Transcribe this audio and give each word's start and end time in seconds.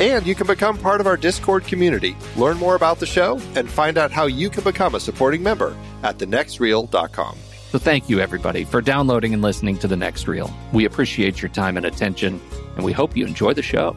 And 0.00 0.26
you 0.26 0.34
can 0.34 0.46
become 0.46 0.78
part 0.78 1.02
of 1.02 1.06
our 1.06 1.18
Discord 1.18 1.64
community, 1.64 2.16
learn 2.34 2.56
more 2.56 2.74
about 2.74 2.98
the 2.98 3.06
show, 3.06 3.38
and 3.54 3.70
find 3.70 3.98
out 3.98 4.10
how 4.10 4.24
you 4.24 4.48
can 4.48 4.64
become 4.64 4.94
a 4.94 5.00
supporting 5.00 5.42
member 5.42 5.76
at 6.02 6.16
thenextreel.com. 6.16 7.38
So 7.70 7.78
thank 7.78 8.08
you, 8.08 8.18
everybody, 8.18 8.64
for 8.64 8.80
downloading 8.80 9.34
and 9.34 9.42
listening 9.42 9.78
to 9.78 9.86
The 9.86 9.96
Next 9.96 10.26
Reel. 10.26 10.50
We 10.72 10.86
appreciate 10.86 11.42
your 11.42 11.50
time 11.50 11.76
and 11.76 11.84
attention, 11.84 12.40
and 12.76 12.84
we 12.84 12.92
hope 12.92 13.14
you 13.14 13.26
enjoy 13.26 13.52
the 13.52 13.62
show. 13.62 13.94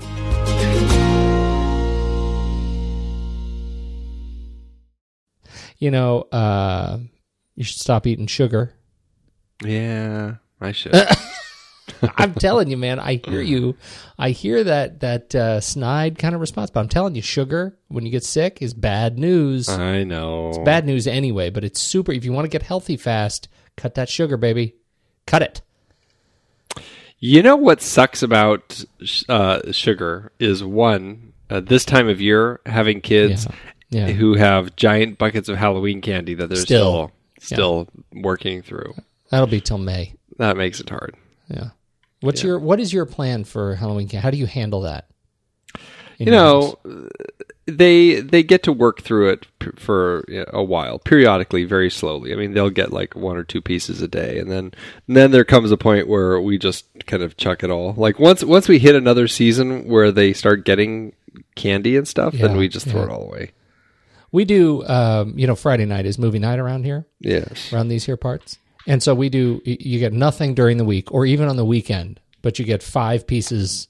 You 5.80 5.90
know, 5.90 6.22
uh, 6.34 7.00
you 7.56 7.64
should 7.64 7.80
stop 7.80 8.06
eating 8.06 8.28
sugar. 8.28 8.74
Yeah, 9.64 10.36
I 10.60 10.74
should. 10.74 10.94
I'm 12.18 12.34
telling 12.34 12.70
you, 12.70 12.78
man. 12.78 13.00
I 13.00 13.22
hear 13.24 13.42
you. 13.42 13.76
I 14.18 14.30
hear 14.32 14.64
that 14.64 15.00
that 15.02 15.36
uh, 15.36 15.62
snide 15.62 16.18
kind 16.18 16.36
of 16.36 16.42
response, 16.42 16.70
but 16.70 16.80
I'm 16.80 16.90
telling 16.90 17.16
you, 17.16 17.22
sugar 17.22 17.78
when 17.88 18.06
you 18.06 18.12
get 18.12 18.24
sick 18.24 18.62
is 18.62 18.74
bad 18.74 19.18
news. 19.18 19.70
I 19.70 20.04
know 20.04 20.50
it's 20.50 20.58
bad 20.60 20.86
news 20.86 21.08
anyway, 21.08 21.50
but 21.50 21.64
it's 21.64 21.82
super. 21.82 22.12
If 22.12 22.26
you 22.26 22.34
want 22.34 22.46
to 22.46 22.50
get 22.50 22.64
healthy 22.64 22.98
fast, 22.98 23.48
cut 23.78 23.96
that 23.96 24.10
sugar, 24.10 24.38
baby. 24.38 24.76
Cut 25.26 25.42
it. 25.42 25.62
You 27.20 27.42
know 27.42 27.56
what 27.56 27.82
sucks 27.82 28.22
about 28.22 28.84
uh, 29.30 29.72
sugar 29.72 30.34
is 30.40 30.62
one 30.62 31.32
uh, 31.50 31.62
this 31.62 31.86
time 31.86 32.10
of 32.10 32.20
year 32.20 32.60
having 32.66 33.00
kids 33.00 33.48
yeah. 33.90 34.08
Yeah. 34.08 34.14
who 34.14 34.36
have 34.36 34.76
giant 34.76 35.18
buckets 35.18 35.48
of 35.48 35.56
Halloween 35.56 36.02
candy 36.02 36.34
that 36.34 36.48
they're 36.48 36.58
still 36.58 37.12
still, 37.40 37.56
still 37.56 37.90
yeah. 38.12 38.22
working 38.24 38.62
through. 38.62 38.94
That'll 39.30 39.48
be 39.48 39.62
till 39.62 39.78
May. 39.78 40.16
That 40.38 40.58
makes 40.58 40.80
it 40.80 40.90
hard. 40.90 41.16
Yeah. 41.48 41.70
What's 42.24 42.42
yeah. 42.42 42.52
your 42.52 42.60
what 42.60 42.80
is 42.80 42.94
your 42.94 43.06
plan 43.06 43.44
for 43.44 43.76
Halloween? 43.76 44.08
How 44.08 44.32
do 44.32 44.38
you 44.38 44.46
handle 44.46 44.82
that? 44.82 45.10
You 46.18 46.32
know, 46.32 46.80
they 47.66 48.22
they 48.22 48.44
get 48.44 48.64
to 48.64 48.72
work 48.72 49.02
through 49.02 49.32
it 49.32 49.48
for 49.76 50.24
a 50.54 50.64
while, 50.64 51.00
periodically, 51.00 51.66
very 51.66 51.90
slowly. 51.90 52.32
I 52.32 52.38
mean, 52.38 52.54
they'll 52.54 52.70
get 52.70 52.94
like 52.94 53.14
one 53.14 53.36
or 53.36 53.44
two 53.44 53.60
pieces 53.60 54.02
a 54.02 54.08
day, 54.08 54.40
and 54.40 54.50
then 54.50 54.72
and 55.08 55.18
then 55.18 55.32
there 55.32 55.44
comes 55.44 55.70
a 55.72 55.76
point 55.76 56.08
where 56.08 56.40
we 56.40 56.58
just 56.58 56.86
kind 57.08 57.24
of 57.24 57.36
chuck 57.36 57.62
it 57.62 57.70
all. 57.70 57.94
Like 57.98 58.20
once 58.20 58.42
once 58.42 58.70
we 58.70 58.80
hit 58.80 58.96
another 58.96 59.28
season 59.28 59.90
where 59.90 60.10
they 60.10 60.32
start 60.32 60.64
getting 60.64 61.14
candy 61.56 61.98
and 61.98 62.08
stuff, 62.08 62.34
yeah, 62.36 62.48
then 62.48 62.56
we 62.56 62.70
just 62.70 62.88
throw 62.88 63.02
yeah. 63.02 63.08
it 63.08 63.12
all 63.12 63.24
away. 63.24 63.52
We 64.32 64.46
do, 64.46 64.86
um, 64.88 65.38
you 65.38 65.46
know, 65.46 65.56
Friday 65.56 65.86
night 65.86 66.06
is 66.06 66.18
movie 66.18 66.40
night 66.40 66.60
around 66.60 66.86
here. 66.86 67.06
Yes, 67.20 67.74
around 67.74 67.90
these 67.90 68.06
here 68.06 68.18
parts. 68.18 68.60
And 68.86 69.02
so 69.02 69.16
we 69.16 69.30
do, 69.30 69.62
you 69.64 70.00
get 70.00 70.14
nothing 70.14 70.56
during 70.56 70.78
the 70.78 70.86
week 70.86 71.12
or 71.12 71.26
even 71.26 71.48
on 71.48 71.56
the 71.56 71.66
weekend, 71.66 72.20
but 72.44 72.60
you 72.60 72.66
get 72.66 72.84
five 72.84 73.26
pieces 73.26 73.88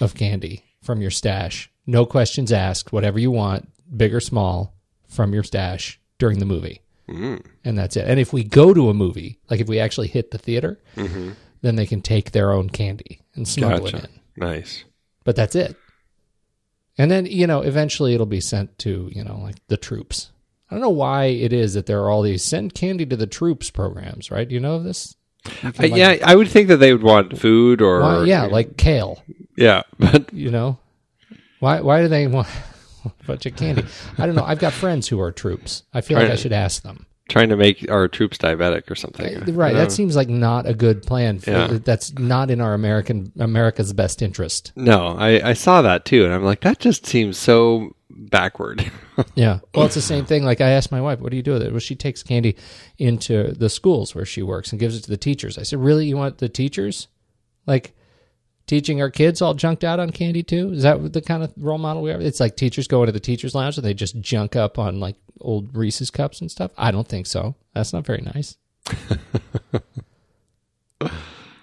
of 0.00 0.16
candy 0.16 0.64
from 0.82 1.00
your 1.00 1.12
stash. 1.12 1.70
No 1.86 2.04
questions 2.04 2.50
asked, 2.50 2.92
whatever 2.92 3.20
you 3.20 3.30
want, 3.30 3.68
big 3.96 4.12
or 4.12 4.18
small, 4.20 4.74
from 5.06 5.32
your 5.32 5.44
stash 5.44 6.00
during 6.18 6.40
the 6.40 6.44
movie. 6.44 6.80
Mm. 7.08 7.44
And 7.64 7.78
that's 7.78 7.96
it. 7.96 8.08
And 8.08 8.18
if 8.18 8.32
we 8.32 8.42
go 8.42 8.74
to 8.74 8.88
a 8.88 8.94
movie, 8.94 9.38
like 9.48 9.60
if 9.60 9.68
we 9.68 9.78
actually 9.78 10.08
hit 10.08 10.32
the 10.32 10.38
theater, 10.38 10.80
mm-hmm. 10.96 11.32
then 11.60 11.76
they 11.76 11.86
can 11.86 12.02
take 12.02 12.32
their 12.32 12.50
own 12.50 12.68
candy 12.68 13.20
and 13.36 13.46
smuggle 13.46 13.84
gotcha. 13.84 13.98
it 13.98 14.04
in. 14.04 14.10
Nice. 14.36 14.84
But 15.22 15.36
that's 15.36 15.54
it. 15.54 15.76
And 16.98 17.10
then, 17.10 17.26
you 17.26 17.46
know, 17.46 17.60
eventually 17.60 18.14
it'll 18.14 18.26
be 18.26 18.40
sent 18.40 18.78
to, 18.80 19.08
you 19.12 19.22
know, 19.22 19.38
like 19.38 19.56
the 19.68 19.76
troops 19.76 20.32
I 20.72 20.74
don't 20.74 20.82
know 20.84 20.88
why 20.88 21.24
it 21.26 21.52
is 21.52 21.74
that 21.74 21.84
there 21.84 22.00
are 22.02 22.08
all 22.08 22.22
these 22.22 22.42
send 22.42 22.72
candy 22.72 23.04
to 23.04 23.14
the 23.14 23.26
troops 23.26 23.68
programs, 23.68 24.30
right? 24.30 24.48
Do 24.48 24.54
you 24.54 24.60
know 24.60 24.76
of 24.76 24.84
this? 24.84 25.14
Like, 25.78 25.94
yeah, 25.94 26.18
I 26.24 26.36
would 26.36 26.48
think 26.48 26.68
that 26.68 26.76
they 26.76 26.92
would 26.92 27.02
want 27.02 27.38
food 27.38 27.82
or 27.82 28.00
why, 28.00 28.24
yeah, 28.24 28.44
like 28.44 28.76
kale. 28.76 29.22
Yeah, 29.56 29.82
but 29.98 30.32
you 30.32 30.50
know, 30.50 30.78
why 31.60 31.80
why 31.80 32.02
do 32.02 32.08
they 32.08 32.26
want 32.26 32.48
a 33.04 33.10
bunch 33.26 33.46
of 33.46 33.56
candy? 33.56 33.84
I 34.18 34.26
don't 34.26 34.34
know. 34.36 34.44
I've 34.44 34.58
got 34.60 34.72
friends 34.72 35.08
who 35.08 35.20
are 35.20 35.32
troops. 35.32 35.82
I 35.92 36.00
feel 36.00 36.18
like 36.18 36.30
I 36.30 36.36
should 36.36 36.52
ask 36.52 36.82
them. 36.82 37.06
trying 37.28 37.48
to 37.48 37.56
make 37.56 37.90
our 37.90 38.08
troops 38.08 38.38
diabetic 38.38 38.90
or 38.90 38.94
something. 38.94 39.26
Eh, 39.26 39.40
right. 39.52 39.74
That 39.74 39.90
seems 39.90 40.14
like 40.16 40.28
not 40.28 40.66
a 40.66 40.74
good 40.74 41.02
plan. 41.02 41.38
For, 41.38 41.50
Yeah. 41.50 41.78
That's 41.82 42.12
not 42.18 42.50
in 42.50 42.60
our 42.60 42.74
American 42.74 43.32
America's 43.38 43.92
best 43.92 44.22
interest. 44.22 44.72
no, 44.76 45.08
I, 45.18 45.50
I 45.50 45.52
saw 45.54 45.82
that 45.82 46.04
too, 46.04 46.24
and 46.24 46.32
I'm 46.32 46.44
like, 46.44 46.60
that 46.60 46.78
just 46.78 47.06
seems 47.06 47.36
so 47.38 47.96
backward. 48.10 48.90
Yeah. 49.34 49.60
Well, 49.74 49.86
it's 49.86 49.94
the 49.94 50.00
same 50.00 50.24
thing. 50.24 50.42
Like 50.44 50.60
I 50.60 50.70
asked 50.70 50.90
my 50.90 51.00
wife, 51.00 51.20
"What 51.20 51.30
do 51.30 51.36
you 51.36 51.42
do 51.42 51.52
with 51.52 51.62
it?" 51.62 51.70
Well, 51.70 51.80
she 51.80 51.94
takes 51.94 52.22
candy 52.22 52.56
into 52.98 53.52
the 53.52 53.68
schools 53.68 54.14
where 54.14 54.24
she 54.24 54.42
works 54.42 54.70
and 54.70 54.80
gives 54.80 54.96
it 54.96 55.02
to 55.02 55.10
the 55.10 55.16
teachers. 55.18 55.58
I 55.58 55.64
said, 55.64 55.80
"Really? 55.80 56.06
You 56.06 56.16
want 56.16 56.38
the 56.38 56.48
teachers, 56.48 57.08
like, 57.66 57.94
teaching 58.66 59.02
our 59.02 59.10
kids 59.10 59.42
all 59.42 59.54
junked 59.54 59.84
out 59.84 60.00
on 60.00 60.10
candy 60.10 60.42
too? 60.42 60.72
Is 60.72 60.82
that 60.84 61.12
the 61.12 61.20
kind 61.20 61.42
of 61.42 61.52
role 61.56 61.78
model 61.78 62.02
we 62.02 62.10
have? 62.10 62.20
It's 62.20 62.40
like 62.40 62.56
teachers 62.56 62.88
go 62.88 63.02
into 63.02 63.12
the 63.12 63.20
teachers' 63.20 63.54
lounge 63.54 63.76
and 63.76 63.84
they 63.84 63.94
just 63.94 64.18
junk 64.20 64.56
up 64.56 64.78
on 64.78 65.00
like 65.00 65.16
old 65.40 65.76
Reese's 65.76 66.10
cups 66.10 66.40
and 66.40 66.50
stuff. 66.50 66.70
I 66.76 66.90
don't 66.90 67.08
think 67.08 67.26
so. 67.26 67.54
That's 67.74 67.92
not 67.92 68.06
very 68.06 68.22
nice. 68.22 68.56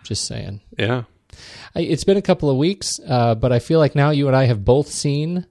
just 0.04 0.26
saying. 0.26 0.62
yeah. 0.78 1.04
I, 1.76 1.82
it's 1.82 2.04
been 2.04 2.18
a 2.18 2.22
couple 2.22 2.50
of 2.50 2.58
weeks, 2.58 3.00
uh, 3.08 3.36
but 3.36 3.52
I 3.52 3.60
feel 3.60 3.80
like 3.80 3.96
now 3.96 4.10
you 4.10 4.28
and 4.28 4.36
I 4.36 4.46
have 4.46 4.66
both 4.66 4.88
seen 4.88 5.46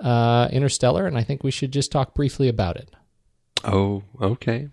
uh, 0.00 0.48
Interstellar, 0.52 1.06
and 1.06 1.16
I 1.18 1.22
think 1.22 1.42
we 1.44 1.50
should 1.50 1.72
just 1.72 1.92
talk 1.92 2.14
briefly 2.14 2.48
about 2.48 2.76
it. 2.76 2.90
Oh, 3.64 4.02
okay. 4.20 4.68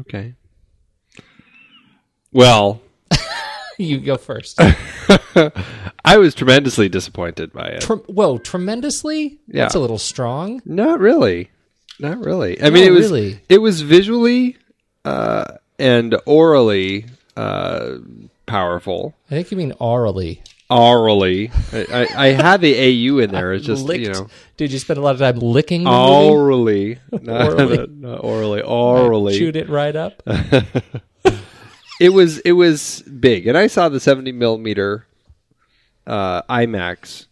Okay. 0.00 0.34
Well, 2.32 2.80
You 3.78 4.00
go 4.00 4.16
first. 4.16 4.58
I 6.04 6.16
was 6.18 6.34
tremendously 6.34 6.88
disappointed 6.88 7.52
by 7.52 7.66
it. 7.66 7.80
Trem- 7.82 7.98
whoa, 8.06 8.38
tremendously? 8.38 9.38
Yeah. 9.48 9.64
That's 9.64 9.74
a 9.74 9.78
little 9.80 9.98
strong. 9.98 10.62
Not 10.64 10.98
really. 10.98 11.50
Not 12.00 12.18
really. 12.24 12.60
I 12.62 12.70
mean, 12.70 12.86
No, 12.86 12.92
it 12.92 12.94
was 12.94 13.10
really. 13.10 13.40
it 13.50 13.58
was 13.58 13.82
visually 13.82 14.56
uh, 15.04 15.44
and 15.78 16.16
orally 16.24 17.04
uh, 17.36 17.96
powerful. 18.46 19.14
I 19.30 19.34
think 19.34 19.50
you 19.50 19.56
mean 19.58 19.72
orally. 19.78 20.42
Orally, 20.68 21.50
I, 21.72 21.86
I, 21.92 22.08
I 22.16 22.26
had 22.32 22.60
the 22.60 22.74
AU 22.76 23.18
in 23.18 23.30
there. 23.30 23.52
It's 23.52 23.64
just 23.72 23.84
Licked. 23.84 24.02
you 24.04 24.12
know 24.12 24.28
Did 24.56 24.72
you 24.72 24.78
spend 24.80 24.98
a 24.98 25.02
lot 25.02 25.14
of 25.14 25.20
time 25.20 25.38
licking 25.38 25.84
the 25.84 25.90
movie? 25.90 26.28
orally, 26.30 26.98
not 27.22 27.52
Orally. 27.52 27.76
not- 27.76 27.90
not 27.96 28.24
orally, 28.24 28.62
orally. 28.62 29.38
Chewed 29.38 29.54
it 29.56 29.68
right 29.68 29.94
up. 29.94 30.22
It 31.98 32.10
was 32.10 32.38
it 32.40 32.52
was 32.52 33.02
big, 33.02 33.46
and 33.46 33.56
I 33.56 33.68
saw 33.68 33.88
the 33.88 34.00
seventy 34.00 34.30
millimeter 34.32 35.06
uh, 36.06 36.42
IMAX 36.42 37.26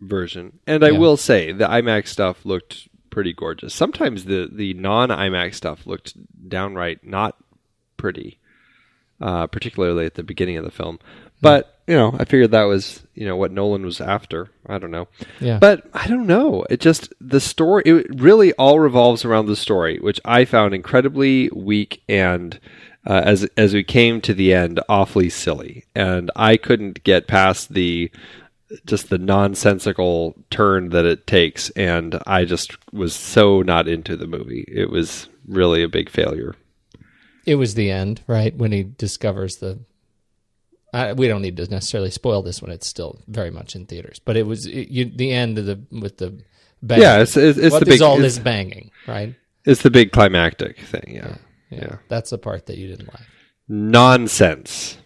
version, 0.00 0.58
and 0.66 0.84
I 0.84 0.90
Yeah. 0.90 0.98
will 0.98 1.16
say 1.16 1.52
the 1.52 1.66
IMAX 1.66 2.08
stuff 2.08 2.44
looked 2.44 2.88
pretty 3.10 3.32
gorgeous. 3.32 3.72
Sometimes 3.74 4.24
the 4.24 4.48
the 4.50 4.74
non 4.74 5.10
IMAX 5.10 5.54
stuff 5.54 5.86
looked 5.86 6.14
downright 6.48 7.06
not 7.06 7.36
pretty, 7.96 8.38
uh, 9.20 9.46
particularly 9.46 10.06
at 10.06 10.14
the 10.14 10.24
beginning 10.24 10.56
of 10.56 10.64
the 10.64 10.70
film. 10.72 10.98
But 11.40 11.80
you 11.86 11.94
know, 11.94 12.14
I 12.18 12.24
figured 12.24 12.50
that 12.50 12.64
was 12.64 13.02
you 13.14 13.26
know 13.26 13.36
what 13.36 13.52
Nolan 13.52 13.84
was 13.84 14.00
after. 14.00 14.50
I 14.66 14.78
don't 14.78 14.90
know. 14.90 15.08
Yeah. 15.40 15.58
But 15.58 15.88
I 15.94 16.06
don't 16.06 16.26
know. 16.26 16.64
It 16.68 16.80
just 16.80 17.12
the 17.20 17.40
story. 17.40 17.82
It 17.86 18.20
really 18.20 18.52
all 18.54 18.80
revolves 18.80 19.24
around 19.24 19.46
the 19.46 19.56
story, 19.56 19.98
which 19.98 20.20
I 20.24 20.44
found 20.44 20.74
incredibly 20.74 21.48
weak 21.50 22.02
and. 22.08 22.58
Uh, 23.06 23.22
as 23.24 23.44
as 23.56 23.72
we 23.72 23.82
came 23.82 24.20
to 24.20 24.34
the 24.34 24.52
end, 24.52 24.80
awfully 24.86 25.30
silly, 25.30 25.84
and 25.94 26.30
I 26.36 26.58
couldn't 26.58 27.04
get 27.04 27.26
past 27.26 27.72
the 27.72 28.10
just 28.86 29.08
the 29.08 29.18
nonsensical 29.18 30.34
turn 30.50 30.90
that 30.90 31.04
it 31.04 31.26
takes, 31.26 31.70
and 31.70 32.20
I 32.26 32.44
just 32.44 32.76
was 32.92 33.14
so 33.14 33.62
not 33.62 33.88
into 33.88 34.16
the 34.16 34.26
movie. 34.26 34.64
It 34.68 34.90
was 34.90 35.28
really 35.46 35.82
a 35.82 35.88
big 35.88 36.10
failure. 36.10 36.54
It 37.46 37.54
was 37.54 37.74
the 37.74 37.90
end, 37.90 38.20
right? 38.26 38.54
When 38.54 38.72
he 38.72 38.82
discovers 38.82 39.56
the. 39.56 39.80
I, 40.92 41.12
we 41.12 41.28
don't 41.28 41.42
need 41.42 41.56
to 41.58 41.66
necessarily 41.68 42.10
spoil 42.10 42.42
this 42.42 42.62
when 42.62 42.70
it's 42.70 42.86
still 42.86 43.20
very 43.28 43.50
much 43.50 43.76
in 43.76 43.86
theaters, 43.86 44.20
but 44.24 44.36
it 44.36 44.44
was 44.44 44.66
it, 44.66 44.88
you, 44.88 45.04
the 45.04 45.32
end 45.32 45.58
of 45.58 45.66
the 45.66 45.80
with 45.90 46.18
the 46.18 46.40
bang. 46.82 47.00
Yeah, 47.00 47.20
it's 47.20 47.36
it's, 47.36 47.58
it's 47.58 47.72
what 47.72 47.84
the 47.84 47.90
is 47.90 47.98
big 47.98 48.02
all 48.02 48.16
this 48.16 48.38
banging, 48.38 48.90
right? 49.06 49.34
it's 49.64 49.82
the 49.82 49.90
big 49.90 50.12
climactic 50.12 50.78
thing. 50.80 51.14
Yeah, 51.14 51.36
yeah. 51.70 51.96
That's 52.08 52.30
the 52.30 52.38
part 52.38 52.66
that 52.66 52.78
you 52.78 52.88
didn't 52.88 53.12
like. 53.12 53.26
nonsense. 53.68 54.96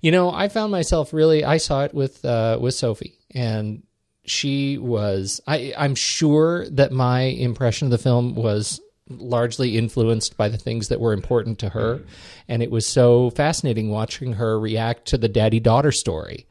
You 0.00 0.10
know, 0.10 0.30
I 0.32 0.48
found 0.48 0.72
myself 0.72 1.12
really. 1.12 1.44
I 1.44 1.58
saw 1.58 1.84
it 1.84 1.94
with 1.94 2.24
uh, 2.24 2.58
with 2.60 2.74
Sophie, 2.74 3.18
and 3.34 3.82
she 4.24 4.78
was. 4.78 5.40
I 5.46 5.74
I'm 5.76 5.94
sure 5.94 6.68
that 6.70 6.92
my 6.92 7.20
impression 7.22 7.86
of 7.86 7.90
the 7.90 7.98
film 7.98 8.34
was 8.34 8.80
largely 9.08 9.76
influenced 9.76 10.36
by 10.36 10.48
the 10.48 10.58
things 10.58 10.88
that 10.88 11.00
were 11.00 11.12
important 11.12 11.58
to 11.60 11.68
her, 11.70 12.00
and 12.48 12.62
it 12.62 12.70
was 12.70 12.86
so 12.86 13.30
fascinating 13.30 13.90
watching 13.90 14.34
her 14.34 14.58
react 14.58 15.06
to 15.06 15.18
the 15.18 15.28
daddy 15.28 15.60
daughter 15.60 15.92
story. 15.92 16.46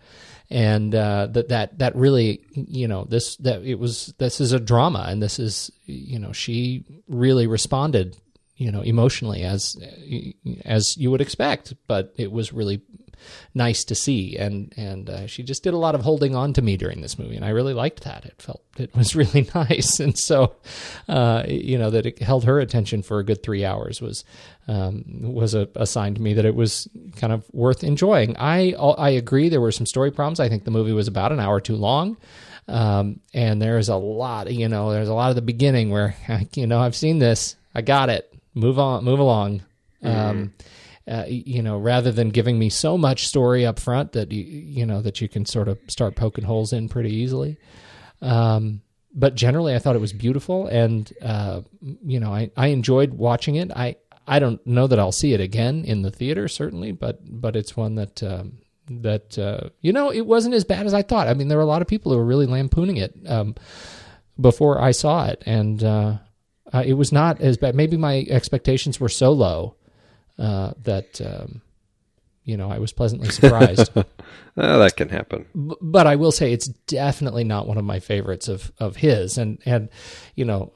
And 0.50 0.94
uh, 0.94 1.28
that 1.31 1.50
that 1.50 1.80
that 1.80 1.96
really, 1.96 2.42
you 2.54 2.88
know, 2.88 3.06
this 3.06 3.36
that 3.38 3.63
it 3.63 3.80
was 3.80 4.13
this 4.19 4.40
is 4.40 4.52
a 4.52 4.60
drama, 4.60 5.06
and 5.07 5.22
this 5.22 5.40
is, 5.40 5.72
you 5.86 6.19
know, 6.19 6.34
she 6.34 6.86
really 7.07 7.48
responded, 7.48 8.16
you 8.56 8.72
know, 8.72 8.81
emotionally 8.81 9.42
as 9.42 9.75
as 10.63 10.96
you 10.98 11.10
would 11.10 11.22
expect, 11.22 11.74
but 11.88 12.13
it 12.18 12.31
was 12.31 12.54
really 12.54 12.81
nice 13.54 13.83
to 13.86 13.95
see. 13.95 14.38
And 14.38 14.74
and 14.77 15.10
uh, 15.10 15.27
she 15.27 15.44
just 15.44 15.63
did 15.63 15.74
a 15.74 15.77
lot 15.77 15.95
of 15.95 16.01
holding 16.01 16.36
on 16.36 16.54
to 16.54 16.62
me 16.62 16.77
during 16.77 17.01
this 17.01 17.18
movie 17.18 17.36
and 17.36 17.45
I 17.45 17.50
really 17.50 17.74
liked 17.74 18.04
that. 18.04 18.25
It 18.25 18.42
felt 18.42 18.62
it 18.77 18.95
was 18.95 19.16
really 19.16 19.50
nice. 19.56 20.00
And 20.00 20.18
so 20.18 20.56
uh, 21.07 21.44
you 21.48 21.77
know 21.77 21.89
that 21.89 22.06
it 22.06 22.19
held 22.19 22.45
her 22.45 22.60
attention 22.60 23.01
for 23.01 23.19
a 23.19 23.24
good 23.24 23.44
three 23.44 23.66
hours 23.66 24.01
was 24.01 24.24
um, 24.68 25.04
was 25.33 25.54
a, 25.54 25.68
a 25.75 25.86
sign 25.86 26.16
to 26.16 26.22
me 26.22 26.33
that 26.33 26.45
it 26.45 26.56
was 26.56 26.88
kind 27.18 27.31
of 27.31 27.45
worth 27.54 27.83
enjoying. 27.83 28.36
I 28.38 28.74
I 28.74 29.10
agree 29.12 29.50
there 29.50 29.62
were 29.62 29.71
some 29.71 29.86
story 29.86 30.12
problems. 30.12 30.39
I 30.39 30.50
think 30.50 30.63
the 30.63 30.71
movie 30.71 30.94
was 30.94 31.07
about 31.07 31.31
an 31.31 31.39
hour 31.39 31.60
too 31.60 31.75
long. 31.75 32.18
Um, 32.68 33.19
and 33.31 33.62
there's 33.62 33.89
a 33.89 33.95
lot 33.95 34.51
you 34.51 34.68
know 34.68 34.92
there's 34.92 35.10
a 35.10 35.13
lot 35.13 35.30
of 35.30 35.36
the 35.36 35.42
beginning 35.44 35.92
where 35.92 36.16
you 36.54 36.68
know 36.68 36.80
I've 36.80 36.95
seen 36.95 37.19
this. 37.19 37.56
I 37.74 37.81
got 37.81 38.10
it. 38.10 38.33
Move 38.54 38.80
on 38.80 39.04
move 39.04 39.19
along. 39.19 39.63
Um, 40.01 40.54
uh, 41.07 41.25
you 41.28 41.62
know, 41.62 41.78
rather 41.78 42.12
than 42.12 42.30
giving 42.30 42.57
me 42.57 42.69
so 42.69 42.98
much 42.98 43.28
story 43.28 43.66
up 43.66 43.80
front 43.80 44.13
that 44.13 44.31
you, 44.31 44.44
you 44.44 44.86
know, 44.86 45.02
that 45.02 45.22
you 45.22 45.30
can 45.30 45.46
sort 45.46 45.68
of 45.68 45.78
start 45.88 46.16
poking 46.16 46.44
holes 46.44 46.74
in 46.74 46.90
pretty 46.90 47.13
easily. 47.13 47.57
Um, 48.22 48.81
but 49.13 49.36
generally, 49.36 49.75
I 49.75 49.80
thought 49.80 49.96
it 49.96 50.02
was 50.02 50.13
beautiful, 50.13 50.68
and 50.68 51.12
uh, 51.22 51.62
you 51.81 52.19
know, 52.19 52.34
I, 52.34 52.52
I 52.57 52.68
enjoyed 52.68 53.13
watching 53.13 53.56
it. 53.56 53.72
I 53.72 53.98
I 54.28 54.40
don't 54.40 54.66
know 54.66 54.88
that 54.88 55.00
I'll 55.00 55.12
see 55.12 55.33
it 55.33 55.40
again 55.40 55.85
in 55.85 56.02
the 56.02 56.12
theater, 56.12 56.47
certainly, 56.47 56.92
but 56.92 57.19
but 57.24 57.56
it's 57.56 57.78
one 57.78 57.95
that 57.95 58.24
um, 58.24 58.57
that 58.90 59.38
uh, 59.38 59.69
you 59.81 59.94
know, 59.94 60.12
it 60.12 60.26
wasn't 60.26 60.56
as 60.56 60.66
bad 60.66 60.85
as 60.85 60.94
I 60.94 61.02
thought. 61.02 61.28
I 61.28 61.33
mean, 61.33 61.47
there 61.47 61.57
were 61.57 61.64
a 61.64 61.68
lot 61.68 61.81
of 61.81 61.88
people 61.88 62.12
who 62.12 62.18
were 62.18 62.26
really 62.26 62.47
lampooning 62.47 62.97
it 62.97 63.14
um, 63.28 63.56
before 64.40 64.81
I 64.81 64.92
saw 64.92 65.28
it, 65.28 65.44
and 65.45 65.83
uh, 65.83 66.18
uh, 66.74 66.83
it 66.85 66.94
was 66.94 67.12
not 67.12 67.40
as 67.42 67.57
bad. 67.57 67.76
Maybe 67.76 67.95
my 67.95 68.26
expectations 68.30 69.00
were 69.00 69.09
so 69.09 69.31
low 69.31 69.76
uh, 70.37 70.73
that 70.83 71.19
um, 71.21 71.61
you 72.44 72.57
know 72.57 72.69
I 72.71 72.80
was 72.80 72.92
pleasantly 72.94 73.30
surprised. 73.30 73.92
Uh, 74.57 74.77
that 74.77 74.95
can 74.95 75.09
happen. 75.09 75.45
B- 75.54 75.75
but 75.81 76.07
I 76.07 76.15
will 76.15 76.31
say 76.31 76.54
it's 76.54 76.68
definitely 76.87 77.44
not 77.44 77.68
one 77.68 77.77
of 77.77 77.83
my 77.83 77.99
favorites 77.99 78.47
of 78.47 78.71
of 78.80 78.95
his, 78.95 79.37
and 79.37 79.61
and 79.65 79.89
you 80.33 80.45
know 80.45 80.71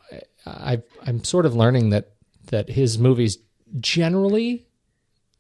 I 0.46 0.82
I'm 1.08 1.24
sort 1.24 1.46
of 1.46 1.56
learning 1.56 1.92
that 1.92 2.10
that 2.48 2.68
his 2.70 3.00
movies 3.00 3.38
generally 3.80 4.68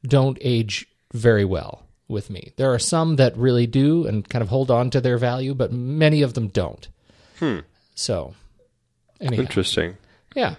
don't 0.07 0.37
age 0.39 0.87
very 1.13 1.43
well 1.43 1.83
with 2.07 2.29
me. 2.29 2.53
There 2.55 2.73
are 2.73 2.79
some 2.79 3.17
that 3.17 3.35
really 3.37 3.67
do 3.67 4.07
and 4.07 4.27
kind 4.27 4.41
of 4.41 4.47
hold 4.47 4.71
on 4.71 4.89
to 4.91 5.01
their 5.01 5.17
value, 5.17 5.53
but 5.53 5.73
many 5.73 6.21
of 6.21 6.33
them 6.33 6.47
don't. 6.47 6.87
Hmm. 7.39 7.59
So, 7.95 8.35
anyhow, 9.19 9.41
Interesting. 9.41 9.97
yeah. 10.33 10.55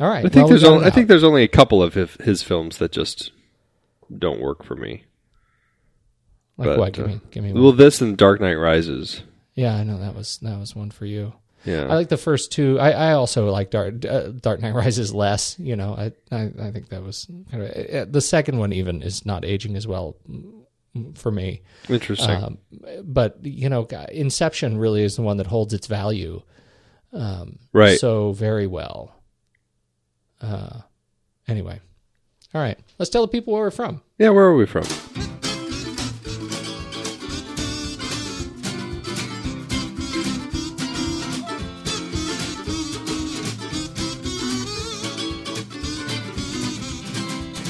All 0.00 0.08
right. 0.08 0.24
I 0.24 0.28
think 0.28 0.48
well, 0.48 0.58
we 0.58 0.64
only, 0.66 0.86
I 0.86 0.90
think 0.90 1.08
there's 1.08 1.24
only 1.24 1.42
a 1.42 1.48
couple 1.48 1.82
of 1.82 1.94
his, 1.94 2.14
his 2.20 2.42
films 2.42 2.78
that 2.78 2.92
just 2.92 3.32
don't 4.16 4.40
work 4.40 4.64
for 4.64 4.76
me. 4.76 5.04
like 6.56 6.68
but, 6.68 6.78
what? 6.78 6.92
Give 6.92 7.04
uh, 7.04 7.08
me, 7.08 7.20
give 7.30 7.44
me. 7.44 7.52
One. 7.52 7.62
Well, 7.62 7.72
this 7.72 8.00
and 8.00 8.16
Dark 8.16 8.40
Knight 8.40 8.54
Rises. 8.54 9.22
Yeah, 9.54 9.74
I 9.74 9.82
know 9.82 9.98
that 9.98 10.14
was 10.14 10.38
that 10.38 10.58
was 10.58 10.76
one 10.76 10.90
for 10.90 11.04
you. 11.04 11.32
Yeah. 11.64 11.86
I 11.86 11.94
like 11.96 12.08
the 12.08 12.16
first 12.16 12.52
two. 12.52 12.78
I, 12.78 12.90
I 12.92 13.12
also 13.14 13.50
like 13.50 13.70
Dark 13.70 14.04
uh, 14.04 14.28
Dark 14.28 14.60
Knight 14.60 14.74
Rises 14.74 15.12
less. 15.12 15.58
You 15.58 15.74
know, 15.74 15.94
I, 15.94 16.12
I 16.34 16.52
I 16.60 16.70
think 16.70 16.90
that 16.90 17.02
was 17.02 17.26
kind 17.50 17.64
of 17.64 17.70
uh, 17.70 18.04
the 18.08 18.20
second 18.20 18.58
one. 18.58 18.72
Even 18.72 19.02
is 19.02 19.26
not 19.26 19.44
aging 19.44 19.74
as 19.74 19.88
well 19.88 20.16
mm, 20.30 21.18
for 21.18 21.32
me. 21.32 21.62
Interesting. 21.88 22.30
Um, 22.30 22.58
but 23.02 23.44
you 23.44 23.68
know, 23.68 23.84
Inception 24.12 24.78
really 24.78 25.02
is 25.02 25.16
the 25.16 25.22
one 25.22 25.38
that 25.38 25.48
holds 25.48 25.74
its 25.74 25.88
value 25.88 26.42
um, 27.12 27.58
right. 27.72 27.98
so 27.98 28.32
very 28.32 28.66
well. 28.66 29.14
Uh, 30.40 30.80
anyway, 31.46 31.80
all 32.54 32.60
right. 32.60 32.78
Let's 32.98 33.10
tell 33.10 33.22
the 33.22 33.28
people 33.28 33.52
where 33.54 33.62
we're 33.62 33.70
from. 33.70 34.02
yeah, 34.18 34.30
where 34.30 34.44
are 34.44 34.54
we 34.56 34.66
from? 34.66 34.84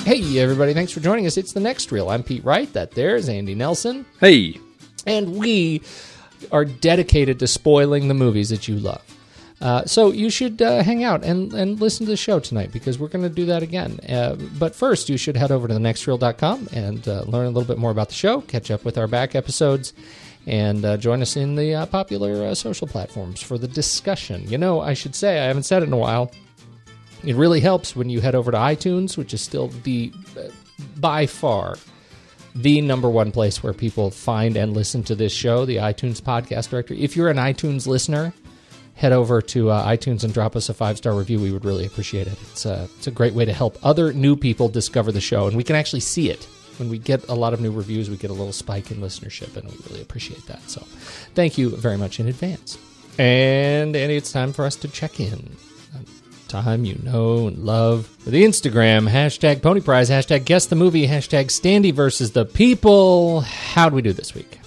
Hey, 0.05 0.39
everybody, 0.39 0.73
thanks 0.73 0.91
for 0.91 1.01
joining 1.01 1.27
us. 1.27 1.37
It's 1.37 1.53
the 1.53 1.61
next 1.61 1.93
reel. 1.93 2.09
I'm 2.09 2.23
Pete 2.23 2.43
Wright. 2.43 2.73
That 2.73 2.93
there's 2.93 3.29
Andy 3.29 3.55
Nelson. 3.55 4.07
Hey, 4.21 4.59
And 5.07 5.37
we 5.37 5.83
are 6.51 6.65
dedicated 6.65 7.39
to 7.41 7.47
spoiling 7.47 8.09
the 8.09 8.15
movies 8.15 8.49
that 8.49 8.67
you 8.69 8.77
love. 8.77 9.03
Uh, 9.61 9.85
so 9.85 10.13
you 10.13 10.31
should 10.31 10.63
uh, 10.63 10.83
hang 10.83 11.03
out 11.03 11.25
and, 11.25 11.53
and 11.53 11.81
listen 11.81 12.07
to 12.07 12.11
the 12.11 12.17
show 12.17 12.39
tonight 12.39 12.71
because 12.73 12.99
we're 12.99 13.09
going 13.09 13.25
to 13.25 13.29
do 13.29 13.47
that 13.47 13.63
again. 13.63 13.99
Uh, 14.09 14.37
but 14.59 14.75
first, 14.75 15.09
you 15.09 15.17
should 15.17 15.37
head 15.37 15.51
over 15.51 15.67
to 15.67 15.75
thenextreel.com 15.75 16.69
and 16.73 17.09
uh, 17.09 17.23
learn 17.23 17.47
a 17.47 17.51
little 17.51 17.67
bit 17.67 17.79
more 17.79 17.91
about 17.91 18.09
the 18.09 18.15
show, 18.15 18.41
catch 18.43 18.71
up 18.71 18.85
with 18.85 18.97
our 18.97 19.09
back 19.09 19.35
episodes, 19.35 19.95
and 20.47 20.85
uh, 20.85 20.97
join 20.97 21.23
us 21.23 21.37
in 21.37 21.57
the 21.57 21.89
popular 21.91 22.55
social 22.55 22.87
platforms 22.87 23.43
for 23.43 23.59
the 23.59 23.69
discussion. 23.69 24.49
You 24.49 24.59
know, 24.59 24.81
I 24.81 24.95
should 24.95 25.17
say, 25.17 25.41
I 25.41 25.47
haven't 25.47 25.65
said 25.65 25.83
it 25.83 25.87
in 25.87 25.93
a 25.93 25.99
while. 25.99 26.31
It 27.25 27.35
really 27.35 27.61
helps 27.61 27.97
when 27.97 28.09
you 28.09 28.21
head 28.21 28.37
over 28.37 28.53
to 28.53 28.57
iTunes, 28.57 29.17
which 29.17 29.35
is 29.35 29.41
still 29.41 29.69
the 29.69 30.13
by 30.97 31.27
far 31.27 31.77
the 32.55 32.81
number 32.81 33.09
one 33.09 33.31
place 33.31 33.63
where 33.63 33.73
people 33.73 34.11
find 34.11 34.57
and 34.57 34.73
listen 34.73 35.03
to 35.05 35.15
this 35.15 35.33
show, 35.33 35.65
the 35.65 35.77
iTunes 35.77 36.21
podcast 36.21 36.71
directory. 36.71 37.01
If 37.01 37.17
you're 37.17 37.29
an 37.29 37.37
iTunes 37.37 37.87
listener, 37.87 38.33
head 38.99 39.13
over 39.13 39.41
to 39.41 39.71
uh, 39.71 39.87
iTunes 39.87 40.25
and 40.25 40.35
drop 40.35 40.57
us 40.57 40.69
a 40.69 40.75
five 40.75 40.99
star 40.99 41.15
review. 41.15 41.39
We 41.39 41.53
would 41.53 41.65
really 41.65 41.87
appreciate 41.87 42.27
it. 42.27 42.37
It's 42.51 42.67
a, 42.67 42.89
it's 42.97 43.07
a 43.07 43.13
great 43.13 43.33
way 43.33 43.45
to 43.45 43.53
help 43.53 43.79
other 43.83 44.13
new 44.13 44.35
people 44.35 44.69
discover 44.69 45.13
the 45.13 45.21
show, 45.21 45.47
and 45.47 45.57
we 45.57 45.63
can 45.63 45.77
actually 45.77 46.01
see 46.01 46.31
it. 46.31 46.45
When 46.79 46.89
we 46.89 46.99
get 46.99 47.29
a 47.29 47.35
lot 47.35 47.55
of 47.55 47.61
new 47.61 47.71
reviews, 47.73 48.11
we 48.11 48.17
get 48.17 48.31
a 48.31 48.35
little 48.35 48.53
spike 48.53 48.91
in 48.91 48.99
listenership, 48.99 49.57
and 49.57 49.69
we 49.71 49.77
really 49.89 50.03
appreciate 50.03 50.47
that. 50.47 50.69
So, 50.69 50.81
thank 51.35 51.59
you 51.59 51.71
very 51.71 51.97
much 51.97 52.21
in 52.21 52.29
advance. 52.29 52.79
And 53.19 53.97
Andy, 53.97 54.17
it's 54.17 54.31
time 54.31 54.53
for 54.53 54.65
us 54.65 54.77
to 54.77 54.89
check 54.89 55.21
in. 55.21 55.57
Time 56.49 56.85
you 56.85 56.99
know 57.03 57.47
and 57.47 57.59
love 57.59 58.07
for 58.07 58.31
the 58.31 58.43
Instagram 58.43 59.07
hashtag 59.07 59.61
Pony 59.61 59.83
Prize 59.83 60.09
hashtag 60.09 60.47
Guess 60.47 60.67
the 60.67 60.77
Movie 60.77 61.07
hashtag 61.07 61.47
Standy 61.47 61.93
versus 61.93 62.33
the 62.33 62.47
People. 62.47 63.43
How 63.43 63.91
do 63.91 63.97
we 63.97 64.03
do 64.03 64.15
this 64.15 64.35
week? 64.35 64.59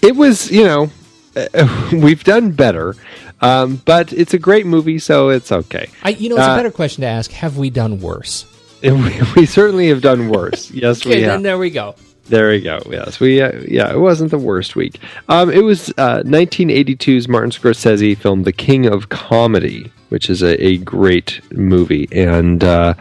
it 0.00 0.14
was 0.14 0.48
you 0.50 0.64
know 0.64 0.90
uh, 1.36 1.88
we've 1.92 2.24
done 2.24 2.52
better, 2.52 2.94
um, 3.42 3.82
but 3.84 4.12
it's 4.12 4.32
a 4.34 4.38
great 4.38 4.64
movie, 4.66 4.98
so 4.98 5.28
it's 5.28 5.52
okay. 5.52 5.88
I, 6.02 6.10
you 6.10 6.28
know, 6.30 6.36
it's 6.36 6.46
a 6.46 6.50
Uh, 6.50 6.56
better 6.56 6.70
question 6.70 7.02
to 7.02 7.08
ask. 7.08 7.30
Have 7.32 7.58
we 7.58 7.68
done 7.70 8.00
worse? 8.00 8.46
We, 8.82 9.20
we 9.36 9.46
certainly 9.46 9.88
have 9.90 10.00
done 10.00 10.28
worse. 10.28 10.70
Yes, 10.82 11.04
we 11.04 11.20
have. 11.20 11.30
then 11.30 11.42
there 11.42 11.58
we 11.58 11.70
go. 11.70 11.94
There 12.28 12.48
we 12.50 12.60
go. 12.60 12.80
Yes, 12.90 13.20
we. 13.20 13.40
Uh, 13.40 13.52
yeah, 13.68 13.92
it 13.92 13.98
wasn't 13.98 14.30
the 14.30 14.38
worst 14.38 14.74
week. 14.76 14.98
Um, 15.28 15.50
it 15.50 15.62
was 15.62 15.90
uh, 15.98 16.22
1982's 16.24 17.28
Martin 17.28 17.50
Scorsese 17.50 18.16
film 18.16 18.42
*The 18.44 18.52
King 18.52 18.86
of 18.86 19.08
Comedy*, 19.08 19.92
which 20.08 20.30
is 20.30 20.42
a, 20.42 20.54
a 20.64 20.78
great 20.78 21.40
movie, 21.52 22.08
and 22.12 22.62
uh, 22.64 22.94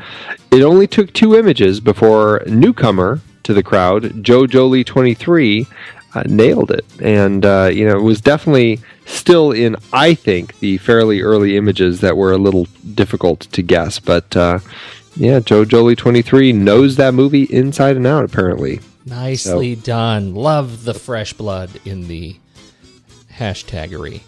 it 0.51 0.61
only 0.63 0.87
took 0.87 1.13
two 1.13 1.35
images 1.35 1.79
before 1.79 2.41
newcomer 2.47 3.19
to 3.43 3.53
the 3.53 3.63
crowd, 3.63 4.23
Joe 4.23 4.45
Jolie, 4.47 4.83
23, 4.83 5.65
uh, 6.13 6.23
nailed 6.25 6.71
it, 6.71 6.85
and 7.01 7.45
uh, 7.45 7.69
you 7.71 7.87
know 7.87 7.97
it 7.97 8.03
was 8.03 8.21
definitely 8.21 8.79
still 9.05 9.51
in, 9.51 9.75
I 9.93 10.13
think, 10.13 10.59
the 10.59 10.77
fairly 10.77 11.21
early 11.21 11.57
images 11.57 12.01
that 12.01 12.17
were 12.17 12.31
a 12.31 12.37
little 12.37 12.65
difficult 12.93 13.41
to 13.41 13.61
guess, 13.61 13.99
but. 13.99 14.35
Uh, 14.35 14.59
yeah, 15.17 15.41
Joe 15.41 15.65
Jolie 15.65 15.97
23 15.97 16.53
knows 16.53 16.95
that 16.95 17.13
movie 17.13 17.43
inside 17.43 17.97
and 17.97 18.07
out, 18.07 18.23
apparently. 18.23 18.79
Nicely 19.05 19.75
done. 19.75 20.35
Love 20.35 20.85
the 20.85 20.93
fresh 20.93 21.33
blood 21.33 21.69
in 21.85 22.07
the 22.07 22.37
hashtaggery 23.33 24.21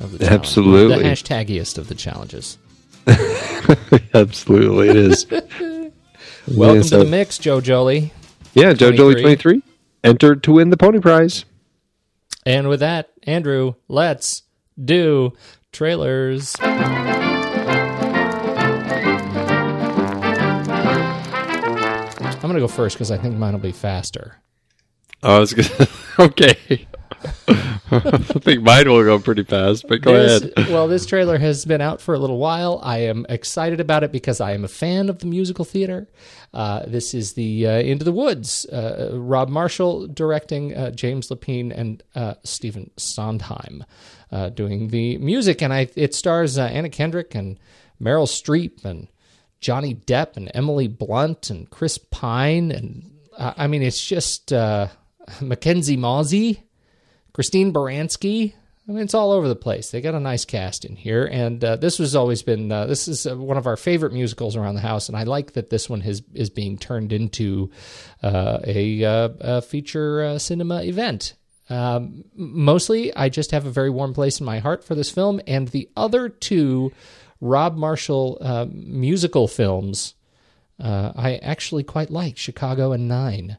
of 0.00 0.12
the 0.12 0.18
challenge. 0.18 0.40
Absolutely. 0.40 1.02
The 1.02 1.08
hashtaggiest 1.08 1.78
of 1.78 1.88
the 1.88 1.94
challenges. 1.94 2.58
Absolutely, 4.14 4.88
it 4.88 4.96
is. 4.96 5.26
Welcome 5.30 6.76
yeah, 6.76 6.82
to 6.82 6.98
the 6.98 7.04
mix, 7.04 7.38
Joe 7.38 7.60
Jolie. 7.60 8.12
Yeah, 8.54 8.72
Joe 8.72 8.92
Jolie 8.92 9.20
23. 9.20 9.62
23 10.06 10.10
entered 10.10 10.42
to 10.44 10.52
win 10.52 10.70
the 10.70 10.76
Pony 10.76 11.00
Prize. 11.00 11.44
And 12.44 12.68
with 12.68 12.80
that, 12.80 13.10
Andrew, 13.24 13.74
let's 13.88 14.42
do 14.82 15.32
trailers. 15.72 16.54
I'm 16.60 17.04
going 22.40 22.54
to 22.54 22.60
go 22.60 22.68
first 22.68 22.96
because 22.96 23.10
I 23.10 23.18
think 23.18 23.36
mine 23.36 23.52
will 23.54 23.60
be 23.60 23.72
faster. 23.72 24.36
Oh, 25.22 25.36
I 25.36 25.38
was 25.40 25.54
gonna. 25.54 25.88
okay. 26.20 26.86
I 27.90 28.18
think 28.18 28.62
mine 28.62 28.88
will 28.88 29.04
go 29.04 29.18
pretty 29.18 29.44
fast, 29.44 29.86
but 29.88 30.00
go 30.02 30.12
This- 30.12 30.42
ahead. 30.56 30.68
Well, 30.72 30.88
this 30.88 31.06
trailer 31.06 31.38
has 31.38 31.64
been 31.64 31.80
out 31.80 32.00
for 32.00 32.14
a 32.14 32.18
little 32.18 32.38
while. 32.38 32.80
I 32.82 32.98
am 32.98 33.26
excited 33.28 33.80
about 33.80 34.02
it 34.04 34.12
because 34.12 34.40
I 34.40 34.52
am 34.52 34.64
a 34.64 34.68
fan 34.68 35.08
of 35.08 35.20
the 35.20 35.26
musical 35.26 35.64
theater. 35.64 36.08
Uh, 36.52 36.84
this 36.86 37.14
is 37.14 37.34
the 37.34 37.66
uh, 37.66 37.70
Into 37.78 38.04
the 38.04 38.12
Woods. 38.12 38.66
Uh, 38.66 39.10
Rob 39.14 39.48
Marshall 39.48 40.08
directing, 40.08 40.74
uh, 40.74 40.90
James 40.90 41.28
Lapine 41.28 41.72
and 41.76 42.02
uh, 42.14 42.34
Stephen 42.44 42.90
Sondheim 42.96 43.84
uh, 44.32 44.48
doing 44.48 44.88
the 44.88 45.18
music, 45.18 45.62
and 45.62 45.72
I 45.72 45.88
it 45.94 46.14
stars 46.14 46.58
uh, 46.58 46.62
Anna 46.62 46.88
Kendrick 46.88 47.34
and 47.34 47.58
Meryl 48.00 48.26
Streep 48.26 48.84
and 48.84 49.08
Johnny 49.60 49.94
Depp 49.94 50.36
and 50.36 50.50
Emily 50.54 50.88
Blunt 50.88 51.50
and 51.50 51.68
Chris 51.70 51.98
Pine 51.98 52.70
and 52.70 53.10
uh, 53.38 53.54
I 53.56 53.66
mean 53.68 53.82
it's 53.82 54.04
just 54.04 54.52
uh, 54.52 54.88
MacKenzie 55.40 55.98
Mauzy. 55.98 56.62
Christine 57.36 57.70
Baranski. 57.70 58.54
I 58.88 58.92
mean, 58.92 59.02
it's 59.02 59.12
all 59.12 59.30
over 59.30 59.46
the 59.46 59.54
place. 59.54 59.90
They 59.90 60.00
got 60.00 60.14
a 60.14 60.20
nice 60.20 60.46
cast 60.46 60.86
in 60.86 60.96
here, 60.96 61.28
and 61.30 61.62
uh, 61.62 61.76
this 61.76 61.98
has 61.98 62.16
always 62.16 62.42
been 62.42 62.72
uh, 62.72 62.86
this 62.86 63.08
is 63.08 63.26
uh, 63.26 63.36
one 63.36 63.58
of 63.58 63.66
our 63.66 63.76
favorite 63.76 64.14
musicals 64.14 64.56
around 64.56 64.74
the 64.74 64.80
house, 64.80 65.08
and 65.08 65.18
I 65.18 65.24
like 65.24 65.52
that 65.52 65.68
this 65.68 65.90
one 65.90 66.00
has 66.00 66.22
is 66.32 66.48
being 66.48 66.78
turned 66.78 67.12
into 67.12 67.70
uh, 68.22 68.60
a, 68.64 69.04
uh, 69.04 69.28
a 69.40 69.60
feature 69.60 70.22
uh, 70.22 70.38
cinema 70.38 70.82
event. 70.84 71.34
Um, 71.68 72.24
mostly, 72.34 73.14
I 73.14 73.28
just 73.28 73.50
have 73.50 73.66
a 73.66 73.70
very 73.70 73.90
warm 73.90 74.14
place 74.14 74.40
in 74.40 74.46
my 74.46 74.60
heart 74.60 74.82
for 74.82 74.94
this 74.94 75.10
film, 75.10 75.38
and 75.46 75.68
the 75.68 75.90
other 75.94 76.30
two 76.30 76.90
Rob 77.42 77.76
Marshall 77.76 78.38
musical 78.72 79.46
films 79.46 80.14
I 80.80 81.38
actually 81.42 81.82
quite 81.82 82.08
like 82.08 82.38
Chicago 82.38 82.92
and 82.92 83.06
Nine. 83.06 83.58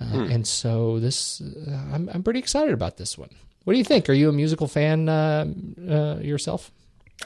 Uh, 0.00 0.26
And 0.30 0.46
so 0.46 1.00
this, 1.00 1.40
uh, 1.40 1.70
I'm, 1.92 2.08
I'm 2.12 2.22
pretty 2.22 2.38
excited 2.38 2.72
about 2.72 2.96
this 2.96 3.18
one. 3.18 3.30
What 3.64 3.72
do 3.72 3.78
you 3.78 3.84
think? 3.84 4.08
Are 4.08 4.14
you 4.14 4.28
a 4.28 4.32
musical 4.32 4.66
fan 4.68 5.08
uh, 5.08 5.44
uh, 5.88 6.18
yourself? 6.20 6.70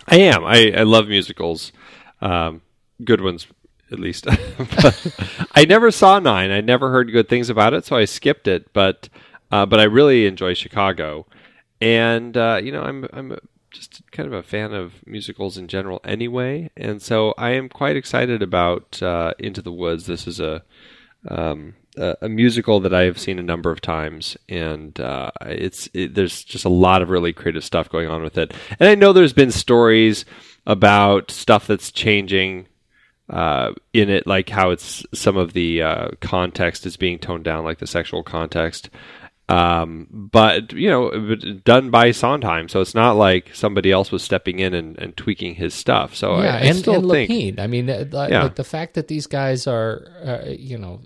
I 0.09 0.17
am. 0.17 0.45
I, 0.45 0.73
I 0.77 0.83
love 0.83 1.07
musicals. 1.07 1.71
Um, 2.21 2.63
good 3.05 3.21
ones, 3.21 3.47
at 3.91 4.01
least. 4.01 4.27
I 5.55 5.65
never 5.67 5.91
saw 5.91 6.19
Nine. 6.19 6.51
I 6.51 6.61
never 6.61 6.91
heard 6.91 7.13
good 7.13 7.29
things 7.29 7.51
about 7.51 7.75
it, 7.75 7.85
so 7.85 7.97
I 7.97 8.07
skipped 8.07 8.49
it. 8.49 8.73
But 8.73 9.09
uh, 9.51 9.67
but 9.67 9.81
I 9.81 9.85
really 9.85 10.27
enjoy 10.27 10.55
Chicago, 10.55 11.27
and 11.81 12.37
uh, 12.37 12.59
you 12.63 12.73
know 12.73 12.83
I'm 12.83 13.07
I'm 13.13 13.37
just 13.71 14.03
kind 14.13 14.27
of 14.27 14.33
a 14.33 14.43
fan 14.43 14.73
of 14.73 14.95
musicals 15.07 15.57
in 15.59 15.69
general 15.69 16.01
anyway, 16.05 16.71
and 16.77 17.03
so 17.03 17.35
I 17.37 17.51
am 17.51 17.69
quite 17.69 17.97
excited 17.97 18.43
about 18.43 19.03
uh, 19.03 19.35
Into 19.39 19.63
the 19.63 19.73
Woods. 19.73 20.07
This 20.07 20.27
is 20.27 20.41
a 20.41 20.63
um, 21.29 21.75
a, 21.97 22.17
a 22.23 22.29
musical 22.29 22.81
that 22.81 22.95
I 22.95 23.03
have 23.03 23.19
seen 23.19 23.39
a 23.39 23.43
number 23.43 23.71
of 23.71 23.81
times, 23.81 24.37
and 24.49 24.99
uh, 25.01 25.31
it's 25.43 25.89
it, 25.95 26.15
there's 26.15 26.45
just 26.45 26.65
a 26.65 26.71
lot 26.71 27.03
of 27.03 27.11
really 27.11 27.33
creative 27.33 27.65
stuff 27.65 27.89
going 27.89 28.09
on 28.09 28.23
with 28.23 28.39
it. 28.39 28.53
And 28.79 28.89
I 28.89 28.95
know 28.95 29.13
there's 29.13 29.33
been 29.33 29.51
stories 29.51 30.25
about 30.67 31.31
stuff 31.31 31.67
that's 31.67 31.91
changing 31.91 32.67
uh, 33.29 33.73
in 33.93 34.11
it, 34.11 34.27
like 34.27 34.49
how 34.49 34.71
it's 34.71 35.05
some 35.15 35.37
of 35.37 35.53
the 35.53 35.83
uh, 35.83 36.09
context 36.21 36.87
is 36.87 36.97
being 36.97 37.19
toned 37.19 37.45
down, 37.45 37.65
like 37.65 37.79
the 37.79 37.87
sexual 37.87 38.23
context. 38.23 38.91
Um, 39.49 40.07
but 40.11 40.73
you 40.73 40.89
know, 40.89 41.35
done 41.65 41.91
by 41.91 42.13
Sondheim, 42.13 42.69
so 42.69 42.81
it's 42.81 42.95
not 42.95 43.17
like 43.17 43.55
somebody 43.55 43.91
else 43.91 44.11
was 44.11 44.23
stepping 44.23 44.61
in 44.61 44.73
and, 44.73 44.99
and 44.99 45.17
tweaking 45.17 45.57
his 45.57 45.75
stuff. 45.75 46.15
So 46.15 46.41
yeah, 46.41 46.55
I, 46.55 46.59
I 46.59 46.61
and, 46.61 46.79
still 46.79 46.95
and 46.95 47.11
think 47.11 47.31
Lapine. 47.31 47.59
I 47.59 47.67
mean, 47.67 47.91
uh, 47.91 48.05
like, 48.11 48.31
Yeah. 48.31 48.45
like 48.45 48.55
the 48.55 48.65
fact 48.65 48.95
that 48.95 49.09
these 49.09 49.27
guys 49.27 49.67
are, 49.67 50.07
uh, 50.25 50.49
you 50.49 50.79
know, 50.79 51.01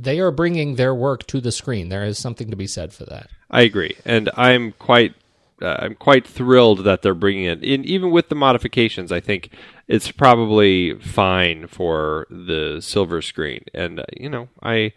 they 0.00 0.20
are 0.20 0.30
bringing 0.30 0.76
their 0.76 0.94
work 0.94 1.26
to 1.26 1.40
the 1.40 1.50
screen. 1.50 1.88
There 1.88 2.04
is 2.04 2.18
something 2.18 2.50
to 2.50 2.56
be 2.56 2.68
said 2.68 2.92
for 2.92 3.04
that. 3.06 3.28
I 3.50 3.62
agree, 3.62 3.96
and 4.04 4.30
I'm 4.36 4.72
quite 4.72 5.14
uh, 5.60 5.76
I'm 5.80 5.96
quite 5.96 6.26
thrilled 6.26 6.84
that 6.84 7.02
they're 7.02 7.14
bringing 7.14 7.44
it 7.44 7.64
in, 7.64 7.84
even 7.84 8.10
with 8.10 8.28
the 8.28 8.34
modifications. 8.36 9.10
I 9.10 9.20
think 9.20 9.50
it's 9.88 10.12
probably 10.12 10.94
fine 11.00 11.66
for 11.66 12.26
the 12.30 12.80
silver 12.80 13.20
screen, 13.20 13.64
and 13.74 14.00
uh, 14.00 14.04
you 14.16 14.28
know, 14.28 14.48
I 14.62 14.92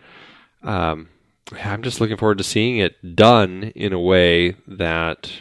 um, 0.62 1.10
I'm 1.52 1.82
just 1.82 2.00
looking 2.00 2.18
forward 2.18 2.38
to 2.38 2.44
seeing 2.44 2.78
it 2.78 3.16
done 3.16 3.72
in 3.76 3.94
a 3.94 4.00
way 4.00 4.56
that 4.68 5.32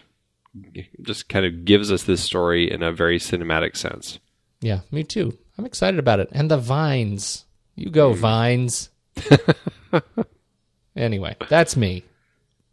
just 1.03 1.29
kind 1.29 1.45
of 1.45 1.65
gives 1.65 1.93
us 1.93 2.05
this 2.05 2.23
story 2.23 2.71
in 2.71 2.83
a 2.83 2.93
very 2.93 3.19
cinematic 3.19 3.77
sense. 3.77 4.19
Yeah, 4.61 4.81
me 4.91 5.05
too. 5.05 5.39
I'm 5.57 5.67
excited 5.67 5.99
about 5.99 6.21
it. 6.21 6.29
And 6.33 6.51
the 6.51 6.57
vines. 6.57 7.45
You 7.77 7.91
go, 7.91 8.13
vines. 8.13 8.91
anyway, 10.97 11.37
that's 11.49 11.77
me. 11.77 12.05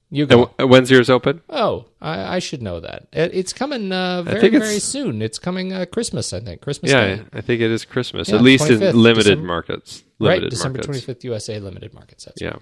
You 0.10 0.26
go. 0.26 0.46
w- 0.46 0.72
when's 0.72 0.90
yours 0.90 1.10
open? 1.10 1.42
Oh, 1.50 1.86
I, 2.02 2.38
I 2.38 2.40
should 2.40 2.62
know 2.62 2.80
that. 2.80 3.08
It, 3.12 3.32
it's 3.34 3.52
coming 3.52 3.92
uh, 3.92 4.24
very, 4.24 4.40
think 4.40 4.54
it's- 4.54 4.70
very 4.70 4.80
soon. 4.80 5.22
It's 5.22 5.38
coming 5.38 5.74
uh, 5.74 5.86
Christmas, 5.86 6.32
I 6.32 6.40
think. 6.40 6.62
Christmas 6.62 6.92
Yeah, 6.92 7.16
Day. 7.18 7.24
I 7.34 7.42
think 7.42 7.60
it 7.62 7.72
is 7.72 7.84
Christmas. 7.84 8.30
Yeah, 8.30 8.36
At 8.38 8.42
least 8.42 8.70
in 8.70 8.80
limited 8.80 9.24
December- 9.26 9.46
markets. 9.48 10.04
Right, 10.20 10.42
December 10.50 10.80
25th, 10.80 11.24
USA 11.26 11.60
limited 11.60 11.94
markets. 11.94 12.26
That's 12.26 12.42
Yeah, 12.42 12.56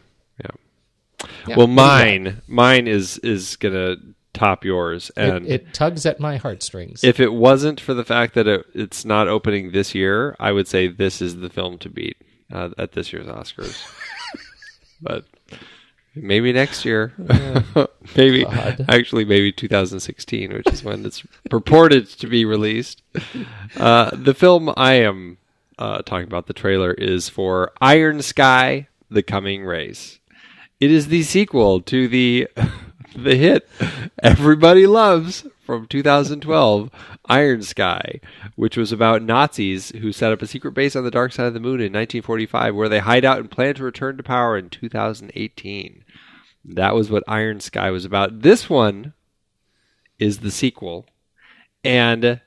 yeah. 0.43 1.27
Yeah, 1.47 1.55
well, 1.55 1.57
what 1.57 1.65
do 1.67 1.71
you 1.71 1.77
got? 1.77 1.85
mine, 1.87 2.41
mine 2.47 2.87
is 2.87 3.17
is 3.19 3.55
gonna 3.55 3.95
top 4.33 4.65
yours, 4.65 5.09
and 5.15 5.45
It, 5.45 5.51
it 5.67 5.73
tugs 5.73 6.05
at 6.05 6.19
my 6.19 6.35
heartstrings. 6.37 7.03
if 7.03 7.19
it 7.21 7.31
wasn't 7.33 7.79
for 7.79 7.93
the 7.93 8.03
fact 8.03 8.33
that 8.33 8.47
it, 8.47 8.65
it's 8.73 9.05
not 9.05 9.27
opening 9.29 9.71
this 9.71 9.95
year, 9.95 10.35
I 10.39 10.51
would 10.51 10.67
say 10.67 10.87
this 10.87 11.21
is 11.21 11.37
the 11.37 11.49
film 11.49 11.77
to 11.79 11.89
beat 11.89 12.17
uh, 12.55 12.69
at 12.77 12.93
this 12.93 13.11
year's 13.11 13.27
Oscars. 13.27 13.77
but 15.01 15.25
maybe 16.15 16.53
next 16.53 16.85
year, 16.85 17.13
maybe 18.15 18.45
God. 18.45 18.85
actually 18.87 19.25
maybe 19.25 19.51
2016, 19.51 20.53
which 20.53 20.67
is 20.71 20.83
when 20.83 21.05
it's 21.05 21.23
purported 21.49 22.07
to 22.07 22.27
be 22.27 22.45
released. 22.45 23.01
Uh, 23.77 24.11
the 24.13 24.33
film 24.33 24.73
I 24.77 24.93
am 24.93 25.37
uh, 25.77 26.01
talking 26.03 26.27
about, 26.27 26.47
the 26.47 26.53
trailer, 26.53 26.93
is 26.93 27.27
for 27.27 27.73
Iron 27.81 28.21
Sky: 28.21 28.87
The 29.09 29.23
Coming 29.23 29.65
Race. 29.65 30.19
It 30.79 30.91
is 30.91 31.07
the 31.07 31.23
sequel 31.23 31.81
to 31.81 32.07
the 32.07 32.47
the 33.15 33.35
hit 33.35 33.67
everybody 34.21 34.87
loves 34.87 35.45
from 35.65 35.87
2012, 35.87 36.89
Iron 37.27 37.61
Sky, 37.63 38.19
which 38.55 38.77
was 38.77 38.91
about 38.91 39.23
Nazis 39.23 39.89
who 39.89 40.11
set 40.11 40.31
up 40.31 40.41
a 40.41 40.47
secret 40.47 40.73
base 40.73 40.95
on 40.95 41.03
the 41.03 41.11
dark 41.11 41.31
side 41.31 41.47
of 41.47 41.53
the 41.53 41.59
moon 41.59 41.81
in 41.81 41.91
1945, 41.91 42.75
where 42.75 42.89
they 42.89 42.99
hide 42.99 43.25
out 43.25 43.39
and 43.39 43.49
plan 43.49 43.75
to 43.75 43.83
return 43.83 44.17
to 44.17 44.23
power 44.23 44.57
in 44.57 44.69
2018. 44.69 46.05
That 46.63 46.95
was 46.95 47.09
what 47.09 47.23
Iron 47.27 47.59
Sky 47.59 47.91
was 47.91 48.05
about. 48.05 48.41
This 48.41 48.69
one 48.69 49.13
is 50.19 50.39
the 50.39 50.51
sequel, 50.51 51.05
and 51.83 52.41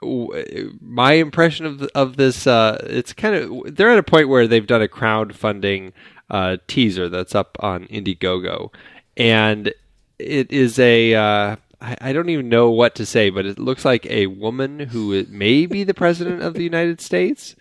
my 0.00 1.12
impression 1.14 1.66
of 1.66 1.82
of 1.94 2.16
this 2.16 2.46
uh, 2.46 2.78
it's 2.84 3.12
kind 3.12 3.34
of 3.34 3.76
they're 3.76 3.90
at 3.90 3.98
a 3.98 4.04
point 4.04 4.28
where 4.28 4.46
they've 4.46 4.66
done 4.66 4.82
a 4.82 4.88
crowdfunding 4.88 5.92
uh, 6.30 6.58
teaser 6.68 7.08
that's 7.08 7.34
up 7.34 7.56
on 7.60 7.86
Indiegogo, 7.86 8.72
and 9.16 9.72
it 10.18 10.52
is 10.52 10.78
a 10.78 11.14
uh, 11.14 11.56
I, 11.80 11.96
I 12.00 12.12
don't 12.12 12.28
even 12.28 12.48
know 12.48 12.70
what 12.70 12.94
to 12.96 13.06
say, 13.06 13.30
but 13.30 13.46
it 13.46 13.58
looks 13.58 13.84
like 13.84 14.06
a 14.06 14.26
woman 14.26 14.80
who 14.80 15.24
may 15.28 15.66
be 15.66 15.84
the 15.84 15.94
president 15.94 16.42
of 16.42 16.54
the 16.54 16.64
United 16.64 17.00
States. 17.00 17.56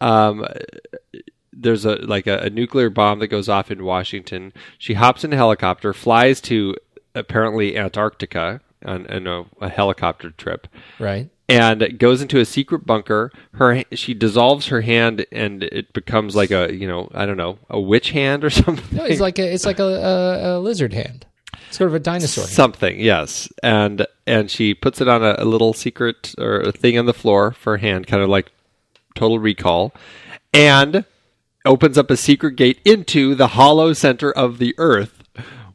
Um, 0.00 0.46
there's 1.52 1.84
a 1.84 1.96
like 1.96 2.26
a, 2.26 2.38
a 2.38 2.50
nuclear 2.50 2.90
bomb 2.90 3.18
that 3.18 3.28
goes 3.28 3.48
off 3.48 3.70
in 3.70 3.84
Washington. 3.84 4.52
She 4.78 4.94
hops 4.94 5.24
in 5.24 5.32
a 5.32 5.36
helicopter, 5.36 5.92
flies 5.92 6.40
to 6.42 6.76
apparently 7.14 7.76
Antarctica 7.76 8.60
on, 8.84 9.06
on 9.08 9.26
a, 9.26 9.44
a 9.60 9.68
helicopter 9.68 10.30
trip, 10.30 10.68
right? 10.98 11.28
and 11.48 11.98
goes 11.98 12.20
into 12.20 12.38
a 12.38 12.44
secret 12.44 12.84
bunker. 12.84 13.32
Her 13.54 13.82
she 13.92 14.14
dissolves 14.14 14.66
her 14.66 14.82
hand, 14.82 15.26
and 15.32 15.62
it 15.64 15.92
becomes 15.92 16.36
like 16.36 16.50
a 16.50 16.72
you 16.72 16.86
know 16.86 17.10
I 17.14 17.26
don't 17.26 17.36
know 17.36 17.58
a 17.68 17.80
witch 17.80 18.10
hand 18.10 18.44
or 18.44 18.50
something. 18.50 18.96
No, 18.96 19.04
it's 19.04 19.20
like 19.20 19.38
a, 19.38 19.52
it's 19.52 19.66
like 19.66 19.78
a, 19.80 19.84
a, 19.84 20.58
a 20.58 20.60
lizard 20.60 20.92
hand. 20.92 21.26
Sort 21.70 21.88
of 21.88 21.94
a 21.94 22.00
dinosaur. 22.00 22.44
Something 22.44 23.00
yes. 23.00 23.48
And 23.62 24.06
and 24.26 24.50
she 24.50 24.74
puts 24.74 25.00
it 25.00 25.08
on 25.08 25.22
a, 25.22 25.36
a 25.38 25.44
little 25.44 25.72
secret 25.72 26.34
or 26.38 26.60
a 26.60 26.72
thing 26.72 26.98
on 26.98 27.06
the 27.06 27.14
floor 27.14 27.52
for 27.52 27.74
her 27.74 27.78
hand 27.78 28.06
kind 28.06 28.22
of 28.22 28.28
like 28.28 28.50
total 29.14 29.38
recall 29.38 29.92
and 30.54 31.04
opens 31.64 31.98
up 31.98 32.10
a 32.10 32.16
secret 32.16 32.56
gate 32.56 32.80
into 32.84 33.34
the 33.34 33.48
hollow 33.48 33.92
center 33.92 34.30
of 34.30 34.58
the 34.58 34.74
earth 34.78 35.22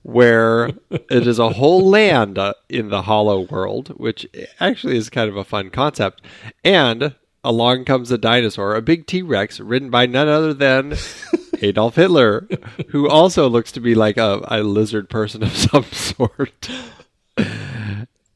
where 0.01 0.67
it 0.89 1.27
is 1.27 1.39
a 1.39 1.51
whole 1.51 1.87
land 1.89 2.37
uh, 2.37 2.53
in 2.69 2.89
the 2.89 3.03
hollow 3.03 3.41
world 3.41 3.89
which 3.97 4.25
actually 4.59 4.97
is 4.97 5.09
kind 5.09 5.29
of 5.29 5.37
a 5.37 5.43
fun 5.43 5.69
concept. 5.69 6.21
And 6.63 7.15
along 7.43 7.85
comes 7.85 8.09
a 8.11 8.17
dinosaur 8.17 8.75
a 8.75 8.81
big 8.81 9.05
t-rex 9.05 9.59
ridden 9.59 9.89
by 9.89 10.05
none 10.05 10.27
other 10.27 10.53
than 10.53 10.95
Adolf 11.63 11.95
Hitler, 11.95 12.47
who 12.89 13.09
also 13.09 13.47
looks 13.49 13.71
to 13.71 13.79
be 13.79 13.95
like 13.95 14.17
a, 14.17 14.41
a 14.49 14.61
lizard 14.63 15.09
person 15.09 15.43
of 15.43 15.55
some 15.57 15.85
sort. 15.85 16.69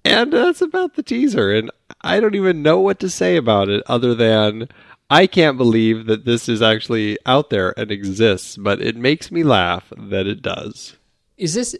and 0.04 0.34
that's 0.34 0.62
about 0.62 0.96
the 0.96 1.04
teaser. 1.04 1.54
And 1.54 1.70
I 2.02 2.20
don't 2.20 2.36
even 2.36 2.63
know 2.63 2.80
what 2.80 3.00
to 3.02 3.10
say 3.10 3.36
about 3.36 3.70
it 3.70 3.84
other 3.88 4.16
than 4.16 4.70
I 5.10 5.28
can't 5.28 5.58
believe 5.58 6.06
that 6.08 6.26
this 6.26 6.50
is 6.50 6.62
actually 6.62 7.18
out 7.26 7.50
there 7.50 7.78
and 7.80 7.92
exists, 7.92 8.58
but 8.58 8.82
it 8.82 8.96
makes 8.96 9.32
me 9.32 9.44
laugh 9.44 9.92
that 9.98 10.28
it 10.28 10.42
does. 10.42 10.96
Is 11.38 11.54
this? 11.54 11.76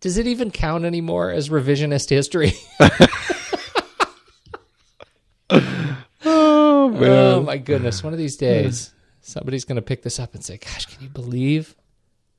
Does 0.00 0.16
it 0.16 0.26
even 0.26 0.50
count 0.50 0.84
anymore 0.84 1.30
as 1.30 1.50
revisionist 1.50 2.08
history? 2.08 2.52
Oh, 6.22 6.88
man. 6.90 7.10
oh 7.10 7.42
my 7.42 7.56
goodness! 7.58 8.02
One 8.02 8.12
of 8.12 8.18
these 8.18 8.36
days, 8.36 8.92
somebody's 9.30 9.64
going 9.64 9.76
to 9.76 9.82
pick 9.82 10.02
this 10.02 10.18
up 10.18 10.34
and 10.34 10.44
say, 10.44 10.58
"Gosh, 10.58 10.86
can 10.86 11.02
you 11.02 11.08
believe 11.08 11.74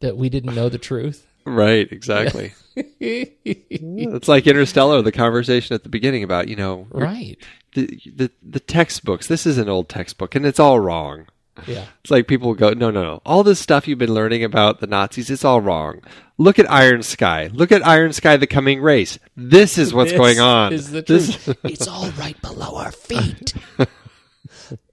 that 0.02 0.18
we 0.18 0.30
didn't 0.30 0.54
know 0.56 0.70
the 0.70 0.78
truth?" 0.78 1.28
Right, 1.44 1.92
exactly. 1.92 2.54
it's 2.76 4.28
like 4.28 4.46
Interstellar, 4.46 5.02
the 5.02 5.12
conversation 5.12 5.74
at 5.74 5.82
the 5.82 5.90
beginning 5.90 6.24
about, 6.24 6.48
you 6.48 6.56
know, 6.56 6.86
right? 6.92 7.36
the, 7.74 8.00
the, 8.16 8.32
the 8.48 8.60
textbooks. 8.60 9.26
This 9.26 9.48
is 9.48 9.58
an 9.58 9.68
old 9.68 9.90
textbook 9.90 10.36
and 10.36 10.46
it's 10.46 10.60
all 10.60 10.80
wrong. 10.80 11.26
Yeah. 11.66 11.86
It's 12.04 12.12
like 12.12 12.28
people 12.28 12.54
go, 12.54 12.70
no, 12.74 12.92
no, 12.92 13.02
no. 13.04 13.22
All 13.26 13.44
this 13.44 13.60
stuff 13.60 13.88
you've 13.88 13.98
been 13.98 14.14
learning 14.14 14.44
about 14.44 14.82
the 14.82 14.88
Nazis, 14.88 15.32
it's 15.32 15.44
all 15.44 15.62
wrong. 15.62 16.02
Look 16.38 16.60
at 16.60 16.72
Iron 16.72 17.02
Sky. 17.02 17.50
Look 17.54 17.72
at 17.72 17.86
Iron 17.86 18.14
Sky, 18.14 18.38
the 18.38 18.46
coming 18.46 18.80
race. 18.82 19.18
This 19.36 19.78
is 19.80 19.94
what's 19.96 20.12
This 20.12 20.20
going 20.20 20.40
on. 20.40 20.74
Is 20.74 20.92
the 20.92 21.02
This- 21.02 21.44
truth? 21.44 21.58
it's 21.64 21.88
all 21.88 22.12
right 22.12 22.40
below 22.42 22.76
our 22.78 22.92
feet. 22.92 23.54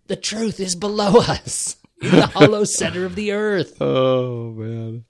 the 0.06 0.16
truth 0.16 0.60
is 0.60 0.74
below 0.76 1.20
us, 1.20 1.76
in 2.02 2.10
the 2.14 2.26
hollow 2.26 2.64
center 2.64 3.04
of 3.04 3.14
the 3.14 3.32
earth. 3.32 3.76
oh 3.80 4.52
man, 4.52 5.04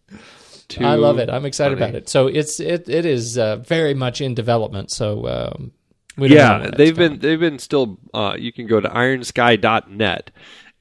Too 0.69 0.85
I 0.85 0.95
love 0.97 1.19
it. 1.19 1.31
I'm 1.31 1.45
excited 1.47 1.79
funny. 1.79 1.91
about 1.91 1.95
it. 1.95 2.09
So 2.09 2.27
it's 2.27 2.61
it 2.61 2.89
it 2.89 3.07
is 3.07 3.39
uh, 3.39 3.57
very 3.57 3.95
much 3.95 4.21
in 4.21 4.35
development. 4.35 4.91
So 4.91 5.27
um, 5.29 5.73
we 6.17 6.29
don't 6.29 6.37
Yeah, 6.37 6.59
when 6.59 6.73
they've 6.77 6.95
coming. 6.95 7.13
been 7.13 7.19
they've 7.21 7.41
been 7.41 7.59
still. 7.59 7.99
Uh, 8.15 8.37
you 8.39 8.53
can 8.53 8.67
go 8.67 8.81
to 8.81 8.89
ironsky.net 8.89 10.31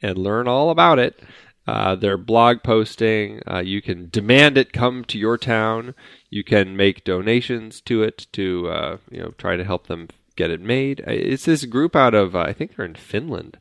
and 0.02 0.18
learn 0.18 0.48
all 0.48 0.70
about 0.70 1.00
it. 1.00 1.20
Uh, 1.66 1.96
their 1.96 2.18
blog 2.18 2.64
posting. 2.64 3.42
Uh, 3.50 3.60
you 3.60 3.82
can 3.82 4.10
demand 4.10 4.58
it 4.58 4.72
come 4.72 5.04
to 5.06 5.18
your 5.18 5.38
town. 5.38 5.94
You 6.30 6.44
can 6.44 6.78
make 6.78 7.04
donations 7.04 7.82
to 7.82 8.04
it 8.04 8.28
to 8.34 8.70
uh, 8.70 8.98
you 9.12 9.20
know 9.22 9.32
try 9.38 9.58
to 9.58 9.64
help 9.66 9.88
them 9.88 10.08
get 10.38 10.50
it 10.50 10.62
made. 10.62 11.02
Uh, 11.02 11.12
It's 11.12 11.46
this 11.46 11.66
group 11.66 11.96
out 11.96 12.14
of 12.14 12.36
uh, 12.36 12.40
I 12.40 12.54
think 12.54 12.76
they're 12.76 12.86
in 12.86 12.96
Finland, 12.96 13.58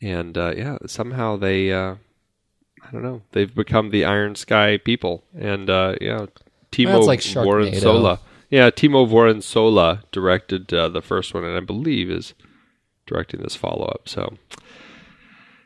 and 0.00 0.36
uh, 0.36 0.54
yeah, 0.56 0.78
somehow 0.86 1.36
they 1.36 1.72
uh, 1.72 1.96
I 2.86 2.90
don't 2.92 3.02
know 3.02 3.22
they've 3.32 3.54
become 3.54 3.90
the 3.90 4.04
Iron 4.04 4.34
Sky 4.34 4.78
people, 4.78 5.24
and 5.36 5.68
uh, 5.68 5.96
yeah, 6.00 6.26
Timo 6.72 7.04
like. 7.04 7.20
Yeah, 8.50 8.70
Timo 8.70 9.06
Vuorensola 9.06 10.02
directed 10.10 10.72
uh, 10.72 10.88
the 10.88 11.02
first 11.02 11.34
one, 11.34 11.44
and 11.44 11.56
I 11.56 11.60
believe 11.60 12.10
is 12.10 12.32
directing 13.06 13.42
this 13.42 13.54
follow 13.54 13.84
up. 13.84 14.08
So, 14.08 14.38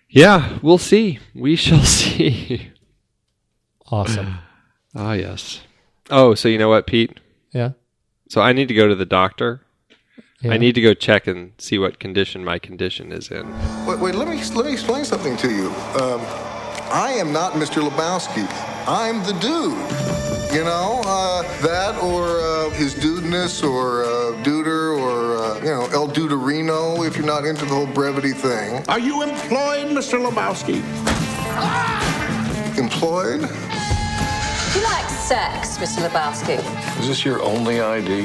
yeah, 0.08 0.58
we'll 0.62 0.78
see. 0.78 1.20
We 1.32 1.54
shall 1.64 1.84
see. 1.84 2.70
awesome. 3.86 4.38
Ah, 4.96 5.12
yes. 5.12 5.60
Oh, 6.10 6.34
so 6.34 6.48
you 6.48 6.58
know 6.58 6.68
what, 6.68 6.86
Pete? 6.86 7.20
Yeah. 7.52 7.72
So 8.28 8.40
I 8.40 8.52
need 8.52 8.68
to 8.68 8.74
go 8.74 8.88
to 8.88 8.94
the 8.94 9.06
doctor. 9.06 9.62
Yeah. 10.42 10.52
I 10.52 10.58
need 10.58 10.74
to 10.74 10.80
go 10.80 10.94
check 10.94 11.26
and 11.26 11.52
see 11.58 11.78
what 11.78 11.98
condition 11.98 12.44
my 12.44 12.58
condition 12.58 13.12
is 13.12 13.30
in. 13.30 13.46
Wait, 13.86 13.98
wait, 13.98 14.14
let 14.14 14.28
me 14.28 14.42
let 14.54 14.66
me 14.66 14.72
explain 14.72 15.04
something 15.04 15.36
to 15.38 15.50
you. 15.50 15.68
Um, 16.00 16.20
I 16.90 17.14
am 17.16 17.32
not 17.32 17.52
Mr. 17.54 17.88
Lebowski. 17.88 18.46
I'm 18.86 19.22
the 19.24 19.32
dude. 19.40 20.22
You 20.52 20.64
know, 20.64 21.00
uh, 21.06 21.42
that 21.62 21.96
or 22.02 22.38
uh, 22.40 22.68
his 22.70 22.94
dudeness 22.94 23.62
or 23.62 24.04
uh, 24.04 24.08
duder 24.42 24.98
or, 24.98 25.38
uh, 25.38 25.58
you 25.60 25.70
know, 25.70 25.88
El 25.94 26.08
Duderino 26.08 27.06
if 27.06 27.16
you're 27.16 27.24
not 27.24 27.46
into 27.46 27.64
the 27.64 27.74
whole 27.74 27.86
brevity 27.86 28.32
thing. 28.32 28.84
Are 28.90 28.98
you 28.98 29.22
employed, 29.22 29.86
Mr. 29.86 30.20
Lebowski? 30.22 30.82
Employed? 32.76 33.48
Do 34.82 34.88
you 34.88 34.94
like 34.94 35.10
sex, 35.10 35.78
Mr. 35.78 36.08
Lebowski? 36.08 36.98
Is 36.98 37.06
this 37.06 37.24
your 37.24 37.40
only 37.40 37.80
ID? 37.80 38.22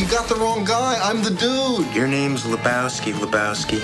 You 0.00 0.08
got 0.08 0.30
the 0.30 0.36
wrong 0.38 0.64
guy. 0.64 0.98
I'm 1.02 1.22
the 1.22 1.28
dude. 1.28 1.94
Your 1.94 2.08
name's 2.08 2.44
Lebowski, 2.44 3.12
Lebowski. 3.12 3.80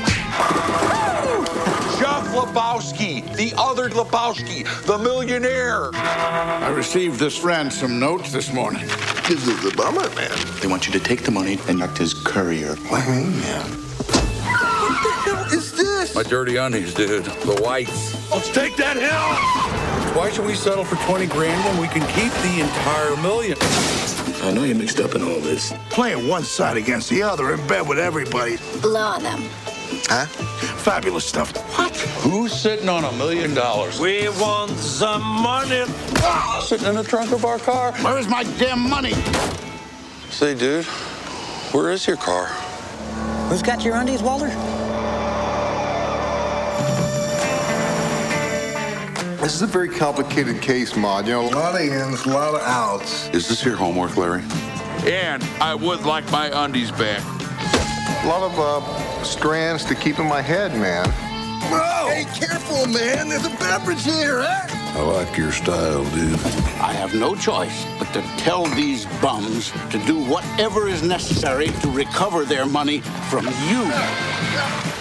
Jeff 1.98 2.26
Lebowski, 2.34 3.36
the 3.36 3.52
other 3.58 3.90
Lebowski, 3.90 4.64
the 4.86 4.96
millionaire. 4.96 5.90
I 5.94 6.70
received 6.70 7.18
this 7.18 7.42
ransom 7.42 8.00
note 8.00 8.24
this 8.28 8.50
morning. 8.50 8.86
This 9.28 9.46
is 9.46 9.62
a 9.70 9.76
bummer, 9.76 10.08
man. 10.14 10.30
They 10.62 10.68
want 10.68 10.86
you 10.86 10.92
to 10.94 11.00
take 11.00 11.22
the 11.22 11.32
money 11.32 11.58
and 11.68 11.82
act 11.82 12.00
as 12.00 12.14
courier. 12.14 12.76
What 12.76 13.04
do 13.04 13.12
you 13.12 13.26
mean, 13.26 13.40
man? 13.40 13.70
What 13.70 15.02
the 15.02 15.10
hell 15.30 15.44
is 15.52 15.72
this? 15.72 16.14
My 16.14 16.22
dirty 16.22 16.56
undies, 16.56 16.94
dude. 16.94 17.26
The 17.26 17.60
whites. 17.62 18.30
Let's 18.30 18.50
take 18.50 18.74
that 18.78 18.96
hill. 18.96 20.01
Why 20.14 20.30
should 20.30 20.44
we 20.44 20.54
settle 20.54 20.84
for 20.84 20.96
20 21.06 21.24
grand 21.26 21.64
when 21.64 21.80
we 21.80 21.88
can 21.88 22.06
keep 22.08 22.30
the 22.42 22.60
entire 22.60 23.16
million? 23.22 23.56
I 24.42 24.52
know 24.52 24.64
you're 24.64 24.76
mixed 24.76 25.00
up 25.00 25.14
in 25.14 25.22
all 25.22 25.40
this. 25.40 25.72
Playing 25.88 26.28
one 26.28 26.42
side 26.42 26.76
against 26.76 27.08
the 27.08 27.22
other 27.22 27.54
in 27.54 27.66
bed 27.66 27.88
with 27.88 27.98
everybody. 27.98 28.58
Blow 28.82 29.00
on 29.00 29.22
them. 29.22 29.40
Huh? 30.10 30.26
Fabulous 30.26 31.24
stuff. 31.24 31.56
What? 31.78 31.96
Who's 31.96 32.52
sitting 32.52 32.90
on 32.90 33.04
a 33.04 33.12
million 33.12 33.54
dollars? 33.54 33.98
We 33.98 34.28
want 34.28 34.72
the 34.72 35.18
money. 35.18 35.84
Ah, 36.18 36.62
sitting 36.62 36.88
in 36.88 36.94
the 36.94 37.04
trunk 37.04 37.32
of 37.32 37.46
our 37.46 37.58
car. 37.58 37.92
Where's 38.02 38.28
my 38.28 38.42
damn 38.58 38.80
money? 38.90 39.14
Say, 40.28 40.54
dude, 40.54 40.84
where 41.72 41.90
is 41.90 42.06
your 42.06 42.18
car? 42.18 42.48
Who's 43.48 43.62
got 43.62 43.82
your 43.82 43.96
undies, 43.96 44.22
Walter? 44.22 44.50
This 49.42 49.56
is 49.56 49.62
a 49.62 49.66
very 49.66 49.88
complicated 49.88 50.62
case, 50.62 50.94
Maud. 50.94 51.26
You 51.26 51.32
know, 51.32 51.48
a 51.48 51.50
lot 51.50 51.74
of 51.74 51.80
ins, 51.80 52.24
a 52.26 52.28
lot 52.28 52.54
of 52.54 52.60
outs. 52.60 53.28
Is 53.30 53.48
this 53.48 53.64
your 53.64 53.74
homework, 53.74 54.16
Larry? 54.16 54.44
And 55.04 55.42
I 55.60 55.74
would 55.74 56.02
like 56.02 56.30
my 56.30 56.64
undies 56.64 56.92
back. 56.92 57.20
A 58.22 58.28
lot 58.28 58.44
of 58.44 58.56
uh, 58.56 59.24
strands 59.24 59.84
to 59.86 59.96
keep 59.96 60.20
in 60.20 60.28
my 60.28 60.40
head, 60.40 60.76
man. 60.76 61.08
Whoa! 61.08 62.08
Hey, 62.08 62.24
careful, 62.38 62.86
man. 62.86 63.28
There's 63.28 63.44
a 63.44 63.50
beverage 63.56 64.04
here, 64.04 64.42
huh? 64.42 65.00
I 65.00 65.02
like 65.02 65.36
your 65.36 65.50
style, 65.50 66.04
dude. 66.10 66.38
I 66.78 66.92
have 66.92 67.12
no 67.12 67.34
choice 67.34 67.84
but 67.98 68.12
to 68.12 68.22
tell 68.36 68.66
these 68.66 69.06
bums 69.20 69.72
to 69.90 69.98
do 70.06 70.24
whatever 70.24 70.86
is 70.86 71.02
necessary 71.02 71.66
to 71.66 71.90
recover 71.90 72.44
their 72.44 72.64
money 72.64 73.00
from 73.28 73.46
you. 73.66 73.90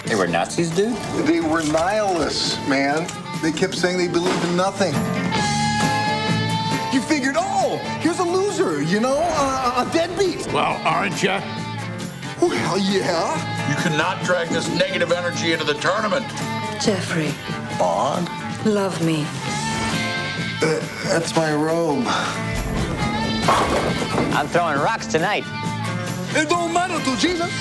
They 0.05 0.15
were 0.15 0.25
Nazis, 0.25 0.71
dude? 0.71 0.95
They 1.27 1.41
were 1.41 1.61
nihilists, 1.61 2.57
man. 2.67 3.07
They 3.41 3.51
kept 3.51 3.73
saying 3.73 3.97
they 3.97 4.07
believed 4.07 4.43
in 4.45 4.55
nothing. 4.55 4.93
You 6.93 7.01
figured, 7.01 7.35
oh, 7.37 7.77
here's 7.99 8.19
a 8.19 8.23
loser, 8.23 8.83
you 8.83 8.99
know, 8.99 9.17
uh, 9.19 9.85
a 9.87 9.93
deadbeat. 9.93 10.45
Well, 10.53 10.79
aren't 10.85 11.23
you? 11.23 11.39
Well, 12.39 12.77
yeah. 12.77 13.69
You 13.69 13.75
cannot 13.81 14.23
drag 14.23 14.49
this 14.49 14.69
negative 14.75 15.11
energy 15.11 15.53
into 15.53 15.65
the 15.65 15.73
tournament. 15.75 16.27
Jeffrey, 16.81 17.33
Bond? 17.79 18.29
love 18.65 19.03
me. 19.03 19.25
Uh, 20.61 20.79
that's 21.05 21.35
my 21.35 21.51
robe. 21.53 22.03
I'm 24.35 24.47
throwing 24.47 24.77
rocks 24.77 25.07
tonight. 25.07 25.45
It 26.35 26.47
don't 26.47 26.71
matter 26.73 27.03
to 27.03 27.17
Jesus. 27.17 27.51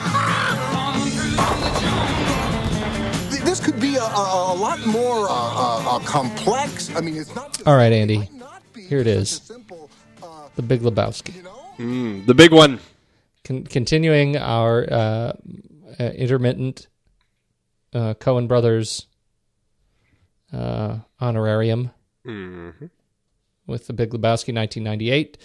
this 3.46 3.60
could 3.60 3.80
be 3.80 3.96
a, 3.96 4.02
a, 4.02 4.52
a 4.52 4.56
lot 4.56 4.84
more 4.86 5.28
uh, 5.28 5.32
uh, 5.32 5.96
uh, 5.96 5.98
complex. 6.00 6.94
I 6.94 7.00
mean, 7.00 7.16
it's 7.16 7.34
not. 7.34 7.52
Just, 7.54 7.66
All 7.66 7.76
right, 7.76 7.92
Andy. 7.92 8.18
might 8.18 8.32
not 8.34 8.62
be 8.72 8.82
Here 8.82 8.98
it 8.98 9.06
is. 9.06 9.30
simple, 9.30 9.88
uh, 10.22 10.48
The 10.56 10.62
Big 10.62 10.80
Lebowski. 10.82 11.34
you 11.36 11.42
know? 11.42 11.56
Mm, 11.78 12.26
the 12.26 12.34
big 12.34 12.52
one. 12.52 12.78
Con- 13.44 13.64
continuing 13.64 14.36
our 14.36 14.86
uh, 14.90 15.32
uh, 16.00 16.04
intermittent 16.16 16.88
uh, 17.94 18.14
Coen 18.14 18.48
Brothers 18.48 19.06
uh, 20.52 20.98
honorarium 21.20 21.90
with 23.66 23.86
The 23.86 23.92
Big 23.92 24.10
Lebowski, 24.10 24.52
1998. 24.54 25.38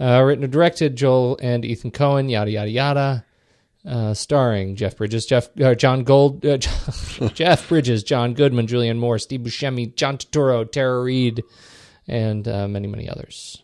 Uh, 0.00 0.22
written 0.22 0.44
and 0.44 0.52
directed 0.52 0.96
Joel 0.96 1.38
and 1.42 1.64
Ethan 1.64 1.90
Coen, 1.92 2.30
yada, 2.30 2.50
yada, 2.50 2.70
yada. 2.70 3.24
Uh, 3.86 4.12
starring 4.12 4.74
Jeff 4.76 4.96
Bridges, 4.96 5.24
Jeff 5.24 5.48
uh, 5.60 5.74
John 5.74 6.02
Gold, 6.02 6.44
uh, 6.44 6.56
Jeff 7.34 7.68
Bridges, 7.68 8.02
John 8.02 8.34
Goodman, 8.34 8.66
Julianne 8.66 8.98
Moore, 8.98 9.18
Steve 9.18 9.40
Buscemi, 9.40 9.94
John 9.94 10.18
Turturro, 10.18 10.70
Tara 10.70 11.00
Reid, 11.02 11.42
and 12.06 12.46
uh, 12.48 12.66
many, 12.68 12.88
many 12.88 13.08
others. 13.08 13.62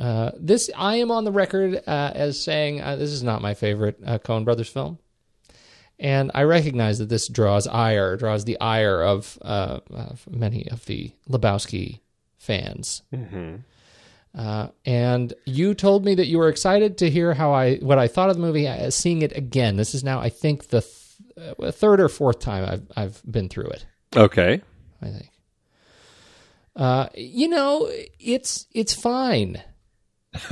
Uh, 0.00 0.30
this 0.36 0.70
I 0.76 0.96
am 0.96 1.10
on 1.10 1.24
the 1.24 1.30
record 1.30 1.82
uh, 1.86 2.10
as 2.14 2.42
saying 2.42 2.78
this 2.78 3.10
is 3.10 3.22
not 3.22 3.42
my 3.42 3.54
favorite 3.54 3.98
uh, 4.04 4.18
Coen 4.18 4.44
Brothers 4.44 4.68
film, 4.68 4.98
and 5.98 6.30
I 6.34 6.44
recognize 6.44 6.98
that 6.98 7.08
this 7.08 7.28
draws 7.28 7.66
ire, 7.66 8.16
draws 8.16 8.46
the 8.46 8.58
ire 8.60 9.02
of, 9.02 9.36
of 9.42 10.26
many 10.28 10.68
of 10.70 10.86
the 10.86 11.12
Lebowski 11.28 12.00
fans. 12.38 13.02
Uh, 14.36 14.68
and 14.84 15.32
you 15.44 15.74
told 15.74 16.04
me 16.04 16.14
that 16.14 16.26
you 16.26 16.38
were 16.38 16.48
excited 16.48 16.98
to 16.98 17.10
hear 17.10 17.34
how 17.34 17.52
I 17.52 17.76
what 17.76 17.98
I 17.98 18.06
thought 18.06 18.30
of 18.30 18.36
the 18.36 18.42
movie. 18.42 18.68
Uh, 18.68 18.90
seeing 18.90 19.22
it 19.22 19.36
again, 19.36 19.76
this 19.76 19.94
is 19.94 20.04
now 20.04 20.20
I 20.20 20.28
think 20.28 20.68
the 20.68 20.82
th- 20.82 21.56
uh, 21.58 21.72
third 21.72 22.00
or 22.00 22.08
fourth 22.08 22.38
time 22.38 22.64
I've 22.64 22.86
I've 22.96 23.22
been 23.30 23.48
through 23.48 23.68
it. 23.70 23.86
Okay. 24.14 24.62
I 25.02 25.06
think. 25.06 25.30
Uh, 26.76 27.08
you 27.14 27.48
know, 27.48 27.90
it's 28.18 28.66
it's 28.72 28.94
fine. 28.94 29.62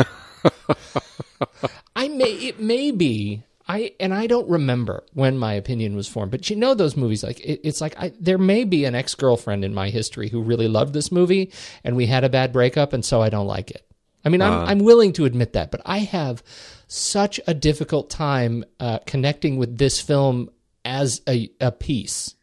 I 1.94 2.08
may 2.08 2.32
it 2.32 2.58
may 2.60 2.90
be 2.90 3.44
I 3.68 3.92
and 4.00 4.14
I 4.14 4.26
don't 4.26 4.48
remember 4.48 5.04
when 5.12 5.36
my 5.36 5.52
opinion 5.52 5.94
was 5.94 6.08
formed, 6.08 6.30
but 6.30 6.48
you 6.48 6.56
know 6.56 6.74
those 6.74 6.96
movies 6.96 7.22
like 7.22 7.38
it, 7.40 7.60
it's 7.62 7.80
like 7.80 7.98
I, 7.98 8.12
there 8.18 8.38
may 8.38 8.64
be 8.64 8.86
an 8.86 8.94
ex 8.94 9.14
girlfriend 9.14 9.64
in 9.64 9.74
my 9.74 9.90
history 9.90 10.28
who 10.28 10.40
really 10.40 10.68
loved 10.68 10.94
this 10.94 11.12
movie, 11.12 11.52
and 11.84 11.94
we 11.94 12.06
had 12.06 12.24
a 12.24 12.30
bad 12.30 12.52
breakup, 12.52 12.92
and 12.94 13.04
so 13.04 13.20
I 13.20 13.28
don't 13.28 13.46
like 13.46 13.70
it. 13.70 13.84
I 14.24 14.30
mean, 14.30 14.40
I'm 14.42 14.66
I'm 14.66 14.78
willing 14.78 15.12
to 15.14 15.26
admit 15.26 15.52
that, 15.52 15.70
but 15.70 15.82
I 15.84 15.98
have 15.98 16.42
such 16.86 17.40
a 17.46 17.54
difficult 17.54 18.08
time 18.08 18.64
uh, 18.80 19.00
connecting 19.06 19.58
with 19.58 19.76
this 19.76 20.00
film 20.00 20.50
as 20.84 21.20
a 21.28 21.50
a 21.60 21.70
piece. 21.70 22.34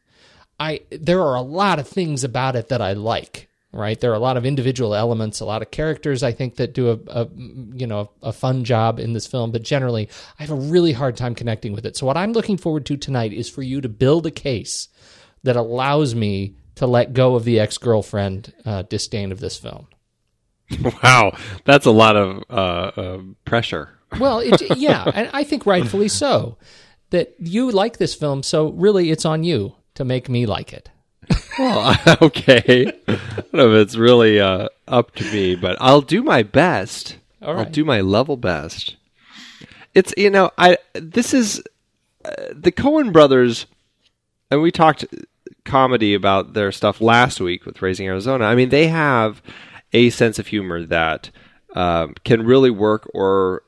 I 0.59 0.81
there 0.91 1.21
are 1.21 1.35
a 1.35 1.41
lot 1.41 1.79
of 1.79 1.87
things 1.87 2.23
about 2.23 2.55
it 2.55 2.69
that 2.69 2.81
I 2.81 2.93
like. 2.93 3.49
Right, 3.75 3.99
there 3.99 4.11
are 4.11 4.15
a 4.15 4.19
lot 4.19 4.37
of 4.37 4.45
individual 4.45 4.95
elements, 4.95 5.41
a 5.41 5.45
lot 5.45 5.61
of 5.61 5.69
characters. 5.69 6.23
I 6.23 6.31
think 6.31 6.55
that 6.55 6.73
do 6.73 6.91
a, 6.91 6.99
a 7.07 7.27
you 7.35 7.85
know 7.85 8.09
a 8.21 8.31
fun 8.31 8.63
job 8.63 8.99
in 9.01 9.11
this 9.11 9.27
film, 9.27 9.51
but 9.51 9.63
generally, 9.63 10.07
I 10.39 10.43
have 10.43 10.51
a 10.51 10.55
really 10.55 10.93
hard 10.93 11.17
time 11.17 11.35
connecting 11.35 11.73
with 11.73 11.85
it. 11.85 11.97
So, 11.97 12.05
what 12.05 12.15
I'm 12.15 12.31
looking 12.31 12.55
forward 12.55 12.85
to 12.85 12.95
tonight 12.95 13.33
is 13.33 13.49
for 13.49 13.63
you 13.63 13.81
to 13.81 13.89
build 13.89 14.25
a 14.25 14.31
case 14.31 14.87
that 15.43 15.57
allows 15.57 16.15
me 16.15 16.55
to 16.75 16.87
let 16.87 17.11
go 17.11 17.35
of 17.35 17.43
the 17.43 17.59
ex 17.59 17.77
girlfriend 17.77 18.53
uh, 18.65 18.83
disdain 18.83 19.33
of 19.33 19.41
this 19.41 19.57
film. 19.57 19.87
Wow, 21.03 21.37
that's 21.65 21.85
a 21.85 21.91
lot 21.91 22.15
of 22.15 22.43
uh, 22.49 23.01
uh, 23.01 23.21
pressure. 23.43 23.89
Well, 24.19 24.39
it, 24.39 24.61
yeah, 24.77 25.03
and 25.13 25.29
I 25.33 25.43
think 25.43 25.65
rightfully 25.65 26.07
so. 26.07 26.57
That 27.11 27.35
you 27.37 27.71
like 27.71 27.97
this 27.97 28.15
film, 28.15 28.41
so 28.41 28.71
really, 28.71 29.11
it's 29.11 29.25
on 29.25 29.43
you 29.43 29.75
to 29.93 30.03
make 30.03 30.27
me 30.27 30.45
like 30.45 30.73
it. 30.73 30.89
Well, 31.57 31.95
okay. 32.21 32.91
I 33.07 33.11
don't 33.15 33.53
know 33.53 33.73
if 33.73 33.87
it's 33.87 33.95
really 33.95 34.41
uh, 34.41 34.67
up 34.89 35.15
to 35.15 35.23
me, 35.31 35.55
but 35.55 35.77
I'll 35.79 36.01
do 36.01 36.21
my 36.21 36.43
best. 36.43 37.17
I'll 37.41 37.63
do 37.63 37.85
my 37.85 38.01
level 38.01 38.35
best. 38.35 38.97
It's 39.93 40.13
you 40.17 40.29
know 40.29 40.51
I 40.57 40.77
this 40.93 41.33
is 41.33 41.63
uh, 42.25 42.31
the 42.51 42.73
Coen 42.73 43.13
brothers, 43.13 43.67
and 44.51 44.61
we 44.61 44.69
talked 44.69 45.05
comedy 45.63 46.13
about 46.13 46.53
their 46.53 46.71
stuff 46.71 46.99
last 46.99 47.39
week 47.39 47.65
with 47.65 47.81
Raising 47.81 48.07
Arizona. 48.07 48.45
I 48.45 48.55
mean, 48.55 48.67
they 48.67 48.87
have 48.87 49.41
a 49.93 50.09
sense 50.09 50.39
of 50.39 50.47
humor 50.47 50.85
that 50.85 51.31
um, 51.73 52.15
can 52.23 52.45
really 52.45 52.69
work 52.69 53.09
or 53.13 53.63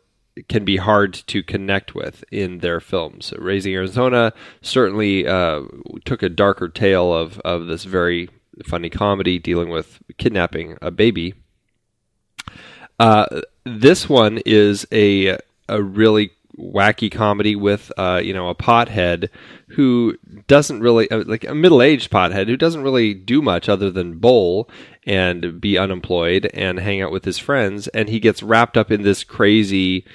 can 0.47 0.65
be 0.65 0.77
hard 0.77 1.13
to 1.13 1.43
connect 1.43 1.95
with 1.95 2.23
in 2.31 2.59
their 2.59 2.79
films. 2.79 3.33
Raising 3.37 3.73
Arizona 3.73 4.33
certainly 4.61 5.27
uh, 5.27 5.63
took 6.05 6.23
a 6.23 6.29
darker 6.29 6.69
tale 6.69 7.13
of, 7.13 7.39
of 7.39 7.67
this 7.67 7.83
very 7.83 8.29
funny 8.65 8.89
comedy 8.89 9.39
dealing 9.39 9.69
with 9.69 9.99
kidnapping 10.17 10.77
a 10.81 10.91
baby. 10.91 11.33
Uh, 12.99 13.41
this 13.65 14.09
one 14.09 14.39
is 14.45 14.87
a 14.91 15.37
a 15.69 15.81
really 15.81 16.31
wacky 16.57 17.11
comedy 17.11 17.55
with 17.55 17.91
uh, 17.97 18.19
you 18.23 18.33
know 18.33 18.49
a 18.49 18.55
pothead 18.55 19.29
who 19.69 20.15
doesn't 20.47 20.79
really 20.79 21.09
uh, 21.11 21.23
like 21.25 21.43
a 21.43 21.53
middle 21.53 21.81
aged 21.81 22.11
pothead 22.11 22.47
who 22.47 22.57
doesn't 22.57 22.83
really 22.83 23.13
do 23.13 23.41
much 23.41 23.69
other 23.69 23.91
than 23.91 24.17
bowl 24.17 24.69
and 25.05 25.61
be 25.61 25.77
unemployed 25.77 26.49
and 26.53 26.79
hang 26.79 27.01
out 27.01 27.11
with 27.11 27.25
his 27.25 27.37
friends, 27.37 27.87
and 27.89 28.09
he 28.09 28.19
gets 28.19 28.43
wrapped 28.43 28.77
up 28.77 28.91
in 28.91 29.03
this 29.03 29.23
crazy 29.23 30.05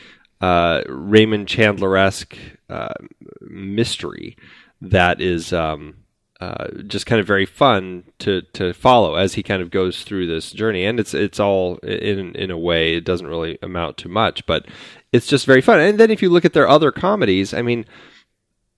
uh, 0.41 0.83
Raymond 0.87 1.49
Chandler 1.49 1.97
esque 1.97 2.37
uh, 2.69 2.95
mystery 3.41 4.37
that 4.81 5.21
is. 5.21 5.53
Um, 5.53 5.97
uh, 6.43 6.67
just 6.89 7.07
kind 7.07 7.21
of 7.21 7.27
very 7.27 7.47
fun 7.47 8.03
to 8.19 8.43
to 8.53 8.73
follow 8.73 9.15
as 9.15 9.35
he 9.35 9.45
kind 9.45 9.63
of 9.63 9.71
goes 9.71 10.03
through 10.03 10.27
this 10.27 10.51
journey, 10.51 10.85
and 10.85 10.99
it's 10.99 11.15
it's 11.15 11.39
all 11.39 11.77
in 11.79 12.35
in 12.35 12.51
a 12.51 12.59
way 12.59 12.97
it 12.97 13.05
doesn't 13.05 13.29
really 13.29 13.59
amount 13.63 13.97
to 13.99 14.09
much, 14.09 14.45
but 14.45 14.67
it's 15.13 15.29
just 15.29 15.47
very 15.47 15.61
fun. 15.61 15.79
And 15.79 16.01
then 16.01 16.11
if 16.11 16.21
you 16.21 16.31
look 16.31 16.45
at 16.45 16.53
their 16.53 16.69
other 16.69 16.91
comedies, 16.91 17.55
I 17.55 17.63
mean, 17.63 17.87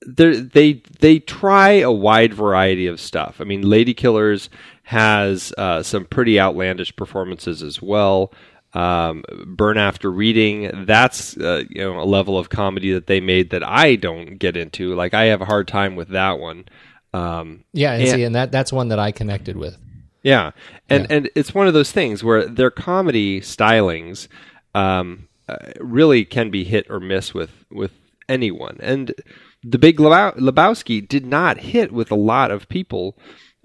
they 0.06 0.82
they 1.00 1.20
try 1.20 1.70
a 1.70 1.90
wide 1.90 2.34
variety 2.34 2.86
of 2.86 3.00
stuff. 3.00 3.40
I 3.40 3.44
mean, 3.44 3.62
Lady 3.62 3.94
Killers 3.94 4.50
has 4.82 5.54
uh, 5.56 5.82
some 5.82 6.04
pretty 6.04 6.38
outlandish 6.38 6.94
performances 6.96 7.62
as 7.62 7.80
well. 7.80 8.30
Um, 8.74 9.24
Burn 9.46 9.78
After 9.78 10.10
Reading, 10.10 10.84
that's 10.84 11.34
uh, 11.38 11.64
you 11.70 11.80
know 11.80 11.98
a 11.98 12.04
level 12.04 12.38
of 12.38 12.50
comedy 12.50 12.92
that 12.92 13.06
they 13.06 13.20
made 13.20 13.48
that 13.50 13.66
I 13.66 13.96
don't 13.96 14.36
get 14.36 14.54
into. 14.54 14.94
Like 14.94 15.14
I 15.14 15.26
have 15.26 15.40
a 15.40 15.46
hard 15.46 15.66
time 15.66 15.96
with 15.96 16.08
that 16.08 16.38
one. 16.38 16.66
Um, 17.14 17.64
Yeah, 17.72 17.92
and, 17.92 18.08
see, 18.08 18.24
and 18.24 18.34
that 18.34 18.50
that's 18.50 18.72
one 18.72 18.88
that 18.88 18.98
I 18.98 19.12
connected 19.12 19.56
with. 19.56 19.78
Yeah, 20.22 20.52
and 20.88 21.10
and 21.10 21.30
it's 21.34 21.54
one 21.54 21.68
of 21.68 21.74
those 21.74 21.92
things 21.92 22.24
where 22.24 22.46
their 22.46 22.70
comedy 22.70 23.40
stylings 23.40 24.26
um, 24.74 25.28
uh, 25.48 25.56
really 25.78 26.24
can 26.24 26.50
be 26.50 26.64
hit 26.64 26.86
or 26.90 26.98
miss 26.98 27.32
with 27.34 27.50
with 27.70 27.92
anyone. 28.28 28.78
And 28.80 29.14
the 29.62 29.78
Big 29.78 29.98
Lebow- 29.98 30.36
Lebowski 30.38 31.06
did 31.06 31.26
not 31.26 31.58
hit 31.58 31.92
with 31.92 32.10
a 32.10 32.16
lot 32.16 32.50
of 32.50 32.68
people 32.68 33.16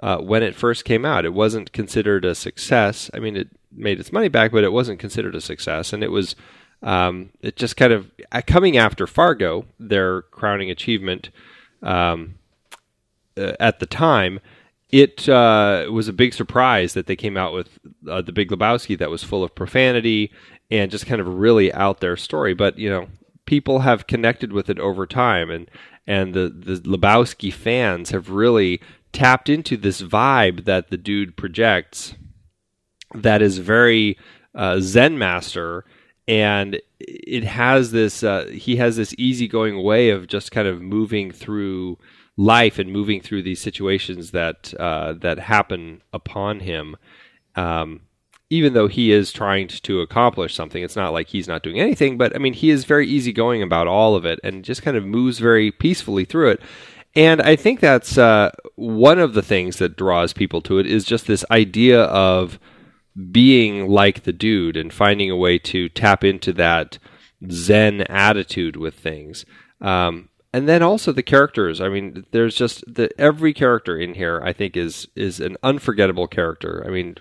uh, 0.03 0.17
when 0.17 0.43
it 0.43 0.55
first 0.55 0.85
came 0.85 1.05
out. 1.05 1.25
It 1.25 1.33
wasn't 1.33 1.71
considered 1.71 2.25
a 2.25 2.35
success. 2.35 3.09
I 3.13 3.19
mean, 3.19 3.35
it 3.35 3.49
made 3.71 3.99
its 3.99 4.11
money 4.11 4.27
back, 4.27 4.51
but 4.51 4.63
it 4.63 4.73
wasn't 4.73 4.99
considered 4.99 5.35
a 5.35 5.41
success, 5.41 5.91
and 5.93 6.03
it 6.03 6.11
was. 6.11 6.35
Um, 6.81 7.31
it 7.41 7.57
just 7.57 7.75
kind 7.75 7.91
of 7.91 8.09
uh, 8.31 8.41
coming 8.47 8.77
after 8.77 9.05
Fargo, 9.05 9.65
their 9.79 10.21
crowning 10.21 10.71
achievement 10.71 11.29
um, 11.83 12.35
uh, 13.39 13.55
at 13.59 13.79
the 13.79 13.85
time 13.85 14.39
it 14.91 15.29
uh, 15.29 15.87
was 15.91 16.07
a 16.07 16.13
big 16.13 16.33
surprise 16.33 16.93
that 16.93 17.05
they 17.05 17.15
came 17.15 17.37
out 17.37 17.53
with 17.53 17.69
uh, 18.09 18.21
the 18.21 18.31
Big 18.31 18.49
Lebowski 18.49 18.97
that 18.97 19.11
was 19.11 19.23
full 19.23 19.43
of 19.43 19.53
profanity 19.53 20.31
and 20.71 20.89
just 20.91 21.05
kind 21.05 21.21
of 21.21 21.27
really 21.27 21.71
out 21.73 21.99
there 21.99 22.17
story. 22.17 22.53
But 22.53 22.77
you 22.77 22.89
know, 22.89 23.07
people 23.45 23.79
have 23.79 24.07
connected 24.07 24.51
with 24.51 24.69
it 24.69 24.79
over 24.79 25.05
time, 25.05 25.51
and 25.51 25.69
and 26.07 26.33
the 26.33 26.49
the 26.49 26.75
Lebowski 26.77 27.53
fans 27.53 28.09
have 28.09 28.31
really 28.31 28.81
tapped 29.11 29.49
into 29.49 29.77
this 29.77 30.01
vibe 30.01 30.65
that 30.65 30.89
the 30.89 30.97
dude 30.97 31.37
projects. 31.37 32.15
That 33.13 33.41
is 33.41 33.57
very 33.57 34.17
uh, 34.53 34.79
Zen 34.81 35.17
master, 35.17 35.85
and 36.27 36.79
it 36.99 37.43
has 37.43 37.91
this. 37.91 38.23
Uh, 38.23 38.45
he 38.45 38.77
has 38.77 38.97
this 38.97 39.13
easygoing 39.19 39.83
way 39.83 40.09
of 40.09 40.27
just 40.27 40.51
kind 40.51 40.67
of 40.67 40.81
moving 40.81 41.31
through 41.31 41.99
life 42.39 42.79
and 42.79 42.89
moving 42.89 43.19
through 43.19 43.43
these 43.43 43.59
situations 43.59 44.31
that 44.31 44.73
uh, 44.79 45.11
that 45.11 45.39
happen 45.39 46.01
upon 46.13 46.61
him. 46.61 46.95
Um, 47.55 48.01
even 48.49 48.73
though 48.73 48.87
he 48.87 49.11
is 49.11 49.33
trying 49.33 49.67
to 49.67 49.99
accomplish 49.99 50.55
something, 50.55 50.81
it's 50.81 50.95
not 50.95 51.11
like 51.11 51.27
he's 51.27 51.49
not 51.49 51.61
doing 51.61 51.79
anything. 51.79 52.17
But 52.17 52.33
I 52.33 52.39
mean, 52.39 52.53
he 52.53 52.69
is 52.69 52.85
very 52.85 53.05
easygoing 53.05 53.61
about 53.61 53.87
all 53.87 54.15
of 54.15 54.25
it 54.25 54.39
and 54.41 54.63
just 54.63 54.81
kind 54.81 54.95
of 54.95 55.05
moves 55.05 55.37
very 55.37 55.69
peacefully 55.69 56.23
through 56.23 56.51
it. 56.51 56.61
And 57.13 57.41
I 57.41 57.57
think 57.57 57.81
that's 57.81 58.17
uh, 58.17 58.51
one 58.75 59.19
of 59.19 59.33
the 59.33 59.41
things 59.41 59.77
that 59.77 59.97
draws 59.97 60.31
people 60.31 60.61
to 60.61 60.79
it 60.79 60.87
is 60.87 61.03
just 61.03 61.27
this 61.27 61.43
idea 61.51 62.03
of 62.03 62.57
being 63.31 63.89
like 63.89 64.23
the 64.23 64.33
dude 64.33 64.77
and 64.77 64.93
finding 64.93 65.29
a 65.29 65.35
way 65.35 65.59
to 65.59 65.89
tap 65.89 66.23
into 66.23 66.53
that 66.53 66.99
Zen 67.51 68.01
attitude 68.03 68.77
with 68.77 68.95
things. 68.95 69.45
Um, 69.81 70.29
and 70.53 70.67
then 70.67 70.81
also 70.81 71.11
the 71.11 71.23
characters. 71.23 71.79
I 71.79 71.89
mean, 71.89 72.25
there's 72.31 72.55
just 72.55 72.83
the 72.91 73.09
every 73.19 73.53
character 73.53 73.97
in 73.97 74.15
here. 74.15 74.41
I 74.43 74.53
think 74.53 74.75
is 74.75 75.07
is 75.15 75.39
an 75.39 75.57
unforgettable 75.63 76.27
character. 76.27 76.83
I 76.85 76.89
mean, 76.89 77.15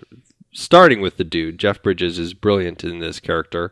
starting 0.51 1.01
with 1.01 1.17
the 1.17 1.23
dude, 1.23 1.59
Jeff 1.59 1.81
Bridges 1.81 2.17
is 2.17 2.33
brilliant 2.33 2.83
in 2.83 2.99
this 2.99 3.19
character. 3.19 3.71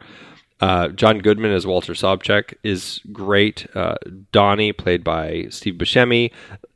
Uh, 0.60 0.88
John 0.90 1.20
Goodman 1.20 1.52
as 1.52 1.68
Walter 1.68 1.94
Sobchak 1.94 2.56
is 2.64 3.00
great. 3.12 3.68
Uh, 3.76 3.96
Donnie, 4.32 4.74
played 4.74 5.04
by 5.04 5.48
Steve 5.50 5.76
Buscemi. 5.76 6.32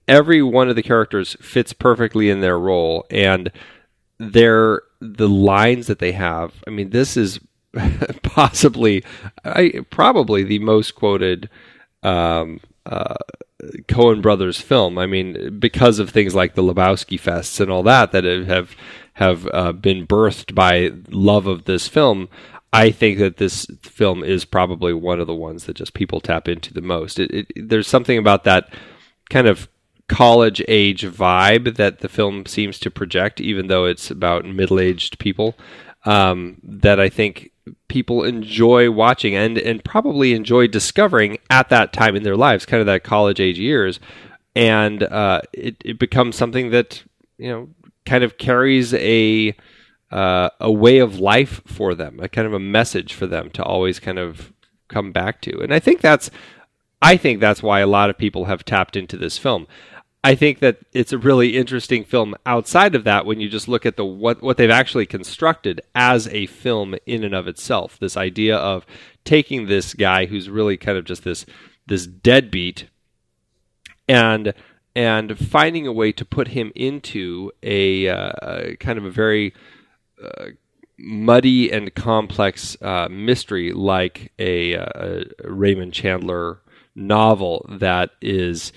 Every 0.08 0.44
one 0.44 0.70
of 0.70 0.76
the 0.76 0.84
characters 0.84 1.36
fits 1.41 1.74
perfectly 1.74 2.30
in 2.30 2.41
their 2.41 2.60
role, 2.60 3.06
and 3.10 3.52
their 4.20 4.84
the 5.00 5.30
lines 5.30 5.88
that 5.88 6.00
they 6.00 6.12
have. 6.12 6.63
I 6.67 6.70
mean, 6.70 6.91
this 6.91 7.17
is 7.17 7.39
possibly, 8.24 9.04
I 9.44 9.86
probably 9.89 10.44
the 10.44 10.60
most 10.60 10.94
quoted 10.94 11.50
um, 12.04 12.60
uh, 12.86 13.15
Coen 13.88 14.22
Brothers 14.22 14.60
film. 14.60 14.98
I 14.98 15.06
mean, 15.06 15.60
because 15.60 16.00
of 16.00 16.10
things 16.10 16.36
like 16.36 16.56
the 16.56 16.63
Lebowski 16.63 17.20
fests 17.20 17.60
and 17.60 17.72
all 17.72 17.84
that 17.84 18.12
that 18.12 18.24
have 18.24 18.76
have 19.13 19.48
uh, 19.54 19.72
been 19.72 20.08
birthed 20.08 20.56
by 20.56 20.91
love 21.10 21.48
of 21.48 21.65
this 21.65 21.88
film. 21.88 22.30
I 22.74 22.91
think 22.91 23.20
that 23.20 23.38
this 23.38 23.67
film 23.82 24.24
is 24.24 24.46
probably 24.46 24.94
one 24.94 25.20
of 25.20 25.28
the 25.28 25.36
ones 25.36 25.65
that 25.65 25.76
just 25.76 25.94
people 25.94 26.22
tap 26.22 26.48
into 26.48 26.74
the 26.74 26.82
most. 26.82 27.20
It, 27.20 27.32
it, 27.32 27.70
there's 27.70 27.88
something 27.88 28.17
about 28.17 28.46
that 28.46 28.74
kind 29.30 29.48
of 29.48 29.67
college 30.08 30.63
age 30.67 31.04
vibe 31.04 31.76
that 31.76 32.00
the 32.00 32.10
film 32.10 32.46
seems 32.46 32.80
to 32.80 32.89
project, 32.89 33.41
even 33.41 33.67
though 33.67 33.86
it's 33.86 34.10
about 34.10 34.46
middle 34.46 34.80
aged 34.80 35.20
people. 35.20 35.56
Um, 36.06 36.58
that 36.63 37.00
I 37.00 37.10
think 37.10 37.51
people 37.88 38.24
enjoy 38.24 38.89
watching 38.89 39.36
and 39.36 39.58
and 39.58 39.84
probably 39.84 40.34
enjoy 40.34 40.67
discovering 40.67 41.38
at 41.50 41.69
that 41.69 41.93
time 41.93 42.15
in 42.15 42.24
their 42.24 42.38
lives, 42.38 42.65
kind 42.65 42.80
of 42.82 42.88
that 42.88 43.04
college 43.04 43.39
age 43.39 43.60
years, 43.60 44.00
and 44.56 45.04
uh, 45.04 45.41
it 45.54 45.78
it 45.84 46.00
becomes 46.00 46.36
something 46.36 46.71
that 46.71 47.04
you 47.38 47.50
know 47.50 47.69
kind 48.06 48.24
of 48.24 48.38
carries 48.38 48.93
a 48.93 49.56
uh, 50.12 50.50
a 50.60 50.71
way 50.71 51.00
of 51.00 51.19
life 51.19 51.62
for 51.65 51.95
them, 51.95 52.19
a 52.19 52.28
kind 52.28 52.47
of 52.47 52.54
a 52.54 52.60
message 52.60 53.13
for 53.13 53.28
them 53.28 53.50
to 53.52 53.63
always 53.63 54.00
kind 54.00 54.19
of 54.19 54.52
come 54.88 55.12
back 55.12 55.41
to, 55.41 55.60
and 55.62 55.74
I 55.74 55.80
think 55.80 56.02
that's 56.02 56.32
I 57.02 57.17
think 57.17 57.39
that's 57.39 57.63
why 57.63 57.80
a 57.80 57.88
lot 57.88 58.10
of 58.10 58.17
people 58.17 58.45
have 58.45 58.63
tapped 58.65 58.95
into 58.95 59.17
this 59.17 59.38
film. 59.38 59.67
I 60.24 60.36
think 60.36 60.60
that 60.60 60.78
it's 60.94 61.14
a 61.14 61.18
really 61.18 61.58
interesting 61.58 62.04
film 62.04 62.36
outside 62.46 62.94
of 62.94 63.06
that 63.06 63.26
when 63.26 63.40
you 63.40 63.50
just 63.50 63.68
look 63.68 63.86
at 63.86 63.98
the 63.98 64.06
what 64.06 64.42
what 64.42 64.58
they've 64.58 64.70
actually 64.70 65.08
constructed 65.08 65.82
as 65.96 66.28
a 66.28 66.46
film 66.46 66.96
in 67.06 67.24
and 67.24 67.34
of 67.34 67.48
itself. 67.48 67.98
This 68.00 68.16
idea 68.16 68.56
of 68.56 68.86
taking 69.26 69.66
this 69.66 69.94
guy 69.94 70.26
who's 70.28 70.50
really 70.50 70.78
kind 70.78 70.98
of 70.98 71.06
just 71.06 71.24
this 71.24 71.46
this 71.88 72.06
deadbeat 72.06 72.86
and 74.08 74.54
and 74.96 75.38
finding 75.40 75.88
a 75.88 75.94
way 75.94 76.12
to 76.12 76.26
put 76.26 76.50
him 76.50 76.72
into 76.76 77.52
a 77.64 78.08
uh, 78.08 78.76
kind 78.80 79.00
of 79.00 79.06
a 79.06 79.12
very 79.12 79.54
uh, 80.24 80.48
muddy 80.98 81.72
and 81.72 81.96
complex 81.96 82.78
uh, 82.82 83.08
mystery 83.10 83.72
like 83.72 84.32
a, 84.38 84.76
uh, 84.76 85.24
a 85.44 85.50
Raymond 85.50 85.94
Chandler 85.94 86.60
novel 86.94 87.66
that 87.70 88.12
is 88.22 88.72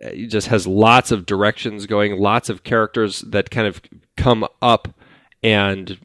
it 0.00 0.28
just 0.28 0.48
has 0.48 0.66
lots 0.66 1.10
of 1.10 1.26
directions 1.26 1.86
going, 1.86 2.18
lots 2.18 2.48
of 2.48 2.64
characters 2.64 3.20
that 3.22 3.50
kind 3.50 3.66
of 3.66 3.80
come 4.16 4.46
up 4.62 4.88
and 5.42 5.98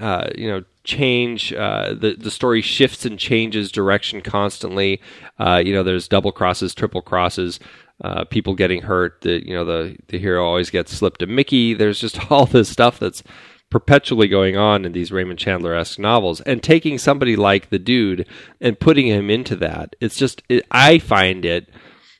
uh, 0.00 0.28
you 0.36 0.48
know 0.48 0.64
change. 0.84 1.52
Uh, 1.52 1.94
the 1.94 2.14
the 2.14 2.30
story 2.30 2.62
shifts 2.62 3.04
and 3.04 3.18
changes 3.18 3.70
direction 3.70 4.20
constantly. 4.20 5.00
Uh, 5.38 5.62
you 5.64 5.72
know, 5.72 5.82
there's 5.82 6.08
double 6.08 6.32
crosses, 6.32 6.74
triple 6.74 7.02
crosses. 7.02 7.60
Uh, 8.02 8.24
people 8.24 8.54
getting 8.54 8.82
hurt. 8.82 9.20
The 9.22 9.46
you 9.46 9.54
know 9.54 9.64
the 9.64 9.96
the 10.08 10.18
hero 10.18 10.44
always 10.44 10.70
gets 10.70 10.92
slipped 10.92 11.20
to 11.20 11.26
Mickey. 11.26 11.74
There's 11.74 12.00
just 12.00 12.30
all 12.30 12.46
this 12.46 12.68
stuff 12.68 12.98
that's 12.98 13.22
perpetually 13.70 14.28
going 14.28 14.56
on 14.56 14.86
in 14.86 14.92
these 14.92 15.12
Raymond 15.12 15.38
Chandler 15.38 15.74
esque 15.74 15.98
novels, 15.98 16.40
and 16.42 16.62
taking 16.62 16.96
somebody 16.96 17.36
like 17.36 17.68
the 17.68 17.78
dude 17.78 18.26
and 18.60 18.80
putting 18.80 19.06
him 19.06 19.28
into 19.28 19.56
that. 19.56 19.94
It's 20.00 20.16
just 20.16 20.42
it, 20.48 20.64
I 20.70 20.98
find 20.98 21.44
it 21.44 21.68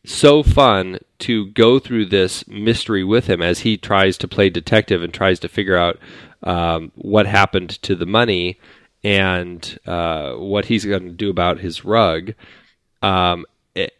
so 0.08 0.42
fun 0.42 0.98
to 1.20 1.46
go 1.50 1.78
through 1.78 2.06
this 2.06 2.46
mystery 2.48 3.04
with 3.04 3.26
him 3.26 3.42
as 3.42 3.60
he 3.60 3.76
tries 3.76 4.16
to 4.18 4.28
play 4.28 4.48
detective 4.48 5.02
and 5.02 5.12
tries 5.12 5.38
to 5.40 5.48
figure 5.48 5.76
out 5.76 5.98
um, 6.42 6.92
what 6.94 7.26
happened 7.26 7.70
to 7.82 7.94
the 7.94 8.06
money 8.06 8.58
and 9.04 9.78
uh, 9.86 10.32
what 10.32 10.66
he's 10.66 10.84
going 10.84 11.04
to 11.04 11.10
do 11.10 11.30
about 11.30 11.60
his 11.60 11.84
rug. 11.84 12.34
Um, 13.02 13.46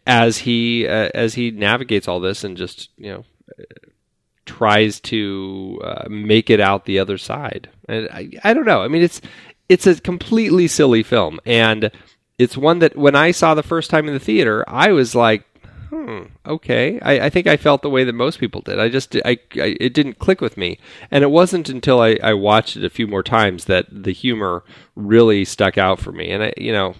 as 0.05 0.39
he 0.39 0.87
uh, 0.87 1.09
as 1.13 1.35
he 1.35 1.51
navigates 1.51 2.07
all 2.07 2.19
this 2.19 2.43
and 2.43 2.57
just 2.57 2.89
you 2.97 3.11
know 3.11 3.25
tries 4.45 4.99
to 4.99 5.79
uh, 5.83 6.09
make 6.09 6.49
it 6.49 6.59
out 6.59 6.85
the 6.85 6.99
other 6.99 7.17
side. 7.17 7.69
And 7.87 8.09
I, 8.11 8.31
I 8.43 8.53
don't 8.53 8.65
know. 8.65 8.81
I 8.81 8.87
mean, 8.87 9.03
it's 9.03 9.21
it's 9.69 9.87
a 9.87 10.01
completely 10.01 10.67
silly 10.67 11.03
film, 11.03 11.39
and 11.45 11.91
it's 12.37 12.57
one 12.57 12.79
that 12.79 12.97
when 12.97 13.15
I 13.15 13.31
saw 13.31 13.53
the 13.53 13.63
first 13.63 13.89
time 13.89 14.07
in 14.07 14.13
the 14.13 14.19
theater, 14.19 14.65
I 14.67 14.91
was 14.91 15.13
like, 15.13 15.45
hmm, 15.89 16.21
okay. 16.45 16.99
I, 17.01 17.25
I, 17.25 17.29
think 17.29 17.47
I 17.47 17.57
felt 17.57 17.81
the 17.81 17.89
way 17.89 18.03
that 18.03 18.13
most 18.13 18.39
people 18.39 18.61
did. 18.61 18.79
I 18.79 18.89
just, 18.89 19.15
I, 19.17 19.39
I 19.55 19.75
it 19.79 19.93
didn't 19.93 20.19
click 20.19 20.39
with 20.39 20.55
me. 20.55 20.79
And 21.09 21.23
it 21.23 21.31
wasn't 21.31 21.69
until 21.69 22.01
I, 22.01 22.17
I 22.21 22.33
watched 22.33 22.77
it 22.77 22.83
a 22.83 22.89
few 22.89 23.07
more 23.07 23.23
times 23.23 23.65
that 23.65 23.87
the 23.91 24.13
humor 24.13 24.63
really 24.95 25.45
stuck 25.45 25.77
out 25.77 25.99
for 25.99 26.11
me. 26.11 26.29
And 26.31 26.43
I, 26.43 26.53
you 26.57 26.71
know, 26.71 26.95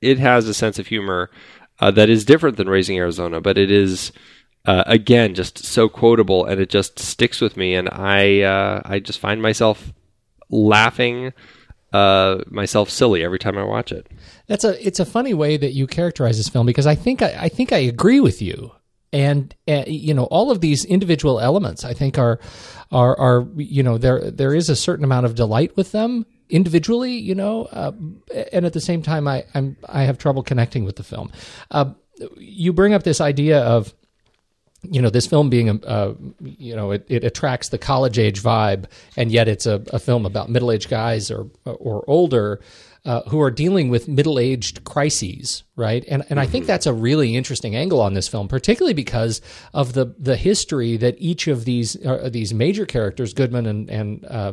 it 0.00 0.18
has 0.18 0.46
a 0.46 0.54
sense 0.54 0.78
of 0.78 0.86
humor 0.86 1.30
uh, 1.80 1.90
that 1.92 2.08
is 2.08 2.24
different 2.24 2.56
than 2.56 2.68
Raising 2.68 2.98
Arizona, 2.98 3.40
but 3.40 3.58
it 3.58 3.70
is, 3.70 4.12
uh, 4.64 4.84
again, 4.86 5.34
just 5.34 5.58
so 5.58 5.88
quotable 5.88 6.44
and 6.44 6.60
it 6.60 6.70
just 6.70 6.98
sticks 6.98 7.40
with 7.40 7.56
me. 7.56 7.74
And 7.74 7.88
I, 7.90 8.42
uh, 8.42 8.82
I 8.84 9.00
just 9.00 9.18
find 9.18 9.42
myself 9.42 9.92
laughing 10.50 11.32
uh, 11.92 12.38
myself 12.48 12.90
silly 12.90 13.24
every 13.24 13.38
time 13.38 13.58
I 13.58 13.64
watch 13.64 13.92
it. 13.92 14.08
That's 14.46 14.64
a 14.64 14.86
it's 14.86 15.00
a 15.00 15.04
funny 15.04 15.34
way 15.34 15.56
that 15.56 15.72
you 15.72 15.86
characterize 15.86 16.36
this 16.36 16.48
film 16.48 16.66
because 16.66 16.86
I 16.86 16.94
think 16.94 17.22
I, 17.22 17.36
I 17.40 17.48
think 17.48 17.72
I 17.72 17.78
agree 17.78 18.20
with 18.20 18.40
you. 18.40 18.72
And 19.12 19.52
uh, 19.66 19.84
you 19.88 20.14
know 20.14 20.24
all 20.24 20.52
of 20.52 20.60
these 20.60 20.84
individual 20.84 21.40
elements 21.40 21.84
I 21.84 21.94
think 21.94 22.16
are 22.16 22.38
are 22.92 23.18
are 23.18 23.46
you 23.56 23.82
know 23.82 23.98
there 23.98 24.30
there 24.30 24.54
is 24.54 24.70
a 24.70 24.76
certain 24.76 25.04
amount 25.04 25.26
of 25.26 25.34
delight 25.34 25.76
with 25.76 25.90
them 25.90 26.26
individually 26.48 27.14
you 27.14 27.34
know 27.34 27.64
uh, 27.72 27.90
and 28.52 28.64
at 28.64 28.72
the 28.72 28.80
same 28.80 29.02
time 29.02 29.26
I 29.26 29.44
I'm 29.52 29.76
I 29.88 30.02
have 30.02 30.16
trouble 30.16 30.44
connecting 30.44 30.84
with 30.84 30.94
the 30.94 31.02
film. 31.02 31.32
Uh, 31.72 31.94
you 32.36 32.72
bring 32.72 32.94
up 32.94 33.02
this 33.02 33.20
idea 33.20 33.60
of 33.62 33.94
you 34.82 35.02
know 35.02 35.10
this 35.10 35.26
film 35.26 35.50
being 35.50 35.68
a, 35.68 35.74
a 35.84 36.14
you 36.40 36.74
know 36.74 36.90
it, 36.92 37.04
it 37.08 37.24
attracts 37.24 37.68
the 37.68 37.78
college 37.78 38.18
age 38.18 38.42
vibe 38.42 38.86
and 39.16 39.30
yet 39.30 39.48
it's 39.48 39.66
a, 39.66 39.82
a 39.92 39.98
film 39.98 40.24
about 40.24 40.48
middle 40.48 40.70
aged 40.70 40.88
guys 40.88 41.30
or 41.30 41.48
or 41.64 42.04
older 42.08 42.60
uh, 43.04 43.22
who 43.28 43.40
are 43.40 43.50
dealing 43.50 43.88
with 43.88 44.08
middle 44.08 44.38
aged 44.38 44.84
crises, 44.84 45.64
right? 45.74 46.04
And 46.08 46.22
and 46.28 46.38
I 46.38 46.46
think 46.46 46.66
that's 46.66 46.86
a 46.86 46.92
really 46.92 47.34
interesting 47.34 47.74
angle 47.74 48.00
on 48.00 48.12
this 48.12 48.28
film, 48.28 48.46
particularly 48.46 48.92
because 48.92 49.40
of 49.72 49.94
the 49.94 50.14
the 50.18 50.36
history 50.36 50.96
that 50.98 51.14
each 51.18 51.48
of 51.48 51.64
these 51.64 51.96
uh, 52.04 52.28
these 52.30 52.52
major 52.52 52.84
characters, 52.84 53.32
Goodman 53.32 53.66
and 53.66 53.90
and 53.90 54.24
uh, 54.26 54.52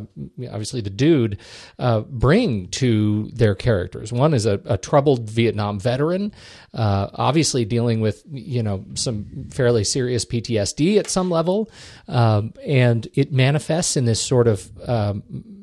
obviously 0.50 0.80
the 0.80 0.90
dude, 0.90 1.40
uh, 1.78 2.02
bring 2.02 2.68
to 2.70 3.30
their 3.34 3.56
characters. 3.56 4.14
One 4.14 4.34
is 4.34 4.46
a, 4.46 4.62
a 4.66 4.78
troubled 4.78 5.30
Vietnam 5.30 5.80
veteran, 5.80 6.34
uh, 6.74 7.10
obviously 7.14 7.66
dealing 7.66 8.00
with 8.00 8.24
you 8.32 8.64
know 8.64 8.86
some 8.94 9.48
fairly 9.50 9.84
serious 9.84 10.24
PTSD 10.24 10.98
at 10.98 11.10
some 11.10 11.30
level, 11.30 11.70
um, 12.08 12.54
and 12.66 13.08
it 13.14 13.34
manifests 13.34 13.98
in 13.98 14.06
this 14.06 14.22
sort 14.22 14.48
of 14.48 14.72
um, 14.88 15.57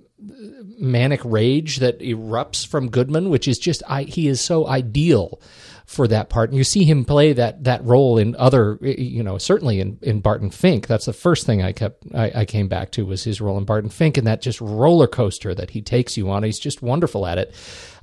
manic 0.78 1.20
rage 1.24 1.78
that 1.78 2.00
erupts 2.00 2.66
from 2.66 2.90
Goodman, 2.90 3.30
which 3.30 3.48
is 3.48 3.58
just 3.58 3.82
I, 3.88 4.04
he 4.04 4.28
is 4.28 4.40
so 4.40 4.66
ideal 4.66 5.40
for 5.86 6.08
that 6.08 6.30
part. 6.30 6.50
And 6.50 6.56
you 6.56 6.64
see 6.64 6.84
him 6.84 7.04
play 7.04 7.32
that 7.34 7.64
that 7.64 7.84
role 7.84 8.16
in 8.16 8.34
other, 8.36 8.78
you 8.80 9.22
know, 9.22 9.36
certainly 9.36 9.80
in, 9.80 9.98
in 10.00 10.20
Barton 10.20 10.50
Fink. 10.50 10.86
That's 10.86 11.04
the 11.04 11.12
first 11.12 11.44
thing 11.44 11.62
I 11.62 11.72
kept 11.72 12.04
I, 12.14 12.32
I, 12.34 12.44
came 12.46 12.68
back 12.68 12.90
to 12.92 13.04
was 13.04 13.24
his 13.24 13.40
role 13.40 13.58
in 13.58 13.64
Barton 13.64 13.90
Fink 13.90 14.16
and 14.16 14.26
that 14.26 14.40
just 14.40 14.60
roller 14.60 15.06
coaster 15.06 15.54
that 15.54 15.70
he 15.70 15.82
takes 15.82 16.16
you 16.16 16.30
on. 16.30 16.42
He's 16.42 16.58
just 16.58 16.80
wonderful 16.80 17.26
at 17.26 17.36
it. 17.36 17.54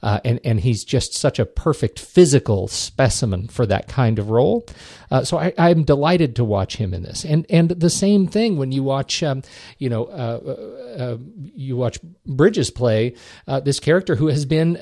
Uh, 0.04 0.20
and 0.24 0.40
and 0.44 0.60
he's 0.60 0.84
just 0.84 1.14
such 1.14 1.40
a 1.40 1.46
perfect 1.46 2.00
physical 2.00 2.68
specimen 2.68 3.48
for 3.48 3.66
that 3.66 3.88
kind 3.88 4.20
of 4.20 4.30
role. 4.30 4.66
Uh, 5.10 5.24
so 5.24 5.38
I, 5.38 5.54
am 5.58 5.84
delighted 5.84 6.36
to 6.38 6.44
watch 6.44 6.78
him 6.78 6.94
in 6.94 7.04
this. 7.04 7.26
And 7.26 7.46
and 7.50 7.70
the 7.70 7.90
same 7.90 8.28
thing 8.28 8.58
when 8.58 8.72
you 8.72 8.84
watch, 8.84 9.22
um, 9.24 9.42
you 9.78 9.90
know, 9.90 10.06
uh, 10.06 10.40
uh, 10.46 11.04
uh 11.04 11.18
you 11.56 11.78
watch 11.78 12.00
Bridges 12.26 12.70
play 12.70 13.16
uh, 13.48 13.60
this 13.60 13.80
character 13.80 14.16
who 14.16 14.28
has 14.28 14.46
been, 14.46 14.76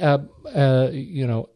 you 0.94 1.28
know 1.28 1.50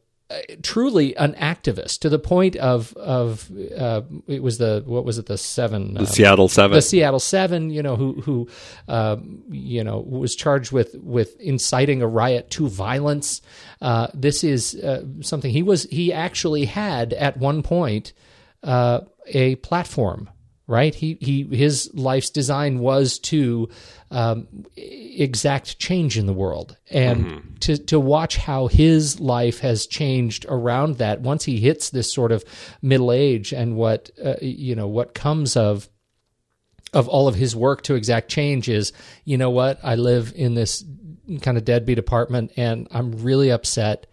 truly 0.62 1.16
an 1.18 1.34
activist 1.34 2.00
to 2.00 2.10
the 2.10 2.20
point 2.20 2.56
of 2.56 2.96
of 2.98 3.52
uh, 3.78 4.02
it 4.28 4.42
was 4.42 4.58
the 4.58 4.84
what 4.86 5.06
was 5.06 5.18
it 5.18 5.26
the 5.26 5.38
seven 5.38 5.94
the 5.94 6.02
um, 6.02 6.06
Seattle 6.06 6.48
Seven 6.48 6.76
the 6.76 6.82
Seattle 6.82 7.20
Seven 7.20 7.70
you 7.70 7.84
know 7.84 7.96
who 7.96 8.22
who 8.22 8.48
uh, 8.88 9.18
you 9.50 9.84
know 9.84 10.00
was 10.00 10.36
charged 10.36 10.72
with 10.72 10.96
with 10.96 11.40
inciting 11.40 12.02
a 12.02 12.08
riot 12.08 12.50
to 12.52 12.68
violence. 12.68 13.42
Uh, 13.82 14.08
this 14.14 14.44
is 14.44 14.76
uh, 14.76 15.04
something 15.22 15.52
he 15.52 15.64
was 15.64 15.84
he 15.84 16.14
actually 16.14 16.66
had 16.66 17.14
at 17.14 17.38
one 17.38 17.64
point 17.64 18.14
uh, 18.64 19.02
a 19.28 19.56
platform 19.56 20.30
right? 20.68 20.94
He 20.94 21.18
he 21.20 21.44
his 21.44 21.92
life's 21.94 22.30
design 22.30 22.80
was 22.80 23.20
to 23.20 23.70
um, 24.12 24.48
exact 24.76 25.80
change 25.80 26.18
in 26.18 26.26
the 26.26 26.34
world, 26.34 26.78
and 26.90 27.26
mm-hmm. 27.26 27.54
to 27.62 27.78
to 27.78 28.00
watch 28.00 28.38
how 28.38 28.68
his 28.68 29.20
life 29.20 29.60
has 29.60 29.86
changed 29.86 30.46
around 30.48 30.98
that. 30.98 31.22
Once 31.22 31.44
he 31.44 31.60
hits 31.60 31.90
this 31.90 32.12
sort 32.14 32.32
of 32.32 32.44
middle 32.82 33.12
age, 33.12 33.52
and 33.54 33.76
what 33.76 34.10
uh, 34.24 34.36
you 34.42 34.76
know 34.76 34.88
what 34.88 35.14
comes 35.14 35.58
of 35.58 35.90
of 36.94 37.08
all 37.08 37.28
of 37.28 37.36
his 37.36 37.56
work 37.56 37.82
to 37.82 37.96
exact 37.96 38.30
change 38.30 38.70
is, 38.70 38.94
you 39.26 39.38
know 39.38 39.50
what? 39.50 39.80
I 39.84 39.96
live 39.96 40.32
in 40.36 40.54
this 40.54 40.86
kind 41.42 41.58
of 41.58 41.66
deadbeat 41.66 41.98
apartment, 41.98 42.52
and 42.56 42.88
I'm 42.92 43.12
really 43.24 43.52
upset 43.52 44.08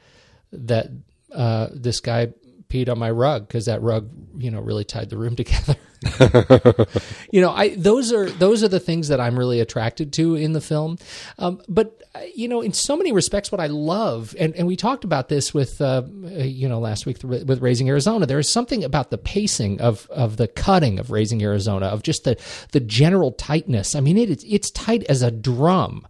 that 0.53 0.89
uh, 1.33 1.69
this 1.73 2.01
guy 2.01 2.33
peed 2.69 2.89
on 2.89 2.99
my 2.99 3.11
rug 3.11 3.47
because 3.47 3.67
that 3.67 3.83
rug, 3.83 4.11
you 4.39 4.51
know, 4.51 4.61
really 4.61 4.85
tied 4.85 5.11
the 5.11 5.19
room 5.19 5.37
together. 5.37 5.77
you 7.31 7.43
know, 7.43 7.51
I 7.51 7.75
those 7.77 8.11
are 8.13 8.31
those 8.31 8.63
are 8.63 8.69
the 8.69 8.81
things 8.81 9.09
that 9.09 9.21
I'm 9.21 9.39
really 9.39 9.61
attracted 9.61 10.15
to 10.15 10.35
in 10.35 10.55
the 10.55 10.61
film. 10.61 10.97
Um, 11.39 11.61
but 11.69 12.03
uh, 12.15 12.21
you 12.35 12.49
know, 12.49 12.63
in 12.63 12.73
so 12.73 12.97
many 12.97 13.13
respects, 13.13 13.53
what 13.53 13.61
I 13.61 13.67
love, 13.67 14.35
and, 14.39 14.55
and 14.57 14.67
we 14.67 14.77
talked 14.77 15.05
about 15.05 15.29
this 15.29 15.53
with 15.53 15.81
uh, 15.81 16.03
you 16.25 16.69
know 16.69 16.81
last 16.81 17.05
week 17.05 17.19
with 17.23 17.61
Raising 17.61 17.89
Arizona. 17.91 18.25
There 18.25 18.39
is 18.39 18.51
something 18.51 18.83
about 18.83 19.11
the 19.11 19.19
pacing 19.19 19.81
of 19.83 20.09
of 20.11 20.39
the 20.39 20.49
cutting 20.49 20.99
of 20.99 21.11
Raising 21.11 21.43
Arizona, 21.43 21.87
of 21.87 22.03
just 22.03 22.25
the 22.25 22.41
the 22.73 22.81
general 22.81 23.33
tightness. 23.33 23.95
I 23.95 24.01
mean, 24.01 24.17
it, 24.17 24.43
it's 24.47 24.71
tight 24.71 25.05
as 25.05 25.21
a 25.21 25.31
drum 25.31 26.07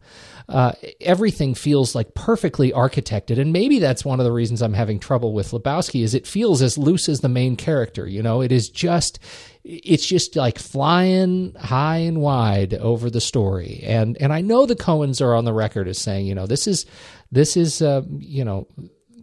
uh, 0.51 0.73
everything 1.01 1.55
feels 1.55 1.95
like 1.95 2.15
perfectly 2.15 2.73
architected. 2.73 3.39
And 3.39 3.53
maybe 3.53 3.79
that's 3.79 4.05
one 4.05 4.19
of 4.19 4.25
the 4.25 4.33
reasons 4.33 4.63
I'm 4.63 4.75
having 4.75 4.99
trouble 4.99 5.33
with 5.33 5.53
Lebowski 5.53 6.03
is 6.03 6.13
it 6.13 6.27
feels 6.27 6.61
as 6.61 6.77
loose 6.77 7.09
as 7.09 7.21
the 7.21 7.29
main 7.29 7.55
character. 7.55 8.05
You 8.07 8.21
know, 8.21 8.41
it 8.41 8.51
is 8.51 8.69
just, 8.69 9.21
it's 9.65 10.07
just 10.07 10.37
like 10.37 10.59
flying 10.59 11.55
high 11.55 11.99
and 11.99 12.21
wide 12.21 12.75
over 12.75 13.11
the 13.11 13.21
story. 13.21 13.83
And, 13.85 14.17
and 14.21 14.33
I 14.33 14.41
know 14.41 14.67
the 14.67 14.77
Coens 14.77 15.21
are 15.21 15.35
on 15.35 15.45
the 15.45 15.53
record 15.53 15.87
as 15.89 15.99
saying, 15.99 16.27
you 16.27 16.35
know, 16.35 16.47
this 16.47 16.67
is, 16.67 16.87
this 17.31 17.57
is, 17.57 17.83
uh, 17.83 18.03
you 18.19 18.45
know, 18.45 18.67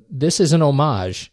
this 0.10 0.40
is 0.40 0.54
an 0.54 0.62
homage, 0.62 1.32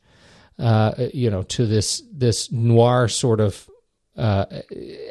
uh, 0.58 0.94
you 1.12 1.30
know, 1.30 1.42
to 1.42 1.66
this, 1.66 2.02
this 2.12 2.50
noir 2.50 3.08
sort 3.08 3.40
of, 3.40 3.68
uh, 4.16 4.46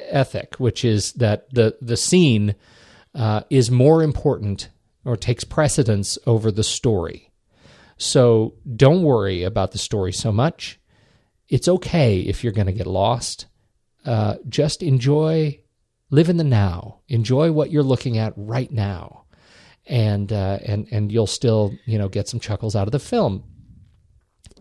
ethic, 0.09 0.55
which 0.57 0.83
is 0.83 1.13
that 1.13 1.49
the, 1.53 1.77
the 1.81 1.97
scene, 1.97 2.55
uh, 3.13 3.41
is 3.49 3.69
more 3.69 4.01
important 4.01 4.69
or 5.05 5.15
takes 5.15 5.43
precedence 5.43 6.17
over 6.25 6.51
the 6.51 6.63
story. 6.63 7.31
So 7.97 8.55
don't 8.75 9.03
worry 9.03 9.43
about 9.43 9.71
the 9.71 9.77
story 9.77 10.13
so 10.13 10.31
much. 10.31 10.79
It's 11.47 11.67
okay 11.67 12.19
if 12.19 12.43
you're 12.43 12.53
going 12.53 12.67
to 12.67 12.73
get 12.73 12.87
lost. 12.87 13.45
Uh, 14.05 14.35
just 14.49 14.83
enjoy, 14.83 15.59
live 16.09 16.29
in 16.29 16.37
the 16.37 16.43
now. 16.43 17.01
Enjoy 17.07 17.51
what 17.51 17.71
you're 17.71 17.83
looking 17.83 18.17
at 18.17 18.33
right 18.35 18.71
now, 18.71 19.25
and 19.85 20.31
uh, 20.31 20.59
and 20.65 20.87
and 20.91 21.11
you'll 21.11 21.27
still 21.27 21.73
you 21.85 21.97
know 21.97 22.09
get 22.09 22.27
some 22.27 22.39
chuckles 22.39 22.75
out 22.75 22.87
of 22.87 22.91
the 22.91 22.99
film. 22.99 23.43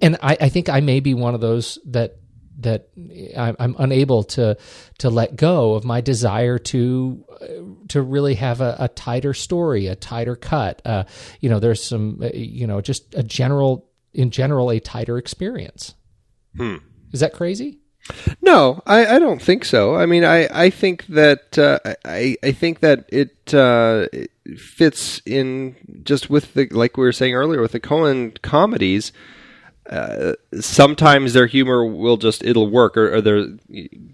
And 0.01 0.17
I, 0.23 0.37
I 0.41 0.49
think 0.49 0.69
I 0.69 0.81
may 0.81 1.01
be 1.01 1.15
one 1.15 1.35
of 1.35 1.41
those 1.41 1.79
that 1.87 2.17
that 2.61 2.89
I'm 3.37 3.77
unable 3.79 4.25
to 4.25 4.57
to 4.99 5.11
let 5.11 5.37
go 5.37 5.75
of 5.75 5.85
my 5.85 6.01
desire 6.01 6.59
to 6.59 7.25
to 7.89 8.03
really 8.03 8.35
have 8.35 8.61
a, 8.61 8.77
a 8.79 8.89
tighter 8.89 9.35
story, 9.35 9.87
a 9.87 9.97
tighter 9.97 10.37
cut. 10.37 10.83
Uh, 10.85 11.05
you 11.41 11.49
know, 11.49 11.59
there's 11.59 11.83
some, 11.83 12.21
uh, 12.23 12.31
you 12.35 12.67
know, 12.67 12.81
just 12.81 13.15
a 13.15 13.23
general, 13.23 13.89
in 14.13 14.31
general, 14.31 14.71
a 14.71 14.81
tighter 14.81 15.19
experience. 15.19 15.95
Hmm. 16.57 16.77
Is 17.13 17.21
that 17.21 17.33
crazy? 17.33 17.81
No, 18.41 18.83
I, 18.87 19.17
I 19.17 19.19
don't 19.19 19.41
think 19.41 19.65
so. 19.65 19.95
I 19.95 20.07
mean, 20.07 20.25
I, 20.25 20.49
I 20.51 20.71
think 20.71 21.07
that 21.07 21.57
uh, 21.59 21.79
I 22.05 22.37
I 22.43 22.53
think 22.53 22.81
that 22.81 23.05
it, 23.09 23.55
uh, 23.55 24.09
it 24.13 24.31
fits 24.59 25.23
in 25.25 25.77
just 26.03 26.29
with 26.29 26.55
the 26.55 26.67
like 26.71 26.97
we 26.97 27.05
were 27.05 27.13
saying 27.13 27.35
earlier 27.35 27.61
with 27.61 27.73
the 27.73 27.81
Coen 27.81 28.41
comedies 28.43 29.13
uh, 29.91 30.35
sometimes 30.61 31.33
their 31.33 31.47
humor 31.47 31.85
will 31.85 32.17
just 32.17 32.45
it'll 32.45 32.71
work, 32.71 32.97
or, 32.97 33.15
or 33.17 33.21
their 33.21 33.47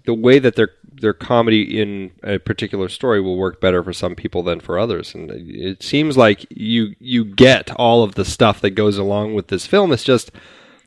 the 0.05 0.13
way 0.13 0.39
that 0.39 0.55
their 0.55 0.71
their 0.91 1.13
comedy 1.13 1.79
in 1.79 2.11
a 2.23 2.39
particular 2.39 2.89
story 2.89 3.21
will 3.21 3.37
work 3.37 3.61
better 3.61 3.83
for 3.83 3.93
some 3.93 4.15
people 4.15 4.41
than 4.41 4.59
for 4.59 4.79
others. 4.79 5.13
And 5.13 5.29
it 5.31 5.83
seems 5.83 6.17
like 6.17 6.45
you 6.49 6.95
you 6.99 7.23
get 7.23 7.71
all 7.75 8.03
of 8.03 8.15
the 8.15 8.25
stuff 8.25 8.61
that 8.61 8.71
goes 8.71 8.97
along 8.97 9.35
with 9.35 9.47
this 9.49 9.67
film. 9.67 9.91
It's 9.91 10.03
just 10.03 10.31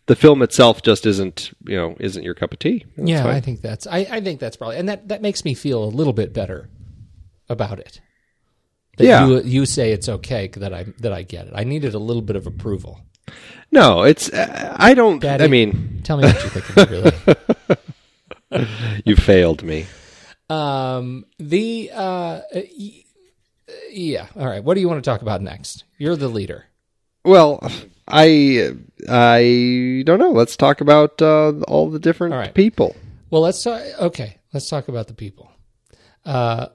the 0.06 0.16
film 0.16 0.42
itself 0.42 0.82
just 0.82 1.06
isn't 1.06 1.52
you 1.66 1.76
know 1.76 1.96
isn't 2.00 2.22
your 2.22 2.34
cup 2.34 2.52
of 2.52 2.58
tea. 2.58 2.84
That's 2.96 3.08
yeah, 3.08 3.22
fine. 3.22 3.34
I 3.34 3.40
think 3.40 3.60
that's 3.60 3.86
I, 3.86 3.98
I 4.10 4.20
think 4.20 4.40
that's 4.40 4.56
probably 4.56 4.78
and 4.78 4.88
that 4.88 5.08
that 5.08 5.22
makes 5.22 5.44
me 5.44 5.54
feel 5.54 5.84
a 5.84 5.86
little 5.86 6.12
bit 6.12 6.32
better 6.32 6.68
about 7.48 7.78
it. 7.78 8.00
That 8.98 9.04
yeah, 9.04 9.26
you, 9.26 9.40
you 9.42 9.66
say 9.66 9.92
it's 9.92 10.08
okay 10.08 10.48
that 10.48 10.74
I 10.74 10.86
that 10.98 11.12
I 11.12 11.22
get 11.22 11.46
it. 11.46 11.52
I 11.56 11.64
needed 11.64 11.94
a 11.94 11.98
little 11.98 12.22
bit 12.22 12.36
of 12.36 12.46
approval. 12.46 13.00
No, 13.70 14.02
it's. 14.02 14.30
Uh, 14.30 14.76
I 14.78 14.94
don't. 14.94 15.20
Daddy, 15.20 15.44
I 15.44 15.48
mean, 15.48 16.02
tell 16.04 16.18
me 16.18 16.24
what 16.24 16.42
you 16.42 16.50
think. 16.50 16.90
really, 18.50 18.66
you 19.04 19.16
failed 19.16 19.62
me. 19.62 19.86
Um. 20.50 21.24
The. 21.38 21.90
Uh. 21.94 22.40
Yeah. 23.90 24.26
All 24.36 24.46
right. 24.46 24.62
What 24.62 24.74
do 24.74 24.80
you 24.80 24.88
want 24.88 25.02
to 25.02 25.10
talk 25.10 25.22
about 25.22 25.40
next? 25.40 25.84
You're 25.96 26.16
the 26.16 26.28
leader. 26.28 26.66
Well, 27.24 27.66
I. 28.08 28.72
I 29.08 30.02
don't 30.04 30.18
know. 30.18 30.30
Let's 30.30 30.56
talk 30.56 30.80
about 30.80 31.20
uh, 31.22 31.52
all 31.68 31.90
the 31.90 31.98
different 31.98 32.34
all 32.34 32.40
right. 32.40 32.54
people. 32.54 32.96
Well, 33.30 33.42
let's. 33.42 33.62
Talk, 33.62 33.82
okay. 34.00 34.38
Let's 34.52 34.68
talk 34.68 34.88
about 34.88 35.08
the 35.08 35.14
people. 35.14 35.50
Uh. 36.24 36.68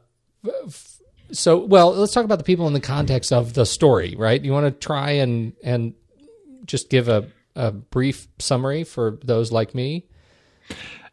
So, 1.31 1.57
well, 1.57 1.93
let's 1.93 2.13
talk 2.13 2.23
about 2.23 2.37
the 2.37 2.45
people 2.45 2.67
in 2.67 2.73
the 2.73 2.79
context 2.79 3.33
of 3.33 3.53
the 3.53 3.65
story, 3.65 4.15
right? 4.17 4.41
You 4.41 4.53
want 4.53 4.65
to 4.65 4.71
try 4.71 5.11
and 5.11 5.53
and 5.61 5.93
just 6.67 6.89
give 6.89 7.09
a, 7.09 7.27
a 7.55 7.71
brief 7.71 8.27
summary 8.39 8.83
for 8.83 9.19
those 9.23 9.51
like 9.51 9.73
me? 9.73 10.05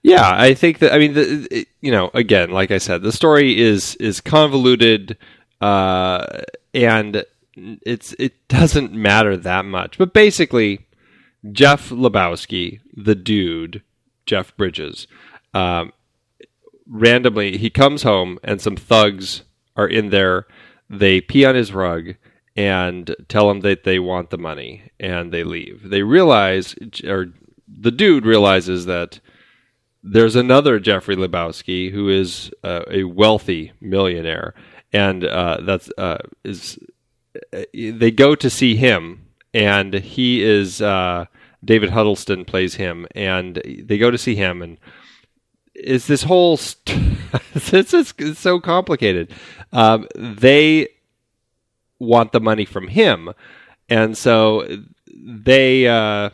Yeah, 0.03 0.31
I 0.31 0.53
think 0.53 0.81
that 0.81 0.93
I 0.93 0.99
mean, 0.99 1.15
the, 1.15 1.49
it, 1.51 1.69
you 1.81 1.91
know, 1.91 2.11
again, 2.13 2.51
like 2.51 2.71
I 2.71 2.79
said, 2.79 3.03
the 3.03 3.13
story 3.13 3.59
is 3.59 3.97
is 3.97 4.21
convoluted, 4.21 5.17
uh, 5.63 6.43
and 6.75 7.25
it's 7.57 8.15
it 8.19 8.49
doesn't 8.49 8.93
matter 8.93 9.37
that 9.37 9.65
much. 9.65 9.99
But 9.99 10.13
basically, 10.13 10.87
Jeff 11.53 11.91
Lebowski, 11.91 12.81
the 12.95 13.15
dude, 13.15 13.83
Jeff 14.27 14.57
Bridges, 14.57 15.07
um, 15.53 15.93
randomly 16.87 17.57
he 17.57 17.71
comes 17.71 18.03
home 18.03 18.39
and 18.43 18.61
some 18.61 18.77
thugs 18.77 19.43
are 19.77 19.89
in 19.89 20.11
there. 20.11 20.47
They 20.91 21.21
pee 21.21 21.45
on 21.45 21.55
his 21.55 21.73
rug 21.73 22.15
and 22.57 23.15
tell 23.29 23.51
him 23.51 23.61
that 23.61 23.85
they 23.85 23.99
want 23.99 24.31
the 24.31 24.39
money 24.39 24.91
and 25.01 25.33
they 25.33 25.43
leave. 25.45 25.89
They 25.89 26.03
realize, 26.03 26.75
or 27.05 27.33
the 27.67 27.91
dude 27.91 28.27
realizes 28.27 28.87
that 28.87 29.21
there's 30.03 30.37
another 30.37 30.79
Jeffrey 30.79 31.17
Lebowski 31.17 31.91
who 31.91 32.09
is 32.09 32.53
uh, 32.63 32.83
a 32.91 33.05
wealthy 33.05 33.73
millionaire, 33.81 34.55
and 34.93 35.25
uh, 35.25 35.59
that's 35.63 35.91
uh, 35.97 36.19
is 36.45 36.79
they 37.73 38.11
go 38.11 38.35
to 38.35 38.51
see 38.51 38.77
him, 38.77 39.27
and 39.53 39.95
he 39.95 40.43
is 40.43 40.81
uh, 40.83 41.27
David 41.65 41.91
Huddleston 41.91 42.45
plays 42.45 42.75
him, 42.75 43.07
and 43.15 43.61
they 43.65 43.99
go 43.99 44.11
to 44.11 44.19
see 44.19 44.35
him, 44.35 44.63
and 44.63 44.79
it's 45.75 46.07
this 46.07 46.23
whole 46.23 46.57
st- 46.57 47.19
it's, 47.55 47.73
it's, 47.93 48.15
it's 48.19 48.41
so 48.41 48.61
complicated. 48.61 49.33
Um, 49.73 50.07
they 50.15 50.89
want 51.99 52.33
the 52.33 52.41
money 52.41 52.65
from 52.65 52.89
him, 52.89 53.31
and 53.89 54.17
so 54.17 54.67
they. 55.15 55.87
Uh, 55.87 56.31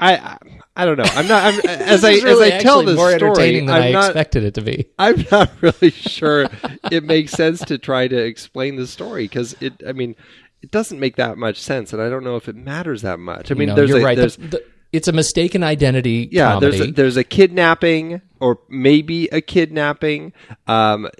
I, 0.00 0.38
I 0.76 0.84
don't 0.84 0.96
know. 0.96 1.04
I'm 1.08 1.26
not. 1.26 1.42
I'm, 1.44 1.60
as 1.68 2.04
I 2.04 2.12
really 2.12 2.52
as 2.52 2.60
I 2.60 2.62
tell 2.62 2.84
this 2.84 2.96
more 2.96 3.10
story, 3.16 3.30
entertaining 3.30 3.66
than 3.66 3.74
I'm 3.74 3.82
I 3.82 3.90
not, 3.90 4.04
expected 4.10 4.44
it 4.44 4.54
to 4.54 4.62
be. 4.62 4.88
I'm 4.98 5.24
not 5.30 5.50
really 5.60 5.90
sure 5.90 6.48
it 6.92 7.02
makes 7.02 7.32
sense 7.32 7.60
to 7.64 7.78
try 7.78 8.06
to 8.06 8.16
explain 8.16 8.76
the 8.76 8.86
story 8.86 9.24
because 9.24 9.56
it. 9.60 9.82
I 9.86 9.92
mean, 9.92 10.14
it 10.62 10.70
doesn't 10.70 10.98
make 10.98 11.16
that 11.16 11.38
much 11.38 11.60
sense, 11.60 11.92
and 11.92 12.00
I 12.02 12.08
don't 12.08 12.24
know 12.24 12.36
if 12.36 12.48
it 12.48 12.56
matters 12.56 13.02
that 13.02 13.18
much. 13.18 13.50
I 13.50 13.54
mean, 13.54 13.68
no, 13.68 13.74
there's 13.74 13.90
a, 13.92 14.00
right. 14.00 14.16
There's, 14.16 14.36
The- 14.36 14.46
the- 14.48 14.64
it's 14.90 15.06
a 15.06 15.12
mistaken 15.12 15.62
identity. 15.62 16.30
yeah, 16.32 16.54
comedy. 16.54 16.78
there's 16.78 16.88
a, 16.88 16.92
there's 16.92 17.16
a 17.18 17.24
kidnapping 17.24 18.22
or 18.40 18.58
maybe 18.70 19.26
a 19.28 19.42
kidnapping. 19.42 20.32
Um, 20.66 21.10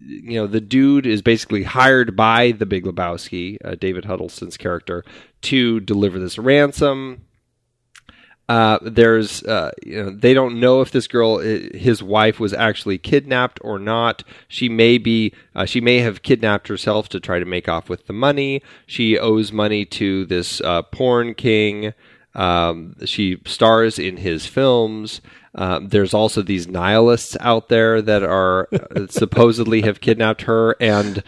you 0.00 0.34
know, 0.40 0.46
the 0.46 0.60
dude 0.60 1.06
is 1.06 1.22
basically 1.22 1.64
hired 1.64 2.14
by 2.14 2.52
the 2.52 2.66
Big 2.66 2.84
Lebowski, 2.84 3.58
uh, 3.64 3.74
David 3.74 4.04
Huddleston's 4.04 4.56
character, 4.56 5.04
to 5.42 5.80
deliver 5.80 6.20
this 6.20 6.38
ransom. 6.38 7.22
Uh, 8.48 8.78
there's, 8.80 9.42
uh, 9.42 9.72
you 9.84 10.02
know, 10.02 10.10
they 10.10 10.32
don't 10.32 10.60
know 10.60 10.80
if 10.80 10.92
this 10.92 11.08
girl, 11.08 11.38
his 11.38 12.02
wife, 12.02 12.38
was 12.38 12.52
actually 12.52 12.96
kidnapped 12.96 13.58
or 13.62 13.78
not. 13.78 14.22
She 14.46 14.68
may 14.68 14.98
be, 14.98 15.32
uh, 15.54 15.64
she 15.64 15.80
may 15.80 15.98
have 15.98 16.22
kidnapped 16.22 16.68
herself 16.68 17.08
to 17.08 17.20
try 17.20 17.40
to 17.40 17.44
make 17.44 17.68
off 17.68 17.88
with 17.88 18.06
the 18.06 18.12
money. 18.12 18.62
She 18.86 19.18
owes 19.18 19.50
money 19.50 19.84
to 19.86 20.26
this 20.26 20.60
uh, 20.60 20.82
porn 20.82 21.34
king. 21.34 21.92
Um, 22.34 22.94
she 23.04 23.38
stars 23.46 23.98
in 23.98 24.18
his 24.18 24.46
films. 24.46 25.20
Um, 25.56 25.88
there's 25.88 26.14
also 26.14 26.42
these 26.42 26.68
nihilists 26.68 27.36
out 27.40 27.68
there 27.68 28.00
that 28.00 28.22
are 28.22 28.68
uh, 28.72 29.06
supposedly 29.08 29.82
have 29.82 30.00
kidnapped 30.00 30.42
her 30.42 30.76
and 30.80 31.24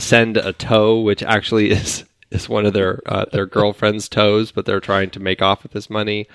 send 0.00 0.36
a 0.36 0.52
tow, 0.52 1.00
which 1.00 1.22
actually 1.22 1.70
is 1.70 2.04
is 2.30 2.48
one 2.48 2.66
of 2.66 2.72
their 2.72 3.00
uh, 3.06 3.26
their 3.32 3.46
girlfriend's 3.46 4.08
toes, 4.08 4.52
but 4.52 4.66
they're 4.66 4.80
trying 4.80 5.10
to 5.10 5.20
make 5.20 5.42
off 5.42 5.62
with 5.62 5.72
this 5.72 5.90
money. 5.90 6.28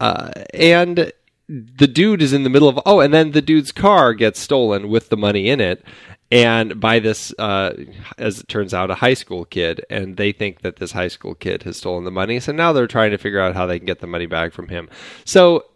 Uh, 0.00 0.30
and 0.52 1.12
the 1.48 1.86
dude 1.86 2.22
is 2.22 2.32
in 2.32 2.42
the 2.42 2.50
middle 2.50 2.68
of 2.68 2.78
oh, 2.86 3.00
and 3.00 3.12
then 3.12 3.32
the 3.32 3.42
dude's 3.42 3.72
car 3.72 4.14
gets 4.14 4.40
stolen 4.40 4.88
with 4.88 5.08
the 5.08 5.16
money 5.16 5.48
in 5.48 5.60
it, 5.60 5.84
and 6.30 6.80
by 6.80 6.98
this, 6.98 7.32
uh, 7.38 7.74
as 8.18 8.40
it 8.40 8.48
turns 8.48 8.74
out, 8.74 8.90
a 8.90 8.96
high 8.96 9.14
school 9.14 9.44
kid, 9.44 9.84
and 9.90 10.16
they 10.16 10.32
think 10.32 10.62
that 10.62 10.76
this 10.76 10.92
high 10.92 11.08
school 11.08 11.34
kid 11.34 11.62
has 11.64 11.76
stolen 11.76 12.04
the 12.04 12.10
money. 12.10 12.40
So 12.40 12.52
now 12.52 12.72
they're 12.72 12.86
trying 12.86 13.10
to 13.10 13.18
figure 13.18 13.40
out 13.40 13.54
how 13.54 13.66
they 13.66 13.78
can 13.78 13.86
get 13.86 14.00
the 14.00 14.06
money 14.06 14.26
back 14.26 14.52
from 14.52 14.68
him. 14.68 14.88
So 15.24 15.66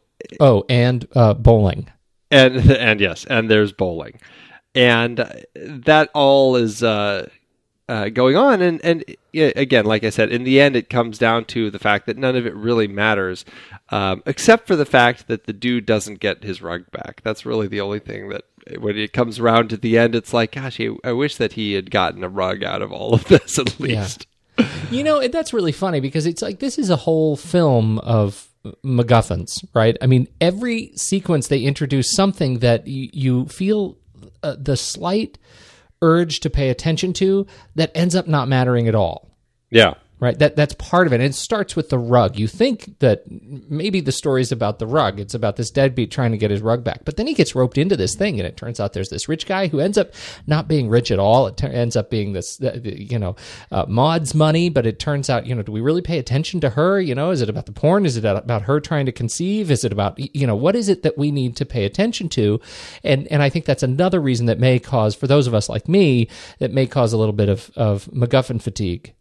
oh, 0.40 0.64
and 0.68 1.06
uh, 1.14 1.34
bowling. 1.34 1.90
and 2.30 2.56
and 2.70 3.00
yes, 3.00 3.24
and 3.26 3.50
there's 3.50 3.72
bowling, 3.72 4.20
and 4.74 5.18
that 5.54 6.10
all 6.14 6.56
is 6.56 6.82
uh, 6.82 7.28
uh, 7.88 8.08
going 8.10 8.36
on. 8.36 8.60
And 8.62 8.84
and 8.84 9.04
again, 9.34 9.84
like 9.86 10.04
I 10.04 10.10
said, 10.10 10.30
in 10.30 10.44
the 10.44 10.60
end, 10.60 10.76
it 10.76 10.90
comes 10.90 11.18
down 11.18 11.44
to 11.46 11.70
the 11.70 11.78
fact 11.78 12.06
that 12.06 12.16
none 12.18 12.36
of 12.36 12.46
it 12.46 12.54
really 12.54 12.86
matters, 12.88 13.44
um, 13.90 14.22
except 14.26 14.66
for 14.66 14.76
the 14.76 14.84
fact 14.86 15.28
that 15.28 15.44
the 15.44 15.52
dude 15.52 15.86
doesn't 15.86 16.20
get 16.20 16.42
his 16.44 16.60
rug 16.62 16.90
back. 16.90 17.20
That's 17.22 17.46
really 17.46 17.66
the 17.68 17.80
only 17.80 18.00
thing 18.00 18.28
that. 18.30 18.42
When 18.78 18.98
it 18.98 19.14
comes 19.14 19.38
around 19.38 19.70
to 19.70 19.78
the 19.78 19.96
end, 19.96 20.14
it's 20.14 20.34
like, 20.34 20.52
gosh, 20.52 20.78
I 21.02 21.12
wish 21.12 21.36
that 21.36 21.54
he 21.54 21.72
had 21.72 21.90
gotten 21.90 22.22
a 22.22 22.28
rug 22.28 22.62
out 22.62 22.82
of 22.82 22.92
all 22.92 23.14
of 23.14 23.24
this 23.24 23.58
at 23.58 23.80
Yeah. 23.80 24.00
least. 24.02 24.26
You 24.90 25.04
know, 25.04 25.26
that's 25.28 25.54
really 25.54 25.72
funny 25.72 26.00
because 26.00 26.26
it's 26.26 26.42
like 26.42 26.58
this 26.58 26.78
is 26.78 26.90
a 26.90 26.96
whole 26.96 27.34
film 27.36 27.98
of 28.00 28.48
MacGuffins, 28.84 29.64
right? 29.74 29.96
I 30.02 30.06
mean, 30.06 30.28
every 30.40 30.92
sequence 30.96 31.48
they 31.48 31.60
introduce 31.60 32.12
something 32.12 32.58
that 32.58 32.86
you, 32.86 33.08
you 33.12 33.46
feel 33.46 33.96
uh, 34.42 34.56
the 34.58 34.76
slight 34.76 35.38
urge 36.02 36.40
to 36.40 36.50
pay 36.50 36.70
attention 36.70 37.12
to 37.14 37.46
that 37.74 37.92
ends 37.94 38.14
up 38.14 38.26
not 38.26 38.48
mattering 38.48 38.88
at 38.88 38.94
all. 38.94 39.30
Yeah. 39.70 39.94
Right, 40.20 40.36
that 40.40 40.56
that's 40.56 40.74
part 40.74 41.06
of 41.06 41.12
it. 41.12 41.16
And 41.16 41.24
it 41.24 41.34
starts 41.34 41.76
with 41.76 41.90
the 41.90 41.98
rug. 41.98 42.36
You 42.36 42.48
think 42.48 42.98
that 42.98 43.22
maybe 43.28 44.00
the 44.00 44.10
story's 44.10 44.50
about 44.50 44.80
the 44.80 44.86
rug. 44.86 45.20
It's 45.20 45.34
about 45.34 45.54
this 45.54 45.70
deadbeat 45.70 46.10
trying 46.10 46.32
to 46.32 46.38
get 46.38 46.50
his 46.50 46.60
rug 46.60 46.82
back. 46.82 47.04
But 47.04 47.16
then 47.16 47.28
he 47.28 47.34
gets 47.34 47.54
roped 47.54 47.78
into 47.78 47.96
this 47.96 48.16
thing, 48.16 48.40
and 48.40 48.46
it 48.46 48.56
turns 48.56 48.80
out 48.80 48.94
there's 48.94 49.10
this 49.10 49.28
rich 49.28 49.46
guy 49.46 49.68
who 49.68 49.78
ends 49.78 49.96
up 49.96 50.10
not 50.48 50.66
being 50.66 50.88
rich 50.88 51.12
at 51.12 51.20
all. 51.20 51.46
It 51.46 51.62
ends 51.62 51.94
up 51.94 52.10
being 52.10 52.32
this, 52.32 52.60
uh, 52.60 52.80
you 52.82 53.16
know, 53.16 53.36
uh, 53.70 53.86
Maud's 53.88 54.34
money. 54.34 54.68
But 54.70 54.86
it 54.86 54.98
turns 54.98 55.30
out, 55.30 55.46
you 55.46 55.54
know, 55.54 55.62
do 55.62 55.70
we 55.70 55.80
really 55.80 56.02
pay 56.02 56.18
attention 56.18 56.58
to 56.62 56.70
her? 56.70 57.00
You 57.00 57.14
know, 57.14 57.30
is 57.30 57.40
it 57.40 57.48
about 57.48 57.66
the 57.66 57.72
porn? 57.72 58.04
Is 58.04 58.16
it 58.16 58.24
about 58.24 58.62
her 58.62 58.80
trying 58.80 59.06
to 59.06 59.12
conceive? 59.12 59.70
Is 59.70 59.84
it 59.84 59.92
about, 59.92 60.18
you 60.18 60.48
know, 60.48 60.56
what 60.56 60.74
is 60.74 60.88
it 60.88 61.04
that 61.04 61.16
we 61.16 61.30
need 61.30 61.54
to 61.56 61.64
pay 61.64 61.84
attention 61.84 62.28
to? 62.30 62.60
And 63.04 63.28
and 63.28 63.40
I 63.40 63.50
think 63.50 63.66
that's 63.66 63.84
another 63.84 64.20
reason 64.20 64.46
that 64.46 64.58
may 64.58 64.80
cause, 64.80 65.14
for 65.14 65.28
those 65.28 65.46
of 65.46 65.54
us 65.54 65.68
like 65.68 65.86
me, 65.86 66.28
that 66.58 66.72
may 66.72 66.88
cause 66.88 67.12
a 67.12 67.18
little 67.18 67.32
bit 67.32 67.48
of 67.48 67.70
of 67.76 68.06
MacGuffin 68.06 68.60
fatigue 68.60 69.14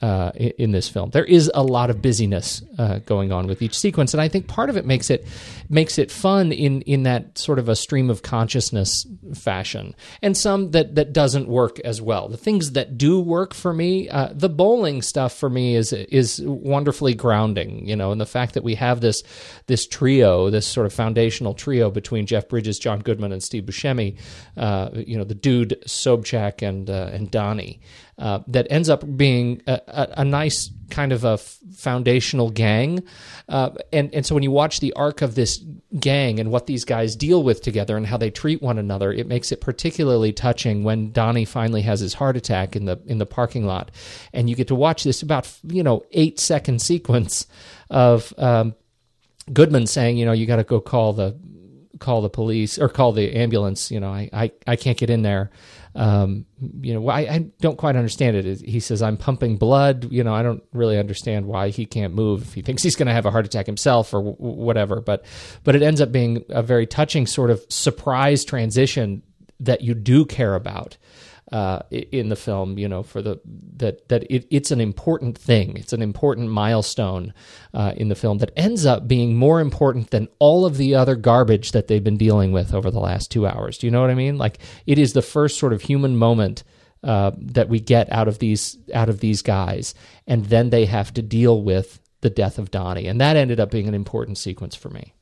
uh, 0.00 0.30
in 0.36 0.70
this 0.70 0.88
film. 0.88 1.10
There 1.10 1.24
is 1.24 1.50
a 1.54 1.62
lot 1.62 1.90
of 1.90 2.00
busyness 2.00 2.62
uh, 2.78 3.00
going 3.00 3.32
on 3.32 3.48
with 3.48 3.62
each 3.62 3.76
sequence, 3.76 4.14
and 4.14 4.20
I 4.20 4.28
think 4.28 4.46
part 4.46 4.70
of 4.70 4.76
it 4.76 4.86
makes 4.86 5.10
it 5.10 5.26
makes 5.68 5.98
it 5.98 6.12
fun 6.12 6.52
in 6.52 6.82
in 6.82 7.02
that 7.02 7.36
sort 7.36 7.58
of 7.58 7.68
a 7.68 7.74
stream 7.74 8.08
of 8.08 8.22
consciousness 8.22 9.06
fashion, 9.34 9.96
and 10.22 10.36
some 10.36 10.70
that 10.70 10.94
that 10.94 11.12
doesn't 11.12 11.48
work 11.48 11.80
as 11.80 12.00
well. 12.00 12.28
The 12.28 12.36
things 12.36 12.72
that 12.72 12.96
do 12.96 13.20
work 13.20 13.54
for 13.54 13.72
me, 13.72 14.08
uh, 14.08 14.28
the 14.32 14.48
bowling 14.48 15.02
stuff 15.02 15.36
for 15.36 15.50
me 15.50 15.74
is 15.74 15.92
is 15.92 16.40
wonderfully 16.44 17.14
grounding, 17.14 17.88
you 17.88 17.96
know, 17.96 18.12
and 18.12 18.20
the 18.20 18.26
fact 18.26 18.54
that 18.54 18.62
we 18.62 18.76
have 18.76 19.00
this 19.00 19.24
this 19.66 19.84
trio, 19.84 20.48
this 20.48 20.66
sort 20.66 20.86
of 20.86 20.92
foundational 20.92 21.54
trio 21.54 21.90
between 21.90 22.24
Jeff 22.24 22.48
Bridges, 22.48 22.78
John 22.78 23.00
Goodman, 23.00 23.32
and 23.32 23.42
Steve 23.42 23.64
Buscemi, 23.64 24.16
uh, 24.56 24.90
you 24.94 25.18
know, 25.18 25.24
the 25.24 25.34
dude 25.34 25.76
Sobchak 25.86 26.62
and 26.62 26.88
uh, 26.88 27.10
and 27.12 27.32
Donnie 27.32 27.80
uh, 28.18 28.40
that 28.48 28.66
ends 28.70 28.88
up 28.88 29.04
being 29.16 29.62
a, 29.66 29.80
a, 29.86 30.08
a 30.18 30.24
nice 30.24 30.70
kind 30.90 31.12
of 31.12 31.24
a 31.24 31.34
f- 31.34 31.58
foundational 31.76 32.50
gang. 32.50 33.02
Uh, 33.48 33.70
and, 33.92 34.12
and 34.14 34.26
so 34.26 34.34
when 34.34 34.42
you 34.42 34.50
watch 34.50 34.80
the 34.80 34.92
arc 34.94 35.22
of 35.22 35.34
this 35.34 35.62
gang 36.00 36.40
and 36.40 36.50
what 36.50 36.66
these 36.66 36.84
guys 36.84 37.14
deal 37.14 37.42
with 37.42 37.62
together 37.62 37.96
and 37.96 38.06
how 38.06 38.16
they 38.16 38.30
treat 38.30 38.60
one 38.60 38.78
another, 38.78 39.12
it 39.12 39.26
makes 39.26 39.52
it 39.52 39.60
particularly 39.60 40.32
touching 40.32 40.82
when 40.82 41.12
Donnie 41.12 41.44
finally 41.44 41.82
has 41.82 42.00
his 42.00 42.14
heart 42.14 42.36
attack 42.36 42.74
in 42.74 42.86
the 42.86 43.00
in 43.06 43.18
the 43.18 43.26
parking 43.26 43.66
lot, 43.66 43.90
and 44.32 44.50
you 44.50 44.56
get 44.56 44.68
to 44.68 44.74
watch 44.74 45.04
this 45.04 45.22
about 45.22 45.50
you 45.62 45.82
know 45.82 46.02
eight 46.12 46.40
second 46.40 46.82
sequence 46.82 47.46
of 47.90 48.34
um, 48.38 48.74
Goodman 49.52 49.86
saying, 49.86 50.16
you 50.16 50.26
know, 50.26 50.32
you 50.32 50.46
got 50.46 50.56
to 50.56 50.64
go 50.64 50.80
call 50.80 51.12
the 51.12 51.38
call 51.98 52.20
the 52.22 52.30
police 52.30 52.78
or 52.78 52.88
call 52.88 53.12
the 53.12 53.34
ambulance. 53.36 53.90
You 53.90 54.00
know, 54.00 54.10
I 54.10 54.28
I, 54.32 54.52
I 54.66 54.76
can't 54.76 54.98
get 54.98 55.10
in 55.10 55.22
there. 55.22 55.50
Um, 55.98 56.46
you 56.80 56.94
know, 56.94 57.08
I, 57.08 57.20
I 57.20 57.38
don't 57.60 57.76
quite 57.76 57.96
understand 57.96 58.36
it. 58.36 58.60
He 58.60 58.78
says 58.78 59.02
I'm 59.02 59.16
pumping 59.16 59.56
blood. 59.56 60.06
You 60.12 60.22
know, 60.22 60.32
I 60.32 60.44
don't 60.44 60.62
really 60.72 60.96
understand 60.96 61.46
why 61.46 61.70
he 61.70 61.86
can't 61.86 62.14
move. 62.14 62.42
If 62.42 62.54
he 62.54 62.62
thinks 62.62 62.84
he's 62.84 62.94
going 62.94 63.08
to 63.08 63.12
have 63.12 63.26
a 63.26 63.32
heart 63.32 63.44
attack 63.44 63.66
himself 63.66 64.14
or 64.14 64.18
w- 64.18 64.36
whatever, 64.36 65.00
but 65.00 65.24
but 65.64 65.74
it 65.74 65.82
ends 65.82 66.00
up 66.00 66.12
being 66.12 66.44
a 66.50 66.62
very 66.62 66.86
touching 66.86 67.26
sort 67.26 67.50
of 67.50 67.60
surprise 67.68 68.44
transition 68.44 69.22
that 69.58 69.80
you 69.80 69.92
do 69.92 70.24
care 70.24 70.54
about 70.54 70.96
uh, 71.50 71.80
in 71.90 72.28
the 72.28 72.36
film, 72.36 72.78
you 72.78 72.88
know, 72.88 73.02
for 73.02 73.22
the 73.22 73.40
that 73.76 74.08
that 74.08 74.24
it, 74.30 74.46
it's 74.50 74.70
an 74.70 74.80
important 74.80 75.38
thing. 75.38 75.76
It's 75.76 75.92
an 75.92 76.02
important 76.02 76.50
milestone 76.50 77.32
uh, 77.72 77.94
in 77.96 78.08
the 78.08 78.14
film 78.14 78.38
that 78.38 78.52
ends 78.56 78.84
up 78.84 79.08
being 79.08 79.36
more 79.36 79.60
important 79.60 80.10
than 80.10 80.28
all 80.38 80.66
of 80.66 80.76
the 80.76 80.94
other 80.94 81.16
garbage 81.16 81.72
that 81.72 81.88
they've 81.88 82.04
been 82.04 82.18
dealing 82.18 82.52
with 82.52 82.74
over 82.74 82.90
the 82.90 83.00
last 83.00 83.30
two 83.30 83.46
hours. 83.46 83.78
Do 83.78 83.86
you 83.86 83.90
know 83.90 84.00
what 84.00 84.10
I 84.10 84.14
mean? 84.14 84.36
Like 84.36 84.58
it 84.86 84.98
is 84.98 85.14
the 85.14 85.22
first 85.22 85.58
sort 85.58 85.72
of 85.72 85.82
human 85.82 86.16
moment 86.16 86.64
uh, 87.02 87.30
that 87.36 87.68
we 87.68 87.80
get 87.80 88.12
out 88.12 88.28
of 88.28 88.38
these 88.40 88.76
out 88.92 89.08
of 89.08 89.20
these 89.20 89.40
guys, 89.40 89.94
and 90.26 90.44
then 90.46 90.70
they 90.70 90.84
have 90.84 91.14
to 91.14 91.22
deal 91.22 91.62
with 91.62 92.00
the 92.20 92.30
death 92.30 92.58
of 92.58 92.70
Donnie, 92.70 93.06
and 93.06 93.20
that 93.20 93.36
ended 93.36 93.60
up 93.60 93.70
being 93.70 93.88
an 93.88 93.94
important 93.94 94.36
sequence 94.36 94.74
for 94.74 94.90
me. 94.90 95.14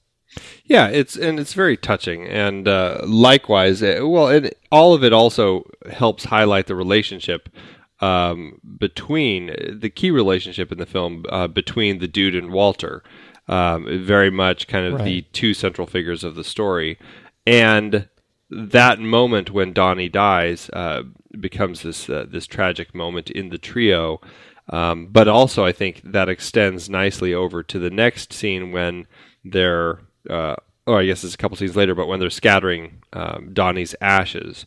Yeah, 0.64 0.88
it's 0.88 1.16
and 1.16 1.38
it's 1.38 1.54
very 1.54 1.76
touching, 1.76 2.26
and 2.26 2.66
uh, 2.66 3.00
likewise, 3.04 3.82
uh, 3.82 4.00
well, 4.02 4.28
and 4.28 4.52
all 4.70 4.94
of 4.94 5.04
it 5.04 5.12
also 5.12 5.64
helps 5.90 6.24
highlight 6.24 6.66
the 6.66 6.74
relationship 6.74 7.48
um, 8.00 8.60
between 8.78 9.54
the 9.80 9.90
key 9.90 10.10
relationship 10.10 10.72
in 10.72 10.78
the 10.78 10.86
film 10.86 11.24
uh, 11.28 11.46
between 11.46 11.98
the 11.98 12.08
dude 12.08 12.34
and 12.34 12.50
Walter. 12.50 13.02
Um, 13.48 14.04
very 14.04 14.30
much 14.30 14.66
kind 14.66 14.86
of 14.86 15.04
the 15.04 15.22
two 15.32 15.54
central 15.54 15.86
figures 15.86 16.24
of 16.24 16.34
the 16.34 16.42
story, 16.42 16.98
and 17.46 18.08
that 18.50 18.98
moment 18.98 19.50
when 19.50 19.72
Donnie 19.72 20.08
dies 20.08 20.68
uh, 20.70 21.04
becomes 21.38 21.82
this 21.82 22.10
uh, 22.10 22.26
this 22.28 22.46
tragic 22.46 22.94
moment 22.94 23.30
in 23.30 23.50
the 23.50 23.58
trio. 23.58 24.20
Um, 24.68 25.06
but 25.06 25.28
also, 25.28 25.64
I 25.64 25.72
think 25.72 26.02
that 26.04 26.28
extends 26.28 26.90
nicely 26.90 27.32
over 27.32 27.62
to 27.62 27.78
the 27.78 27.90
next 27.90 28.32
scene 28.32 28.72
when 28.72 29.06
they're, 29.44 30.00
uh, 30.30 30.56
oh, 30.86 30.94
I 30.94 31.06
guess 31.06 31.24
it's 31.24 31.34
a 31.34 31.38
couple 31.38 31.56
scenes 31.56 31.76
later, 31.76 31.94
but 31.94 32.06
when 32.06 32.20
they're 32.20 32.30
scattering 32.30 33.02
um, 33.12 33.50
Donnie's 33.52 33.94
ashes 34.00 34.66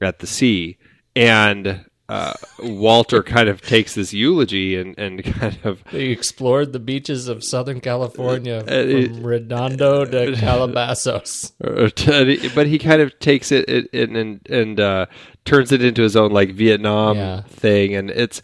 at 0.00 0.20
the 0.20 0.26
sea, 0.26 0.78
and 1.16 1.84
uh, 2.08 2.32
Walter 2.60 3.22
kind 3.22 3.50
of 3.50 3.60
takes 3.60 3.94
this 3.94 4.14
eulogy 4.14 4.76
and, 4.76 4.98
and 4.98 5.22
kind 5.34 5.58
of 5.64 5.82
He 5.90 6.10
explored 6.10 6.72
the 6.72 6.78
beaches 6.78 7.28
of 7.28 7.44
Southern 7.44 7.80
California 7.82 8.64
it- 8.66 9.08
from 9.12 9.22
Redondo 9.26 10.04
to 10.06 10.34
Calabasas. 10.36 11.52
but 11.60 12.66
he 12.66 12.78
kind 12.78 13.02
of 13.02 13.18
takes 13.18 13.52
it, 13.52 13.68
it, 13.68 13.88
it 13.92 14.08
and 14.10 14.40
and 14.48 14.80
uh, 14.80 15.06
turns 15.44 15.70
it 15.72 15.84
into 15.84 16.02
his 16.02 16.16
own 16.16 16.30
like 16.32 16.52
Vietnam 16.52 17.16
Yeah. 17.16 17.40
thing, 17.42 17.94
and 17.94 18.10
it's. 18.10 18.40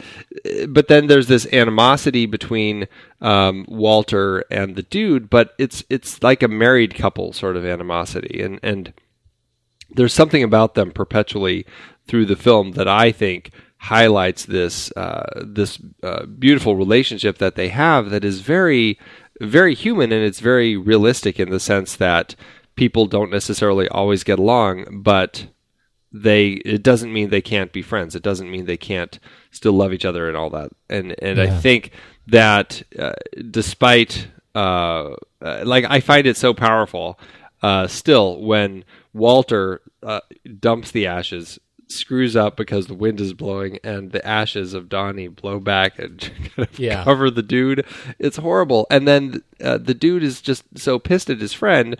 But 0.68 0.88
then 0.88 1.06
there's 1.06 1.28
this 1.28 1.46
animosity 1.52 2.26
between 2.26 2.86
um, 3.22 3.64
Walter 3.68 4.44
and 4.50 4.76
the 4.76 4.82
dude, 4.82 5.30
but 5.30 5.54
it's 5.58 5.82
it's 5.88 6.22
like 6.22 6.42
a 6.42 6.48
married 6.48 6.94
couple 6.94 7.32
sort 7.32 7.56
of 7.56 7.64
animosity, 7.64 8.42
and 8.42 8.60
and 8.62 8.92
there's 9.90 10.12
something 10.14 10.42
about 10.42 10.74
them 10.74 10.90
perpetually 10.90 11.64
through 12.06 12.26
the 12.26 12.36
film 12.36 12.72
that 12.72 12.88
I 12.88 13.12
think 13.12 13.50
highlights 13.78 14.46
this 14.46 14.90
uh, 14.96 15.42
this 15.44 15.78
uh, 16.02 16.26
beautiful 16.26 16.76
relationship 16.76 17.38
that 17.38 17.54
they 17.54 17.68
have 17.68 18.10
that 18.10 18.24
is 18.24 18.40
very 18.40 18.98
very 19.40 19.74
human 19.74 20.12
and 20.12 20.24
it's 20.24 20.40
very 20.40 20.76
realistic 20.76 21.40
in 21.40 21.50
the 21.50 21.60
sense 21.60 21.96
that 21.96 22.34
people 22.76 23.06
don't 23.06 23.30
necessarily 23.30 23.88
always 23.88 24.24
get 24.24 24.38
along, 24.38 25.02
but 25.02 25.46
they 26.12 26.50
it 26.64 26.82
doesn't 26.82 27.12
mean 27.12 27.30
they 27.30 27.42
can't 27.42 27.72
be 27.72 27.82
friends. 27.82 28.14
It 28.14 28.22
doesn't 28.22 28.50
mean 28.50 28.66
they 28.66 28.76
can't 28.76 29.18
still 29.50 29.72
love 29.72 29.92
each 29.92 30.04
other 30.04 30.28
and 30.28 30.36
all 30.36 30.50
that. 30.50 30.70
And 30.88 31.14
and 31.20 31.40
I 31.40 31.50
think 31.58 31.90
that 32.28 32.82
uh, 32.98 33.14
despite 33.50 34.28
uh, 34.54 35.14
uh, 35.42 35.62
like 35.64 35.84
I 35.88 36.00
find 36.00 36.26
it 36.26 36.36
so 36.36 36.54
powerful 36.54 37.18
uh, 37.62 37.86
still 37.88 38.40
when 38.40 38.84
Walter 39.12 39.80
uh, 40.02 40.20
dumps 40.60 40.92
the 40.92 41.06
ashes 41.06 41.58
screws 41.88 42.34
up 42.36 42.56
because 42.56 42.86
the 42.86 42.94
wind 42.94 43.20
is 43.20 43.34
blowing 43.34 43.78
and 43.84 44.12
the 44.12 44.26
ashes 44.26 44.74
of 44.74 44.88
Donnie 44.88 45.28
blow 45.28 45.60
back 45.60 45.98
and 45.98 46.18
kind 46.54 46.68
of 46.68 46.78
Yeah. 46.78 47.04
cover 47.04 47.30
the 47.30 47.42
dude. 47.42 47.84
It's 48.18 48.36
horrible. 48.38 48.86
And 48.90 49.06
then 49.06 49.42
uh, 49.62 49.78
the 49.78 49.94
dude 49.94 50.22
is 50.22 50.40
just 50.40 50.64
so 50.78 50.98
pissed 50.98 51.30
at 51.30 51.40
his 51.40 51.52
friend 51.52 51.96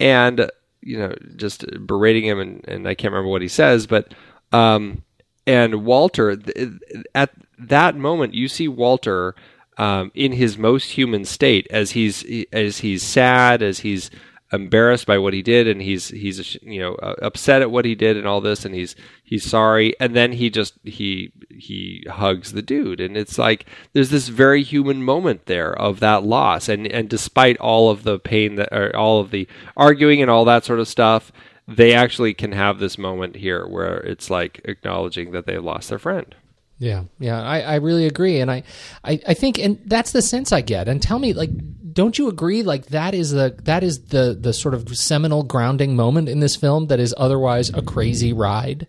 and 0.00 0.50
you 0.80 0.98
know 0.98 1.14
just 1.36 1.64
berating 1.86 2.24
him 2.24 2.38
and, 2.40 2.64
and 2.68 2.86
I 2.88 2.94
can't 2.94 3.12
remember 3.12 3.30
what 3.30 3.42
he 3.42 3.48
says, 3.48 3.86
but 3.86 4.14
um, 4.52 5.02
and 5.46 5.84
Walter 5.84 6.36
th- 6.36 6.72
at 7.14 7.30
that 7.58 7.96
moment 7.96 8.34
you 8.34 8.48
see 8.48 8.68
Walter 8.68 9.34
um, 9.76 10.10
in 10.14 10.32
his 10.32 10.58
most 10.58 10.92
human 10.92 11.24
state 11.24 11.66
as 11.70 11.92
he's 11.92 12.24
as 12.52 12.78
he's 12.78 13.02
sad 13.02 13.62
as 13.62 13.80
he's 13.80 14.10
embarrassed 14.52 15.06
by 15.06 15.18
what 15.18 15.34
he 15.34 15.42
did 15.42 15.68
and 15.68 15.82
he's 15.82 16.08
he's 16.08 16.56
you 16.62 16.80
know 16.80 16.94
uh, 16.96 17.14
upset 17.20 17.60
at 17.60 17.70
what 17.70 17.84
he 17.84 17.94
did 17.94 18.16
and 18.16 18.26
all 18.26 18.40
this 18.40 18.64
and 18.64 18.74
he's 18.74 18.96
he's 19.22 19.44
sorry 19.44 19.94
and 20.00 20.16
then 20.16 20.32
he 20.32 20.48
just 20.48 20.74
he 20.84 21.32
he 21.58 22.04
hugs 22.08 22.52
the 22.52 22.62
dude. 22.62 23.00
And 23.00 23.16
it's 23.16 23.38
like 23.38 23.66
there's 23.92 24.10
this 24.10 24.28
very 24.28 24.62
human 24.62 25.02
moment 25.02 25.46
there 25.46 25.72
of 25.78 26.00
that 26.00 26.24
loss. 26.24 26.68
And 26.68 26.86
and 26.86 27.08
despite 27.08 27.58
all 27.58 27.90
of 27.90 28.04
the 28.04 28.18
pain 28.18 28.54
that 28.56 28.72
or 28.72 28.94
all 28.96 29.20
of 29.20 29.30
the 29.30 29.46
arguing 29.76 30.22
and 30.22 30.30
all 30.30 30.44
that 30.46 30.64
sort 30.64 30.80
of 30.80 30.88
stuff 30.88 31.32
they 31.66 31.92
actually 31.92 32.32
can 32.32 32.52
have 32.52 32.78
this 32.78 32.96
moment 32.96 33.36
here 33.36 33.66
where 33.66 33.98
it's 33.98 34.30
like 34.30 34.58
acknowledging 34.64 35.32
that 35.32 35.44
they 35.44 35.58
lost 35.58 35.90
their 35.90 35.98
friend 35.98 36.34
Yeah, 36.78 37.04
yeah, 37.18 37.42
I, 37.42 37.60
I 37.60 37.74
really 37.76 38.06
agree, 38.06 38.40
and 38.40 38.50
I, 38.50 38.62
I, 39.02 39.20
I 39.26 39.34
think, 39.34 39.58
and 39.58 39.80
that's 39.86 40.12
the 40.12 40.22
sense 40.22 40.52
I 40.52 40.60
get. 40.60 40.86
And 40.86 41.02
tell 41.02 41.18
me, 41.18 41.32
like, 41.32 41.50
don't 41.92 42.16
you 42.16 42.28
agree? 42.28 42.62
Like 42.62 42.86
that 42.86 43.14
is 43.14 43.32
the 43.32 43.56
that 43.64 43.82
is 43.82 44.04
the 44.06 44.38
the 44.40 44.52
sort 44.52 44.74
of 44.74 44.96
seminal 44.96 45.42
grounding 45.42 45.96
moment 45.96 46.28
in 46.28 46.38
this 46.38 46.54
film 46.54 46.86
that 46.86 47.00
is 47.00 47.12
otherwise 47.18 47.70
a 47.70 47.82
crazy 47.82 48.32
ride. 48.32 48.86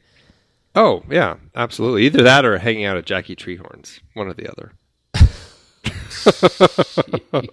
oh 0.76 1.02
yeah 1.10 1.38
absolutely 1.56 2.06
either 2.06 2.22
that 2.22 2.46
or 2.46 2.60
hanging 2.60 2.86
out 2.86 2.98
at 2.98 3.06
Jackie 3.08 3.36
Treehorn's 3.36 4.00
one 4.14 4.28
or 4.28 4.36
the 4.36 4.48
other 4.48 4.74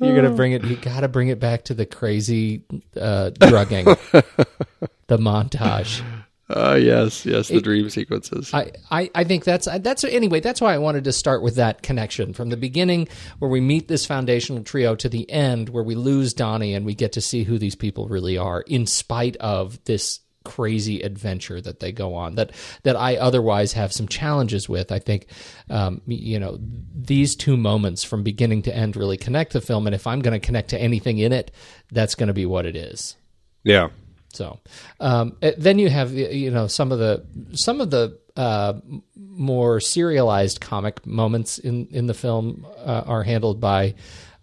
You're 0.00 0.14
gonna 0.16 0.34
bring 0.34 0.52
it. 0.52 0.64
You 0.64 0.76
got 0.76 1.00
to 1.00 1.08
bring 1.08 1.28
it 1.28 1.38
back 1.40 1.64
to 1.64 1.74
the 1.74 1.86
crazy 1.86 2.62
uh, 3.00 3.30
drugging, 3.30 3.84
the 5.06 5.18
montage. 5.18 6.02
Uh 6.50 6.78
yes 6.80 7.26
yes 7.26 7.48
the 7.48 7.60
dream 7.60 7.90
sequences 7.90 8.52
I, 8.54 8.72
I, 8.90 9.10
I 9.14 9.24
think 9.24 9.44
that's 9.44 9.68
that's 9.80 10.04
anyway. 10.04 10.40
That's 10.40 10.60
why 10.60 10.74
I 10.74 10.78
wanted 10.78 11.04
to 11.04 11.12
start 11.12 11.42
with 11.42 11.56
that 11.56 11.82
connection 11.82 12.32
from 12.32 12.48
the 12.48 12.56
beginning, 12.56 13.08
where 13.38 13.50
we 13.50 13.60
meet 13.60 13.88
this 13.88 14.06
foundational 14.06 14.62
trio, 14.62 14.94
to 14.96 15.08
the 15.08 15.30
end, 15.30 15.68
where 15.68 15.84
we 15.84 15.94
lose 15.94 16.32
Donnie 16.32 16.74
and 16.74 16.84
we 16.86 16.94
get 16.94 17.12
to 17.12 17.20
see 17.20 17.44
who 17.44 17.58
these 17.58 17.74
people 17.74 18.08
really 18.08 18.38
are, 18.38 18.62
in 18.62 18.86
spite 18.86 19.36
of 19.36 19.82
this 19.84 20.20
crazy 20.44 21.02
adventure 21.02 21.60
that 21.60 21.80
they 21.80 21.92
go 21.92 22.14
on. 22.14 22.36
That 22.36 22.52
that 22.82 22.96
I 22.96 23.16
otherwise 23.16 23.74
have 23.74 23.92
some 23.92 24.08
challenges 24.08 24.68
with. 24.68 24.90
I 24.90 24.98
think, 24.98 25.26
um, 25.68 26.00
you 26.06 26.38
know, 26.38 26.58
these 26.94 27.36
two 27.36 27.56
moments 27.56 28.04
from 28.04 28.22
beginning 28.22 28.62
to 28.62 28.74
end 28.74 28.96
really 28.96 29.16
connect 29.16 29.52
the 29.52 29.60
film, 29.60 29.86
and 29.86 29.94
if 29.94 30.06
I'm 30.06 30.20
going 30.20 30.38
to 30.38 30.44
connect 30.44 30.70
to 30.70 30.78
anything 30.80 31.18
in 31.18 31.32
it, 31.32 31.50
that's 31.92 32.14
going 32.14 32.28
to 32.28 32.34
be 32.34 32.46
what 32.46 32.66
it 32.66 32.76
is. 32.76 33.16
yeah 33.64 33.88
So 34.32 34.60
um, 35.00 35.36
eh, 35.42 35.52
then 35.56 35.78
you 35.78 35.88
have 35.88 36.12
you 36.12 36.50
know 36.50 36.66
some 36.66 36.92
of 36.92 36.98
the 36.98 37.24
some 37.52 37.80
of 37.80 37.90
the 37.90 38.18
uh, 38.36 38.74
more 39.16 39.80
serialized 39.80 40.60
comic 40.60 41.06
moments 41.06 41.58
in 41.58 41.86
in 41.90 42.06
the 42.06 42.14
film 42.14 42.66
uh, 42.78 43.02
are 43.06 43.22
handled 43.22 43.60
by 43.60 43.94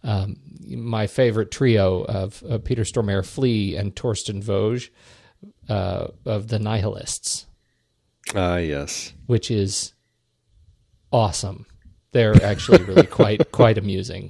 um, 0.03 0.37
my 0.67 1.07
favorite 1.07 1.51
trio 1.51 2.03
of, 2.03 2.43
of 2.43 2.63
Peter 2.63 2.83
Stormare, 2.83 3.25
Flea, 3.25 3.75
and 3.75 3.95
Torsten 3.95 4.43
Voges 4.43 4.89
uh, 5.69 6.07
of 6.25 6.47
the 6.47 6.57
Nihilists, 6.59 7.45
ah 8.35 8.57
yes 8.57 9.13
which 9.27 9.51
is 9.51 9.93
awesome. 11.11 11.65
They're 12.11 12.43
actually 12.43 12.83
really 12.83 13.07
quite 13.07 13.51
quite 13.51 13.77
amusing 13.77 14.29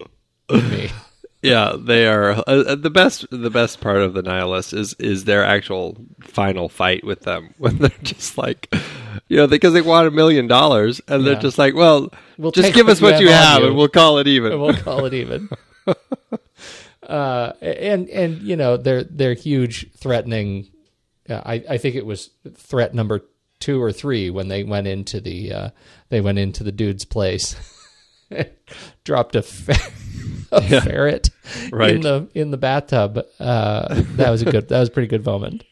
to 0.50 0.62
me. 0.62 0.90
Yeah, 1.46 1.76
they 1.80 2.08
are 2.08 2.32
uh, 2.32 2.42
uh, 2.48 2.76
the 2.76 2.90
best. 2.90 3.26
The 3.32 3.50
best 3.50 3.80
part 3.82 3.98
of 3.98 4.14
the 4.14 4.22
nihilist 4.22 4.74
is 4.74 4.94
is 5.00 5.26
their 5.26 5.44
actual 5.44 5.98
final 6.22 6.70
fight 6.70 7.04
with 7.04 7.22
them 7.22 7.54
when 7.58 7.78
they're 7.78 7.90
just 8.04 8.38
like, 8.38 8.74
you 9.28 9.38
know, 9.38 9.48
because 9.48 9.74
they 9.74 9.82
want 9.82 10.08
a 10.08 10.12
million 10.12 10.48
dollars 10.48 11.02
and 11.08 11.24
Yeah. 11.24 11.32
they're 11.34 11.42
just 11.42 11.58
like, 11.58 11.74
well, 11.76 12.12
We'll 12.38 12.52
just 12.52 12.74
give 12.74 12.90
us 12.90 13.00
what 13.02 13.22
you 13.22 13.30
have 13.30 13.62
you. 13.62 13.68
and 13.68 13.76
we'll 13.78 13.88
call 13.88 14.18
it 14.20 14.28
even. 14.28 14.52
and 14.54 14.62
we'll 14.64 14.74
call 14.74 15.06
it 15.06 15.14
even. 15.14 15.50
uh, 17.08 17.52
and 17.62 18.10
and 18.10 18.42
you 18.42 18.56
know 18.56 18.78
they're 18.78 19.04
they're 19.04 19.34
huge 19.34 19.92
threatening. 19.98 20.68
Uh, 21.30 21.42
I 21.46 21.64
I 21.72 21.78
think 21.78 21.96
it 21.96 22.06
was 22.06 22.30
threat 22.56 22.94
number 22.94 23.22
two 23.60 23.82
or 23.82 23.92
three 23.92 24.30
when 24.30 24.48
they 24.48 24.64
went 24.64 24.88
into 24.88 25.22
the 25.22 25.52
uh, 25.54 25.70
they 26.10 26.22
went 26.22 26.40
into 26.40 26.64
the 26.64 26.72
dude's 26.72 27.06
place, 27.06 27.56
dropped 29.04 29.36
a, 29.36 29.42
fer- 29.42 29.92
a 30.52 30.62
ferret 30.82 31.30
Right. 31.72 31.96
in 31.96 32.02
the 32.02 32.28
in 32.34 32.52
the 32.52 32.58
bathtub. 32.58 33.20
Uh, 33.40 34.02
that 34.16 34.30
was 34.30 34.42
a 34.42 34.46
good. 34.46 34.68
That 34.70 34.80
was 34.80 34.90
a 34.90 34.92
pretty 34.92 35.08
good 35.08 35.26
moment. 35.26 35.64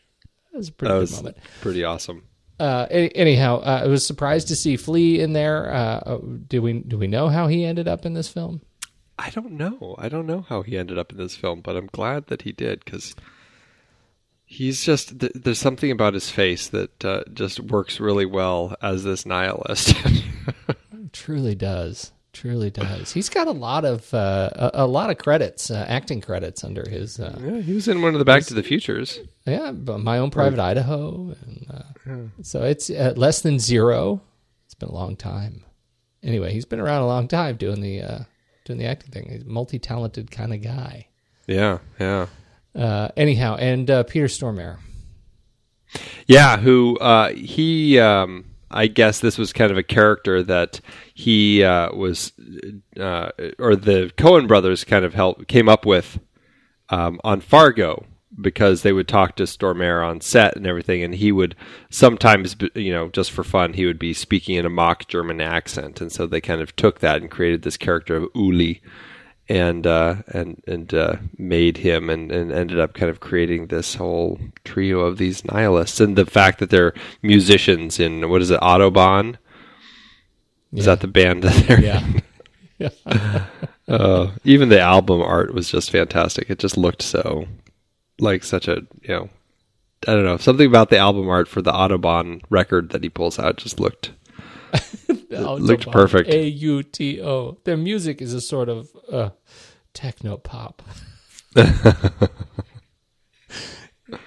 That 0.51 0.57
was 0.59 0.69
a 0.69 0.71
pretty 0.71 0.89
that 0.91 0.95
good 0.95 1.01
was 1.01 1.15
moment. 1.17 1.37
pretty 1.61 1.83
awesome. 1.83 2.23
Uh, 2.59 2.85
any, 2.91 3.15
anyhow, 3.15 3.57
uh, 3.61 3.81
I 3.83 3.87
was 3.87 4.05
surprised 4.05 4.47
to 4.49 4.55
see 4.55 4.77
Flea 4.77 5.19
in 5.19 5.33
there. 5.33 5.73
Uh, 5.73 6.19
do 6.47 6.61
we 6.61 6.73
do 6.81 6.97
we 6.97 7.07
know 7.07 7.27
how 7.29 7.47
he 7.47 7.65
ended 7.65 7.87
up 7.87 8.05
in 8.05 8.13
this 8.13 8.27
film? 8.29 8.61
I 9.17 9.29
don't 9.31 9.53
know. 9.53 9.95
I 9.97 10.09
don't 10.09 10.27
know 10.27 10.41
how 10.47 10.61
he 10.61 10.77
ended 10.77 10.97
up 10.97 11.11
in 11.11 11.17
this 11.17 11.35
film, 11.35 11.61
but 11.61 11.75
I'm 11.75 11.87
glad 11.91 12.27
that 12.27 12.43
he 12.43 12.51
did 12.51 12.83
because 12.85 13.15
he's 14.45 14.83
just 14.83 15.19
th- 15.19 15.31
there's 15.35 15.59
something 15.59 15.89
about 15.91 16.13
his 16.13 16.29
face 16.29 16.67
that 16.69 17.03
uh, 17.05 17.23
just 17.33 17.59
works 17.59 17.99
really 17.99 18.25
well 18.25 18.75
as 18.81 19.03
this 19.03 19.25
nihilist. 19.25 19.95
Truly 21.13 21.55
does. 21.55 22.11
Truly 22.33 22.71
does. 22.71 23.11
He's 23.13 23.29
got 23.29 23.47
a 23.47 23.51
lot 23.51 23.85
of 23.85 24.11
uh, 24.11 24.49
a, 24.55 24.71
a 24.73 24.87
lot 24.87 25.11
of 25.11 25.19
credits, 25.19 25.69
uh, 25.69 25.85
acting 25.87 26.19
credits 26.19 26.63
under 26.63 26.83
his. 26.89 27.19
Uh, 27.19 27.39
yeah, 27.39 27.61
he 27.61 27.73
was 27.73 27.87
in 27.87 28.01
one 28.01 28.13
of 28.13 28.19
the 28.19 28.25
Back 28.25 28.43
to 28.45 28.55
the 28.55 28.63
Futures. 28.63 29.19
yeah, 29.45 29.71
but 29.71 29.99
my 29.99 30.17
own 30.17 30.31
private 30.31 30.59
Idaho, 30.59 31.35
and 31.45 31.67
uh, 31.71 32.41
so 32.41 32.63
it's 32.63 32.89
uh, 32.89 33.13
less 33.15 33.41
than 33.41 33.59
zero. 33.59 34.21
It's 34.65 34.73
been 34.73 34.89
a 34.89 34.93
long 34.93 35.15
time. 35.15 35.63
Anyway, 36.23 36.53
he's 36.53 36.65
been 36.65 36.79
around 36.79 37.03
a 37.03 37.07
long 37.07 37.27
time 37.27 37.55
doing 37.55 37.81
the 37.81 38.01
uh, 38.01 38.19
doing 38.65 38.79
the 38.79 38.85
acting 38.85 39.11
thing. 39.11 39.29
He's 39.29 39.43
a 39.43 39.47
multi-talented 39.47 40.31
kind 40.31 40.53
of 40.53 40.61
guy. 40.63 41.09
Yeah, 41.45 41.79
yeah. 41.99 42.27
Uh, 42.75 43.09
anyhow, 43.15 43.57
and 43.57 43.89
uh, 43.91 44.03
Peter 44.03 44.25
Stormare. 44.25 44.79
Yeah, 46.25 46.57
who 46.57 46.97
uh, 46.97 47.29
he? 47.33 47.99
Um, 47.99 48.45
I 48.73 48.87
guess 48.87 49.19
this 49.19 49.37
was 49.37 49.53
kind 49.53 49.71
of 49.71 49.77
a 49.77 49.83
character 49.83 50.43
that 50.43 50.81
he 51.13 51.63
uh, 51.63 51.93
was, 51.93 52.33
uh, 52.99 53.29
or 53.59 53.75
the 53.75 54.11
Coen 54.17 54.47
brothers 54.47 54.83
kind 54.83 55.05
of 55.05 55.13
helped 55.13 55.47
came 55.47 55.69
up 55.69 55.85
with 55.85 56.19
um, 56.89 57.21
on 57.23 57.39
Fargo 57.39 58.05
because 58.41 58.81
they 58.81 58.91
would 58.91 59.07
talk 59.07 59.35
to 59.35 59.43
Stormare 59.43 60.05
on 60.05 60.19
set 60.19 60.55
and 60.55 60.65
everything, 60.65 61.03
and 61.03 61.15
he 61.15 61.31
would 61.31 61.55
sometimes, 61.89 62.55
you 62.75 62.91
know, 62.91 63.09
just 63.09 63.31
for 63.31 63.43
fun, 63.43 63.73
he 63.73 63.85
would 63.85 63.99
be 63.99 64.13
speaking 64.13 64.55
in 64.55 64.65
a 64.65 64.69
mock 64.69 65.07
German 65.07 65.39
accent, 65.39 66.01
and 66.01 66.11
so 66.11 66.25
they 66.25 66.41
kind 66.41 66.61
of 66.61 66.75
took 66.75 66.99
that 66.99 67.21
and 67.21 67.29
created 67.29 67.61
this 67.61 67.77
character 67.77 68.15
of 68.15 68.29
Uli, 68.33 68.81
and 69.49 69.85
uh, 69.85 70.15
and 70.27 70.61
and 70.67 70.93
uh, 70.93 71.15
made 71.37 71.77
him, 71.77 72.09
and, 72.09 72.31
and 72.31 72.51
ended 72.51 72.79
up 72.79 72.93
kind 72.93 73.09
of 73.09 73.19
creating 73.19 73.67
this 73.67 73.95
whole 73.95 74.39
trio 74.63 75.01
of 75.01 75.17
these 75.17 75.43
nihilists, 75.45 75.99
and 75.99 76.15
the 76.15 76.25
fact 76.25 76.59
that 76.59 76.69
they're 76.69 76.93
musicians 77.21 77.99
in 77.99 78.29
what 78.29 78.41
is 78.41 78.51
it, 78.51 78.59
Autobahn? 78.61 79.35
Is 80.71 80.85
Yeah. 80.85 80.95
that 80.95 81.01
the 81.01 81.07
band 81.07 81.43
that 81.43 81.67
they're 81.67 81.81
Yeah. 81.81 82.03
in? 82.05 82.21
uh, 83.87 84.31
even 84.43 84.69
the 84.69 84.79
album 84.79 85.21
art 85.21 85.53
was 85.53 85.69
just 85.69 85.91
fantastic. 85.91 86.49
It 86.49 86.59
just 86.59 86.77
looked 86.77 87.01
so 87.01 87.45
like 88.19 88.43
such 88.43 88.67
a 88.67 88.81
you 89.01 89.09
know 89.09 89.29
I 90.07 90.13
don't 90.13 90.25
know 90.25 90.37
something 90.37 90.67
about 90.67 90.89
the 90.89 90.97
album 90.97 91.29
art 91.29 91.47
for 91.47 91.61
the 91.61 91.71
Autobahn 91.71 92.41
record 92.49 92.89
that 92.89 93.03
he 93.03 93.09
pulls 93.09 93.39
out 93.39 93.57
just 93.57 93.79
looked 93.79 94.11
looked 95.29 95.89
perfect. 95.91 96.29
A 96.29 96.47
U 96.47 96.83
T 96.83 97.21
O. 97.21 97.57
Their 97.63 97.77
music 97.77 98.21
is 98.21 98.33
a 98.33 98.41
sort 98.41 98.69
of 98.69 98.89
uh, 99.11 99.29
techno 99.93 100.37
pop. 100.37 100.81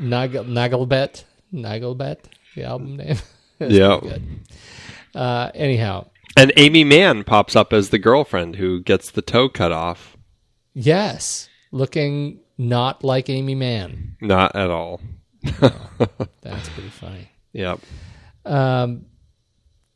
Nagel 0.00 0.44
Nagelbett 0.44 1.24
Nagelbett, 1.52 2.18
the 2.54 2.64
album 2.64 2.96
name. 2.96 3.16
Yeah. 3.58 4.00
Uh, 5.14 5.50
anyhow, 5.54 6.08
And 6.36 6.52
Aimee 6.58 6.84
Mann 6.84 7.24
pops 7.24 7.56
up 7.56 7.72
as 7.72 7.88
the 7.88 7.96
girlfriend 7.98 8.56
who 8.56 8.82
gets 8.82 9.10
the 9.10 9.22
toe 9.22 9.48
cut 9.48 9.72
off. 9.72 10.14
yes, 10.74 11.48
looking 11.72 12.40
not 12.58 13.02
like 13.02 13.30
Aimee 13.30 13.54
Mann. 13.54 14.18
Not 14.20 14.54
at 14.54 14.70
all. 14.70 15.00
That's 15.42 16.68
pretty 16.68 16.90
funny. 16.90 17.30
Yep. 17.54 17.80
Um, 18.44 19.06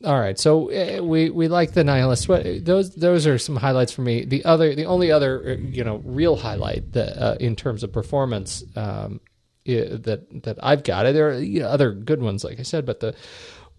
all 0.04 0.18
right, 0.18 0.38
so 0.38 0.70
uh, 0.70 1.02
we 1.02 1.28
we 1.28 1.48
like 1.48 1.72
the 1.72 1.84
nihilist. 1.84 2.28
What 2.28 2.64
those 2.64 2.94
those 2.94 3.26
are 3.26 3.36
some 3.38 3.56
highlights 3.56 3.92
for 3.92 4.00
me. 4.02 4.24
The 4.24 4.44
other, 4.46 4.74
the 4.74 4.86
only 4.86 5.10
other, 5.10 5.50
uh, 5.50 5.62
you 5.62 5.84
know, 5.84 6.00
real 6.04 6.36
highlight 6.36 6.92
that 6.92 7.22
uh, 7.22 7.36
in 7.38 7.54
terms 7.54 7.82
of 7.82 7.92
performance 7.92 8.64
um, 8.76 9.20
that 9.66 10.26
that 10.44 10.58
I've 10.62 10.84
got. 10.84 11.02
There 11.12 11.30
are 11.30 11.38
you 11.38 11.60
know, 11.60 11.68
other 11.68 11.92
good 11.92 12.22
ones, 12.22 12.44
like 12.44 12.58
I 12.58 12.62
said, 12.62 12.86
but 12.86 13.00
the 13.00 13.14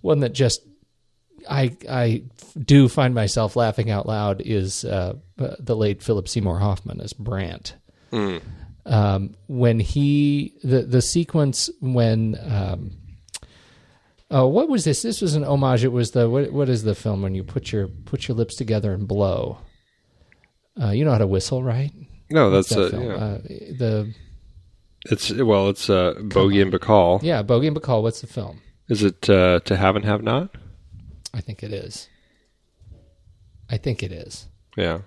one 0.01 0.19
that 0.19 0.33
just 0.33 0.61
I 1.49 1.75
I 1.89 2.23
do 2.59 2.87
find 2.87 3.15
myself 3.15 3.55
laughing 3.55 3.89
out 3.89 4.05
loud 4.05 4.41
is 4.41 4.85
uh, 4.85 5.15
uh, 5.39 5.55
the 5.59 5.75
late 5.75 6.03
Philip 6.03 6.27
Seymour 6.27 6.59
Hoffman 6.59 7.01
as 7.01 7.13
Brandt. 7.13 7.75
Um, 8.85 9.35
when 9.47 9.79
he 9.79 10.55
the 10.63 10.83
the 10.83 11.01
sequence 11.01 11.69
when 11.79 12.37
um, 12.41 12.91
oh 14.31 14.47
what 14.47 14.67
was 14.69 14.83
this? 14.85 15.01
This 15.03 15.21
was 15.21 15.35
an 15.35 15.43
homage. 15.43 15.83
It 15.83 15.91
was 15.91 16.11
the 16.11 16.27
what 16.29 16.51
what 16.51 16.69
is 16.69 16.83
the 16.83 16.95
film 16.95 17.21
when 17.21 17.35
you 17.35 17.43
put 17.43 17.71
your 17.71 17.87
put 17.87 18.27
your 18.27 18.35
lips 18.35 18.55
together 18.55 18.93
and 18.93 19.07
blow. 19.07 19.59
Uh, 20.81 20.89
you 20.89 21.05
know 21.05 21.11
how 21.11 21.17
to 21.19 21.27
whistle, 21.27 21.61
right? 21.61 21.91
No, 22.31 22.49
that's 22.49 22.69
that 22.69 22.91
film? 22.91 23.03
yeah. 23.03 23.13
Uh, 23.13 23.37
the 23.77 24.13
It's 25.11 25.31
well, 25.31 25.69
it's 25.69 25.89
uh, 25.89 26.13
Bogey 26.23 26.61
and 26.61 26.71
Bacall. 26.73 27.21
yeah, 27.21 27.41
Bogey 27.43 27.67
and 27.67 27.75
Bacall. 27.77 28.01
What's 28.01 28.21
the 28.21 28.27
film? 28.27 28.61
Is 28.87 29.03
it 29.03 29.29
uh, 29.29 29.59
to 29.65 29.75
have 29.77 29.95
and 29.95 30.05
have 30.05 30.23
not? 30.23 30.49
I 31.33 31.41
think 31.41 31.61
it 31.63 31.71
is. 31.73 32.07
I 33.69 33.77
think 33.77 34.03
it 34.03 34.11
is. 34.11 34.47
Yeah. 34.75 34.99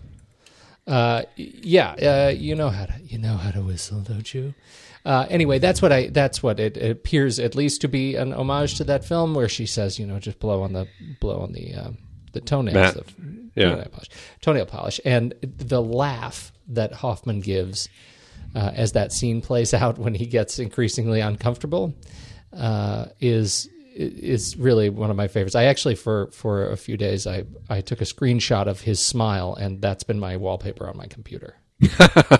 Uh, 0.87 1.23
yeah, 1.37 1.93
uh, 1.93 2.29
you 2.29 2.55
know 2.55 2.69
how 2.69 2.87
to 2.87 2.95
you 3.03 3.19
know 3.19 3.37
how 3.37 3.51
to 3.51 3.63
whistle, 3.63 4.01
don't 4.01 4.33
you? 4.35 4.55
Uh, 5.05 5.27
anyway, 5.29 5.59
that's 5.59 5.83
what 5.83 5.93
I 5.93 6.07
that's 6.09 6.43
what 6.43 6.59
it, 6.59 6.77
it 6.77 6.91
appears 6.91 7.39
at 7.39 7.55
least 7.55 7.81
to 7.83 7.89
be 7.89 8.17
an 8.17 8.33
homage 8.33 8.77
to 8.77 8.85
that 8.85 9.05
film 9.05 9.35
where 9.35 9.49
she 9.49 9.67
says, 9.67 9.99
you 9.99 10.07
know, 10.07 10.19
just 10.19 10.39
blow 10.39 10.63
on 10.63 10.73
the 10.73 10.89
blow 11.21 11.41
on 11.41 11.53
the 11.53 11.75
um, 11.75 11.99
the 12.33 12.41
toenails, 12.41 12.97
Yeah. 13.55 13.69
toenail 13.71 13.89
polish, 13.91 14.09
toenail 14.41 14.67
polish, 14.67 15.01
and 15.05 15.35
the 15.43 15.83
laugh 15.83 16.53
that 16.69 16.93
Hoffman 16.95 17.41
gives 17.41 17.89
uh, 18.55 18.73
as 18.75 18.93
that 18.93 19.13
scene 19.13 19.43
plays 19.43 19.75
out 19.75 19.99
when 19.99 20.15
he 20.15 20.25
gets 20.27 20.59
increasingly 20.59 21.21
uncomfortable 21.21 21.93
uh, 22.57 23.07
is 23.21 23.69
is 23.97 24.57
really 24.57 24.89
one 24.89 25.11
of 25.11 25.17
my 25.17 25.29
favorites. 25.29 25.55
I 25.55 25.65
actually 25.65 25.97
for 25.97 26.29
for 26.33 26.71
a 26.71 26.77
few 26.79 26.97
days 26.97 27.27
I 27.27 27.45
I 27.69 27.83
took 27.83 28.01
a 28.01 28.05
screenshot 28.05 28.67
of 28.69 28.81
his 28.81 29.01
smile 29.05 29.55
and 29.55 29.83
that's 29.83 30.03
been 30.03 30.19
my 30.19 30.37
wallpaper 30.39 30.89
on 30.89 30.97
my 30.97 31.07
computer. 31.07 31.57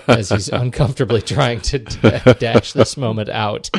As 0.07 0.29
he's 0.29 0.49
uncomfortably 0.49 1.21
trying 1.21 1.61
to 1.61 1.79
d- 1.79 2.33
dash 2.39 2.73
this 2.73 2.97
moment 2.97 3.29
out. 3.29 3.69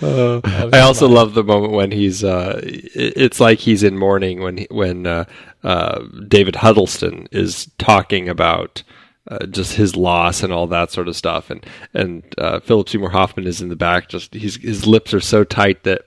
Uh, 0.00 0.40
I 0.44 0.80
also 0.80 1.06
smile. 1.06 1.16
love 1.16 1.34
the 1.34 1.44
moment 1.44 1.72
when 1.72 1.90
he's. 1.90 2.24
Uh, 2.24 2.60
it's 2.62 3.40
like 3.40 3.58
he's 3.58 3.82
in 3.82 3.98
mourning 3.98 4.40
when 4.40 4.58
he, 4.58 4.66
when 4.70 5.06
uh, 5.06 5.24
uh, 5.64 6.02
David 6.26 6.56
Huddleston 6.56 7.28
is 7.32 7.70
talking 7.78 8.28
about 8.28 8.82
uh, 9.28 9.46
just 9.46 9.74
his 9.74 9.96
loss 9.96 10.42
and 10.42 10.52
all 10.52 10.66
that 10.68 10.90
sort 10.90 11.08
of 11.08 11.16
stuff, 11.16 11.50
and 11.50 11.64
and 11.94 12.22
uh, 12.38 12.60
Philip 12.60 12.88
Seymour 12.88 13.10
Hoffman 13.10 13.46
is 13.46 13.60
in 13.60 13.68
the 13.68 13.76
back. 13.76 14.08
Just 14.08 14.34
he's, 14.34 14.56
his 14.56 14.86
lips 14.86 15.12
are 15.12 15.20
so 15.20 15.44
tight 15.44 15.84
that 15.84 16.02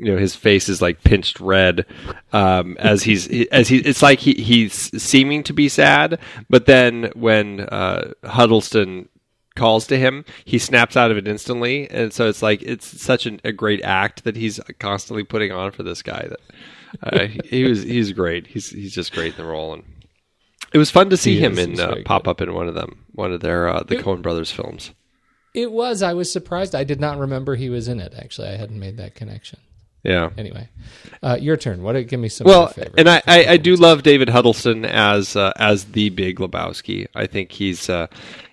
you 0.00 0.06
know 0.10 0.16
his 0.16 0.34
face 0.34 0.68
is 0.70 0.80
like 0.80 1.02
pinched 1.04 1.38
red 1.40 1.84
um, 2.32 2.76
as 2.78 3.02
he's 3.02 3.28
as 3.48 3.68
he 3.68 3.76
it's 3.78 4.02
like 4.02 4.18
he 4.18 4.32
he's 4.34 4.72
seeming 5.02 5.42
to 5.44 5.52
be 5.52 5.68
sad, 5.68 6.18
but 6.48 6.64
then 6.66 7.12
when 7.14 7.60
uh, 7.60 8.12
Huddleston 8.24 9.08
calls 9.56 9.86
to 9.88 9.98
him, 9.98 10.24
he 10.46 10.58
snaps 10.58 10.96
out 10.96 11.10
of 11.10 11.18
it 11.18 11.28
instantly, 11.28 11.90
and 11.90 12.12
so 12.14 12.28
it's 12.28 12.40
like 12.42 12.62
it's 12.62 12.86
such 13.02 13.26
an, 13.26 13.40
a 13.44 13.52
great 13.52 13.82
act 13.82 14.24
that 14.24 14.36
he's 14.36 14.58
constantly 14.78 15.22
putting 15.22 15.52
on 15.52 15.70
for 15.70 15.82
this 15.82 16.02
guy. 16.02 16.28
That 16.30 16.40
uh, 17.22 17.26
he- 17.26 17.40
he 17.58 17.64
was 17.64 17.82
he's 17.82 18.12
great. 18.12 18.46
He's 18.46 18.70
he's 18.70 18.94
just 18.94 19.12
great 19.12 19.32
in 19.34 19.44
the 19.44 19.50
role, 19.50 19.74
and 19.74 19.82
it 20.72 20.78
was 20.78 20.90
fun 20.90 21.10
to 21.10 21.16
see 21.18 21.34
He 21.34 21.44
him 21.44 21.58
is. 21.58 21.66
in 21.66 21.80
uh, 21.80 21.96
pop 22.06 22.26
up 22.26 22.40
in 22.40 22.54
one 22.54 22.68
of 22.68 22.74
them, 22.74 23.04
one 23.12 23.32
of 23.32 23.40
their 23.42 23.68
uh, 23.68 23.82
the 23.82 23.98
It- 23.98 24.04
Coen 24.04 24.22
Brothers 24.22 24.50
films. 24.50 24.92
It 25.52 25.72
was. 25.72 26.00
I 26.00 26.14
was 26.14 26.32
surprised. 26.32 26.74
I 26.76 26.84
did 26.84 27.00
not 27.00 27.18
remember 27.18 27.56
he 27.56 27.68
was 27.68 27.88
in 27.88 27.98
it. 28.00 28.14
Actually, 28.16 28.48
I 28.48 28.56
hadn't 28.56 28.78
made 28.78 28.96
that 28.98 29.16
connection. 29.16 29.58
Yeah. 30.02 30.30
Anyway, 30.38 30.68
uh, 31.22 31.36
your 31.40 31.56
turn. 31.56 31.82
What? 31.82 31.94
Give 32.08 32.18
me 32.20 32.28
some. 32.28 32.46
Well, 32.46 32.72
and 32.96 33.08
I, 33.08 33.22
I, 33.26 33.46
I 33.46 33.56
do 33.58 33.76
love 33.76 34.02
David 34.02 34.28
Huddleston 34.30 34.84
as 34.86 35.36
uh, 35.36 35.52
as 35.56 35.84
the 35.86 36.08
Big 36.10 36.38
Lebowski. 36.38 37.06
I 37.14 37.26
think 37.26 37.52
he's 37.52 37.90
uh, 37.90 38.06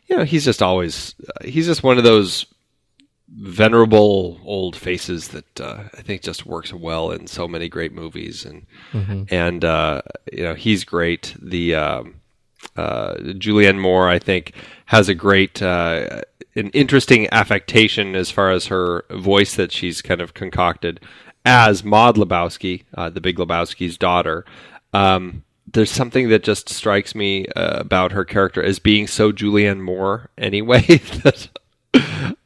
you 0.07 0.17
know 0.17 0.23
he's 0.25 0.43
just 0.43 0.61
always 0.61 1.15
uh, 1.27 1.45
he's 1.47 1.65
just 1.65 1.83
one 1.83 1.97
of 1.97 2.03
those 2.03 2.45
venerable 3.29 4.39
old 4.45 4.75
faces 4.75 5.29
that 5.29 5.61
uh, 5.61 5.83
I 5.97 6.01
think 6.01 6.21
just 6.21 6.45
works 6.45 6.73
well 6.73 7.11
in 7.11 7.27
so 7.27 7.47
many 7.47 7.69
great 7.69 7.93
movies 7.93 8.45
and 8.45 8.65
Mhm. 8.93 9.27
and 9.31 9.65
uh, 9.65 10.01
you 10.31 10.43
know 10.43 10.53
he's 10.55 10.83
great. 10.83 11.35
The 11.41 11.75
um, 11.75 12.15
uh, 12.75 13.15
Julianne 13.15 13.79
Moore 13.79 14.09
I 14.09 14.19
think 14.19 14.53
has 14.85 15.09
a 15.09 15.15
great 15.15 15.61
uh, 15.61 16.21
an 16.55 16.69
interesting 16.71 17.27
affectation 17.31 18.15
as 18.15 18.31
far 18.31 18.49
as 18.51 18.67
her 18.67 19.05
voice 19.11 19.55
that 19.55 19.71
she's 19.71 20.01
kind 20.01 20.21
of 20.21 20.33
concocted 20.33 20.99
as 21.47 21.81
Maud 21.81 22.17
Lebowski, 22.17 22.83
uh, 22.93 23.09
the 23.09 23.21
Big 23.21 23.37
Lebowski's 23.37 23.97
daughter. 23.97 24.43
Um, 24.91 25.43
there's 25.65 25.89
something 25.89 26.27
that 26.27 26.43
just 26.43 26.67
strikes 26.67 27.15
me 27.15 27.47
uh, 27.55 27.79
about 27.79 28.11
her 28.11 28.25
character 28.25 28.61
as 28.61 28.79
being 28.79 29.07
so 29.07 29.31
Julianne 29.31 29.79
Moore 29.79 30.29
anyway 30.37 30.81
that 31.23 31.47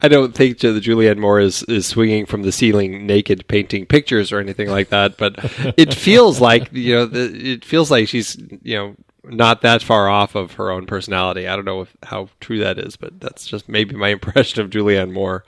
I 0.01 0.07
don't 0.07 0.35
think 0.35 0.59
the 0.59 0.79
Julianne 0.79 1.17
Moore 1.17 1.39
is, 1.39 1.63
is 1.63 1.87
swinging 1.87 2.27
from 2.27 2.43
the 2.43 2.51
ceiling 2.51 3.07
naked 3.07 3.47
painting 3.47 3.87
pictures 3.87 4.31
or 4.31 4.39
anything 4.39 4.69
like 4.69 4.89
that, 4.89 5.17
but 5.17 5.35
it 5.77 5.93
feels 5.95 6.39
like 6.39 6.71
you 6.71 6.93
know 6.93 7.05
the, 7.07 7.53
it 7.53 7.65
feels 7.65 7.89
like 7.89 8.07
she's 8.07 8.37
you 8.61 8.75
know 8.75 8.95
not 9.23 9.61
that 9.61 9.81
far 9.81 10.09
off 10.09 10.35
of 10.35 10.53
her 10.53 10.69
own 10.71 10.85
personality. 10.85 11.47
I 11.47 11.55
don't 11.55 11.65
know 11.65 11.81
if, 11.81 11.95
how 12.03 12.29
true 12.39 12.59
that 12.59 12.77
is, 12.77 12.97
but 12.97 13.19
that's 13.19 13.47
just 13.47 13.67
maybe 13.67 13.95
my 13.95 14.09
impression 14.19 14.61
of 14.61 14.69
Julianne 14.69 15.11
Moore. 15.11 15.43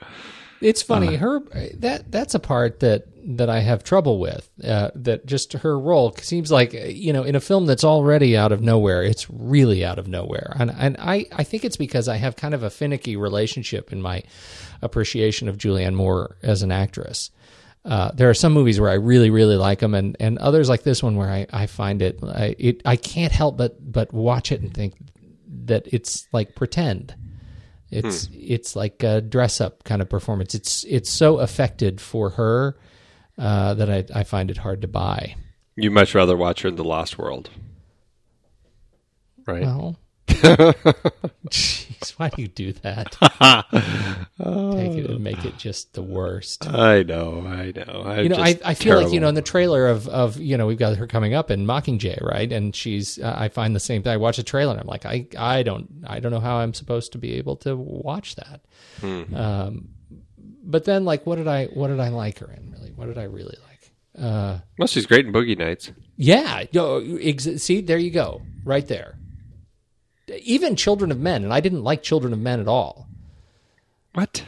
It's 0.60 0.82
funny. 0.82 1.18
Uh, 1.18 1.20
her 1.20 1.40
that 1.76 2.12
that's 2.12 2.34
a 2.34 2.40
part 2.40 2.80
that 2.80 3.08
that 3.26 3.50
I 3.50 3.60
have 3.60 3.84
trouble 3.84 4.20
with. 4.20 4.50
Uh, 4.64 4.92
that 4.96 5.26
just 5.26 5.54
her 5.54 5.80
role 5.80 6.14
seems 6.18 6.52
like 6.52 6.74
you 6.74 7.14
know 7.14 7.24
in 7.24 7.36
a 7.36 7.40
film 7.40 7.66
that's 7.66 7.84
already 7.84 8.36
out 8.38 8.52
of 8.52 8.62
nowhere, 8.62 9.04
it's 9.04 9.30
really 9.30 9.84
out 9.86 10.00
of 10.00 10.08
nowhere, 10.08 10.56
and 10.60 10.72
and 10.72 10.98
I 11.00 11.26
I 11.32 11.44
think 11.44 11.66
it's 11.66 11.78
because 11.78 12.08
I 12.08 12.18
have 12.18 12.36
kind 12.36 12.54
of 12.54 12.64
a 12.64 12.70
finicky 12.70 13.16
relationship 13.16 13.92
in 13.92 14.02
my 14.02 14.24
appreciation 14.82 15.48
of 15.48 15.58
Julianne 15.58 15.96
Moore 15.96 16.38
as 16.44 16.62
an 16.62 16.72
actress. 16.72 17.32
Uh, 17.86 18.12
there 18.14 18.30
are 18.30 18.34
some 18.34 18.54
movies 18.54 18.80
where 18.80 18.90
I 18.90 18.94
really, 18.94 19.30
really 19.30 19.58
like 19.58 19.80
them, 19.80 19.94
and, 19.94 20.16
and 20.20 20.38
others 20.38 20.70
like 20.70 20.84
this 20.84 21.04
one 21.04 21.18
where 21.18 21.30
I, 21.30 21.48
I 21.52 21.66
find 21.66 22.02
it 22.02 22.20
I, 22.24 22.56
it 22.58 22.82
I 22.86 22.96
can't 22.96 23.34
help 23.34 23.58
but 23.58 23.92
but 23.92 24.14
watch 24.14 24.52
it 24.52 24.62
and 24.62 24.74
think 24.74 24.94
that 25.66 25.88
it's 25.88 26.28
like 26.32 26.56
pretend. 26.56 27.16
It's 27.92 28.28
it's 28.34 28.76
like 28.76 29.04
a 29.04 29.22
dress 29.22 29.62
up 29.62 29.84
kind 29.84 30.02
of 30.02 30.10
performance. 30.10 30.56
It's 30.56 30.84
it's 30.86 31.12
so 31.12 31.40
affected 31.40 32.02
for 32.02 32.32
her 32.32 32.76
uh, 33.38 33.74
that 33.76 33.90
I, 33.90 34.06
I 34.20 34.24
find 34.24 34.52
it 34.52 34.58
hard 34.58 34.82
to 34.82 34.88
buy. 34.88 35.36
You 35.76 35.92
much 35.92 36.14
rather 36.14 36.38
watch 36.38 36.62
her 36.62 36.70
in 36.70 36.76
The 36.76 36.84
Lost 36.84 37.18
World, 37.18 37.50
right? 39.48 39.64
Well, 39.64 39.98
Jeez, 41.50 42.12
why 42.12 42.30
do 42.30 42.42
you 42.42 42.48
do 42.48 42.74
that? 42.74 43.12
Take 44.38 44.98
it 44.98 45.10
and 45.10 45.22
make 45.22 45.46
it 45.46 45.58
just 45.58 45.94
the 45.94 46.02
worst. 46.02 46.68
I 46.68 47.04
know, 47.04 47.46
I 47.46 47.72
know. 47.72 48.04
I'm 48.06 48.24
you 48.24 48.30
know, 48.30 48.38
I, 48.38 48.60
I 48.64 48.74
feel 48.74 49.02
like 49.02 49.14
you 49.14 49.20
know 49.20 49.30
in 49.30 49.36
the 49.36 49.42
trailer 49.42 49.88
of 49.88 50.08
of 50.08 50.38
you 50.38 50.58
know 50.58 50.68
we've 50.68 50.78
got 50.78 50.98
her 50.98 51.08
coming 51.08 51.34
up 51.34 51.50
in 51.50 51.66
Mockingjay, 51.66 52.22
right? 52.22 52.52
And 52.52 52.76
she's 52.76 53.20
uh, 53.20 53.34
I 53.38 53.50
find 53.50 53.76
the 53.76 53.80
same 53.80 54.04
thing. 54.04 54.12
I 54.12 54.18
watch 54.18 54.38
a 54.38 54.44
trailer 54.44 54.74
and 54.74 54.82
I'm 54.82 54.88
like 54.88 55.06
I 55.06 55.28
I 55.38 55.64
don't 55.64 55.90
I 56.06 56.20
don't 56.20 56.32
know 56.32 56.40
how 56.40 56.58
I'm 56.58 56.74
supposed 56.74 57.14
to 57.14 57.18
be 57.18 57.34
able 57.36 57.56
to 57.58 57.76
watch 57.76 58.36
that. 58.36 58.62
Hmm. 59.02 59.36
Um, 59.36 59.90
but 60.64 60.86
then 60.86 61.06
like 61.06 61.26
what 61.26 61.36
did 61.36 61.48
I 61.48 61.66
what 61.68 61.88
did 61.88 62.00
I 62.00 62.10
like 62.10 62.40
her 62.40 62.52
in 62.52 62.72
really? 62.72 62.83
What 62.96 63.08
did 63.08 63.18
I 63.18 63.24
really 63.24 63.58
like? 63.68 64.24
Uh, 64.24 64.60
Well, 64.78 64.88
she's 64.88 65.06
great 65.06 65.26
in 65.26 65.34
Boogie 65.34 65.58
Nights. 65.58 65.92
yeah, 66.16 66.64
yo, 66.72 67.18
ex- 67.22 67.62
see 67.64 67.82
there 67.82 67.98
you 67.98 68.12
go, 68.12 68.42
right 68.64 68.88
there. 68.88 69.18
Even 70.44 70.76
Children 70.76 71.12
of 71.12 71.20
Men, 71.20 71.44
and 71.44 71.54
I 71.54 71.60
didn't 71.60 71.84
like 71.84 72.04
Children 72.04 72.34
of 72.34 72.40
Men 72.40 72.60
at 72.60 72.68
all. 72.68 73.08
What? 74.14 74.44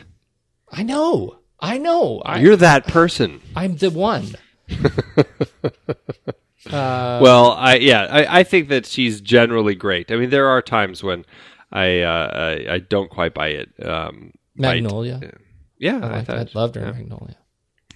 I 0.72 0.84
know, 0.84 1.40
I 1.60 1.78
know. 1.78 2.22
I, 2.26 2.40
You're 2.40 2.56
that 2.58 2.88
person. 2.88 3.42
I'm 3.56 3.78
the 3.78 3.90
one. 3.90 4.36
Uh, 4.70 5.24
well, 7.22 7.52
I 7.52 7.76
yeah, 7.78 8.04
I, 8.10 8.40
I 8.40 8.44
think 8.44 8.70
that 8.70 8.86
she's 8.86 9.22
generally 9.22 9.76
great. 9.76 10.12
I 10.12 10.16
mean, 10.16 10.30
there 10.30 10.48
are 10.48 10.62
times 10.62 11.04
when 11.04 11.26
I 11.72 12.02
uh, 12.02 12.30
I, 12.70 12.74
I 12.76 12.80
don't 12.80 13.10
quite 13.10 13.34
buy 13.34 13.50
it. 13.50 13.70
Um. 13.86 14.32
Magnolia. 14.56 15.20
Yeah, 15.78 15.98
I, 15.98 15.98
I 15.98 16.10
liked, 16.18 16.30
I 16.30 16.38
thought- 16.38 16.56
loved 16.56 16.76
her 16.76 16.82
yeah. 16.86 16.92
Magnolia. 16.92 17.38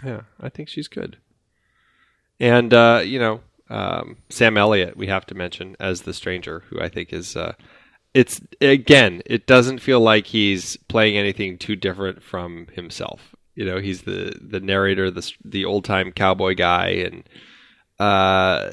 Yeah, 0.04 0.22
I 0.40 0.50
think 0.50 0.70
she's 0.70 0.88
good. 0.88 1.18
And 2.40 2.74
uh, 2.74 3.02
you 3.04 3.20
know, 3.20 3.42
um, 3.70 4.18
Sam 4.30 4.58
Elliott, 4.58 4.98
we 4.98 5.08
have 5.08 5.26
to 5.28 5.36
mention 5.36 5.76
as 5.80 6.04
the 6.04 6.14
stranger, 6.14 6.64
who 6.70 6.80
I 6.80 6.90
think 6.90 7.14
is. 7.14 7.36
Uh, 7.36 7.54
it's 8.14 8.42
again, 8.62 9.22
it 9.26 9.46
doesn't 9.46 9.80
feel 9.80 10.00
like 10.00 10.28
he's 10.28 10.78
playing 10.88 11.18
anything 11.18 11.58
too 11.58 11.76
different 11.76 12.24
from 12.24 12.68
himself. 12.74 13.36
You 13.56 13.66
know, 13.66 13.80
he's 13.80 14.04
the 14.04 14.34
the 14.42 14.60
narrator, 14.60 15.12
the 15.12 15.32
the 15.44 15.66
old 15.66 15.86
time 15.86 16.12
cowboy 16.12 16.56
guy, 16.56 16.88
and 16.90 17.24
uh, 18.00 18.72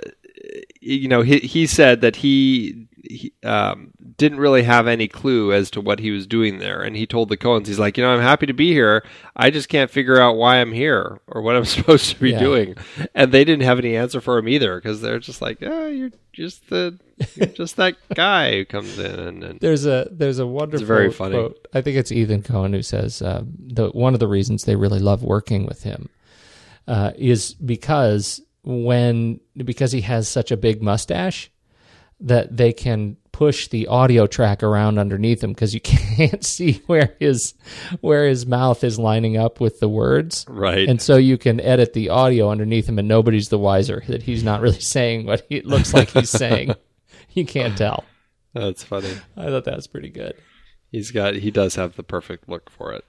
you 0.80 1.08
know, 1.08 1.22
he 1.22 1.38
he 1.38 1.66
said 1.66 2.00
that 2.02 2.16
he, 2.16 2.86
he 3.02 3.32
um, 3.42 3.90
didn't 4.16 4.38
really 4.38 4.62
have 4.62 4.86
any 4.86 5.08
clue 5.08 5.52
as 5.52 5.70
to 5.72 5.80
what 5.80 5.98
he 6.00 6.10
was 6.10 6.26
doing 6.26 6.58
there, 6.58 6.82
and 6.82 6.96
he 6.96 7.06
told 7.06 7.28
the 7.28 7.36
Coens, 7.36 7.66
he's 7.66 7.78
like, 7.78 7.96
you 7.96 8.04
know, 8.04 8.10
I'm 8.14 8.20
happy 8.20 8.46
to 8.46 8.52
be 8.52 8.72
here. 8.72 9.04
I 9.34 9.50
just 9.50 9.68
can't 9.68 9.90
figure 9.90 10.20
out 10.20 10.36
why 10.36 10.56
I'm 10.56 10.72
here 10.72 11.20
or 11.26 11.42
what 11.42 11.56
I'm 11.56 11.64
supposed 11.76 12.10
to 12.10 12.20
be 12.20 12.30
Yeah. 12.32 12.40
doing, 12.40 12.76
and 13.14 13.32
they 13.32 13.44
didn't 13.44 13.64
have 13.64 13.78
any 13.78 13.96
answer 13.96 14.20
for 14.20 14.38
him 14.38 14.48
either 14.48 14.76
because 14.76 15.00
they're 15.00 15.18
just 15.18 15.40
like, 15.40 15.58
oh, 15.62 15.86
you're 15.88 16.10
just 16.32 16.68
the 16.68 16.98
you're 17.34 17.46
just 17.46 17.76
that 17.76 17.96
guy 18.14 18.52
who 18.52 18.64
comes 18.66 18.98
in 18.98 19.18
and, 19.18 19.42
and 19.42 19.60
There's 19.60 19.86
a 19.86 20.06
there's 20.10 20.38
a 20.38 20.46
wonderful 20.46 20.86
very 20.86 21.10
funny. 21.10 21.34
quote. 21.34 21.66
I 21.72 21.80
think 21.80 21.96
it's 21.96 22.12
Ethan 22.12 22.42
Coen 22.42 22.74
who 22.74 22.82
says 22.82 23.22
uh, 23.22 23.42
the 23.58 23.88
one 23.90 24.12
of 24.14 24.20
the 24.20 24.28
reasons 24.28 24.64
they 24.64 24.76
really 24.76 25.00
love 25.00 25.22
working 25.22 25.64
with 25.64 25.82
him 25.82 26.10
uh, 26.86 27.12
is 27.16 27.54
because 27.54 28.42
when 28.66 29.40
because 29.56 29.92
he 29.92 30.02
has 30.02 30.28
such 30.28 30.50
a 30.50 30.56
big 30.56 30.82
mustache 30.82 31.50
that 32.20 32.54
they 32.56 32.72
can 32.72 33.16
push 33.30 33.68
the 33.68 33.86
audio 33.86 34.26
track 34.26 34.62
around 34.62 34.98
underneath 34.98 35.44
him 35.44 35.52
because 35.52 35.72
you 35.74 35.80
can't 35.84 36.44
see 36.44 36.82
where 36.86 37.14
his 37.20 37.54
where 38.00 38.26
his 38.26 38.44
mouth 38.46 38.82
is 38.82 38.98
lining 38.98 39.36
up 39.36 39.60
with 39.60 39.78
the 39.78 39.88
words 39.88 40.44
Right. 40.48 40.88
and 40.88 41.00
so 41.00 41.16
you 41.16 41.38
can 41.38 41.60
edit 41.60 41.92
the 41.92 42.08
audio 42.08 42.50
underneath 42.50 42.88
him 42.88 42.98
and 42.98 43.06
nobody's 43.06 43.50
the 43.50 43.58
wiser 43.58 44.02
that 44.08 44.22
he's 44.22 44.42
not 44.42 44.60
really 44.62 44.80
saying 44.94 45.26
what 45.26 45.44
he, 45.48 45.56
it 45.56 45.66
looks 45.66 45.92
like 45.94 46.08
he's 46.08 46.30
saying 46.44 46.74
you 47.34 47.44
can't 47.46 47.76
tell 47.78 48.04
that's 48.54 48.82
funny. 48.82 49.12
i 49.36 49.44
thought 49.46 49.64
that 49.64 49.76
was 49.76 49.86
pretty 49.86 50.10
good 50.10 50.34
He's 50.90 51.10
got 51.10 51.34
he 51.34 51.50
does 51.50 51.74
have 51.74 51.96
the 51.96 52.02
perfect 52.04 52.48
look 52.48 52.70
for 52.70 52.92
it. 52.94 53.04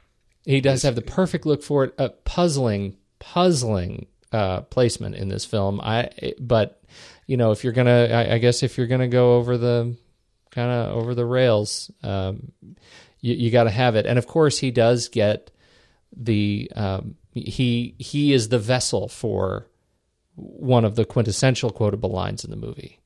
he 0.45 0.60
does 0.60 0.82
have 0.84 0.95
the 0.95 1.01
perfect 1.01 1.45
look 1.45 1.64
for 1.64 1.86
it 1.86 1.93
a 1.97 2.10
puzzling 2.10 2.97
puzzling 3.20 4.08
uh, 4.32 4.61
placement 4.61 5.15
in 5.15 5.30
this 5.30 5.45
film. 5.45 5.80
I 5.82 6.09
but 6.39 6.82
you 7.28 7.38
know 7.38 7.51
if 7.51 7.63
you're 7.63 7.73
gonna 7.73 8.07
i, 8.11 8.34
I 8.36 8.38
guess 8.38 8.63
if 8.63 8.78
you're 8.78 8.88
gonna 8.88 9.07
go 9.07 9.36
over 9.36 9.57
the 9.57 9.95
kind 10.51 10.71
of 10.71 10.95
over 10.97 11.13
the 11.15 11.25
rails 11.25 11.91
um, 12.03 12.51
you, 13.21 13.34
you 13.36 13.51
got 13.51 13.65
to 13.65 13.69
have 13.69 13.95
it. 13.95 14.05
And 14.05 14.17
of 14.17 14.28
course 14.28 14.57
he 14.59 14.71
does 14.71 15.09
get 15.09 15.51
the 16.15 16.71
um, 16.75 17.15
he 17.34 17.95
he 17.99 18.34
is 18.34 18.49
the 18.49 18.59
vessel 18.59 19.07
for 19.07 19.67
one 20.36 20.86
of 20.86 20.95
the 20.95 21.05
quintessential 21.05 21.69
quotable 21.71 22.09
lines 22.11 22.43
in 22.45 22.51
the 22.51 22.57
movie 22.57 23.01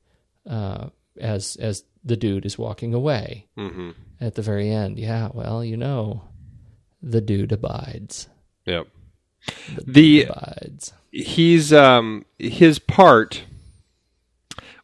uh, 0.50 0.88
as 1.20 1.56
as 1.58 1.84
the 2.04 2.18
dude 2.18 2.46
is 2.46 2.58
walking 2.58 2.94
away 2.94 3.48
Mhm. 3.58 3.94
at 4.20 4.36
the 4.36 4.42
very 4.42 4.70
end. 4.70 4.98
Yeah 5.00 5.30
well 5.34 5.64
you 5.64 5.78
know 5.78 6.24
the 7.02 7.22
dude 7.22 7.52
abides. 7.52 8.28
Yep. 8.66 8.88
The 9.88 10.24
abides 10.26 10.94
he's 11.12 11.72
um 11.72 12.26
his 12.40 12.80
part 12.80 13.44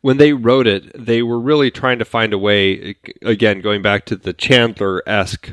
when 0.01 0.17
they 0.17 0.34
wrote 0.34 0.67
it, 0.67 0.91
they 0.95 1.21
were 1.21 1.39
really 1.39 1.71
trying 1.71 1.99
to 1.99 2.05
find 2.05 2.34
a 2.34 2.38
way. 2.38 2.95
Again, 3.21 3.61
going 3.61 3.82
back 3.82 4.05
to 4.05 4.15
the 4.15 4.34
Chandler 4.34 5.01
esque 5.07 5.51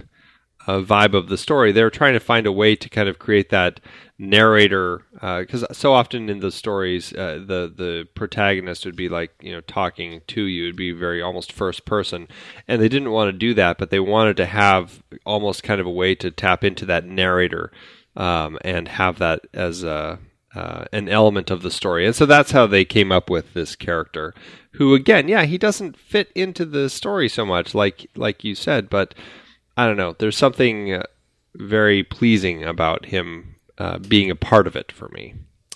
uh, 0.67 0.81
vibe 0.81 1.15
of 1.15 1.29
the 1.29 1.39
story, 1.39 1.73
they 1.73 1.83
were 1.83 1.91
trying 1.91 2.15
to 2.15 2.21
find 2.21 2.47
a 2.47 2.53
way 2.53 2.77
to 2.77 2.89
kind 2.89 3.09
of 3.09 3.19
create 3.19 3.51
that 3.51 3.81
narrator. 4.19 5.07
Because 5.13 5.65
so 5.73 5.93
often 5.93 6.29
in 6.29 6.41
the 6.41 6.53
stories, 6.53 7.13
uh, 7.15 7.43
the 7.45 7.73
the 7.75 8.09
protagonist 8.15 8.85
would 8.85 8.97
be 8.97 9.09
like 9.09 9.33
you 9.41 9.53
know 9.53 9.61
talking 9.63 10.21
to 10.29 10.43
you. 10.43 10.65
It'd 10.65 10.77
be 10.77 10.93
very 10.93 11.21
almost 11.23 11.51
first 11.51 11.85
person, 11.85 12.29
and 12.69 12.81
they 12.81 12.89
didn't 12.89 13.11
want 13.11 13.29
to 13.29 13.39
do 13.39 13.55
that, 13.55 13.79
but 13.79 13.91
they 13.91 14.01
wanted 14.01 14.37
to 14.37 14.47
have 14.47 15.03
almost 15.25 15.63
kind 15.63 15.81
of 15.81 15.87
a 15.87 15.91
way 15.91 16.15
to 16.17 16.31
tap 16.31 16.63
into 16.63 16.87
that 16.87 17.07
narrator 17.07 17.73
um, 18.15 18.59
and 18.63 18.89
have 18.89 19.19
that 19.19 19.41
as 19.53 19.83
a 19.83 20.19
uh, 20.55 20.85
an 20.93 21.09
element 21.09 21.51
of 21.51 21.63
the 21.63 21.71
story. 21.71 22.07
And 22.07 22.15
so 22.15 22.27
that's 22.27 22.53
how 22.53 22.67
they 22.67 22.85
came 22.85 23.11
up 23.11 23.29
with 23.31 23.55
this 23.55 23.77
character, 23.77 24.35
who 24.73 24.95
again, 24.95 25.29
yeah, 25.29 25.45
he 25.45 25.59
doesn't 25.59 25.97
fit 25.97 26.31
into 26.35 26.65
the 26.65 26.89
story 26.89 27.29
so 27.29 27.45
much, 27.45 27.75
like 27.75 28.11
like 28.17 28.45
you 28.45 28.55
said, 28.55 28.89
but 28.89 29.15
I 29.77 29.87
don't 29.87 29.97
know. 29.97 30.15
There's 30.19 30.37
something 30.37 30.93
uh, 30.93 31.03
very 31.55 32.03
pleasing 32.03 32.65
about 32.65 33.07
him 33.07 33.57
uh, 33.79 33.99
being 33.99 34.31
a 34.31 34.37
part 34.37 34.67
of 34.67 34.77
it 34.77 34.93
for 34.93 35.09
me. 35.09 35.35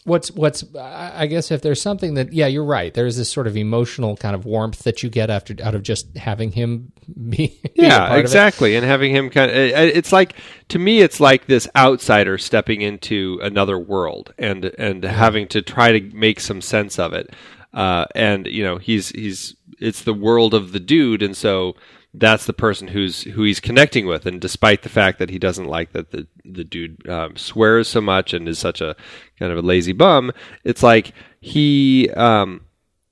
What's 0.08 0.30
what's 0.32 0.64
I 0.74 1.26
guess 1.26 1.50
if 1.50 1.62
there's 1.62 1.80
something 1.80 2.14
that 2.14 2.32
yeah 2.32 2.46
you're 2.46 2.64
right 2.64 2.92
there's 2.92 3.16
this 3.16 3.30
sort 3.30 3.46
of 3.46 3.56
emotional 3.56 4.16
kind 4.16 4.34
of 4.34 4.44
warmth 4.44 4.82
that 4.84 5.02
you 5.02 5.10
get 5.10 5.30
after 5.30 5.54
out 5.62 5.74
of 5.74 5.82
just 5.82 6.16
having 6.16 6.52
him 6.52 6.92
be 7.28 7.60
Yeah, 7.74 8.16
exactly. 8.16 8.76
And 8.76 8.84
having 8.84 9.14
him 9.14 9.30
kind 9.30 9.50
of, 9.50 9.56
it's 9.56 10.12
like 10.12 10.34
to 10.68 10.78
me, 10.78 11.00
it's 11.00 11.20
like 11.20 11.46
this 11.46 11.68
outsider 11.76 12.38
stepping 12.38 12.82
into 12.82 13.38
another 13.42 13.78
world 13.78 14.34
and 14.38 14.66
and 14.78 15.04
having 15.04 15.48
to 15.48 15.62
try 15.62 15.98
to 15.98 16.14
make 16.14 16.40
some 16.40 16.60
sense 16.60 16.98
of 16.98 17.12
it. 17.12 17.30
Uh, 17.72 18.06
and 18.14 18.46
you 18.46 18.64
know, 18.64 18.78
he's 18.78 19.10
he's 19.10 19.54
it's 19.78 20.02
the 20.02 20.14
world 20.14 20.54
of 20.54 20.72
the 20.72 20.80
dude, 20.80 21.22
and 21.22 21.36
so 21.36 21.76
that's 22.18 22.46
the 22.46 22.52
person 22.52 22.88
who's 22.88 23.22
who 23.22 23.42
he's 23.42 23.60
connecting 23.60 24.06
with. 24.06 24.26
And 24.26 24.40
despite 24.40 24.82
the 24.82 24.88
fact 24.88 25.18
that 25.18 25.30
he 25.30 25.38
doesn't 25.38 25.66
like 25.66 25.92
that 25.92 26.10
the 26.10 26.26
the 26.44 26.64
dude 26.64 27.08
um, 27.08 27.36
swears 27.36 27.88
so 27.88 28.00
much 28.00 28.32
and 28.32 28.48
is 28.48 28.58
such 28.58 28.80
a 28.80 28.96
kind 29.38 29.52
of 29.52 29.58
a 29.58 29.62
lazy 29.62 29.92
bum, 29.92 30.32
it's 30.64 30.82
like 30.82 31.12
he. 31.40 32.10
Um, 32.10 32.62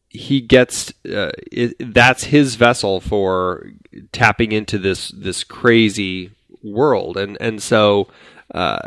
he 0.08 0.40
gets 0.40 0.90
uh, 1.04 1.32
it, 1.52 1.74
that's 1.92 2.24
his 2.24 2.54
vessel 2.54 3.00
for 3.00 3.70
tapping 4.12 4.50
into 4.50 4.78
this 4.78 5.08
this 5.08 5.44
crazy 5.44 6.30
world 6.62 7.16
and 7.16 7.36
and 7.40 7.62
so 7.62 8.08
uh, 8.54 8.78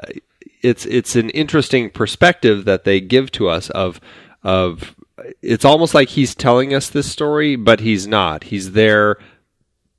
it's 0.62 0.86
it's 0.86 1.16
an 1.16 1.30
interesting 1.32 1.90
perspective 1.90 2.66
that 2.66 2.84
they 2.84 3.00
give 3.00 3.32
to 3.32 3.48
us 3.48 3.70
of 3.72 4.00
of 4.44 4.96
it's 5.42 5.66
almost 5.66 5.94
like 5.94 6.10
he's 6.10 6.34
telling 6.34 6.74
us 6.74 6.90
this 6.90 7.12
story 7.12 7.56
but 7.56 7.80
he's 7.80 8.08
not 8.08 8.46
he's 8.46 8.72
there 8.72 9.18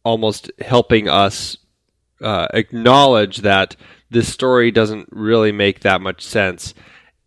almost 0.05 0.51
helping 0.61 1.09
us 1.09 1.57
uh, 2.23 2.49
acknowledge 2.53 3.39
that 3.39 3.77
this 4.11 4.29
story 4.33 4.71
doesn't 4.71 5.09
really 5.13 5.53
make 5.53 5.81
that 5.81 6.01
much 6.01 6.23
sense 6.25 6.75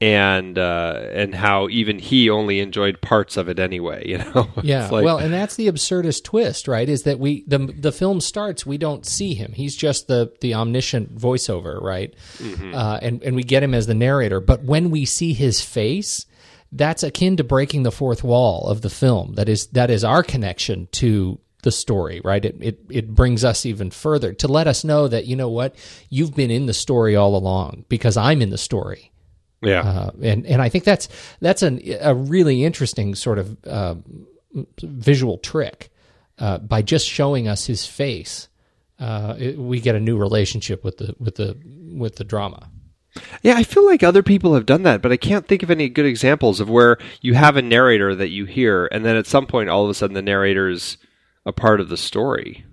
and 0.02 0.58
uh, 0.60 1.08
and 1.14 1.34
how 1.34 1.70
even 1.70 1.98
he 1.98 2.30
only 2.30 2.60
enjoyed 2.60 3.00
parts 3.02 3.38
of 3.38 3.48
it 3.48 3.58
anyway. 3.58 4.04
You 4.10 4.18
know, 4.18 4.50
Yeah, 4.62 4.90
like- 4.90 5.06
well, 5.06 5.18
and 5.18 5.34
that's 5.34 5.56
the 5.56 5.68
absurdist 5.68 6.26
twist, 6.26 6.68
right? 6.68 6.90
Is 6.90 7.04
that 7.04 7.20
we 7.20 7.46
the 7.48 7.60
the 7.60 7.92
film 7.94 8.20
starts, 8.20 8.66
we 8.66 8.78
don't 8.78 9.06
see 9.06 9.34
him; 9.34 9.54
he's 9.54 9.78
just 9.78 10.08
the 10.08 10.34
the 10.42 10.56
omniscient 10.56 11.16
voiceover, 11.18 11.82
right? 11.82 12.14
Mhm. 12.40 12.74
Uh, 12.76 13.00
and 13.02 13.24
and 13.24 13.36
we 13.36 13.44
get 13.44 13.64
him 13.64 13.74
as 13.74 13.88
the 13.88 13.94
narrator, 13.94 14.42
but 14.42 14.64
when 14.64 14.90
we 14.92 15.06
see 15.06 15.32
his 15.34 15.62
face, 15.62 16.26
that's 16.72 17.02
akin 17.04 17.38
to 17.38 17.44
breaking 17.46 17.84
the 17.84 17.92
fourth 17.92 18.26
wall 18.26 18.68
of 18.68 18.82
the 18.82 18.90
film. 18.90 19.36
That 19.36 19.48
is 19.48 19.68
that 19.68 19.90
is 19.90 20.04
our 20.04 20.24
connection 20.24 20.90
to 20.94 21.40
the 21.64 21.72
story, 21.72 22.22
right? 22.24 22.44
It 22.44 22.56
it 22.62 22.80
it 22.90 23.10
brings 23.14 23.44
us 23.44 23.66
even 23.66 23.92
further 23.92 24.34
to 24.34 24.48
let 24.48 24.68
us 24.68 24.84
know 24.84 25.08
that 25.08 25.26
you 25.26 25.36
know 25.36 25.50
what 25.50 25.76
you've 26.10 26.36
been 26.36 26.52
in 26.52 26.68
the 26.68 26.74
story 26.74 27.16
all 27.16 27.36
along 27.36 27.86
because 27.90 28.16
I'm 28.16 28.42
in 28.42 28.50
the 28.50 28.58
story. 28.58 29.12
Yeah, 29.62 29.82
uh, 29.82 30.12
and 30.22 30.46
and 30.46 30.62
I 30.62 30.70
think 30.70 30.84
that's 30.84 31.10
that's 31.40 31.64
an, 31.64 31.82
a 32.02 32.14
really 32.14 32.64
interesting 32.64 33.16
sort 33.16 33.40
of 33.40 33.58
uh, 33.66 33.96
visual 34.82 35.38
trick 35.38 35.90
uh, 36.40 36.58
by 36.60 36.82
just 36.82 37.08
showing 37.08 37.48
us 37.48 37.66
his 37.66 37.86
face, 37.86 38.48
uh, 39.00 39.36
it, 39.38 39.58
we 39.58 39.80
get 39.80 39.96
a 39.96 40.00
new 40.00 40.18
relationship 40.18 40.84
with 40.84 40.98
the 40.98 41.16
with 41.20 41.36
the 41.36 41.58
with 41.94 42.16
the 42.18 42.24
drama. 42.24 42.70
Yeah, 43.44 43.56
I 43.56 43.64
feel 43.64 43.86
like 43.86 44.02
other 44.02 44.24
people 44.24 44.56
have 44.56 44.66
done 44.66 44.84
that, 44.84 45.04
but 45.04 45.12
I 45.12 45.18
can't 45.18 45.48
think 45.48 45.62
of 45.62 45.70
any 45.70 45.88
good 45.88 46.06
examples 46.06 46.60
of 46.60 46.70
where 46.70 46.98
you 47.22 47.36
have 47.36 47.56
a 47.56 47.62
narrator 47.62 48.16
that 48.16 48.30
you 48.30 48.46
hear, 48.46 48.88
and 48.88 49.06
then 49.06 49.16
at 49.16 49.28
some 49.28 49.46
point, 49.46 49.70
all 49.70 49.84
of 49.84 49.90
a 49.90 49.94
sudden, 49.94 50.16
the 50.16 50.22
narrator's 50.22 50.98
a 51.46 51.52
part 51.52 51.80
of 51.80 51.90
the 51.90 51.98
story. 51.98 52.66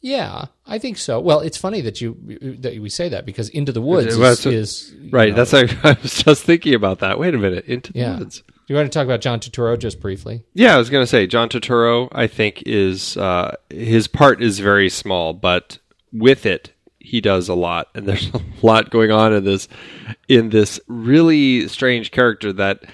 Yeah, 0.00 0.46
I 0.66 0.78
think 0.78 0.98
so. 0.98 1.18
Well, 1.18 1.40
it's 1.40 1.56
funny 1.56 1.80
that 1.80 2.00
you 2.00 2.16
that 2.60 2.80
we 2.80 2.88
say 2.88 3.08
that 3.08 3.26
because 3.26 3.48
Into 3.48 3.72
the 3.72 3.80
Woods 3.80 4.16
Well, 4.16 4.32
is, 4.32 4.46
is 4.46 4.94
right. 5.10 5.30
know, 5.30 5.36
That's 5.36 5.52
like, 5.52 5.72
I 5.84 5.96
was 6.00 6.22
just 6.22 6.44
thinking 6.44 6.74
about 6.74 7.00
that. 7.00 7.18
Wait 7.18 7.34
a 7.34 7.38
minute, 7.38 7.64
into 7.64 7.92
the 7.92 7.98
yeah. 7.98 8.18
woods. 8.18 8.42
You 8.68 8.76
want 8.76 8.90
to 8.90 8.96
talk 8.96 9.04
about 9.04 9.20
John 9.20 9.40
Turturro 9.40 9.78
just 9.78 10.00
briefly? 10.00 10.44
Yeah, 10.54 10.74
I 10.74 10.78
was 10.78 10.90
going 10.90 11.02
to 11.02 11.06
say 11.06 11.26
John 11.26 11.48
Turturro. 11.48 12.08
I 12.12 12.26
think 12.26 12.62
is 12.66 13.16
uh, 13.16 13.56
his 13.70 14.06
part 14.06 14.42
is 14.42 14.58
very 14.58 14.88
small, 14.90 15.32
but 15.32 15.78
with 16.12 16.46
it, 16.46 16.72
he 16.98 17.20
does 17.20 17.48
a 17.48 17.54
lot, 17.54 17.88
and 17.94 18.06
there's 18.06 18.28
a 18.34 18.40
lot 18.62 18.90
going 18.90 19.10
on 19.10 19.32
in 19.32 19.44
this 19.44 19.68
in 20.28 20.50
this 20.50 20.78
really 20.88 21.68
strange 21.68 22.10
character 22.10 22.52
that 22.52 22.84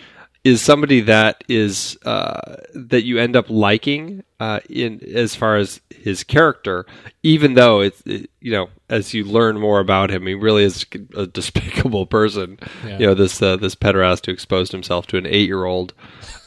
is 0.44 0.60
somebody 0.60 1.00
that 1.02 1.44
is 1.48 1.96
uh, 2.04 2.56
that 2.74 3.04
you 3.04 3.18
end 3.18 3.36
up 3.36 3.48
liking 3.48 4.24
uh, 4.40 4.60
in 4.68 5.00
as 5.14 5.34
far 5.36 5.56
as 5.56 5.80
his 5.90 6.24
character, 6.24 6.84
even 7.22 7.54
though 7.54 7.80
it's 7.80 8.02
it, 8.06 8.30
you 8.40 8.52
know 8.52 8.68
as 8.88 9.14
you 9.14 9.24
learn 9.24 9.58
more 9.58 9.80
about 9.80 10.10
him, 10.10 10.26
he 10.26 10.34
really 10.34 10.64
is 10.64 10.84
a 11.16 11.26
despicable 11.26 12.06
person. 12.06 12.58
Yeah. 12.84 12.98
You 12.98 13.06
know 13.06 13.14
this 13.14 13.40
uh, 13.40 13.56
this 13.56 13.74
pederast 13.74 14.26
who 14.26 14.32
exposed 14.32 14.72
himself 14.72 15.06
to 15.08 15.16
an 15.16 15.26
eight 15.26 15.46
year 15.46 15.64
old. 15.64 15.94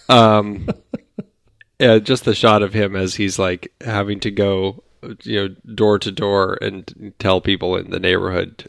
Um, 0.10 0.68
just 1.80 2.26
the 2.26 2.36
shot 2.36 2.64
of 2.64 2.74
him 2.74 2.96
as 2.96 3.16
he's 3.16 3.40
like 3.40 3.72
having 3.82 4.20
to 4.22 4.32
go, 4.32 4.84
you 5.24 5.50
know, 5.50 5.56
door 5.74 6.00
to 6.00 6.12
door 6.12 6.58
and 6.62 7.14
tell 7.20 7.42
people 7.42 7.76
in 7.76 7.92
the 7.92 8.00
neighborhood 8.00 8.66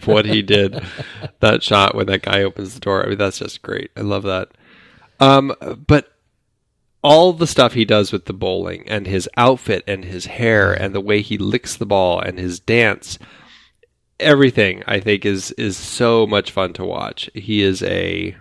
what 0.04 0.26
he 0.26 0.42
did. 0.42 0.82
That 1.40 1.62
shot 1.62 1.94
when 1.94 2.06
that 2.06 2.22
guy 2.22 2.42
opens 2.42 2.74
the 2.74 2.80
door, 2.80 3.04
I 3.04 3.08
mean, 3.08 3.18
that's 3.18 3.38
just 3.38 3.62
great. 3.62 3.90
I 3.96 4.00
love 4.00 4.22
that. 4.24 4.50
Um, 5.20 5.54
but 5.86 6.08
all 7.02 7.32
the 7.32 7.46
stuff 7.46 7.72
he 7.72 7.84
does 7.84 8.12
with 8.12 8.26
the 8.26 8.32
bowling 8.32 8.88
and 8.88 9.06
his 9.06 9.28
outfit 9.36 9.82
and 9.86 10.04
his 10.04 10.26
hair 10.26 10.72
and 10.72 10.94
the 10.94 11.00
way 11.00 11.20
he 11.20 11.36
licks 11.36 11.76
the 11.76 11.86
ball 11.86 12.20
and 12.20 12.38
his 12.38 12.60
dance, 12.60 13.18
everything 14.20 14.82
I 14.86 15.00
think 15.00 15.26
is 15.26 15.50
is 15.52 15.76
so 15.76 16.26
much 16.26 16.50
fun 16.50 16.72
to 16.74 16.84
watch. 16.84 17.28
He 17.34 17.62
is 17.62 17.82
a 17.82 18.36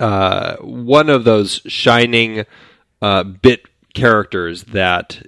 uh, 0.00 0.56
one 0.56 1.08
of 1.08 1.24
those 1.24 1.60
shining 1.66 2.46
uh, 3.02 3.24
bit 3.24 3.62
characters 3.94 4.64
that 4.64 5.26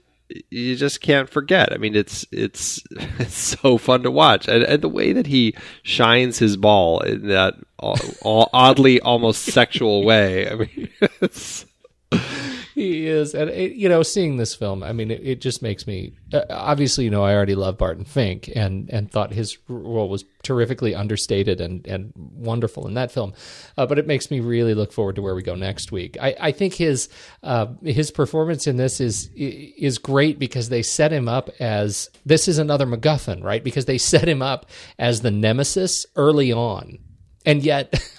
you 0.50 0.76
just 0.76 1.00
can't 1.00 1.28
forget. 1.28 1.72
I 1.72 1.76
mean, 1.76 1.94
it's 1.94 2.26
it's 2.32 2.82
it's 3.18 3.36
so 3.36 3.78
fun 3.78 4.02
to 4.02 4.10
watch, 4.10 4.48
and, 4.48 4.62
and 4.62 4.82
the 4.82 4.88
way 4.88 5.12
that 5.12 5.26
he 5.26 5.54
shines 5.82 6.38
his 6.38 6.56
ball 6.56 7.00
in 7.00 7.28
that 7.28 7.54
uh, 7.80 7.96
all 8.22 8.50
oddly 8.54 9.00
almost 9.00 9.44
sexual 9.44 10.04
way. 10.04 10.50
I 10.50 10.54
mean, 10.54 10.88
He 12.80 13.08
is, 13.08 13.34
and 13.34 13.50
it, 13.50 13.72
you 13.72 13.90
know, 13.90 14.02
seeing 14.02 14.38
this 14.38 14.54
film, 14.54 14.82
I 14.82 14.94
mean, 14.94 15.10
it, 15.10 15.20
it 15.22 15.40
just 15.42 15.60
makes 15.60 15.86
me. 15.86 16.14
Uh, 16.32 16.44
obviously, 16.48 17.04
you 17.04 17.10
know, 17.10 17.22
I 17.22 17.34
already 17.34 17.54
love 17.54 17.76
Barton 17.76 18.06
Fink, 18.06 18.48
and 18.56 18.88
and 18.88 19.12
thought 19.12 19.34
his 19.34 19.58
role 19.68 20.08
was 20.08 20.24
terrifically 20.42 20.94
understated 20.94 21.60
and 21.60 21.86
and 21.86 22.10
wonderful 22.16 22.86
in 22.86 22.94
that 22.94 23.12
film. 23.12 23.34
Uh, 23.76 23.84
but 23.84 23.98
it 23.98 24.06
makes 24.06 24.30
me 24.30 24.40
really 24.40 24.72
look 24.72 24.94
forward 24.94 25.16
to 25.16 25.20
where 25.20 25.34
we 25.34 25.42
go 25.42 25.54
next 25.54 25.92
week. 25.92 26.16
I, 26.22 26.34
I 26.40 26.52
think 26.52 26.72
his 26.72 27.10
uh, 27.42 27.66
his 27.82 28.10
performance 28.10 28.66
in 28.66 28.78
this 28.78 28.98
is 28.98 29.28
is 29.36 29.98
great 29.98 30.38
because 30.38 30.70
they 30.70 30.80
set 30.80 31.12
him 31.12 31.28
up 31.28 31.50
as 31.60 32.08
this 32.24 32.48
is 32.48 32.56
another 32.56 32.86
MacGuffin, 32.86 33.44
right? 33.44 33.62
Because 33.62 33.84
they 33.84 33.98
set 33.98 34.26
him 34.26 34.40
up 34.40 34.70
as 34.98 35.20
the 35.20 35.30
nemesis 35.30 36.06
early 36.16 36.50
on, 36.50 36.96
and 37.44 37.62
yet. 37.62 37.92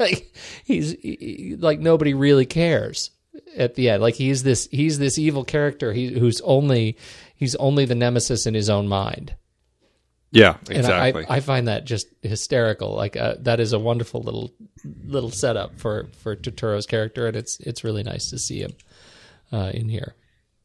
like 0.00 0.34
he's 0.64 0.92
he- 1.00 1.56
like 1.58 1.78
nobody 1.78 2.12
really 2.12 2.46
cares 2.46 3.10
at 3.56 3.74
the 3.74 3.90
end 3.90 4.02
like 4.02 4.14
he's 4.14 4.42
this 4.42 4.68
he's 4.70 4.98
this 4.98 5.18
evil 5.18 5.44
character 5.44 5.92
he, 5.92 6.18
who's 6.18 6.40
only 6.42 6.96
he's 7.34 7.54
only 7.56 7.84
the 7.84 7.94
nemesis 7.94 8.46
in 8.46 8.54
his 8.54 8.70
own 8.70 8.88
mind 8.88 9.34
yeah, 10.34 10.56
and 10.70 10.78
exactly. 10.78 11.26
I, 11.28 11.36
I 11.36 11.40
find 11.40 11.68
that 11.68 11.84
just 11.84 12.06
hysterical 12.22 12.94
like 12.94 13.16
uh, 13.16 13.34
that 13.40 13.60
is 13.60 13.74
a 13.74 13.78
wonderful 13.78 14.22
little 14.22 14.50
little 15.04 15.30
setup 15.30 15.78
for 15.78 16.08
for 16.22 16.34
Turturro's 16.34 16.86
character 16.86 17.26
and 17.26 17.36
it's 17.36 17.60
it's 17.60 17.84
really 17.84 18.02
nice 18.02 18.30
to 18.30 18.38
see 18.38 18.62
him 18.62 18.72
uh, 19.52 19.70
in 19.74 19.90
here 19.90 20.14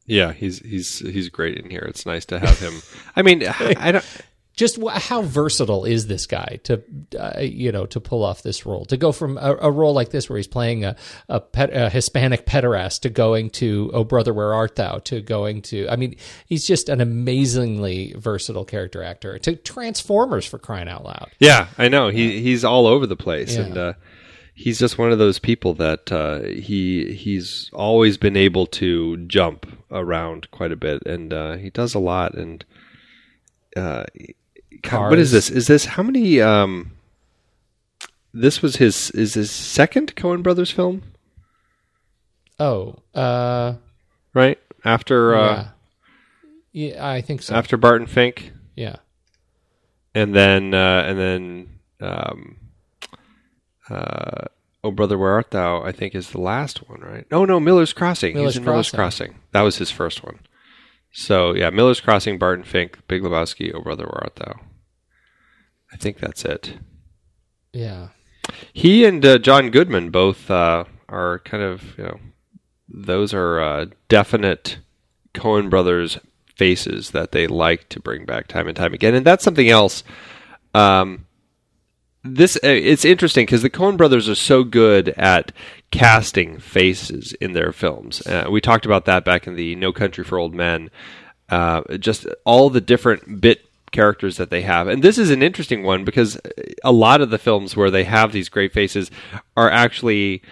yeah, 0.08 0.32
he's 0.32 0.60
he's 0.60 1.00
he's 1.00 1.28
great 1.28 1.58
in 1.58 1.70
here. 1.70 1.84
It's 1.86 2.06
nice 2.06 2.24
to 2.26 2.38
have 2.38 2.58
him. 2.58 2.80
I 3.14 3.20
mean, 3.20 3.46
I 3.46 3.92
don't. 3.92 4.22
Just 4.58 4.76
how 4.82 5.22
versatile 5.22 5.84
is 5.84 6.08
this 6.08 6.26
guy 6.26 6.58
to 6.64 6.82
uh, 7.18 7.40
you 7.40 7.70
know 7.70 7.86
to 7.86 8.00
pull 8.00 8.24
off 8.24 8.42
this 8.42 8.66
role 8.66 8.84
to 8.84 8.96
go 8.96 9.12
from 9.12 9.38
a, 9.38 9.56
a 9.60 9.70
role 9.70 9.94
like 9.94 10.10
this 10.10 10.28
where 10.28 10.36
he's 10.36 10.48
playing 10.48 10.84
a 10.84 10.96
a, 11.28 11.40
pet, 11.40 11.70
a 11.72 11.88
Hispanic 11.88 12.44
pederast 12.44 13.00
to 13.02 13.08
going 13.08 13.50
to 13.50 13.90
Oh 13.94 14.02
Brother 14.04 14.34
Where 14.34 14.52
Art 14.52 14.74
Thou 14.74 14.98
to 15.04 15.20
going 15.22 15.62
to 15.62 15.88
I 15.88 15.94
mean 15.96 16.16
he's 16.46 16.66
just 16.66 16.88
an 16.88 17.00
amazingly 17.00 18.14
versatile 18.18 18.64
character 18.64 19.02
actor 19.02 19.38
to 19.38 19.54
Transformers 19.56 20.44
for 20.44 20.58
crying 20.58 20.88
out 20.88 21.04
loud 21.04 21.30
Yeah, 21.38 21.68
I 21.78 21.88
know. 21.88 22.08
He 22.08 22.40
he's 22.42 22.64
all 22.64 22.86
over 22.88 23.06
the 23.06 23.16
place, 23.16 23.54
Yeah. 23.54 23.62
and 23.62 23.76
uh, 23.78 23.92
he's 24.54 24.80
just 24.80 24.98
one 24.98 25.12
of 25.12 25.18
those 25.18 25.38
people 25.38 25.74
that 25.74 26.10
uh, 26.10 26.40
he 26.40 27.12
he's 27.14 27.70
always 27.72 28.16
been 28.18 28.36
able 28.36 28.66
to 28.66 29.16
jump 29.28 29.66
around 29.92 30.50
quite 30.50 30.72
a 30.72 30.76
bit, 30.76 31.06
and 31.06 31.32
uh, 31.32 31.56
he 31.56 31.70
does 31.70 31.94
a 31.94 32.00
lot. 32.00 32.34
And 32.34 32.64
uh, 33.76 34.04
God, 34.82 35.10
what 35.10 35.18
is 35.18 35.32
this? 35.32 35.50
Is 35.50 35.66
this 35.66 35.84
how 35.86 36.02
many? 36.02 36.40
Um, 36.40 36.92
this 38.32 38.62
was 38.62 38.76
his 38.76 39.10
is 39.12 39.34
his 39.34 39.50
second 39.50 40.14
Coen 40.16 40.42
Brothers 40.42 40.70
film, 40.70 41.02
oh 42.60 42.96
uh 43.14 43.74
right? 44.34 44.58
After 44.84 45.34
uh, 45.34 45.68
yeah 46.72 46.92
yeah 46.94 47.08
I 47.08 47.20
think 47.20 47.42
so 47.42 47.54
after 47.54 47.76
Barton 47.76 48.06
Fink, 48.06 48.52
yeah 48.76 48.96
and 50.14 50.34
then 50.34 50.74
uh, 50.74 51.02
and 51.06 51.18
then 51.18 51.68
um, 52.00 52.56
uh, 53.90 54.44
Oh 54.84 54.90
Brother 54.90 55.18
Where 55.18 55.32
Art 55.32 55.50
Thou? 55.50 55.82
I 55.82 55.92
think 55.92 56.14
is 56.14 56.30
the 56.30 56.40
last 56.40 56.88
one, 56.88 57.00
right? 57.00 57.26
No, 57.30 57.44
no, 57.44 57.58
Miller's 57.58 57.92
Crossing. 57.92 58.34
Miller's 58.34 58.54
He's 58.54 58.58
in 58.58 58.64
Miller's 58.64 58.90
Crossing. 58.90 59.26
Crossing. 59.28 59.42
That 59.52 59.62
was 59.62 59.78
his 59.78 59.90
first 59.90 60.22
one. 60.24 60.38
So 61.12 61.54
yeah, 61.54 61.70
Miller's 61.70 62.00
Crossing, 62.00 62.38
Barton 62.38 62.64
Fink, 62.64 62.98
Big 63.08 63.22
Lebowski, 63.22 63.72
Oh 63.74 63.80
Brother 63.82 64.04
Where 64.04 64.24
Art 64.24 64.36
Thou? 64.36 64.60
I 65.92 65.96
think 65.96 66.18
that's 66.18 66.44
it. 66.44 66.78
yeah 67.72 68.08
He 68.72 69.04
and 69.04 69.24
uh, 69.24 69.38
John 69.38 69.70
Goodman 69.70 70.10
both 70.10 70.50
uh, 70.50 70.84
are 71.08 71.38
kind 71.40 71.62
of 71.62 71.96
you 71.96 72.04
know 72.04 72.20
those 72.88 73.32
are 73.34 73.60
uh, 73.60 73.86
definite 74.08 74.78
Coen 75.34 75.70
brothers 75.70 76.18
faces 76.56 77.12
that 77.12 77.32
they 77.32 77.46
like 77.46 77.88
to 77.90 78.00
bring 78.00 78.24
back 78.24 78.48
time 78.48 78.66
and 78.66 78.76
time 78.76 78.92
again, 78.92 79.14
and 79.14 79.24
that's 79.24 79.44
something 79.44 79.68
else. 79.70 80.02
Um, 80.74 81.26
this 82.24 82.56
uh, 82.56 82.68
it's 82.68 83.04
interesting 83.04 83.46
because 83.46 83.62
the 83.62 83.70
Coen 83.70 83.96
brothers 83.96 84.28
are 84.28 84.34
so 84.34 84.64
good 84.64 85.10
at 85.10 85.52
casting 85.90 86.58
faces 86.58 87.32
in 87.34 87.52
their 87.52 87.72
films. 87.72 88.26
Uh, 88.26 88.48
we 88.50 88.60
talked 88.60 88.86
about 88.86 89.04
that 89.04 89.24
back 89.24 89.46
in 89.46 89.54
the 89.54 89.76
No 89.76 89.92
Country 89.92 90.24
for 90.24 90.38
Old 90.38 90.54
Men. 90.54 90.90
Uh, 91.48 91.82
just 91.98 92.26
all 92.44 92.70
the 92.70 92.80
different 92.80 93.40
bit 93.40 93.64
characters 93.90 94.36
that 94.36 94.50
they 94.50 94.62
have, 94.62 94.86
and 94.88 95.02
this 95.02 95.16
is 95.16 95.30
an 95.30 95.42
interesting 95.42 95.82
one 95.82 96.04
because 96.04 96.38
a 96.84 96.92
lot 96.92 97.20
of 97.20 97.30
the 97.30 97.38
films 97.38 97.76
where 97.76 97.90
they 97.90 98.04
have 98.04 98.32
these 98.32 98.48
great 98.48 98.72
faces 98.72 99.10
are 99.56 99.70
actually. 99.70 100.42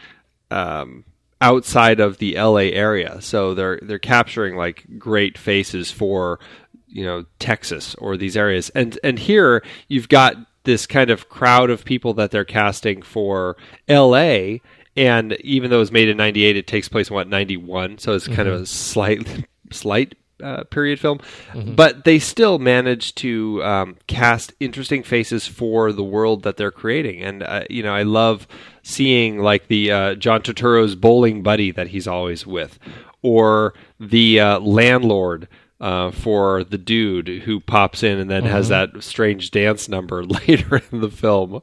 Um, 0.50 1.04
outside 1.40 2.00
of 2.00 2.16
the 2.16 2.34
LA 2.36 2.70
area. 2.72 3.20
So 3.20 3.52
they're 3.52 3.78
they're 3.82 3.98
capturing 3.98 4.56
like 4.56 4.86
great 4.98 5.36
faces 5.36 5.90
for 5.90 6.40
you 6.88 7.04
know 7.04 7.24
Texas 7.38 7.94
or 7.96 8.16
these 8.16 8.36
areas. 8.36 8.70
And 8.70 8.98
and 9.04 9.18
here 9.18 9.62
you've 9.88 10.08
got 10.08 10.36
this 10.66 10.86
kind 10.86 11.08
of 11.10 11.28
crowd 11.28 11.70
of 11.70 11.84
people 11.84 12.12
that 12.14 12.30
they're 12.30 12.44
casting 12.44 13.00
for 13.00 13.56
LA 13.88 14.58
and 14.94 15.32
even 15.40 15.70
though 15.70 15.76
it 15.76 15.80
was 15.80 15.92
made 15.92 16.08
in 16.08 16.16
98 16.18 16.56
it 16.56 16.66
takes 16.66 16.88
place 16.88 17.08
in 17.08 17.14
what 17.14 17.28
91 17.28 17.98
so 17.98 18.12
it's 18.12 18.28
kind 18.28 18.48
of 18.48 18.60
a 18.60 18.66
slight 18.66 19.46
slight 19.72 20.14
uh, 20.42 20.64
period 20.64 21.00
film, 21.00 21.18
but 21.54 22.04
they 22.04 22.18
still 22.18 22.58
manage 22.58 23.14
to 23.16 23.62
um, 23.64 23.96
cast 24.06 24.52
interesting 24.60 25.02
faces 25.02 25.46
for 25.46 25.92
the 25.92 26.04
world 26.04 26.42
that 26.42 26.56
they're 26.56 26.70
creating. 26.70 27.22
And 27.22 27.42
uh, 27.42 27.64
you 27.70 27.82
know, 27.82 27.94
I 27.94 28.02
love 28.02 28.46
seeing 28.82 29.38
like 29.38 29.68
the 29.68 29.90
uh, 29.90 30.14
John 30.16 30.42
Turturro's 30.42 30.94
bowling 30.94 31.42
buddy 31.42 31.70
that 31.70 31.88
he's 31.88 32.06
always 32.06 32.46
with, 32.46 32.78
or 33.22 33.74
the 33.98 34.40
uh, 34.40 34.60
landlord. 34.60 35.48
Uh, 35.78 36.10
for 36.10 36.64
the 36.64 36.78
dude 36.78 37.28
who 37.28 37.60
pops 37.60 38.02
in 38.02 38.18
and 38.18 38.30
then 38.30 38.44
has 38.44 38.68
that 38.68 39.02
strange 39.02 39.50
dance 39.50 39.90
number 39.90 40.24
later 40.46 40.80
in 40.90 41.02
the 41.02 41.10
film, 41.10 41.60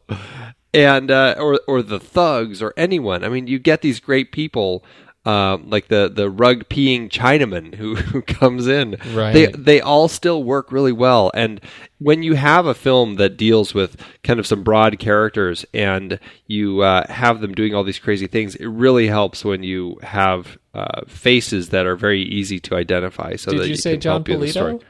and 0.72 1.09
uh, 1.09 1.34
or 1.39 1.59
or 1.68 1.82
the 1.82 1.99
thugs 1.99 2.61
or 2.61 2.76
anyone. 2.78 3.24
I 3.24 3.30
mean, 3.30 3.47
you 3.47 3.57
get 3.57 3.82
these 3.82 3.99
great 3.99 4.32
people 4.32 4.86
um, 5.26 5.69
like 5.69 5.88
the 5.88 6.11
the 6.13 6.30
rug 6.30 6.67
peeing 6.69 7.09
Chinaman 7.09 7.76
who, 7.76 7.95
who 8.11 8.21
comes 8.21 8.67
in. 8.67 8.97
Right. 9.13 9.32
They 9.34 9.45
they 9.47 9.82
all 9.82 10.07
still 10.07 10.43
work 10.43 10.71
really 10.71 10.91
well. 10.91 11.32
And 11.34 11.61
when 11.99 12.24
you 12.24 12.34
have 12.34 12.65
a 12.65 12.74
film 12.74 13.15
that 13.15 13.38
deals 13.38 13.74
with 13.74 13.95
kind 14.24 14.39
of 14.39 14.45
some 14.47 14.63
broad 14.63 14.99
characters 14.99 15.65
and 15.74 16.19
you 16.47 16.82
uh, 16.82 17.07
have 17.11 17.39
them 17.39 17.53
doing 17.53 17.74
all 17.74 17.84
these 17.86 17.99
crazy 17.99 18.28
things, 18.28 18.55
it 18.55 18.67
really 18.67 19.07
helps 19.07 19.45
when 19.45 19.63
you 19.63 19.97
have 20.03 20.57
uh, 20.74 21.01
faces 21.07 21.69
that 21.69 21.86
are 21.86 21.95
very 21.95 22.24
easy 22.24 22.59
to 22.59 22.76
identify. 22.76 23.36
So 23.38 23.51
Did 23.51 23.61
that 23.61 23.65
you 23.67 23.71
you 23.71 23.78
say 23.78 23.91
can 23.93 24.01
John 24.01 24.11
help 24.15 24.28
you 24.28 24.36
in 24.36 24.39
the 24.41 24.47
story. 24.49 24.74
Polito? 24.74 24.84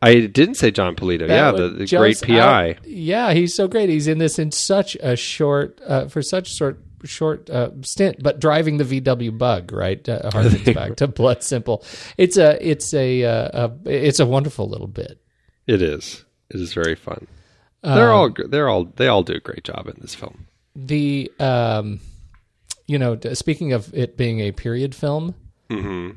I 0.00 0.26
didn't 0.26 0.54
say 0.54 0.70
Jon 0.70 0.94
Polito. 0.94 1.26
yeah, 1.28 1.50
the, 1.50 1.70
the 1.70 1.86
great 1.86 2.20
PI. 2.22 2.70
out- 2.70 2.86
yeah, 2.86 3.32
he's 3.32 3.54
so 3.54 3.66
great. 3.66 3.88
He's 3.88 4.06
in 4.06 4.18
this 4.18 4.38
in 4.38 4.52
such 4.52 4.96
a 4.96 5.16
short, 5.16 5.80
uh, 5.84 6.06
for 6.06 6.22
such 6.22 6.54
short 6.54 6.78
short 7.04 7.48
uh, 7.50 7.70
stint, 7.82 8.22
but 8.22 8.40
driving 8.40 8.78
the 8.78 8.84
VW 9.00 9.36
Bug 9.36 9.72
right 9.72 10.06
uh, 10.08 10.30
harkens 10.30 10.74
back 10.74 10.96
to 10.96 11.06
Blood 11.08 11.42
Simple. 11.42 11.84
It's 12.16 12.36
a 12.36 12.58
it's 12.66 12.92
a, 12.94 13.24
uh, 13.24 13.68
a 13.86 13.90
it's 13.90 14.20
a 14.20 14.26
wonderful 14.26 14.68
little 14.68 14.86
bit. 14.88 15.20
It 15.66 15.82
is. 15.82 16.24
It 16.50 16.60
is 16.60 16.72
very 16.72 16.94
fun. 16.94 17.26
They're 17.82 18.12
Um, 18.12 18.18
all 18.18 18.30
they're 18.48 18.68
all 18.68 18.84
they 18.84 19.06
all 19.08 19.22
do 19.22 19.34
a 19.34 19.40
great 19.40 19.64
job 19.64 19.86
in 19.86 19.94
this 20.00 20.14
film. 20.14 20.46
The 20.74 21.30
um, 21.38 22.00
you 22.86 22.98
know, 22.98 23.18
speaking 23.34 23.72
of 23.72 23.92
it 23.94 24.16
being 24.16 24.40
a 24.40 24.52
period 24.52 24.94
film, 24.94 25.34
hmm 25.70 26.10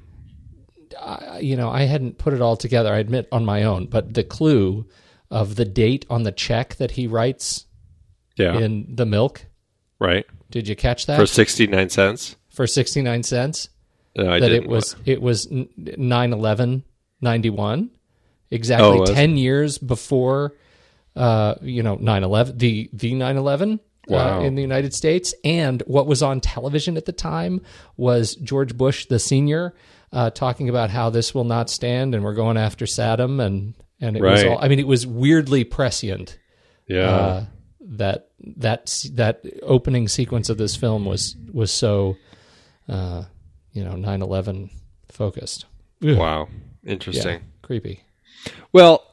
I, 1.00 1.40
you 1.40 1.56
know, 1.56 1.70
I 1.70 1.84
hadn't 1.84 2.18
put 2.18 2.34
it 2.34 2.42
all 2.42 2.58
together. 2.58 2.94
I 2.94 3.00
admit 3.00 3.28
on 3.32 3.46
my 3.46 3.64
own, 3.64 3.88
but 3.88 4.14
the 4.14 4.24
clue 4.24 4.88
of 5.30 5.56
the 5.56 5.66
date 5.66 6.06
on 6.10 6.24
the 6.24 6.32
check 6.32 6.76
that 6.76 6.92
he 6.92 7.08
writes 7.08 7.66
Yeah. 8.38 8.58
in 8.58 8.88
the 8.96 9.06
milk. 9.06 9.46
Right. 10.00 10.26
Did 10.52 10.68
you 10.68 10.76
catch 10.76 11.06
that 11.08 11.18
For 11.18 11.26
sixty 11.26 11.66
nine 11.68 11.90
cents. 11.90 12.36
for 12.50 12.68
sixty 12.68 13.02
nine 13.02 13.24
cents? 13.24 13.70
No, 14.16 14.30
I 14.32 14.40
that 14.40 14.50
didn't. 14.50 14.64
it 14.66 14.70
was 14.70 14.96
it 15.06 15.22
was 15.22 15.48
9-11 15.48 16.84
91 17.22 17.90
exactly 18.50 18.88
Oh, 19.00 19.06
10 19.06 19.38
years 19.38 19.78
before 19.78 20.54
uh 21.16 21.56
you 21.62 21.84
know 21.84 21.98
9-11 21.98 22.58
the 22.58 22.90
the 22.94 23.14
9-11 23.14 23.80
Wow. 24.08 24.40
uh, 24.40 24.44
in 24.44 24.56
the 24.56 24.62
United 24.64 24.94
States 24.96 25.34
and 25.46 25.82
what 25.86 26.08
was 26.08 26.24
on 26.24 26.42
television 26.42 26.98
at 26.98 27.06
the 27.06 27.12
time 27.14 27.62
was 27.98 28.36
George 28.36 28.76
Bush 28.76 29.06
the 29.06 29.20
senior 29.20 29.74
uh 30.12 30.30
talking 30.32 30.68
about 30.70 30.90
how 30.90 31.10
this 31.10 31.34
will 31.36 31.44
not 31.46 31.70
stand 31.70 32.14
and 32.16 32.24
we're 32.24 32.34
going 32.34 32.58
after 32.58 32.86
Saddam 32.86 33.40
and 33.42 33.76
and 34.02 34.18
it 34.18 34.22
was 34.24 34.44
all 34.44 34.58
I 34.60 34.68
mean 34.68 34.80
it 34.80 34.88
was 34.88 35.06
weirdly 35.08 35.64
prescient 35.64 36.38
Yeah. 36.88 37.46
That 37.82 38.30
that 38.40 39.06
that 39.14 39.44
opening 39.64 40.08
sequence 40.08 40.50
of 40.50 40.58
this 40.58 40.76
film 40.76 41.06
was 41.06 41.36
was 41.52 41.72
so 41.72 42.18
uh, 42.88 43.24
you 43.74 43.84
know 43.84 43.94
9/11 43.94 44.70
focused. 45.10 45.66
wow. 46.02 46.48
Yeah, 46.84 46.92
Interesting. 46.94 47.42
creepy. 47.62 48.04
Well, 48.72 49.04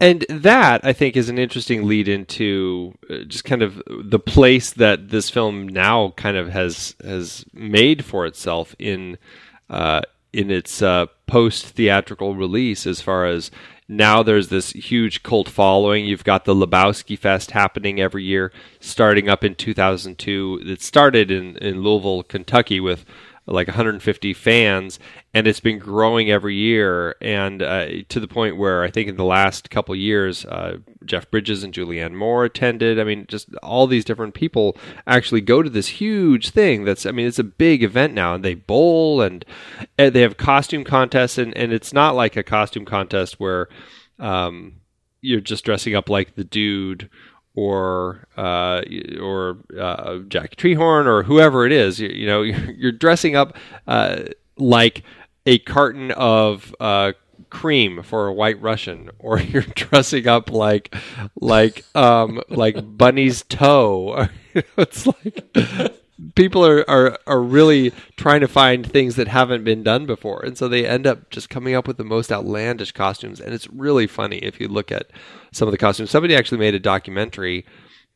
and 0.00 0.26
that 0.28 0.84
I 0.84 0.92
think 0.92 1.16
is 1.16 1.28
an 1.28 1.38
interesting 1.38 1.86
lead 1.86 2.08
into 2.08 2.94
uh, 3.08 3.18
just 3.26 3.44
kind 3.44 3.62
of 3.62 3.80
the 3.86 4.18
place 4.18 4.72
that 4.72 5.08
this 5.08 5.30
film 5.30 5.68
now 5.68 6.12
kind 6.16 6.36
of 6.36 6.48
has 6.50 6.94
has 7.02 7.44
made 7.52 8.04
for 8.04 8.26
itself 8.26 8.74
in 8.78 9.18
uh, 9.70 10.02
in 10.32 10.50
its 10.50 10.82
uh, 10.82 11.06
post 11.26 11.66
theatrical 11.68 12.34
release. 12.34 12.86
As 12.86 13.00
far 13.00 13.26
as 13.26 13.50
now, 13.88 14.24
there's 14.24 14.48
this 14.48 14.72
huge 14.72 15.22
cult 15.22 15.48
following. 15.48 16.06
You've 16.06 16.24
got 16.24 16.44
the 16.44 16.54
Lebowski 16.54 17.16
Fest 17.16 17.52
happening 17.52 18.00
every 18.00 18.24
year, 18.24 18.50
starting 18.80 19.28
up 19.28 19.44
in 19.44 19.54
2002. 19.54 20.62
It 20.64 20.82
started 20.82 21.30
in 21.30 21.56
in 21.58 21.82
Louisville, 21.82 22.24
Kentucky, 22.24 22.80
with 22.80 23.04
like 23.46 23.68
150 23.68 24.34
fans, 24.34 24.98
and 25.32 25.46
it's 25.46 25.60
been 25.60 25.78
growing 25.78 26.30
every 26.30 26.56
year, 26.56 27.14
and 27.20 27.62
uh, 27.62 27.86
to 28.08 28.18
the 28.18 28.26
point 28.26 28.56
where 28.56 28.82
I 28.82 28.90
think 28.90 29.08
in 29.08 29.16
the 29.16 29.24
last 29.24 29.70
couple 29.70 29.94
years, 29.94 30.44
uh, 30.46 30.78
Jeff 31.04 31.30
Bridges 31.30 31.62
and 31.62 31.72
Julianne 31.72 32.14
Moore 32.14 32.44
attended. 32.44 32.98
I 32.98 33.04
mean, 33.04 33.26
just 33.28 33.54
all 33.62 33.86
these 33.86 34.04
different 34.04 34.34
people 34.34 34.76
actually 35.06 35.42
go 35.42 35.62
to 35.62 35.70
this 35.70 35.88
huge 35.88 36.50
thing. 36.50 36.84
That's, 36.84 37.06
I 37.06 37.12
mean, 37.12 37.26
it's 37.26 37.38
a 37.38 37.44
big 37.44 37.84
event 37.84 38.14
now, 38.14 38.34
and 38.34 38.44
they 38.44 38.54
bowl 38.54 39.20
and, 39.20 39.44
and 39.96 40.12
they 40.12 40.22
have 40.22 40.36
costume 40.36 40.82
contests, 40.82 41.38
and, 41.38 41.56
and 41.56 41.72
it's 41.72 41.92
not 41.92 42.16
like 42.16 42.36
a 42.36 42.42
costume 42.42 42.84
contest 42.84 43.38
where 43.38 43.68
um, 44.18 44.80
you're 45.20 45.40
just 45.40 45.64
dressing 45.64 45.94
up 45.94 46.08
like 46.08 46.34
the 46.34 46.44
dude 46.44 47.08
or 47.56 48.28
uh, 48.36 48.82
or 49.20 49.58
uh, 49.80 50.18
Jack 50.28 50.54
Treehorn 50.56 51.06
or 51.06 51.24
whoever 51.24 51.66
it 51.66 51.72
is. 51.72 51.98
You, 51.98 52.08
you 52.10 52.26
know, 52.26 52.42
you're, 52.42 52.92
dressing 52.92 53.34
up 53.34 53.56
uh, 53.88 54.24
like 54.56 55.02
a 55.46 55.58
carton 55.58 56.12
of 56.12 56.74
uh, 56.78 57.12
cream 57.50 58.02
for 58.02 58.28
a 58.28 58.32
White 58.32 58.60
Russian, 58.60 59.10
or 59.18 59.40
you're 59.40 59.62
dressing 59.62 60.28
up 60.28 60.52
like 60.52 60.94
like 61.40 61.84
um, 61.96 62.40
like 62.48 62.76
Bunny's 62.96 63.42
toe. 63.42 64.28
it's 64.54 65.06
like 65.06 65.56
people 66.34 66.64
are, 66.64 66.88
are 66.88 67.18
are 67.26 67.42
really 67.42 67.92
trying 68.16 68.40
to 68.40 68.48
find 68.48 68.90
things 68.90 69.16
that 69.16 69.28
haven't 69.28 69.64
been 69.64 69.82
done 69.82 70.06
before. 70.06 70.44
And 70.44 70.56
so 70.56 70.68
they 70.68 70.86
end 70.86 71.06
up 71.06 71.30
just 71.30 71.50
coming 71.50 71.74
up 71.74 71.86
with 71.86 71.96
the 71.96 72.04
most 72.04 72.32
outlandish 72.32 72.92
costumes. 72.92 73.40
And 73.40 73.52
it's 73.54 73.68
really 73.68 74.06
funny 74.06 74.38
if 74.38 74.60
you 74.60 74.68
look 74.68 74.90
at 74.90 75.10
some 75.52 75.68
of 75.68 75.72
the 75.72 75.78
costumes. 75.78 76.10
Somebody 76.10 76.34
actually 76.34 76.58
made 76.58 76.74
a 76.74 76.80
documentary 76.80 77.64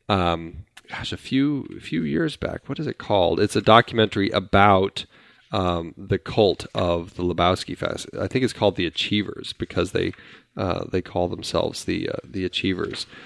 um 0.09 0.65
gosh 0.89 1.13
a 1.13 1.17
few 1.17 1.79
few 1.79 2.03
years 2.03 2.35
back. 2.35 2.67
What 2.67 2.79
is 2.79 2.87
it 2.87 2.97
called? 2.97 3.39
It's 3.39 3.55
a 3.55 3.61
documentary 3.61 4.29
about 4.31 5.05
um, 5.51 5.93
the 5.97 6.17
cult 6.17 6.65
of 6.73 7.15
the 7.15 7.23
Lebowski 7.23 7.77
Fest. 7.77 8.07
I 8.19 8.27
think 8.27 8.43
it's 8.43 8.53
called 8.53 8.75
the 8.75 8.85
Achievers 8.85 9.53
because 9.53 9.91
they 9.91 10.13
uh, 10.57 10.85
they 10.91 11.01
call 11.01 11.27
themselves 11.27 11.85
the 11.85 12.09
uh, 12.09 12.13
the 12.23 12.45
Achievers. 12.45 13.05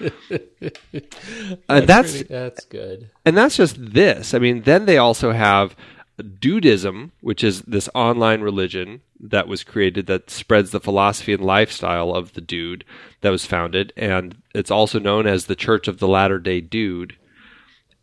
and 1.68 1.86
that's 1.86 2.12
pretty- 2.12 2.24
that's 2.28 2.64
good. 2.64 3.10
and 3.24 3.36
that's 3.36 3.56
just 3.56 3.76
this. 3.78 4.34
I 4.34 4.38
mean, 4.38 4.62
then 4.62 4.86
they 4.86 4.98
also 4.98 5.32
have 5.32 5.76
Dudeism, 6.20 7.10
which 7.20 7.44
is 7.44 7.62
this 7.62 7.88
online 7.94 8.40
religion 8.40 9.02
that 9.20 9.48
was 9.48 9.64
created 9.64 10.06
that 10.06 10.30
spreads 10.30 10.70
the 10.70 10.80
philosophy 10.80 11.32
and 11.32 11.44
lifestyle 11.44 12.12
of 12.14 12.32
the 12.34 12.40
dude 12.40 12.84
that 13.20 13.30
was 13.30 13.46
founded, 13.46 13.92
and 13.96 14.36
it's 14.54 14.70
also 14.70 14.98
known 14.98 15.26
as 15.26 15.46
the 15.46 15.56
Church 15.56 15.88
of 15.88 15.98
the 15.98 16.08
Latter 16.08 16.38
Day 16.38 16.60
Dude. 16.60 17.16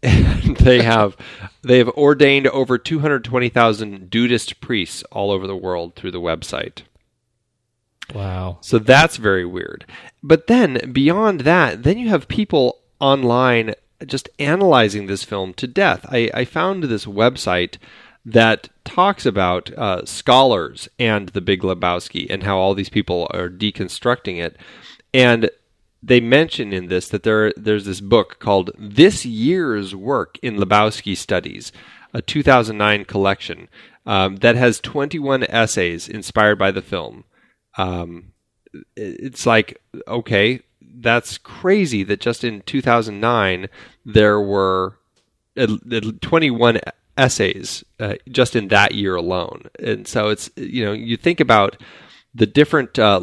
And 0.04 0.58
they 0.58 0.82
have 0.82 1.18
they 1.62 1.78
have 1.78 1.89
ordained 1.89 2.47
over 2.47 2.78
two 2.78 2.99
hundred 2.99 3.24
twenty 3.24 3.49
thousand 3.49 4.10
Dudeist 4.10 4.60
priests 4.60 5.04
all 5.12 5.32
over 5.32 5.47
the 5.47 5.56
world 5.56 5.95
through 5.95 6.12
the 6.12 6.22
website. 6.22 6.82
Wow. 8.14 8.58
So 8.62 8.80
that's 8.80 9.18
very 9.18 9.45
weird. 9.45 9.86
But 10.22 10.47
then 10.47 10.91
beyond 10.91 11.41
that, 11.41 11.84
then 11.84 11.97
you 11.97 12.10
have 12.10 12.28
people 12.28 12.82
online 12.99 13.76
just 14.06 14.30
analyzing 14.39 15.08
this 15.08 15.24
film 15.24 15.54
to 15.56 15.68
death. 15.68 16.06
I, 16.10 16.30
I 16.34 16.45
found 16.45 16.84
this 16.84 17.06
website 17.06 17.78
that 18.26 18.70
talks 18.86 19.26
about 19.26 19.72
uh, 19.74 20.06
scholars 20.06 20.88
and 20.99 21.30
the 21.30 21.41
Big 21.41 21.62
Lebowski 21.62 22.28
and 22.30 22.43
how 22.43 22.58
all 22.58 22.74
these 22.74 22.89
people 22.89 23.28
are 23.34 23.49
deconstructing 23.49 24.41
it. 24.41 24.58
And 25.14 25.49
they 26.04 26.20
mention 26.20 26.74
in 26.74 26.88
this 26.88 27.08
that 27.10 27.24
there 27.24 27.54
there's 27.56 27.86
this 27.86 28.01
book 28.01 28.38
called 28.39 28.72
This 28.78 29.26
Year's 29.26 29.95
Work 29.95 30.38
in 30.41 30.58
Lebowski 30.58 31.16
Studies, 31.16 31.72
a 32.14 32.22
2009 32.22 33.06
collection 33.06 33.70
um, 34.06 34.36
that 34.38 34.56
has 34.58 34.82
21 34.82 35.43
essays 35.43 36.10
inspired 36.10 36.60
by 36.60 36.72
the 36.72 36.82
film. 36.82 37.24
Um, 37.78 38.34
it's 38.97 39.45
like 39.45 39.82
okay, 40.08 40.62
that's 40.82 41.38
crazy 41.38 42.04
that 42.04 42.20
just 42.20 42.43
in 42.43 42.62
2009 42.62 43.68
there 44.06 44.41
were 44.41 44.97
uh, 45.56 45.68
21 46.20 46.80
essays 47.18 47.84
uh, 47.99 48.16
just 48.30 48.56
in 48.56 48.68
that 48.68 48.93
year 48.93 49.16
alone, 49.16 49.70
and 49.80 50.06
so 50.06 50.28
it's 50.28 50.49
you 50.58 50.84
know 50.84 50.91
you 50.91 51.16
think 51.16 51.39
about 51.39 51.82
the 52.36 52.47
different 52.47 52.99
uh, 52.99 53.22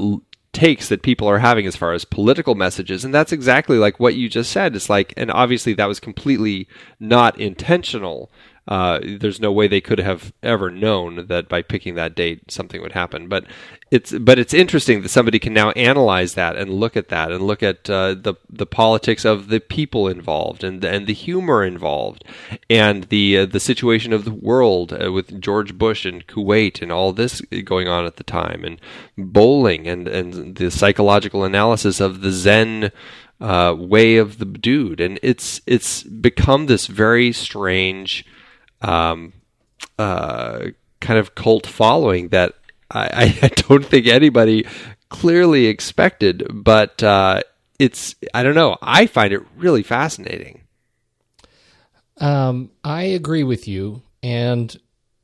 takes 0.61 0.91
that 0.91 1.01
people 1.01 1.27
are 1.27 1.39
having 1.39 1.67
as 1.67 1.75
far 1.75 1.95
as 1.95 2.05
political 2.05 2.55
messages 2.55 3.03
and 3.03 3.15
that's 3.15 3.33
exactly 3.33 3.79
like 3.79 3.99
what 3.99 4.15
you 4.15 4.29
just 4.29 4.53
said. 4.53 4.77
It's 4.77 4.91
like 4.91 5.15
and 5.17 5.31
obviously 5.31 5.73
that 5.73 5.87
was 5.87 6.01
completely 6.01 6.69
not 6.99 7.41
intentional 7.41 8.31
uh, 8.69 9.01
there's 9.03 9.41
no 9.41 9.51
way 9.51 9.67
they 9.67 9.81
could 9.81 9.99
have 9.99 10.33
ever 10.43 10.71
known 10.71 11.27
that 11.27 11.49
by 11.49 11.63
picking 11.63 11.95
that 11.95 12.15
date 12.15 12.51
something 12.51 12.81
would 12.81 12.93
happen. 12.93 13.29
But 13.29 13.45
it's 13.91 14.13
but 14.13 14.39
it's 14.39 14.55
interesting 14.55 15.03
that 15.03 15.09
somebody 15.09 15.39
can 15.39 15.53
now 15.53 15.71
analyze 15.71 16.35
that 16.35 16.57
and 16.57 16.71
look 16.71 16.97
at 16.97 17.09
that 17.09 17.33
and 17.33 17.43
look 17.47 17.63
at 17.63 17.91
uh, 17.91 18.15
the 18.15 18.35
the 18.49 18.67
politics 18.67 19.25
of 19.25 19.49
the 19.49 19.61
people 19.61 20.07
involved 20.07 20.63
and 20.63 20.85
and 20.85 21.07
the 21.07 21.15
humor 21.15 21.65
involved 21.65 22.25
and 22.69 23.05
the 23.05 23.39
uh, 23.39 23.47
the 23.47 23.61
situation 23.61 24.13
of 24.13 24.25
the 24.25 24.33
world 24.33 24.93
uh, 24.93 25.11
with 25.11 25.41
George 25.41 25.77
Bush 25.77 26.05
and 26.05 26.27
Kuwait 26.27 26.81
and 26.81 26.93
all 26.93 27.13
this 27.13 27.41
going 27.65 27.89
on 27.89 28.07
at 28.07 28.17
the 28.17 28.25
time 28.25 28.65
and 28.65 28.81
bowling 29.19 29.89
and 29.89 30.07
and 30.07 30.57
the 30.57 30.71
psychological 30.71 31.45
analysis 31.45 31.99
of 31.99 32.21
the 32.21 32.31
Zen 32.31 32.93
uh, 33.41 33.75
way 33.77 34.17
of 34.17 34.39
the 34.39 34.45
dude. 34.45 35.01
And 35.01 35.19
it's 35.23 35.61
it's 35.67 36.03
become 36.03 36.67
this 36.67 36.87
very 36.87 37.33
strange 37.33 38.25
um, 38.83 39.33
uh, 39.99 40.67
kind 41.01 41.19
of 41.19 41.35
cult 41.35 41.67
following 41.67 42.29
that 42.29 42.55
I, 42.91 43.39
I 43.43 43.49
don't 43.49 43.85
think 43.85 44.07
anybody 44.07 44.67
clearly 45.09 45.67
expected. 45.67 46.47
But 46.51 47.03
uh, 47.03 47.43
it's 47.79 48.15
I 48.35 48.43
don't 48.43 48.55
know. 48.55 48.77
I 48.83 49.07
find 49.07 49.33
it 49.33 49.43
really 49.57 49.83
fascinating. 49.83 50.63
Um, 52.19 52.71
I 52.85 53.05
agree 53.05 53.45
with 53.45 53.67
you, 53.67 54.03
and 54.23 54.75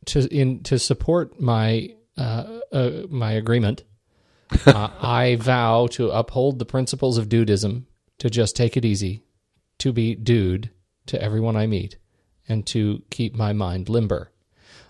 to 0.06 0.26
in 0.34 0.62
to 0.64 0.78
support 0.78 1.40
my 1.40 1.94
uh, 2.16 2.60
uh, 2.72 2.90
my 3.10 3.32
agreement, 3.32 3.84
uh, 4.66 4.88
I 5.00 5.36
vow 5.36 5.86
to 5.92 6.10
uphold 6.10 6.58
the 6.58 6.64
principles 6.64 7.18
of 7.18 7.28
dudeism, 7.28 7.84
to 8.18 8.30
just 8.30 8.56
take 8.56 8.76
it 8.76 8.84
easy, 8.84 9.22
to 9.78 9.92
be 9.92 10.14
dude 10.14 10.70
to 11.06 11.20
everyone 11.22 11.56
I 11.56 11.66
meet, 11.66 11.98
and 12.48 12.66
to 12.66 13.02
keep 13.10 13.34
my 13.34 13.52
mind 13.52 13.88
limber. 13.88 14.30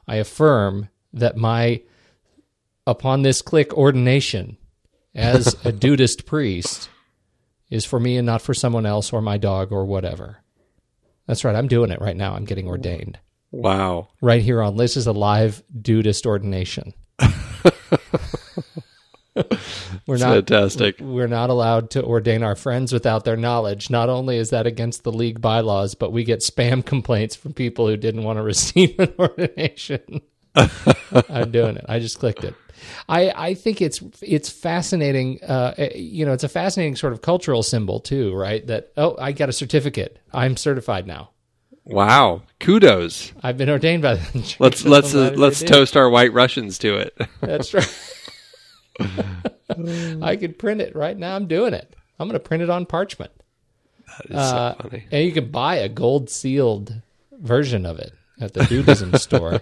I 0.06 0.16
affirm 0.16 0.88
that 1.12 1.36
my 1.36 1.82
upon 2.86 3.22
this 3.22 3.42
click 3.42 3.72
ordination 3.74 4.56
as 5.14 5.56
a 5.64 5.72
dudeist 5.84 6.26
priest 6.26 6.88
is 7.70 7.84
for 7.84 7.98
me 7.98 8.16
and 8.16 8.26
not 8.26 8.42
for 8.42 8.54
someone 8.54 8.86
else 8.86 9.12
or 9.12 9.20
my 9.20 9.38
dog 9.38 9.72
or 9.72 9.84
whatever. 9.84 10.38
That's 11.26 11.44
right. 11.44 11.56
I'm 11.56 11.68
doing 11.68 11.90
it 11.90 12.00
right 12.00 12.16
now. 12.16 12.34
I'm 12.34 12.44
getting 12.44 12.68
ordained. 12.68 13.18
Wow. 13.50 14.08
Right 14.20 14.42
here 14.42 14.62
on 14.62 14.76
this 14.76 14.96
is 14.96 15.06
a 15.06 15.12
live 15.12 15.62
dudeist 15.80 16.26
ordination. 16.26 16.94
we're 20.06 20.18
not 20.18 20.34
fantastic. 20.34 21.00
We're 21.00 21.26
not 21.26 21.50
allowed 21.50 21.90
to 21.90 22.04
ordain 22.04 22.42
our 22.44 22.54
friends 22.54 22.92
without 22.92 23.24
their 23.24 23.36
knowledge. 23.36 23.90
Not 23.90 24.08
only 24.08 24.36
is 24.36 24.50
that 24.50 24.66
against 24.66 25.02
the 25.02 25.12
league 25.12 25.40
bylaws, 25.40 25.94
but 25.94 26.12
we 26.12 26.22
get 26.22 26.40
spam 26.40 26.84
complaints 26.86 27.34
from 27.34 27.52
people 27.52 27.88
who 27.88 27.96
didn't 27.96 28.22
want 28.22 28.38
to 28.38 28.42
receive 28.44 28.98
an 28.98 29.12
ordination. 29.18 30.22
I'm 31.28 31.50
doing 31.50 31.76
it. 31.76 31.84
I 31.88 31.98
just 31.98 32.18
clicked 32.18 32.44
it. 32.44 32.54
I, 33.08 33.32
I 33.34 33.54
think 33.54 33.82
it's 33.82 34.02
it's 34.22 34.48
fascinating. 34.48 35.42
Uh, 35.42 35.74
you 35.94 36.24
know, 36.24 36.32
it's 36.32 36.44
a 36.44 36.48
fascinating 36.48 36.96
sort 36.96 37.12
of 37.12 37.20
cultural 37.22 37.62
symbol 37.62 38.00
too, 38.00 38.34
right? 38.34 38.66
That 38.66 38.92
oh, 38.96 39.16
I 39.18 39.32
got 39.32 39.48
a 39.48 39.52
certificate. 39.52 40.18
I'm 40.32 40.56
certified 40.56 41.06
now. 41.06 41.30
Wow! 41.84 42.42
Kudos. 42.58 43.32
I've 43.42 43.56
been 43.56 43.70
ordained 43.70 44.02
by 44.02 44.16
the 44.16 44.40
church. 44.40 44.60
Let's 44.60 44.84
let's 44.84 45.14
uh, 45.14 45.32
let's 45.36 45.62
toast 45.62 45.96
our 45.96 46.08
white 46.08 46.32
Russians 46.32 46.78
to 46.78 46.96
it. 46.96 47.16
That's 47.40 47.74
right. 47.74 48.15
I 50.22 50.36
could 50.36 50.58
print 50.58 50.80
it 50.80 50.94
right 50.94 51.16
now. 51.16 51.36
I'm 51.36 51.46
doing 51.46 51.74
it. 51.74 51.94
I'm 52.18 52.28
going 52.28 52.40
to 52.40 52.46
print 52.46 52.62
it 52.62 52.70
on 52.70 52.86
parchment. 52.86 53.32
That 54.18 54.30
is 54.30 54.36
uh, 54.36 54.74
so 54.76 54.82
funny. 54.82 55.04
And 55.10 55.24
you 55.24 55.32
can 55.32 55.50
buy 55.50 55.76
a 55.76 55.88
gold 55.88 56.30
sealed 56.30 56.94
version 57.32 57.84
of 57.84 57.98
it 57.98 58.12
at 58.40 58.54
the 58.54 58.60
Dudeism 58.60 59.18
store. 59.20 59.60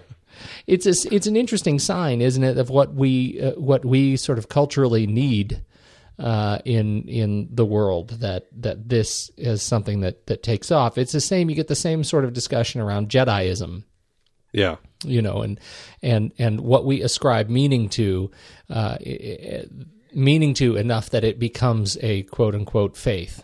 It's 0.67 0.85
a, 0.85 1.13
it's 1.13 1.27
an 1.27 1.35
interesting 1.35 1.79
sign, 1.79 2.21
isn't 2.21 2.43
it, 2.43 2.57
of 2.57 2.69
what 2.69 2.93
we 2.93 3.41
uh, 3.41 3.51
what 3.51 3.85
we 3.85 4.17
sort 4.17 4.37
of 4.37 4.49
culturally 4.49 5.07
need 5.07 5.61
uh, 6.19 6.59
in 6.65 7.03
in 7.07 7.49
the 7.51 7.65
world 7.65 8.09
that 8.21 8.47
that 8.61 8.87
this 8.89 9.31
is 9.37 9.61
something 9.61 10.01
that 10.01 10.27
that 10.27 10.43
takes 10.43 10.71
off. 10.71 10.97
It's 10.97 11.11
the 11.11 11.21
same. 11.21 11.49
You 11.49 11.55
get 11.55 11.67
the 11.67 11.75
same 11.75 12.03
sort 12.03 12.25
of 12.25 12.33
discussion 12.33 12.81
around 12.81 13.09
Jediism. 13.09 13.83
Yeah, 14.55 14.77
you 15.03 15.21
know, 15.21 15.41
and 15.41 15.59
and 16.01 16.31
and 16.37 16.61
what 16.61 16.85
we 16.85 17.01
ascribe 17.01 17.49
meaning 17.49 17.89
to, 17.89 18.31
uh, 18.69 18.97
meaning 20.13 20.53
to 20.53 20.77
enough 20.77 21.09
that 21.09 21.25
it 21.25 21.39
becomes 21.39 21.97
a 22.01 22.23
quote 22.23 22.55
unquote 22.55 22.95
faith. 22.95 23.43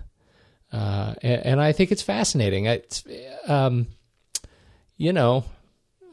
Uh, 0.72 1.16
and, 1.22 1.46
and, 1.46 1.62
I 1.62 1.74
think 1.74 1.92
it's 1.92 2.02
fascinating. 2.02 2.64
It's, 2.64 3.04
um, 3.46 3.88
you 4.96 5.12
know, 5.12 5.44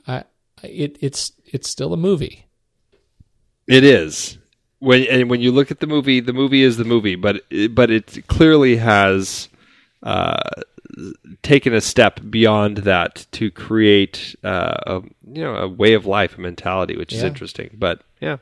I 0.05 0.25
it 0.65 0.99
it's 1.01 1.31
it's 1.45 1.71
still 1.71 1.93
a 1.93 1.97
movie. 1.97 2.47
It 3.69 3.85
is 3.85 4.37
when 4.81 5.05
and 5.05 5.31
when 5.31 5.41
you 5.41 5.53
look 5.53 5.71
at 5.71 5.79
the 5.79 5.87
movie, 5.87 6.19
the 6.19 6.33
movie 6.33 6.65
is 6.65 6.77
the 6.77 6.85
movie, 6.85 7.15
but 7.15 7.45
but 7.71 7.93
it 7.93 8.27
clearly 8.27 8.79
has 8.79 9.49
uh, 10.03 10.41
taken 11.43 11.75
a 11.75 11.81
step 11.81 12.21
beyond 12.29 12.79
that 12.79 13.27
to 13.33 13.51
create 13.51 14.35
uh, 14.45 14.77
a 14.87 15.03
you 15.33 15.43
know 15.43 15.57
a 15.57 15.69
way 15.69 15.95
of 15.95 16.07
life, 16.07 16.39
a 16.39 16.41
mentality, 16.41 16.97
which 16.97 17.13
yeah. 17.13 17.19
is 17.19 17.25
interesting. 17.25 17.71
But 17.79 18.03
yeah, 18.21 18.39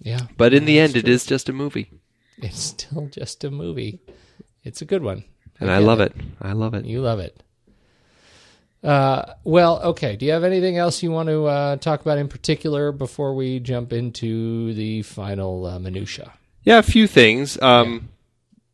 yeah. 0.00 0.20
But 0.36 0.54
in 0.54 0.64
the 0.64 0.78
end, 0.78 0.92
true. 0.92 1.00
it 1.00 1.08
is 1.08 1.26
just 1.26 1.48
a 1.48 1.52
movie. 1.52 1.90
It's 2.38 2.60
still 2.60 3.06
just 3.06 3.44
a 3.44 3.50
movie. 3.50 4.00
It's 4.64 4.82
a 4.82 4.84
good 4.84 5.02
one, 5.02 5.24
and 5.60 5.70
I, 5.70 5.76
I 5.76 5.78
love 5.78 6.00
it. 6.00 6.12
it. 6.16 6.24
I 6.40 6.52
love 6.52 6.74
it. 6.74 6.84
You 6.84 7.00
love 7.00 7.20
it. 7.20 7.42
Uh, 8.82 9.34
well, 9.42 9.80
okay. 9.82 10.16
Do 10.16 10.26
you 10.26 10.32
have 10.32 10.44
anything 10.44 10.76
else 10.76 11.02
you 11.02 11.10
want 11.10 11.28
to 11.28 11.46
uh, 11.46 11.76
talk 11.76 12.02
about 12.02 12.18
in 12.18 12.28
particular 12.28 12.92
before 12.92 13.34
we 13.34 13.58
jump 13.58 13.92
into 13.92 14.74
the 14.74 15.02
final 15.02 15.66
uh, 15.66 15.78
minutia? 15.78 16.32
Yeah, 16.62 16.78
a 16.78 16.82
few 16.82 17.06
things. 17.06 17.60
Um, 17.62 17.92
yeah. 17.92 18.00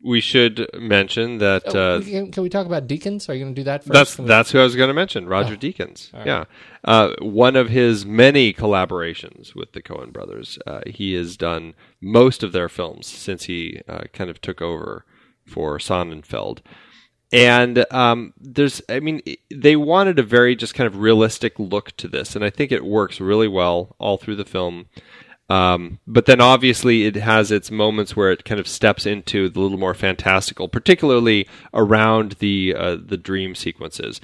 We 0.05 0.21
should 0.21 0.69
mention 0.75 1.39
that. 1.39 1.63
Oh, 1.75 1.97
uh, 1.97 2.01
can, 2.01 2.33
can, 2.33 2.43
we 2.43 2.49
talk 2.49 2.67
about 2.67 2.89
Deakins? 2.89 3.29
Are 3.29 3.35
you 3.35 3.45
going 3.45 3.55
to 3.55 3.61
do 3.61 3.65
that 3.65 3.85
first? 3.85 3.93
That's 3.93 4.19
we... 4.19 4.27
that's 4.27 4.51
who 4.51 4.59
I 4.59 4.65
was 4.65 4.75
going 4.75 4.89
to 4.89 4.95
mention. 4.95 5.29
Roger 5.29 5.55
oh. 5.55 5.57
Deakins. 5.57 6.13
Right. 6.13 6.27
Yeah, 6.27 6.45
uh, 6.85 7.15
one 7.21 7.55
of 7.55 7.69
his 7.69 8.05
many 8.05 8.53
collaborations 8.53 9.55
with 9.55 9.73
the 9.73 9.83
Coen 9.83 10.13
Brothers. 10.13 10.59
Uh, 10.67 10.81
he 10.87 11.15
has 11.15 11.37
done 11.37 11.75
most 12.01 12.43
of 12.43 12.53
their 12.53 12.69
films 12.69 13.07
since 13.07 13.45
he 13.45 13.81
kind 14.13 14.29
of 14.29 14.41
took 14.41 14.61
over 14.61 15.05
for 15.47 15.79
Sonnenfeld. 15.79 16.61
And 17.33 17.87
um, 17.91 18.35
there's, 18.39 18.83
I 18.91 19.01
mean, 19.01 19.23
they 19.51 19.75
wanted 19.75 20.19
a 20.19 20.23
very 20.23 20.55
just 20.55 20.75
kind 20.75 20.87
of 20.87 20.99
realistic 20.99 21.59
look 21.59 21.97
to 21.97 22.07
this, 22.07 22.37
and 22.37 22.45
I 22.45 22.51
think 22.51 22.71
it 22.71 22.85
works 22.85 23.21
really 23.21 23.49
well 23.49 23.97
all 23.99 24.19
through 24.19 24.37
the 24.37 24.45
film. 24.45 24.87
Um, 25.53 25.99
but 26.07 26.25
then 26.25 26.41
obviously 26.41 27.05
it 27.05 27.17
has 27.17 27.51
its 27.51 27.71
moments 27.71 28.17
where 28.17 28.33
it 28.33 28.47
kind 28.47 28.59
of 28.59 28.67
steps 28.67 29.05
into 29.05 29.51
the 29.51 29.61
little 29.61 29.77
more 29.77 29.93
fantastical, 29.93 30.67
particularly 30.67 31.47
around 31.75 32.33
the 32.39 32.75
uh, 32.75 32.97
the 33.05 33.19
dream 33.19 33.55
sequences. 33.55 34.19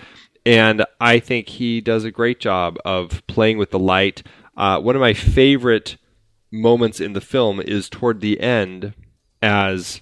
And 0.46 0.86
I 0.98 1.18
think 1.18 1.50
he 1.50 1.82
does 1.82 2.04
a 2.04 2.10
great 2.10 2.40
job 2.40 2.78
of 2.82 3.26
playing 3.26 3.58
with 3.58 3.72
the 3.72 3.78
light. 3.78 4.22
Uh, 4.56 4.80
one 4.80 4.96
of 4.96 5.00
my 5.00 5.12
favorite 5.12 5.98
moments 6.50 6.98
in 6.98 7.12
the 7.12 7.20
film 7.20 7.60
is 7.60 7.90
toward 7.90 8.22
the 8.22 8.40
end 8.40 8.94
as 9.42 10.00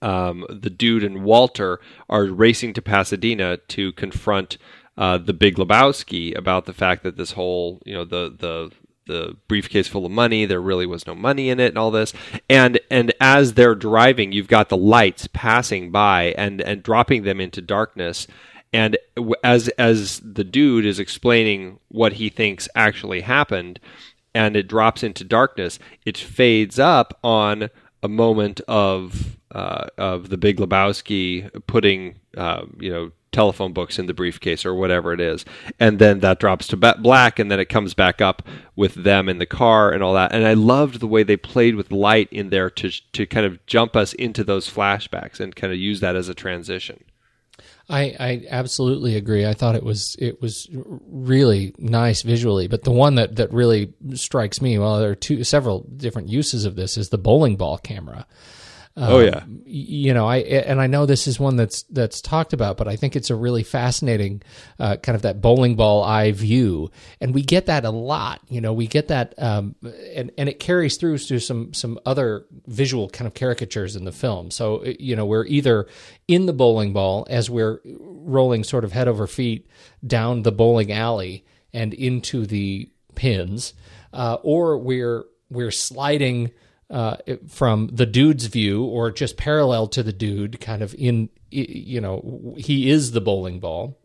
um, 0.00 0.46
the 0.48 0.70
dude 0.70 1.04
and 1.04 1.24
Walter 1.24 1.78
are 2.08 2.24
racing 2.24 2.72
to 2.72 2.80
Pasadena 2.80 3.58
to 3.68 3.92
confront 3.92 4.56
uh, 4.96 5.18
the 5.18 5.34
Big 5.34 5.56
Lebowski 5.56 6.34
about 6.34 6.64
the 6.64 6.72
fact 6.72 7.02
that 7.02 7.18
this 7.18 7.32
whole, 7.32 7.82
you 7.84 7.92
know, 7.92 8.06
the 8.06 8.34
the 8.34 8.70
the 9.06 9.36
briefcase 9.48 9.88
full 9.88 10.06
of 10.06 10.12
money, 10.12 10.44
there 10.44 10.60
really 10.60 10.86
was 10.86 11.06
no 11.06 11.14
money 11.14 11.48
in 11.48 11.60
it, 11.60 11.68
and 11.68 11.78
all 11.78 11.90
this. 11.90 12.12
And 12.48 12.80
and 12.90 13.12
as 13.20 13.54
they're 13.54 13.74
driving, 13.74 14.32
you've 14.32 14.48
got 14.48 14.68
the 14.68 14.76
lights 14.76 15.28
passing 15.32 15.90
by 15.90 16.34
and 16.38 16.60
and 16.60 16.82
dropping 16.82 17.22
them 17.22 17.40
into 17.40 17.60
darkness. 17.60 18.26
And 18.72 18.96
as 19.44 19.68
as 19.70 20.20
the 20.20 20.44
dude 20.44 20.86
is 20.86 20.98
explaining 20.98 21.78
what 21.88 22.14
he 22.14 22.28
thinks 22.28 22.68
actually 22.74 23.22
happened, 23.22 23.80
and 24.34 24.56
it 24.56 24.68
drops 24.68 25.02
into 25.02 25.24
darkness, 25.24 25.78
it 26.06 26.16
fades 26.16 26.78
up 26.78 27.18
on 27.22 27.70
a 28.02 28.08
moment 28.08 28.60
of 28.68 29.36
uh, 29.54 29.86
of 29.98 30.28
the 30.30 30.38
Big 30.38 30.58
Lebowski 30.58 31.50
putting 31.66 32.18
uh, 32.36 32.64
you 32.78 32.90
know 32.90 33.12
telephone 33.32 33.72
books 33.72 33.98
in 33.98 34.06
the 34.06 34.14
briefcase 34.14 34.64
or 34.64 34.74
whatever 34.74 35.12
it 35.12 35.20
is, 35.20 35.44
and 35.80 35.98
then 35.98 36.20
that 36.20 36.38
drops 36.38 36.66
to 36.68 36.76
black, 36.76 37.38
and 37.38 37.50
then 37.50 37.58
it 37.58 37.68
comes 37.68 37.94
back 37.94 38.20
up 38.20 38.42
with 38.76 38.94
them 38.94 39.28
in 39.28 39.38
the 39.38 39.46
car 39.46 39.90
and 39.90 40.02
all 40.02 40.14
that. 40.14 40.32
And 40.32 40.46
I 40.46 40.54
loved 40.54 41.00
the 41.00 41.06
way 41.06 41.22
they 41.22 41.36
played 41.36 41.74
with 41.74 41.90
light 41.90 42.28
in 42.30 42.50
there 42.50 42.70
to 42.70 42.90
to 43.12 43.26
kind 43.26 43.46
of 43.46 43.64
jump 43.66 43.96
us 43.96 44.12
into 44.12 44.44
those 44.44 44.70
flashbacks 44.70 45.40
and 45.40 45.56
kind 45.56 45.72
of 45.72 45.78
use 45.78 46.00
that 46.00 46.16
as 46.16 46.28
a 46.28 46.34
transition. 46.34 47.04
I, 47.88 48.16
I 48.18 48.42
absolutely 48.48 49.16
agree. 49.16 49.44
I 49.44 49.54
thought 49.54 49.74
it 49.74 49.82
was 49.82 50.16
it 50.18 50.40
was 50.40 50.68
really 50.72 51.74
nice 51.78 52.22
visually, 52.22 52.68
but 52.68 52.84
the 52.84 52.92
one 52.92 53.16
that, 53.16 53.36
that 53.36 53.52
really 53.52 53.92
strikes 54.14 54.62
me, 54.62 54.78
well, 54.78 55.00
there 55.00 55.10
are 55.10 55.16
two 55.16 55.42
several 55.44 55.80
different 55.96 56.28
uses 56.28 56.64
of 56.64 56.76
this, 56.76 56.96
is 56.96 57.08
the 57.08 57.18
bowling 57.18 57.56
ball 57.56 57.78
camera. 57.78 58.26
Um, 58.94 59.10
oh 59.10 59.18
yeah. 59.20 59.44
You 59.64 60.12
know, 60.12 60.28
I 60.28 60.38
and 60.38 60.80
I 60.80 60.86
know 60.86 61.06
this 61.06 61.26
is 61.26 61.40
one 61.40 61.56
that's 61.56 61.82
that's 61.84 62.20
talked 62.20 62.52
about, 62.52 62.76
but 62.76 62.88
I 62.88 62.96
think 62.96 63.16
it's 63.16 63.30
a 63.30 63.34
really 63.34 63.62
fascinating 63.62 64.42
uh, 64.78 64.96
kind 64.96 65.16
of 65.16 65.22
that 65.22 65.40
bowling 65.40 65.76
ball 65.76 66.02
eye 66.02 66.32
view, 66.32 66.90
and 67.18 67.34
we 67.34 67.42
get 67.42 67.66
that 67.66 67.86
a 67.86 67.90
lot. 67.90 68.40
You 68.48 68.60
know, 68.60 68.74
we 68.74 68.86
get 68.86 69.08
that, 69.08 69.34
um, 69.38 69.76
and 70.14 70.30
and 70.36 70.48
it 70.48 70.60
carries 70.60 70.98
through 70.98 71.18
to 71.18 71.40
some 71.40 71.72
some 71.72 71.98
other 72.04 72.44
visual 72.66 73.08
kind 73.08 73.26
of 73.26 73.32
caricatures 73.32 73.96
in 73.96 74.04
the 74.04 74.12
film. 74.12 74.50
So 74.50 74.84
you 74.84 75.16
know, 75.16 75.24
we're 75.24 75.46
either 75.46 75.86
in 76.28 76.44
the 76.44 76.52
bowling 76.52 76.92
ball 76.92 77.26
as 77.30 77.48
we're 77.48 77.80
rolling 77.84 78.62
sort 78.62 78.84
of 78.84 78.92
head 78.92 79.08
over 79.08 79.26
feet 79.26 79.66
down 80.06 80.42
the 80.42 80.52
bowling 80.52 80.92
alley 80.92 81.46
and 81.72 81.94
into 81.94 82.44
the 82.44 82.90
pins, 83.14 83.72
uh, 84.12 84.36
or 84.42 84.76
we're 84.76 85.24
we're 85.48 85.70
sliding 85.70 86.50
uh, 86.92 87.16
from 87.48 87.88
the 87.90 88.06
dude's 88.06 88.46
view 88.46 88.84
or 88.84 89.10
just 89.10 89.36
parallel 89.36 89.88
to 89.88 90.02
the 90.04 90.12
dude, 90.12 90.60
kind 90.60 90.82
of 90.82 90.94
in, 90.98 91.28
you 91.50 92.00
know, 92.00 92.54
he 92.56 92.88
is 92.88 93.10
the 93.12 93.20
bowling 93.20 93.58
ball. 93.58 93.96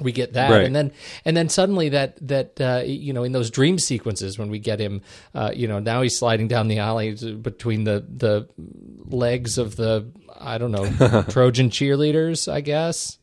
we 0.00 0.12
get 0.12 0.34
that 0.34 0.48
Right. 0.52 0.64
and 0.64 0.76
then 0.76 0.92
and 1.24 1.36
then 1.36 1.48
suddenly 1.48 1.88
that 1.88 2.16
that 2.28 2.60
uh, 2.60 2.82
you 2.86 3.12
know 3.12 3.24
in 3.24 3.32
those 3.32 3.50
dream 3.50 3.80
sequences 3.80 4.38
when 4.38 4.48
we 4.48 4.60
get 4.60 4.78
him 4.80 5.02
uh, 5.34 5.50
you 5.52 5.66
know 5.66 5.80
now 5.80 6.02
he's 6.02 6.16
sliding 6.16 6.46
down 6.46 6.68
the 6.68 6.78
alley 6.78 7.14
between 7.42 7.82
the 7.82 8.06
the 8.08 8.46
legs 9.10 9.58
of 9.58 9.74
the 9.74 10.06
i 10.38 10.56
don't 10.56 10.70
know 10.70 10.86
trojan 11.30 11.68
cheerleaders 11.68 12.46
i 12.46 12.60
guess 12.60 13.18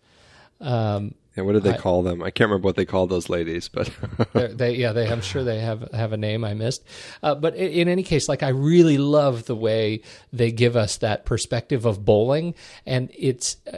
um 0.59 1.15
Yeah, 1.35 1.43
what 1.43 1.53
did 1.53 1.63
they 1.63 1.73
I- 1.73 1.77
call 1.77 2.01
them? 2.01 2.21
I 2.23 2.31
can't 2.31 2.49
remember 2.49 2.65
what 2.67 2.75
they 2.77 2.85
called 2.85 3.09
those 3.09 3.29
ladies, 3.29 3.67
but 3.67 3.89
They're- 4.33 4.69
yeah 4.69 4.93
they 4.93 5.07
i'm 5.11 5.21
sure 5.21 5.43
they 5.43 5.59
have 5.59 5.91
have 5.93 6.13
a 6.13 6.17
name 6.17 6.43
i 6.45 6.53
missed 6.53 6.83
uh, 7.23 7.35
but 7.35 7.53
i- 7.53 7.57
in 7.57 7.87
any 7.87 8.03
case 8.03 8.27
like 8.29 8.41
i 8.43 8.49
really 8.49 8.97
love 8.97 9.45
the 9.45 9.55
way 9.55 10.01
they 10.31 10.51
give 10.51 10.75
us 10.77 10.97
that 10.97 11.25
perspective 11.25 11.85
of 11.85 12.03
bowling 12.05 12.53
and 12.85 13.09
it's 13.17 13.57
uh, 13.71 13.77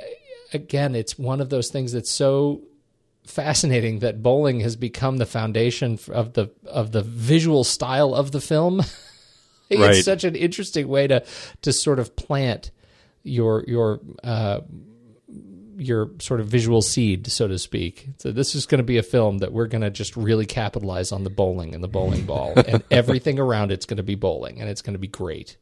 again 0.54 0.94
it's 0.96 1.18
one 1.18 1.42
of 1.42 1.50
those 1.50 1.70
things 1.70 1.92
that's 1.94 2.12
so 2.12 2.62
fascinating 3.26 4.00
that 4.00 4.24
bowling 4.24 4.62
has 4.62 4.76
become 4.76 5.18
the 5.18 5.26
foundation 5.26 6.00
of 6.12 6.34
the 6.34 6.50
of 6.66 6.92
the 6.92 7.02
visual 7.02 7.64
style 7.64 8.14
of 8.16 8.32
the 8.32 8.40
film 8.42 8.80
it's 9.70 9.80
Right. 9.82 10.04
such 10.04 10.24
an 10.24 10.36
interesting 10.36 10.88
way 10.88 11.08
to 11.08 11.24
to 11.62 11.74
sort 11.74 12.00
of 12.00 12.16
plant 12.16 12.72
your 13.24 13.64
your 13.68 14.00
uh 14.24 14.62
your 15.78 16.12
sort 16.20 16.40
of 16.40 16.48
visual 16.48 16.82
seed, 16.82 17.28
so 17.28 17.48
to 17.48 17.58
speak. 17.60 18.10
So 18.18 18.32
this 18.32 18.56
is 18.56 18.66
going 18.66 18.80
to 18.80 18.84
be 18.84 18.98
a 18.98 19.04
film 19.04 19.38
that 19.40 19.52
we're 19.54 19.68
going 19.68 19.82
to 19.82 19.90
just 19.90 20.18
really 20.18 20.46
capitalize 20.46 21.12
on 21.12 21.24
the 21.24 21.30
bowling 21.30 21.74
and 21.74 21.84
the 21.84 21.88
bowling 21.88 22.26
ball, 22.26 22.54
and 22.68 22.84
everything 22.92 23.40
around 23.40 23.72
it's 23.72 23.86
going 23.86 23.98
to 23.98 24.04
be 24.04 24.16
bowling, 24.16 24.60
and 24.60 24.70
it's 24.70 24.82
going 24.82 24.94
to 24.94 25.00
be 25.00 25.08
great. 25.08 25.58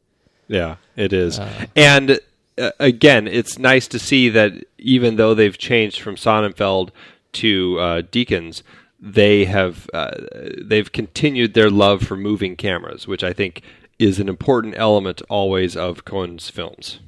Yeah, 0.47 0.75
it 0.95 1.11
is. 1.13 1.39
and 1.75 2.19
uh, 2.57 2.71
again, 2.79 3.27
it's 3.27 3.59
nice 3.59 3.87
to 3.89 3.99
see 3.99 4.29
that 4.29 4.53
even 4.77 5.17
though 5.17 5.33
they've 5.33 5.57
changed 5.57 5.99
from 5.99 6.15
Sonnenfeld 6.15 6.91
to 7.33 7.79
uh, 7.79 8.01
Deakins, 8.03 8.61
they 8.99 9.45
have 9.45 9.89
uh, 9.93 10.15
they've 10.61 10.91
continued 10.91 11.53
their 11.53 11.69
love 11.69 12.03
for 12.03 12.15
moving 12.15 12.55
cameras, 12.55 13.07
which 13.07 13.23
I 13.23 13.33
think 13.33 13.61
is 13.99 14.19
an 14.19 14.29
important 14.29 14.75
element 14.77 15.21
always 15.29 15.75
of 15.75 16.05
Coen's 16.05 16.49
films. 16.49 16.99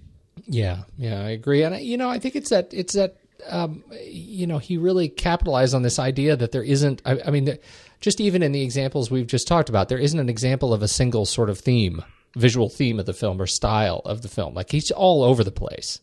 Yeah, 0.48 0.84
yeah, 0.98 1.22
I 1.22 1.30
agree, 1.32 1.64
and 1.64 1.76
I, 1.76 1.80
you 1.80 1.98
know, 1.98 2.10
I 2.10 2.20
think 2.20 2.36
it's 2.36 2.50
that 2.50 2.74
it's 2.74 2.94
that 2.94 3.18
um, 3.50 3.84
you 4.04 4.48
know 4.48 4.58
he 4.58 4.78
really 4.78 5.10
capitalized 5.10 5.76
on 5.76 5.82
this 5.84 6.00
idea 6.00 6.36
that 6.36 6.52
there 6.52 6.64
isn't. 6.64 7.02
I, 7.06 7.20
I 7.26 7.32
mean, 7.32 7.46
there- 7.46 7.60
just 8.00 8.22
even 8.22 8.44
in 8.44 8.52
the 8.52 8.62
examples 8.62 9.10
we've 9.10 9.26
just 9.28 9.48
talked 9.48 9.70
about, 9.70 9.90
there 9.90 9.98
isn't 9.98 10.20
an 10.20 10.30
example 10.30 10.72
of 10.74 10.82
a 10.84 10.88
single 10.88 11.26
sort 11.26 11.50
of 11.50 11.58
theme, 11.60 12.04
visual 12.36 12.70
theme 12.70 13.00
of 13.00 13.08
the 13.08 13.14
film 13.14 13.42
or 13.42 13.48
style 13.48 14.02
of 14.06 14.22
the 14.22 14.28
film. 14.28 14.54
Like 14.54 14.72
he's 14.72 14.92
all 14.92 15.24
over 15.24 15.44
the 15.44 15.52
place. 15.52 16.00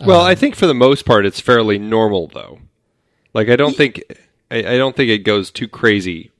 Well, 0.00 0.20
I 0.22 0.34
think 0.34 0.54
for 0.54 0.66
the 0.66 0.74
most 0.74 1.04
part, 1.04 1.26
it's 1.26 1.40
fairly 1.40 1.78
normal, 1.78 2.28
though. 2.28 2.60
Like 3.34 3.48
I 3.50 3.56
don't 3.56 3.76
think 3.76 4.02
I, 4.50 4.58
I 4.58 4.76
don't 4.78 4.96
think 4.96 5.10
it 5.10 5.18
goes 5.24 5.50
too 5.50 5.68
crazy, 5.68 6.30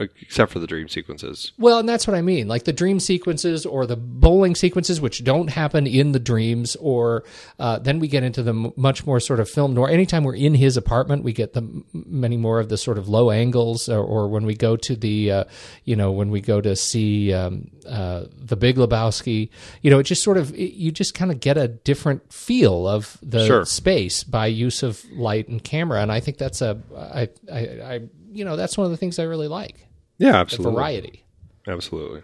except 0.00 0.50
for 0.52 0.58
the 0.58 0.66
dream 0.66 0.88
sequences. 0.88 1.52
Well, 1.58 1.78
and 1.78 1.88
that's 1.88 2.06
what 2.06 2.16
I 2.16 2.22
mean. 2.22 2.48
Like 2.48 2.64
the 2.64 2.72
dream 2.72 3.00
sequences 3.00 3.66
or 3.66 3.86
the 3.86 3.96
bowling 3.96 4.54
sequences, 4.54 5.00
which 5.00 5.22
don't 5.24 5.48
happen 5.50 5.86
in 5.86 6.12
the 6.12 6.18
dreams, 6.18 6.76
or 6.76 7.24
uh, 7.58 7.78
then 7.78 7.98
we 7.98 8.08
get 8.08 8.22
into 8.22 8.42
the 8.42 8.50
m- 8.54 8.72
much 8.76 9.06
more 9.06 9.20
sort 9.20 9.40
of 9.40 9.48
film 9.48 9.74
noir. 9.74 9.88
Anytime 9.88 10.24
we're 10.24 10.34
in 10.36 10.54
his 10.54 10.76
apartment, 10.76 11.22
we 11.24 11.32
get 11.32 11.52
the 11.52 11.60
m- 11.62 11.84
many 11.92 12.36
more 12.36 12.60
of 12.60 12.68
the 12.68 12.76
sort 12.78 12.98
of 12.98 13.08
low 13.08 13.30
angles, 13.30 13.88
or, 13.88 14.02
or 14.02 14.28
when 14.28 14.44
we 14.46 14.54
go 14.54 14.76
to 14.76 14.96
the, 14.96 15.30
uh, 15.32 15.44
you 15.84 15.96
know, 15.96 16.12
when 16.12 16.30
we 16.30 16.40
go 16.40 16.60
to 16.60 16.74
see 16.76 17.32
um, 17.32 17.70
uh, 17.88 18.24
the 18.32 18.56
Big 18.56 18.76
Lebowski, 18.76 19.50
you 19.82 19.90
know, 19.90 19.98
it 19.98 20.04
just 20.04 20.22
sort 20.22 20.36
of 20.36 20.52
it, 20.54 20.72
you 20.74 20.90
just 20.90 21.14
kind 21.14 21.30
of 21.30 21.40
get 21.40 21.56
a 21.56 21.68
different 21.68 22.32
feel 22.32 22.86
of 22.88 23.18
the 23.22 23.46
Sure. 23.46 23.64
space 23.64 24.24
by 24.24 24.46
use 24.46 24.82
of 24.82 25.04
light 25.12 25.48
and 25.48 25.62
camera, 25.62 26.00
and 26.00 26.10
I 26.12 26.20
think 26.20 26.38
that's 26.38 26.62
a, 26.62 26.80
I, 26.96 27.28
I, 27.52 27.58
I 27.94 28.00
you 28.32 28.44
know, 28.44 28.56
that's 28.56 28.78
one 28.78 28.84
of 28.84 28.90
the 28.92 28.96
things 28.96 29.18
I 29.18 29.24
really 29.24 29.48
like. 29.48 29.86
Yeah, 30.20 30.36
absolutely. 30.36 30.74
variety. 30.74 31.24
Absolutely. 31.66 32.22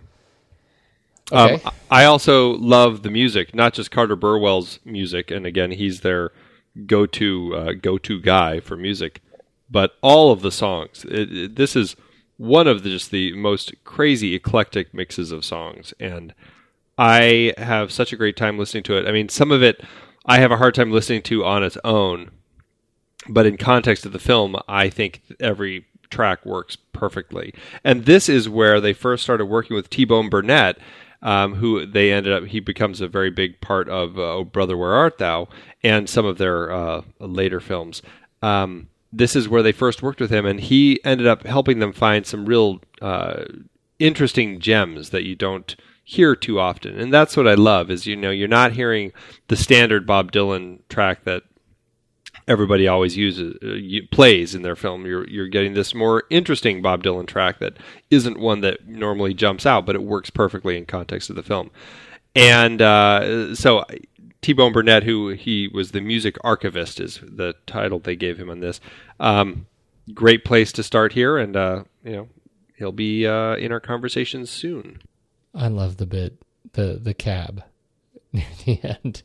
Okay. 1.33 1.55
Um, 1.65 1.73
I 1.91 2.05
also 2.05 2.51
love 2.53 3.03
the 3.03 3.11
music, 3.11 3.55
not 3.55 3.73
just 3.75 3.91
Carter 3.91 4.15
Burwell's 4.17 4.79
music, 4.85 5.31
and 5.31 5.45
again, 5.47 5.73
he's 5.73 6.03
their 6.03 6.31
go-to 6.87 7.55
uh, 7.57 7.73
go-to 7.73 8.21
guy 8.21 8.61
for 8.61 8.77
music, 8.77 9.21
but 9.71 9.95
all 10.03 10.31
of 10.31 10.43
the 10.43 10.53
songs. 10.53 11.05
It, 11.09 11.33
it- 11.33 11.57
this 11.57 11.75
is 11.75 11.97
one 12.37 12.69
of 12.69 12.83
the, 12.83 12.91
just 12.91 13.11
the 13.11 13.35
most 13.35 13.73
crazy 13.85 14.35
eclectic 14.35 14.93
mixes 14.93 15.33
of 15.33 15.45
songs, 15.45 15.95
and 15.99 16.35
I 16.99 17.55
have 17.57 17.91
such 17.91 18.13
a 18.13 18.17
great 18.17 18.37
time 18.37 18.59
listening 18.59 18.83
to 18.85 18.97
it. 18.99 19.09
I 19.09 19.13
mean, 19.13 19.29
some 19.31 19.51
of 19.51 19.63
it 19.63 19.81
I 20.27 20.39
have 20.41 20.51
a 20.53 20.59
hard 20.59 20.75
time 20.75 20.93
listening 20.93 21.23
to 21.23 21.45
on 21.45 21.63
its 21.65 21.79
own, 21.83 22.31
but 23.29 23.47
in 23.47 23.57
context 23.57 24.05
of 24.07 24.13
the 24.13 24.19
film, 24.19 24.55
I 24.69 24.91
think 24.91 25.23
every 25.41 25.87
track 26.11 26.45
works 26.45 26.77
perfectly. 26.93 27.55
And 27.85 28.05
this 28.05 28.29
is 28.29 28.49
where 28.49 28.81
they 28.81 28.93
first 28.93 29.23
started 29.23 29.47
working 29.47 29.77
with 29.77 29.91
T 29.91 30.05
Bone 30.05 30.29
Burnett, 30.29 30.79
um, 31.23 31.55
who 31.55 31.87
they 31.87 32.13
ended 32.13 32.33
up, 32.33 32.45
he 32.45 32.61
becomes 32.61 33.01
a 33.01 33.09
very 33.09 33.31
big 33.31 33.61
part 33.61 33.89
of 33.89 34.19
uh, 34.19 34.35
Oh 34.35 34.45
Brother, 34.45 34.77
Where 34.77 34.95
Art 34.95 35.19
Thou, 35.19 35.49
and 35.83 36.09
some 36.09 36.27
of 36.27 36.39
their 36.39 36.71
uh, 36.71 37.03
later 37.19 37.61
films. 37.61 38.03
Um, 38.43 38.89
this 39.13 39.35
is 39.35 39.49
where 39.49 39.63
they 39.63 39.73
first 39.73 40.03
worked 40.03 40.21
with 40.21 40.31
him, 40.31 40.45
and 40.45 40.61
he 40.61 41.01
ended 41.05 41.27
up 41.27 41.47
helping 41.47 41.79
them 41.79 41.93
find 41.93 42.27
some 42.27 42.47
real 42.47 42.81
uh, 43.01 43.45
interesting 43.99 44.61
gems 44.61 45.11
that 45.11 45.25
you 45.25 45.35
don't 45.35 45.75
hear 46.05 46.37
too 46.37 46.61
often. 46.61 46.99
And 46.99 47.13
that's 47.13 47.37
what 47.37 47.49
I 47.49 47.55
love 47.55 47.91
is 47.91 48.07
you 48.07 48.15
know 48.15 48.31
you're 48.31 48.47
not 48.47 48.73
hearing 48.73 49.13
the 49.49 49.57
standard 49.57 50.07
Bob 50.07 50.33
Dylan 50.33 50.81
track 50.89 51.25
that 51.25 51.43
everybody 52.49 52.87
always 52.87 53.17
uses 53.17 53.57
uh, 53.63 54.07
plays 54.11 54.55
in 54.55 54.63
their 54.63 54.77
film. 54.77 55.07
You're 55.07 55.29
you're 55.29 55.49
getting 55.49 55.75
this 55.75 55.95
more 55.95 56.25
interesting 56.31 56.83
Bob 56.83 57.03
Dylan 57.03 57.27
track 57.27 57.59
that 57.59 57.77
isn't 58.11 58.39
one 58.39 58.61
that 58.61 58.87
normally 58.87 59.35
jumps 59.35 59.67
out, 59.67 59.87
but 59.87 59.95
it 59.95 60.03
works 60.03 60.31
perfectly 60.31 60.77
in 60.77 60.87
context 60.87 61.31
of 61.31 61.37
the 61.37 61.43
film. 61.43 61.71
And 62.35 62.83
uh, 62.83 63.55
so 63.55 63.85
T 64.43 64.53
Bone 64.53 64.73
Burnett, 64.73 65.05
who 65.05 65.31
he 65.31 65.69
was 65.69 65.93
the 65.93 66.01
music 66.01 66.37
archivist, 66.45 67.01
is 67.01 67.21
the 67.23 67.55
title 67.67 67.99
they 67.99 68.17
gave 68.17 68.39
him 68.39 68.51
on 68.51 68.61
this. 68.61 68.81
Um, 69.19 69.67
great 70.15 70.45
place 70.45 70.73
to 70.73 70.83
start 70.83 71.13
here, 71.13 71.39
and 71.39 71.57
uh, 71.57 71.85
you 72.05 72.13
know 72.13 72.29
he'll 72.77 72.93
be 72.93 73.27
uh, 73.27 73.57
in 73.57 73.73
our 73.73 73.81
conversations 73.81 74.51
soon. 74.51 75.01
I 75.55 75.69
love 75.69 75.97
the 75.97 76.07
bit 76.07 76.39
the 76.73 76.99
the 77.03 77.15
cab 77.15 77.65
near 78.33 78.47
the 78.65 78.81
end. 78.83 79.23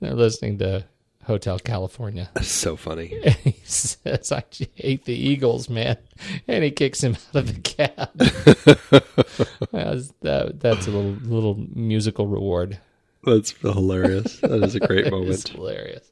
They're 0.00 0.14
listening 0.14 0.58
to 0.58 0.86
Hotel 1.30 1.60
California. 1.60 2.28
That's 2.34 2.48
so 2.48 2.74
funny. 2.74 3.14
And 3.24 3.34
he 3.44 3.56
says, 3.64 4.32
"I 4.32 4.42
hate 4.74 5.04
the 5.04 5.14
Eagles, 5.14 5.68
man," 5.68 5.96
and 6.48 6.64
he 6.64 6.72
kicks 6.72 7.02
him 7.02 7.16
out 7.34 7.36
of 7.36 7.54
the 7.54 7.60
cab. 7.60 8.10
That's- 9.70 10.12
that, 10.22 10.58
that's 10.60 10.86
a 10.86 10.90
little 10.90 11.16
little 11.22 11.54
musical 11.72 12.26
reward. 12.26 12.78
That's 13.22 13.52
hilarious. 13.52 14.40
That 14.40 14.62
is 14.64 14.74
a 14.74 14.80
great 14.80 15.10
moment. 15.10 15.46
hilarious. 15.48 16.10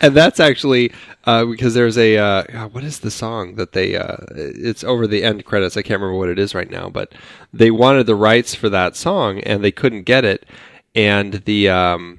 and 0.00 0.14
that's 0.14 0.40
actually 0.40 0.92
uh, 1.24 1.44
because 1.44 1.74
there's 1.74 1.96
a 1.96 2.16
uh, 2.18 2.68
what 2.68 2.82
is 2.84 3.00
the 3.00 3.10
song 3.10 3.54
that 3.54 3.72
they 3.72 3.96
uh, 3.96 4.16
it's 4.34 4.84
over 4.84 5.06
the 5.06 5.22
end 5.24 5.44
credits 5.44 5.76
i 5.76 5.82
can't 5.82 6.00
remember 6.00 6.16
what 6.18 6.28
it 6.28 6.38
is 6.38 6.54
right 6.54 6.70
now 6.70 6.88
but 6.90 7.14
they 7.52 7.70
wanted 7.70 8.06
the 8.06 8.14
rights 8.14 8.54
for 8.54 8.68
that 8.68 8.94
song 8.94 9.40
and 9.40 9.64
they 9.64 9.72
couldn't 9.72 10.02
get 10.02 10.24
it 10.24 10.44
and 10.94 11.34
the 11.46 11.68
um, 11.68 12.18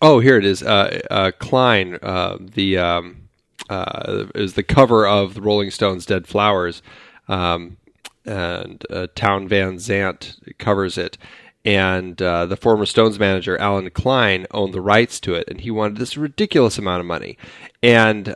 oh 0.00 0.20
here 0.20 0.38
it 0.38 0.44
is 0.44 0.62
uh, 0.62 1.00
uh, 1.10 1.30
klein 1.38 1.98
uh, 2.02 2.36
the 2.40 2.78
um, 2.78 3.28
uh, 3.68 4.26
is 4.34 4.54
the 4.54 4.62
cover 4.62 5.06
of 5.06 5.34
the 5.34 5.40
rolling 5.40 5.70
stones 5.70 6.06
dead 6.06 6.26
flowers 6.26 6.82
um, 7.28 7.76
and 8.24 8.84
uh, 8.90 9.06
Townes 9.14 9.48
Van 9.48 9.78
Zandt 9.78 10.38
covers 10.58 10.98
it 10.98 11.18
and 11.64 12.20
uh, 12.22 12.46
the 12.46 12.56
former 12.56 12.86
Stones 12.86 13.18
manager 13.18 13.58
Allen 13.58 13.90
Klein 13.90 14.46
owned 14.52 14.72
the 14.72 14.80
rights 14.80 15.20
to 15.20 15.34
it, 15.34 15.48
and 15.48 15.60
he 15.60 15.70
wanted 15.70 15.98
this 15.98 16.16
ridiculous 16.16 16.78
amount 16.78 17.00
of 17.00 17.06
money. 17.06 17.36
And 17.82 18.26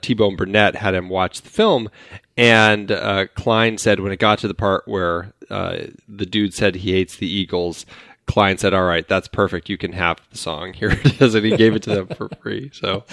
T 0.00 0.14
Bone 0.14 0.34
Burnett 0.34 0.74
had 0.74 0.94
him 0.94 1.10
watch 1.10 1.42
the 1.42 1.50
film, 1.50 1.90
and 2.36 2.88
Klein 3.34 3.78
said 3.78 4.00
when 4.00 4.10
it 4.10 4.18
got 4.18 4.38
to 4.40 4.48
the 4.48 4.54
part 4.54 4.88
where 4.88 5.32
the 5.48 6.26
dude 6.28 6.54
said 6.54 6.76
he 6.76 6.92
hates 6.92 7.14
the 7.14 7.32
Eagles, 7.32 7.86
Klein 8.26 8.58
said, 8.58 8.74
"All 8.74 8.84
right, 8.84 9.06
that's 9.06 9.28
perfect. 9.28 9.68
You 9.68 9.76
can 9.78 9.92
have 9.92 10.20
the 10.30 10.38
song. 10.38 10.72
Here 10.74 10.90
it 10.90 11.20
is," 11.20 11.34
and 11.34 11.44
he 11.44 11.56
gave 11.56 11.74
it 11.74 11.82
to 11.84 11.90
them 11.94 12.08
for 12.08 12.28
free. 12.42 12.70
So 12.72 13.04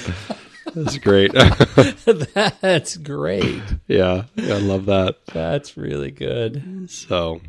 that's 0.73 0.97
great. 0.97 1.31
That's 2.61 2.97
great. 2.97 3.61
yeah, 3.87 4.25
yeah, 4.35 4.53
I 4.55 4.57
love 4.59 4.85
that. 4.85 5.17
That's 5.27 5.75
really 5.75 6.11
good. 6.11 6.89
So, 6.89 7.41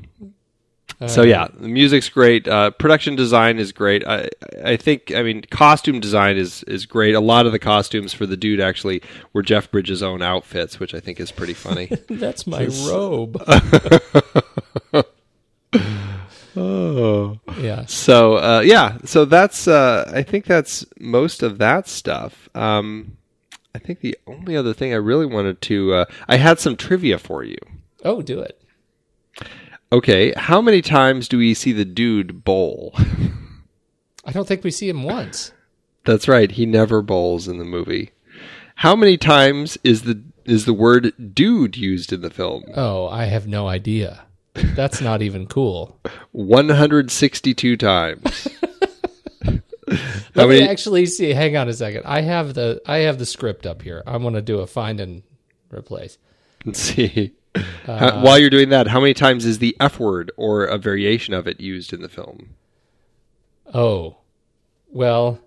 so 1.07 1.23
yeah, 1.23 1.49
the 1.53 1.69
music's 1.69 2.09
great. 2.09 2.49
Uh, 2.49 2.71
production 2.71 3.15
design 3.17 3.59
is 3.59 3.73
great. 3.73 4.07
I, 4.07 4.29
I 4.65 4.77
think, 4.77 5.13
I 5.15 5.23
mean, 5.23 5.43
costume 5.51 6.01
design 6.01 6.37
is 6.37 6.63
is 6.65 6.87
great. 6.87 7.15
A 7.15 7.21
lot 7.21 7.47
of 7.47 7.53
the 7.53 7.59
costumes 7.59 8.13
for 8.13 8.27
the 8.27 8.37
dude 8.37 8.61
actually 8.61 9.03
were 9.33 9.43
Jeff 9.43 9.71
Bridges' 9.71 10.03
own 10.03 10.23
outfits, 10.23 10.81
which 10.81 10.95
I 10.95 11.01
think 11.01 11.21
is 11.21 11.31
pretty 11.31 11.55
funny. 11.55 11.91
That's 12.09 12.47
my 12.47 12.67
robe. 12.87 13.41
Oh, 16.57 17.39
Yeah. 17.59 17.87
so 17.87 18.37
uh, 18.37 18.61
yeah, 18.61 18.99
so 19.05 19.25
that's 19.25 19.67
uh, 19.69 20.11
I 20.15 20.23
think 20.23 20.45
that's 20.47 20.85
most 20.99 21.43
of 21.43 21.59
that 21.59 21.89
stuff. 21.89 22.49
Um, 22.55 23.17
I 23.75 23.79
think 23.79 24.01
the 24.01 24.17
only 24.27 24.57
other 24.57 24.75
thing 24.75 24.93
I 24.93 24.97
really 24.97 25.27
wanted 25.27 25.61
to 25.63 25.95
uh, 25.95 26.05
I 26.29 26.37
had 26.37 26.59
some 26.61 26.77
trivia 26.77 27.19
for 27.19 27.43
you. 27.45 27.57
Oh, 28.05 28.21
do 28.23 28.41
it. 28.41 28.61
Okay, 29.91 30.33
how 30.37 30.61
many 30.63 30.81
times 30.83 31.29
do 31.29 31.39
we 31.39 31.53
see 31.55 31.73
the 31.73 31.85
dude 31.85 32.45
bowl? 32.45 32.95
I 34.25 34.33
don't 34.33 34.47
think 34.49 34.65
we 34.65 34.71
see 34.71 34.89
him 34.89 35.03
once. 35.03 35.53
That's 36.05 36.27
right. 36.29 36.51
He 36.51 36.65
never 36.67 37.03
bowls 37.03 37.47
in 37.49 37.59
the 37.59 37.65
movie. 37.65 38.11
How 38.77 38.97
many 38.97 39.17
times 39.17 39.79
is 39.85 40.03
the 40.03 40.23
is 40.45 40.65
the 40.65 40.73
word 40.75 41.35
dude 41.35 41.77
used 41.77 42.13
in 42.13 42.21
the 42.23 42.31
film? 42.31 42.65
Oh, 42.75 43.07
I 43.09 43.27
have 43.27 43.47
no 43.47 43.69
idea. 43.69 44.25
That's 44.55 45.01
not 45.01 45.23
even 45.23 45.47
cool. 45.47 45.99
162 46.33 47.77
times. 47.77 48.49
Let 50.35 50.49
me 50.49 50.67
actually 50.67 51.07
see. 51.07 51.31
Hang 51.31 51.57
on 51.57 51.69
a 51.69 51.73
second. 51.73 52.05
I 52.05 52.23
have 52.23 52.55
the 52.55 52.81
I 52.87 52.99
have 52.99 53.19
the 53.19 53.27
script 53.27 53.67
up 53.67 53.83
here. 53.83 54.03
I 54.07 54.17
want 54.17 54.37
to 54.37 54.43
do 54.43 54.61
a 54.61 54.67
find 54.67 55.01
and 55.01 55.23
replace. 55.71 56.19
Let's 56.65 56.81
see. 56.81 57.33
Uh, 57.87 58.23
While 58.23 58.39
you're 58.39 58.49
doing 58.49 58.71
that, 58.71 58.87
how 58.87 59.01
many 59.01 59.13
times 59.13 59.45
is 59.45 59.59
the 59.59 59.77
F 59.79 60.01
word 60.01 60.31
or 60.37 60.65
a 60.65 60.79
variation 60.79 61.35
of 61.35 61.47
it 61.47 61.61
used 61.61 61.93
in 61.93 62.01
the 62.01 62.09
film? 62.09 62.55
Oh, 63.75 64.19
well. 64.89 65.41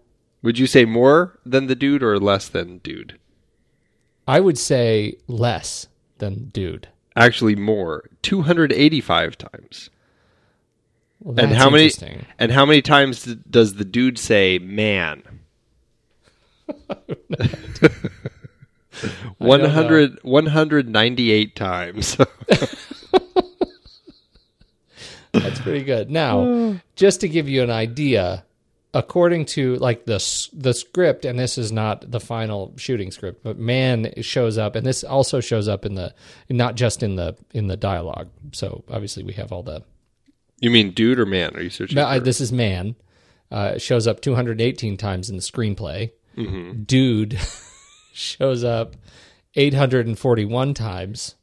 Would 0.44 0.60
you 0.60 0.68
say 0.68 0.86
more 0.86 1.40
than 1.46 1.66
the 1.68 1.76
dude 1.76 2.04
or 2.04 2.20
less 2.20 2.48
than 2.48 2.78
dude? 2.80 3.18
I 4.28 4.40
would 4.40 4.58
say 4.58 5.16
less 5.28 5.88
than 6.20 6.50
dude. 6.50 6.90
Actually, 7.16 7.56
more. 7.56 8.10
285 8.22 9.38
times. 9.38 9.90
Well, 11.22 11.40
and 11.40 11.54
how 11.54 11.70
many 11.70 11.90
and 12.38 12.52
how 12.52 12.66
many 12.66 12.82
times 12.82 13.24
does 13.24 13.76
the 13.76 13.86
dude 13.86 14.20
say 14.20 14.60
man? 14.60 15.24
100 19.38 20.20
198 20.24 21.56
times. 21.56 22.18
That's 25.32 25.60
pretty 25.62 25.84
good. 25.84 26.10
Now, 26.12 26.80
just 26.96 27.22
to 27.22 27.28
give 27.28 27.50
you 27.50 27.64
an 27.64 27.70
idea, 27.72 28.46
according 28.96 29.46
to 29.46 29.76
like 29.76 30.06
the 30.06 30.48
the 30.54 30.74
script, 30.74 31.26
and 31.26 31.38
this 31.38 31.58
is 31.58 31.72
not 31.72 32.10
the 32.10 32.20
final 32.20 32.74
shooting 32.78 33.12
script, 33.12 33.44
but 33.44 33.60
man 33.60 34.14
shows 34.22 34.58
up, 34.58 34.76
and 34.76 34.86
this 34.86 35.04
also 35.04 35.42
shows 35.42 35.68
up 35.68 35.86
in 35.86 35.94
the 35.94 36.16
not 36.50 36.76
just 36.76 37.04
in 37.04 37.18
the 37.18 37.36
in 37.54 37.68
the 37.68 37.78
dialogue. 37.78 38.30
So 38.54 38.84
obviously 38.90 39.24
we 39.24 39.34
have 39.34 39.52
all 39.52 39.62
the. 39.62 39.84
You 40.62 40.72
mean 40.72 40.92
dude 40.92 41.20
or 41.20 41.26
man? 41.26 41.56
Are 41.56 41.62
you 41.62 41.70
searching? 41.70 41.98
No, 41.98 42.08
I, 42.08 42.20
this 42.20 42.40
is 42.40 42.52
man. 42.52 42.96
Uh, 43.52 43.78
shows 43.78 44.08
up 44.08 44.22
218 44.22 44.98
times 44.98 45.30
in 45.30 45.36
the 45.36 45.42
screenplay. 45.42 46.12
Mm-hmm. 46.36 46.84
Dude 46.84 47.38
shows 48.14 48.64
up 48.64 48.96
841 49.56 50.74
times. 50.74 51.36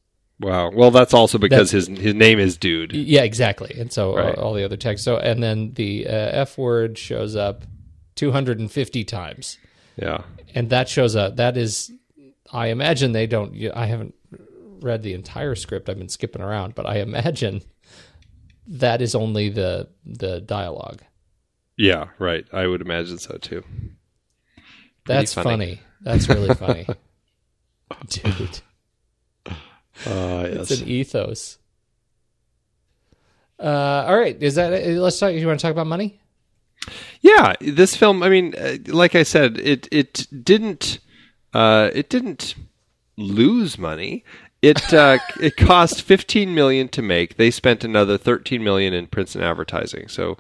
Wow. 0.42 0.70
Well, 0.70 0.90
that's 0.90 1.14
also 1.14 1.38
because 1.38 1.70
that's, 1.70 1.88
his 1.88 1.98
his 1.98 2.14
name 2.14 2.38
is 2.38 2.56
Dude. 2.56 2.92
Yeah, 2.92 3.22
exactly. 3.22 3.74
And 3.78 3.92
so 3.92 4.16
right. 4.16 4.36
all, 4.36 4.48
all, 4.48 4.54
the 4.54 4.64
other 4.64 4.76
text. 4.76 5.04
So 5.04 5.16
and 5.16 5.42
then 5.42 5.72
the 5.74 6.06
uh, 6.06 6.10
F 6.10 6.58
word 6.58 6.98
shows 6.98 7.36
up 7.36 7.64
250 8.16 9.04
times. 9.04 9.58
Yeah. 9.96 10.22
And 10.54 10.70
that 10.70 10.88
shows 10.88 11.16
up. 11.16 11.36
That 11.36 11.56
is, 11.56 11.92
I 12.52 12.68
imagine 12.68 13.12
they 13.12 13.26
don't. 13.26 13.56
I 13.74 13.86
haven't 13.86 14.14
read 14.80 15.02
the 15.02 15.14
entire 15.14 15.54
script. 15.54 15.88
I've 15.88 15.98
been 15.98 16.08
skipping 16.08 16.42
around, 16.42 16.74
but 16.74 16.86
I 16.86 16.96
imagine 16.98 17.62
that 18.66 19.00
is 19.00 19.14
only 19.14 19.48
the 19.48 19.88
the 20.04 20.40
dialogue. 20.40 21.02
Yeah. 21.76 22.08
Right. 22.18 22.44
I 22.52 22.66
would 22.66 22.80
imagine 22.80 23.18
so 23.18 23.38
too. 23.38 23.64
That's 25.06 25.34
funny. 25.34 25.44
funny. 25.44 25.80
That's 26.00 26.28
really 26.28 26.54
funny, 26.54 26.86
dude. 28.08 28.60
Uh, 30.06 30.48
yes. 30.50 30.70
It's 30.70 30.80
an 30.80 30.88
ethos. 30.88 31.58
Uh, 33.58 34.04
all 34.08 34.16
right, 34.16 34.40
is 34.42 34.56
that? 34.56 34.70
Let's 34.86 35.18
talk. 35.18 35.32
You 35.32 35.46
want 35.46 35.60
to 35.60 35.62
talk 35.62 35.72
about 35.72 35.86
money? 35.86 36.20
Yeah, 37.20 37.54
this 37.60 37.94
film. 37.94 38.22
I 38.22 38.28
mean, 38.28 38.54
uh, 38.56 38.78
like 38.86 39.14
I 39.14 39.22
said, 39.22 39.58
it 39.58 39.88
it 39.92 40.26
didn't 40.42 40.98
uh, 41.54 41.90
it 41.94 42.08
didn't 42.08 42.56
lose 43.16 43.78
money. 43.78 44.24
It 44.62 44.92
uh, 44.92 45.18
it 45.40 45.56
cost 45.56 46.02
15 46.02 46.54
million 46.54 46.88
to 46.88 47.02
make. 47.02 47.36
They 47.36 47.50
spent 47.50 47.84
another 47.84 48.18
13 48.18 48.64
million 48.64 48.92
in 48.92 49.06
prints 49.06 49.34
and 49.34 49.44
advertising. 49.44 50.08
So 50.08 50.36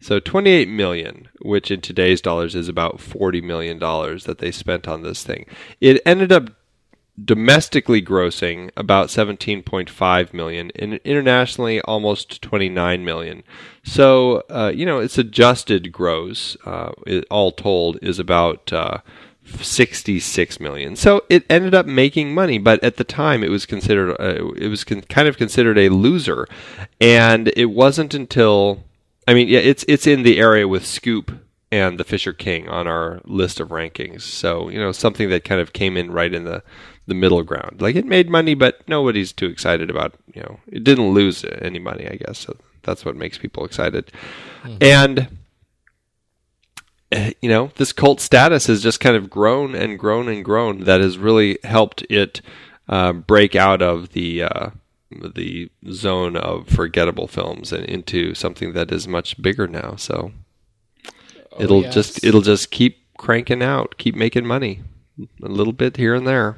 so 0.00 0.18
28 0.18 0.68
million, 0.68 1.28
which 1.42 1.70
in 1.70 1.80
today's 1.80 2.20
dollars 2.20 2.54
is 2.54 2.68
about 2.68 3.00
40 3.00 3.40
million 3.42 3.78
dollars 3.78 4.24
that 4.24 4.38
they 4.38 4.50
spent 4.50 4.88
on 4.88 5.02
this 5.02 5.22
thing. 5.22 5.46
It 5.80 6.00
ended 6.06 6.32
up 6.32 6.50
domestically 7.22 8.00
grossing 8.00 8.70
about 8.76 9.08
17.5 9.08 10.32
million 10.32 10.72
and 10.76 10.94
internationally 11.04 11.80
almost 11.82 12.40
29 12.40 13.04
million. 13.04 13.42
So 13.84 14.42
uh, 14.48 14.72
you 14.74 14.86
know 14.86 14.98
its 14.98 15.18
adjusted 15.18 15.92
gross 15.92 16.56
uh, 16.64 16.92
it, 17.06 17.26
all 17.30 17.52
told 17.52 17.98
is 18.00 18.18
about 18.18 18.72
uh, 18.72 18.98
66 19.44 20.60
million. 20.60 20.96
So 20.96 21.24
it 21.28 21.44
ended 21.50 21.74
up 21.74 21.84
making 21.84 22.34
money 22.34 22.58
but 22.58 22.82
at 22.82 22.96
the 22.96 23.04
time 23.04 23.44
it 23.44 23.50
was 23.50 23.66
considered 23.66 24.16
uh, 24.18 24.52
it 24.56 24.68
was 24.68 24.84
con- 24.84 25.02
kind 25.02 25.28
of 25.28 25.36
considered 25.36 25.78
a 25.78 25.90
loser. 25.90 26.46
And 27.00 27.52
it 27.56 27.66
wasn't 27.66 28.14
until 28.14 28.84
i 29.28 29.34
mean 29.34 29.46
yeah 29.46 29.60
it's 29.60 29.84
it's 29.86 30.04
in 30.04 30.24
the 30.24 30.40
area 30.40 30.66
with 30.66 30.84
scoop 30.84 31.30
and 31.72 31.98
the 31.98 32.04
Fisher 32.04 32.34
King 32.34 32.68
on 32.68 32.86
our 32.86 33.22
list 33.24 33.58
of 33.58 33.70
rankings. 33.70 34.20
So, 34.20 34.68
you 34.68 34.78
know, 34.78 34.92
something 34.92 35.30
that 35.30 35.42
kind 35.42 35.58
of 35.58 35.72
came 35.72 35.96
in 35.96 36.12
right 36.12 36.32
in 36.32 36.44
the 36.44 36.62
the 37.06 37.14
middle 37.14 37.42
ground. 37.42 37.80
Like 37.80 37.96
it 37.96 38.06
made 38.06 38.30
money, 38.30 38.54
but 38.54 38.86
nobody's 38.88 39.32
too 39.32 39.46
excited 39.46 39.90
about. 39.90 40.14
You 40.34 40.42
know, 40.42 40.60
it 40.66 40.84
didn't 40.84 41.10
lose 41.10 41.44
any 41.60 41.78
money. 41.78 42.08
I 42.08 42.16
guess 42.16 42.38
so. 42.38 42.56
That's 42.82 43.04
what 43.04 43.16
makes 43.16 43.38
people 43.38 43.64
excited. 43.64 44.10
Mm-hmm. 44.62 44.76
And 44.80 45.28
eh, 47.10 47.32
you 47.40 47.48
know, 47.48 47.72
this 47.76 47.92
cult 47.92 48.20
status 48.20 48.66
has 48.66 48.82
just 48.82 49.00
kind 49.00 49.16
of 49.16 49.30
grown 49.30 49.74
and 49.74 49.98
grown 49.98 50.28
and 50.28 50.44
grown. 50.44 50.80
That 50.84 51.00
has 51.00 51.18
really 51.18 51.58
helped 51.64 52.02
it 52.08 52.40
uh, 52.88 53.12
break 53.12 53.56
out 53.56 53.82
of 53.82 54.10
the 54.10 54.44
uh, 54.44 54.70
the 55.10 55.70
zone 55.90 56.36
of 56.36 56.68
forgettable 56.68 57.28
films 57.28 57.72
and 57.72 57.84
into 57.84 58.34
something 58.34 58.72
that 58.72 58.90
is 58.92 59.06
much 59.06 59.40
bigger 59.40 59.66
now. 59.66 59.96
So 59.96 60.32
oh, 61.06 61.62
it'll 61.62 61.82
yes. 61.82 61.94
just 61.94 62.24
it'll 62.24 62.42
just 62.42 62.70
keep 62.70 62.98
cranking 63.18 63.62
out, 63.62 63.98
keep 63.98 64.14
making 64.14 64.46
money, 64.46 64.82
a 65.42 65.48
little 65.48 65.72
bit 65.72 65.96
here 65.96 66.14
and 66.14 66.26
there. 66.26 66.56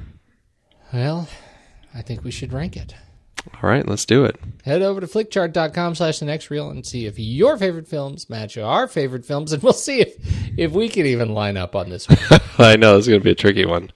Well, 0.95 1.27
I 1.93 2.01
think 2.01 2.23
we 2.23 2.31
should 2.31 2.53
rank 2.53 2.77
it. 2.77 2.95
All 3.61 3.69
right, 3.69 3.85
let's 3.85 4.05
do 4.05 4.23
it. 4.23 4.39
Head 4.63 4.81
over 4.81 5.01
to 5.01 5.07
flickchart.com 5.07 5.93
slash 5.93 6.19
the 6.19 6.25
next 6.25 6.49
reel 6.49 6.69
and 6.69 6.85
see 6.85 7.05
if 7.05 7.19
your 7.19 7.57
favorite 7.57 7.89
films 7.89 8.29
match 8.29 8.57
our 8.57 8.87
favorite 8.87 9.25
films, 9.25 9.51
and 9.51 9.61
we'll 9.61 9.73
see 9.73 9.99
if, 9.99 10.15
if 10.57 10.71
we 10.71 10.87
can 10.87 11.05
even 11.05 11.33
line 11.33 11.57
up 11.57 11.75
on 11.75 11.89
this 11.89 12.07
one. 12.07 12.39
I 12.57 12.77
know, 12.77 12.95
this 12.95 13.03
is 13.03 13.09
going 13.09 13.19
to 13.19 13.23
be 13.25 13.31
a 13.31 13.35
tricky 13.35 13.65
one. 13.65 13.91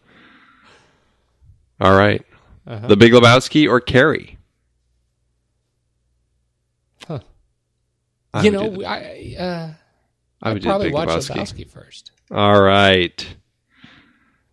All 1.79 1.97
right. 1.97 2.21
uh-huh. 2.67 2.87
The 2.87 2.97
Big 2.97 3.13
Lebowski 3.13 3.65
or 3.65 3.79
Carrie? 3.79 4.37
Huh. 7.07 7.19
I 8.33 8.43
you 8.43 8.51
know, 8.51 8.83
I, 8.83 9.35
uh, 9.39 9.69
I 10.43 10.51
would 10.51 10.63
probably 10.63 10.91
watch 10.91 11.07
Lebowski. 11.07 11.35
Lebowski 11.37 11.71
first. 11.71 12.11
All 12.29 12.61
right. 12.61 13.25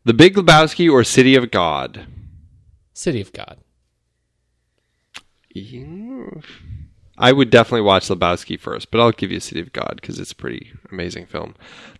The 0.04 0.14
Big 0.14 0.36
Lebowski 0.36 0.88
or 0.88 1.02
City 1.02 1.34
of 1.34 1.50
God? 1.50 2.06
City 2.96 3.20
of 3.20 3.30
God. 3.34 3.58
I 7.18 7.32
would 7.32 7.50
definitely 7.50 7.82
watch 7.82 8.08
Lebowski 8.08 8.58
first, 8.58 8.90
but 8.90 9.00
I'll 9.00 9.12
give 9.12 9.30
you 9.30 9.38
City 9.38 9.60
of 9.60 9.72
God 9.74 9.98
because 10.00 10.18
it's 10.18 10.32
a 10.32 10.36
pretty 10.36 10.72
amazing 10.90 11.26
film. 11.26 11.54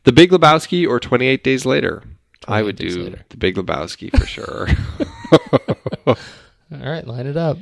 The 0.05 0.13
Big 0.13 0.31
Lebowski 0.31 0.89
or 0.89 0.99
28 0.99 1.45
Days 1.45 1.67
Later? 1.67 2.03
I 2.49 2.63
would 2.63 2.77
do 2.77 2.89
later. 2.89 3.25
The 3.29 3.37
Big 3.37 3.57
Lebowski 3.57 4.17
for 4.17 4.25
sure. 4.25 4.69
All 6.07 6.17
right, 6.71 7.07
line 7.07 7.27
it 7.27 7.37
up. 7.37 7.59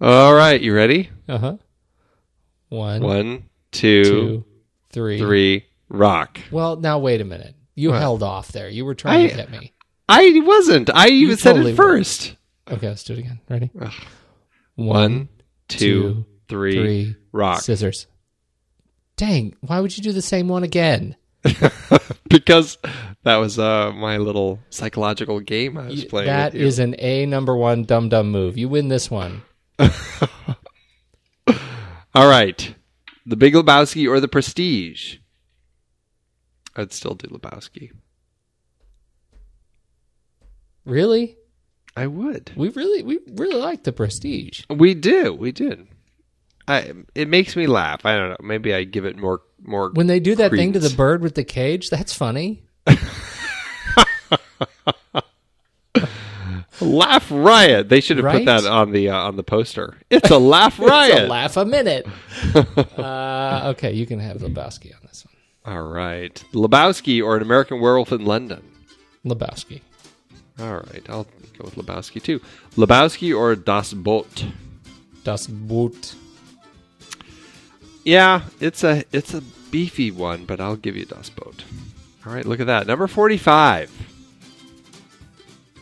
All 0.00 0.34
right, 0.34 0.60
you 0.60 0.72
ready? 0.72 1.10
Uh 1.28 1.38
huh. 1.38 1.56
One, 2.68 3.02
one, 3.02 3.44
two, 3.72 4.04
two, 4.04 4.44
three, 4.90 5.18
three. 5.18 5.66
Rock. 5.88 6.38
Well, 6.52 6.76
now 6.76 7.00
wait 7.00 7.20
a 7.20 7.24
minute. 7.24 7.56
You 7.74 7.90
what? 7.90 7.98
held 7.98 8.22
off 8.22 8.52
there. 8.52 8.68
You 8.68 8.84
were 8.84 8.94
trying 8.94 9.24
I, 9.24 9.28
to 9.28 9.34
hit 9.34 9.50
me. 9.50 9.72
I 10.10 10.40
wasn't. 10.40 10.90
I 10.92 11.08
even 11.08 11.36
said 11.36 11.52
totally 11.52 11.72
it 11.72 11.76
first. 11.76 12.36
Okay, 12.70 12.88
let's 12.88 13.04
do 13.04 13.12
it 13.14 13.20
again. 13.20 13.40
Ready? 13.48 13.70
Ugh. 13.80 13.92
One, 14.74 15.28
two, 15.68 15.78
two 15.78 16.26
three, 16.48 16.72
three, 16.72 17.16
rock. 17.32 17.60
Scissors. 17.62 18.06
Dang, 19.16 19.54
why 19.60 19.80
would 19.80 19.96
you 19.96 20.02
do 20.02 20.12
the 20.12 20.22
same 20.22 20.48
one 20.48 20.64
again? 20.64 21.16
because 22.28 22.78
that 23.22 23.36
was 23.36 23.58
uh, 23.58 23.92
my 23.92 24.18
little 24.18 24.58
psychological 24.70 25.40
game 25.40 25.78
I 25.78 25.86
was 25.86 26.04
playing. 26.04 26.26
That 26.26 26.54
is 26.54 26.78
an 26.78 26.96
A 26.98 27.26
number 27.26 27.56
one 27.56 27.84
dumb 27.84 28.08
dumb 28.08 28.30
move. 28.30 28.58
You 28.58 28.68
win 28.68 28.88
this 28.88 29.10
one. 29.10 29.42
All 32.14 32.28
right. 32.28 32.74
The 33.26 33.36
Big 33.36 33.54
Lebowski 33.54 34.08
or 34.10 34.20
The 34.20 34.28
Prestige? 34.28 35.18
I'd 36.74 36.92
still 36.92 37.14
do 37.14 37.28
Lebowski. 37.28 37.90
Really? 40.90 41.36
I 41.96 42.06
would. 42.08 42.50
We 42.56 42.68
really 42.70 43.02
we 43.02 43.18
really 43.34 43.60
like 43.60 43.84
the 43.84 43.92
Prestige. 43.92 44.64
We 44.68 44.94
do. 44.94 45.32
We 45.32 45.52
did. 45.52 45.86
I. 46.66 46.92
It 47.14 47.28
makes 47.28 47.54
me 47.56 47.66
laugh. 47.66 48.04
I 48.04 48.16
don't 48.16 48.30
know. 48.30 48.36
Maybe 48.40 48.74
I 48.74 48.84
give 48.84 49.04
it 49.04 49.16
more 49.16 49.40
more. 49.62 49.90
When 49.92 50.06
they 50.08 50.20
do 50.20 50.34
that 50.36 50.50
thing 50.50 50.72
to 50.72 50.78
the 50.80 50.90
bird 50.90 51.22
with 51.22 51.34
the 51.36 51.44
cage, 51.44 51.90
that's 51.90 52.12
funny. 52.12 52.64
laugh 56.80 57.26
riot. 57.30 57.88
They 57.88 58.00
should 58.00 58.16
have 58.16 58.24
Right? 58.24 58.38
put 58.38 58.46
that 58.46 58.66
on 58.66 58.92
the 58.92 59.10
uh, 59.10 59.16
on 59.16 59.36
the 59.36 59.42
poster. 59.42 59.96
It's 60.10 60.30
a 60.30 60.38
laugh 60.38 60.78
riot. 60.78 61.10
It's 61.18 61.20
a 61.24 61.26
laugh 61.28 61.56
a 61.56 61.64
minute. 61.64 62.06
uh, 62.98 63.72
okay, 63.76 63.92
you 63.92 64.06
can 64.06 64.18
have 64.18 64.38
Lebowski 64.38 64.94
on 64.94 65.00
this 65.06 65.24
one. 65.26 65.74
All 65.74 65.82
right, 65.82 66.34
Lebowski 66.52 67.22
or 67.22 67.36
an 67.36 67.42
American 67.42 67.80
Werewolf 67.80 68.12
in 68.12 68.24
London. 68.24 68.62
Lebowski. 69.24 69.82
All 70.60 70.74
right, 70.74 71.04
I'll 71.08 71.24
go 71.58 71.64
with 71.64 71.76
Lebowski 71.76 72.22
too. 72.22 72.40
Lebowski 72.76 73.36
or 73.36 73.56
Das 73.56 73.92
Boot. 73.92 74.46
Das 75.24 75.46
Boot. 75.46 76.14
Yeah, 78.04 78.42
it's 78.60 78.82
a 78.84 79.04
it's 79.12 79.34
a 79.34 79.42
beefy 79.70 80.10
one, 80.10 80.44
but 80.44 80.60
I'll 80.60 80.76
give 80.76 80.96
you 80.96 81.04
Das 81.04 81.30
Boot. 81.30 81.64
All 82.26 82.32
right, 82.32 82.44
look 82.44 82.60
at 82.60 82.66
that. 82.66 82.86
Number 82.86 83.06
45. 83.06 83.90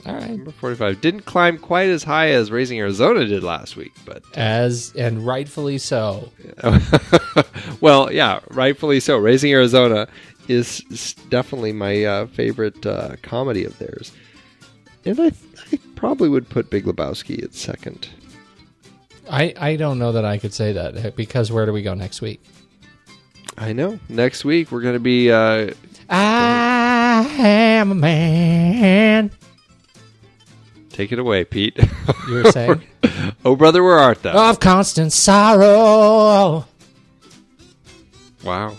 All 0.07 0.15
right. 0.15 0.31
Number 0.31 0.53
45 0.53 1.01
didn't 1.01 1.23
climb 1.27 1.59
quite 1.59 1.91
as 1.91 2.03
high 2.03 2.31
as 2.31 2.51
Raising 2.51 2.79
Arizona 2.79 3.27
did 3.27 3.43
last 3.43 3.77
week, 3.77 3.93
but 4.07 4.23
As 4.35 4.95
and 4.97 5.27
rightfully 5.27 5.77
so. 5.77 6.31
well, 7.81 8.11
yeah, 8.11 8.41
rightfully 8.49 9.01
so. 9.01 9.19
Raising 9.19 9.53
Arizona 9.53 10.09
is 10.49 10.81
definitely 11.29 11.73
my 11.75 12.05
uh, 12.05 12.27
favorite 12.29 12.87
uh, 12.87 13.17
comedy 13.23 13.65
of 13.65 13.79
theirs, 13.79 14.13
and 15.09 15.21
I, 15.21 15.33
I 15.73 15.79
probably 15.97 16.29
would 16.29 16.49
put 16.49 16.71
Big 16.71 16.85
Lebowski 16.85 17.43
at 17.43 17.55
second. 17.55 18.09
I, 19.31 19.55
I 19.59 19.77
don't 19.77 19.99
know 19.99 20.13
that 20.13 20.25
I 20.25 20.39
could 20.39 20.55
say 20.55 20.73
that 20.73 20.97
uh, 21.07 21.11
because 21.17 21.51
where 21.53 21.67
do 21.67 21.73
we 21.73 21.83
go 21.83 21.95
next 21.95 22.21
week? 22.23 22.41
I 23.57 23.73
know. 23.73 23.99
Next 24.09 24.45
week 24.45 24.71
we're 24.71 24.81
going 24.83 24.95
to 24.95 25.01
be. 25.01 25.31
Uh, 25.31 25.73
I 26.09 27.27
am 27.41 27.91
a 27.93 27.95
man. 27.95 29.31
take 30.91 31.13
it 31.13 31.19
away, 31.19 31.45
Pete. 31.45 31.77
You 32.29 32.35
were 32.35 32.53
saying? 32.53 32.83
oh, 33.45 33.57
brother, 33.57 33.83
where 33.83 33.99
art 33.99 34.23
thou? 34.23 34.51
of 34.51 34.61
constant 34.61 35.13
sorrow. 35.13 36.67
Wow. 38.45 38.77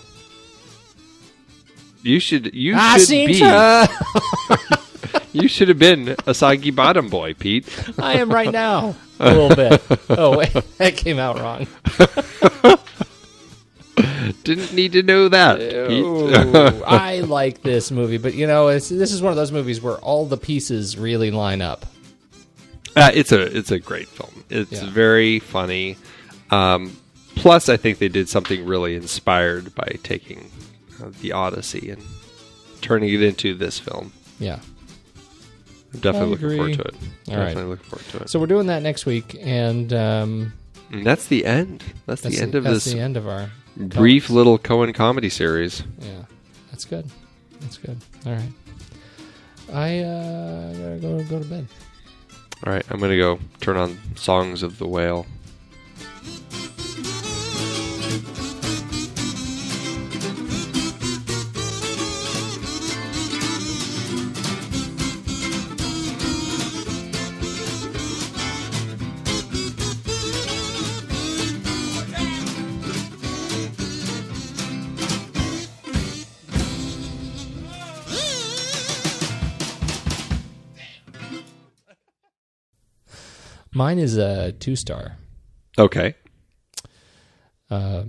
You 2.01 2.19
should. 2.19 2.53
You 2.56 2.76
I 2.77 2.97
should 2.97 3.10
be. 3.27 3.39
you 5.40 5.48
should 5.48 5.68
have 5.70 5.80
been 5.80 6.16
a 6.28 6.34
soggy 6.34 6.72
bottom 6.72 7.10
boy, 7.10 7.34
Pete. 7.34 7.68
I 7.98 8.14
am 8.20 8.32
right 8.32 8.52
now. 8.52 8.95
A 9.20 9.34
little 9.34 9.56
bit. 9.56 9.82
Oh 10.10 10.38
wait, 10.38 10.52
that 10.78 10.95
came 10.98 11.20
out 11.20 11.40
wrong. 11.40 11.68
Didn't 14.44 14.74
need 14.74 14.94
to 14.94 15.03
know 15.03 15.28
that, 15.30 15.60
Ooh, 15.61 16.28
Pete. 16.30 16.84
I 16.88 17.20
like 17.22 17.61
this 17.61 17.91
movie, 17.91 18.18
but 18.18 18.34
you 18.34 18.48
know, 18.48 18.70
it's, 18.70 18.88
this 18.90 19.11
is 19.11 19.22
one 19.22 19.32
of 19.32 19.38
those 19.38 19.52
movies 19.52 19.82
where 19.82 19.98
all 19.98 20.26
the 20.26 20.38
pieces 20.38 20.98
really 20.98 21.32
line 21.32 21.61
up. 21.61 21.86
Uh, 22.95 23.11
it's 23.14 23.32
a 23.32 23.41
it's 23.56 23.72
a 23.72 23.80
great 23.80 24.07
film. 24.07 24.44
It's 24.49 24.72
Yeah. 24.72 24.90
very 24.90 25.40
funny. 25.40 25.98
Um, 26.49 26.98
plus, 27.36 27.70
I 27.70 27.78
think 27.78 27.99
they 27.99 28.07
did 28.07 28.30
something 28.30 28.66
really 28.66 28.95
inspired 28.95 29.76
by 29.76 29.98
taking 30.03 30.49
uh, 31.03 31.10
the 31.22 31.34
Odyssey 31.34 31.91
and 31.91 32.02
turning 32.82 33.14
it 33.14 33.22
into 33.22 33.53
this 33.53 33.78
film. 33.80 34.14
Yeah. 34.40 34.60
I'm 35.94 35.99
definitely 36.02 36.30
looking 36.38 36.57
forward 36.57 36.74
to 36.74 36.82
it. 36.82 36.95
All 37.30 37.38
right. 37.38 37.45
definitely 37.45 37.70
looking 37.72 37.86
forward 37.86 38.07
to 38.10 38.18
it. 38.24 38.30
So 38.30 38.40
we're 38.40 38.48
doing 38.48 38.68
that 38.68 38.82
next 38.84 39.06
week, 39.06 39.36
and 39.40 39.91
um, 39.94 40.53
And 40.91 41.06
that's 41.06 41.28
the 41.28 41.45
end. 41.45 41.84
That's, 42.06 42.22
that's 42.22 42.36
the 42.36 42.41
end 42.41 42.56
of 42.56 42.64
that's 42.64 42.86
this 42.86 42.94
the 42.94 42.99
end 42.99 43.18
of 43.18 43.28
our 43.28 43.49
brief 43.76 44.30
little 44.30 44.60
Coen 44.60 44.94
comedy 44.94 45.30
series. 45.30 45.84
Yeah, 45.99 46.26
that's 46.72 46.86
good. 46.86 47.07
That's 47.60 47.78
good. 47.78 47.98
All 48.26 48.34
right. 48.34 48.52
I 49.72 49.99
uh, 49.99 50.74
gotta 50.74 50.99
go 51.02 51.24
go 51.24 51.40
to 51.40 51.45
bed. 51.45 51.68
All 52.66 52.74
right, 52.74 52.86
I'm 52.90 52.99
gonna 52.99 53.18
go 53.18 53.40
turn 53.61 53.78
on 53.78 53.98
Songs 54.16 54.64
of 54.64 54.78
the 54.80 54.88
Whale. 54.88 55.26
Mine 83.80 83.99
is 83.99 84.18
a 84.18 84.51
two 84.51 84.76
star. 84.76 85.15
Okay. 85.77 86.15
Uh, 87.72 88.03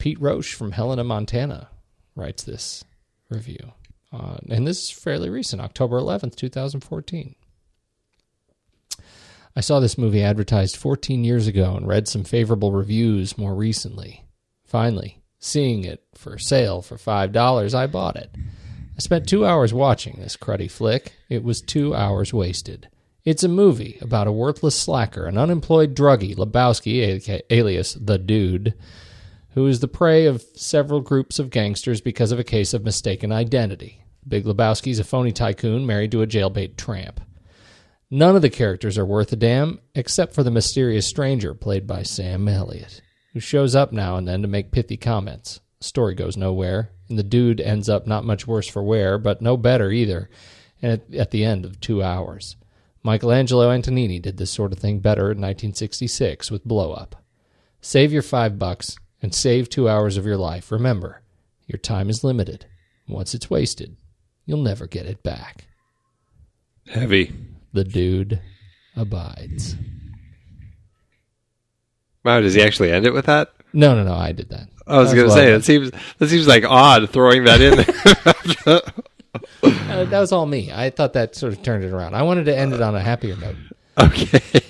Pete 0.00 0.20
Roche 0.20 0.54
from 0.54 0.72
Helena, 0.72 1.04
Montana, 1.04 1.68
writes 2.16 2.42
this 2.42 2.82
review, 3.30 3.74
uh, 4.12 4.38
and 4.50 4.66
this 4.66 4.82
is 4.82 4.90
fairly 4.90 5.30
recent, 5.30 5.62
October 5.62 5.98
eleventh, 5.98 6.34
two 6.34 6.48
thousand 6.48 6.80
fourteen. 6.80 7.36
I 9.54 9.60
saw 9.60 9.78
this 9.78 9.96
movie 9.96 10.20
advertised 10.20 10.76
14 10.76 11.22
years 11.22 11.46
ago 11.46 11.76
and 11.76 11.86
read 11.86 12.08
some 12.08 12.24
favorable 12.24 12.72
reviews 12.72 13.38
more 13.38 13.54
recently. 13.54 14.24
Finally, 14.64 15.22
seeing 15.38 15.84
it 15.84 16.02
for 16.16 16.38
sale 16.40 16.82
for 16.82 16.96
$5, 16.96 17.72
I 17.72 17.86
bought 17.86 18.16
it. 18.16 18.34
I 18.34 18.98
spent 18.98 19.28
two 19.28 19.46
hours 19.46 19.72
watching 19.72 20.16
this 20.18 20.36
cruddy 20.36 20.68
flick. 20.68 21.12
It 21.28 21.44
was 21.44 21.60
two 21.60 21.94
hours 21.94 22.34
wasted. 22.34 22.88
It's 23.24 23.42
a 23.42 23.48
movie 23.48 23.96
about 24.02 24.26
a 24.26 24.32
worthless 24.32 24.78
slacker, 24.78 25.24
an 25.24 25.38
unemployed 25.38 25.94
druggie, 25.94 26.36
Lebowski, 26.36 27.42
alias 27.48 27.94
the 27.94 28.18
Dude, 28.18 28.74
who 29.54 29.66
is 29.66 29.80
the 29.80 29.88
prey 29.88 30.26
of 30.26 30.44
several 30.54 31.00
groups 31.00 31.38
of 31.38 31.48
gangsters 31.48 32.02
because 32.02 32.32
of 32.32 32.38
a 32.38 32.44
case 32.44 32.74
of 32.74 32.84
mistaken 32.84 33.32
identity. 33.32 34.04
Big 34.28 34.44
Lebowski's 34.44 34.98
a 34.98 35.04
phony 35.04 35.32
tycoon 35.32 35.86
married 35.86 36.10
to 36.10 36.20
a 36.20 36.26
jailbait 36.26 36.76
tramp. 36.76 37.18
None 38.10 38.36
of 38.36 38.42
the 38.42 38.50
characters 38.50 38.98
are 38.98 39.06
worth 39.06 39.32
a 39.32 39.36
damn 39.36 39.80
except 39.94 40.34
for 40.34 40.42
the 40.42 40.50
mysterious 40.50 41.06
stranger 41.06 41.54
played 41.54 41.86
by 41.86 42.02
Sam 42.02 42.46
Elliott, 42.46 43.00
who 43.32 43.40
shows 43.40 43.74
up 43.74 43.90
now 43.90 44.16
and 44.16 44.28
then 44.28 44.42
to 44.42 44.48
make 44.48 44.70
pithy 44.70 44.98
comments. 44.98 45.60
The 45.78 45.84
story 45.86 46.14
goes 46.14 46.36
nowhere, 46.36 46.90
and 47.08 47.18
the 47.18 47.22
dude 47.22 47.62
ends 47.62 47.88
up 47.88 48.06
not 48.06 48.26
much 48.26 48.46
worse 48.46 48.68
for 48.68 48.82
wear, 48.82 49.16
but 49.16 49.40
no 49.40 49.56
better 49.56 49.90
either, 49.90 50.28
and 50.82 50.92
at, 50.92 51.14
at 51.14 51.30
the 51.30 51.42
end 51.42 51.64
of 51.64 51.80
two 51.80 52.02
hours. 52.02 52.56
Michelangelo 53.04 53.68
Antonioni 53.68 54.20
did 54.20 54.38
this 54.38 54.50
sort 54.50 54.72
of 54.72 54.78
thing 54.78 54.98
better 54.98 55.24
in 55.24 55.38
1966 55.38 56.50
with 56.50 56.64
Blow 56.64 56.92
Up. 56.92 57.22
Save 57.82 58.12
your 58.12 58.22
five 58.22 58.58
bucks 58.58 58.96
and 59.20 59.34
save 59.34 59.68
two 59.68 59.88
hours 59.88 60.16
of 60.16 60.24
your 60.24 60.38
life. 60.38 60.72
Remember, 60.72 61.22
your 61.66 61.78
time 61.78 62.08
is 62.08 62.24
limited. 62.24 62.64
Once 63.06 63.34
it's 63.34 63.50
wasted, 63.50 63.96
you'll 64.46 64.62
never 64.62 64.86
get 64.86 65.04
it 65.04 65.22
back. 65.22 65.66
Heavy. 66.86 67.32
The 67.74 67.84
dude 67.84 68.40
abides. 68.96 69.76
Wow, 72.24 72.40
does 72.40 72.54
he 72.54 72.62
actually 72.62 72.90
end 72.90 73.04
it 73.04 73.12
with 73.12 73.26
that? 73.26 73.52
No, 73.74 73.94
no, 73.94 74.02
no. 74.04 74.14
I 74.14 74.32
did 74.32 74.48
that. 74.48 74.68
I 74.86 74.98
was 74.98 75.10
That 75.10 75.16
going 75.16 75.28
to 75.28 75.34
say 75.34 75.52
it 75.52 75.64
seems 75.64 75.90
that 76.18 76.28
seems 76.28 76.46
like 76.48 76.64
odd 76.64 77.10
throwing 77.10 77.44
that 77.44 77.60
in. 77.60 77.84
Uh, 79.62 80.04
that 80.04 80.20
was 80.20 80.32
all 80.32 80.46
me. 80.46 80.70
I 80.72 80.90
thought 80.90 81.12
that 81.14 81.34
sort 81.34 81.52
of 81.52 81.62
turned 81.62 81.84
it 81.84 81.92
around. 81.92 82.14
I 82.14 82.22
wanted 82.22 82.44
to 82.46 82.56
end 82.56 82.72
it 82.72 82.80
on 82.80 82.94
a 82.94 83.00
happier 83.00 83.36
note. 83.36 83.56
okay. 83.98 84.40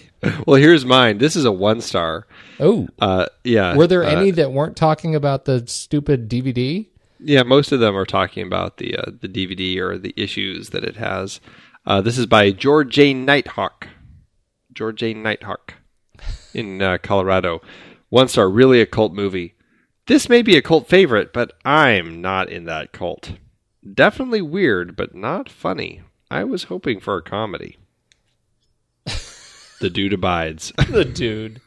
Well, 0.46 0.56
here's 0.56 0.86
mine. 0.86 1.18
This 1.18 1.36
is 1.36 1.44
a 1.44 1.52
one 1.52 1.82
star. 1.82 2.26
Oh, 2.58 2.88
Uh, 2.98 3.26
yeah. 3.44 3.76
were 3.76 3.86
there 3.86 4.02
uh, 4.04 4.08
any 4.08 4.30
that 4.30 4.52
weren't 4.52 4.74
talking 4.74 5.14
about 5.14 5.44
the 5.44 5.64
stupid 5.66 6.30
DVD? 6.30 6.86
Yeah, 7.20 7.42
most 7.42 7.72
of 7.72 7.80
them 7.80 7.94
are 7.94 8.06
talking 8.06 8.46
about 8.46 8.78
the 8.78 8.96
uh, 8.96 9.10
the 9.20 9.28
DVD 9.28 9.76
or 9.80 9.98
the 9.98 10.14
issues 10.16 10.70
that 10.70 10.82
it 10.82 10.96
has. 10.96 11.40
Uh, 11.84 12.00
this 12.00 12.16
is 12.16 12.24
by 12.24 12.52
George 12.52 12.88
J. 12.94 13.12
Nighthawk. 13.12 13.88
George 14.72 14.96
J. 15.00 15.12
Nighthawk 15.12 15.74
in 16.54 16.80
uh, 16.80 16.96
Colorado. 17.02 17.60
One 18.08 18.28
star, 18.28 18.48
really 18.48 18.80
a 18.80 18.86
cult 18.86 19.12
movie. 19.12 19.52
This 20.06 20.30
may 20.30 20.40
be 20.40 20.56
a 20.56 20.62
cult 20.62 20.88
favorite, 20.88 21.34
but 21.34 21.52
I'm 21.66 22.22
not 22.22 22.48
in 22.48 22.64
that 22.64 22.92
cult. 22.92 23.32
Definitely 23.92 24.42
weird, 24.42 24.96
but 24.96 25.14
not 25.14 25.48
funny. 25.48 26.02
I 26.30 26.44
was 26.44 26.64
hoping 26.64 27.00
for 27.00 27.16
a 27.16 27.22
comedy. 27.22 27.76
the 29.80 29.90
dude 29.90 30.12
abides. 30.12 30.72
the 30.90 31.04
dude 31.04 31.60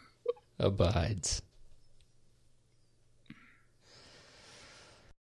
abides. 0.59 1.41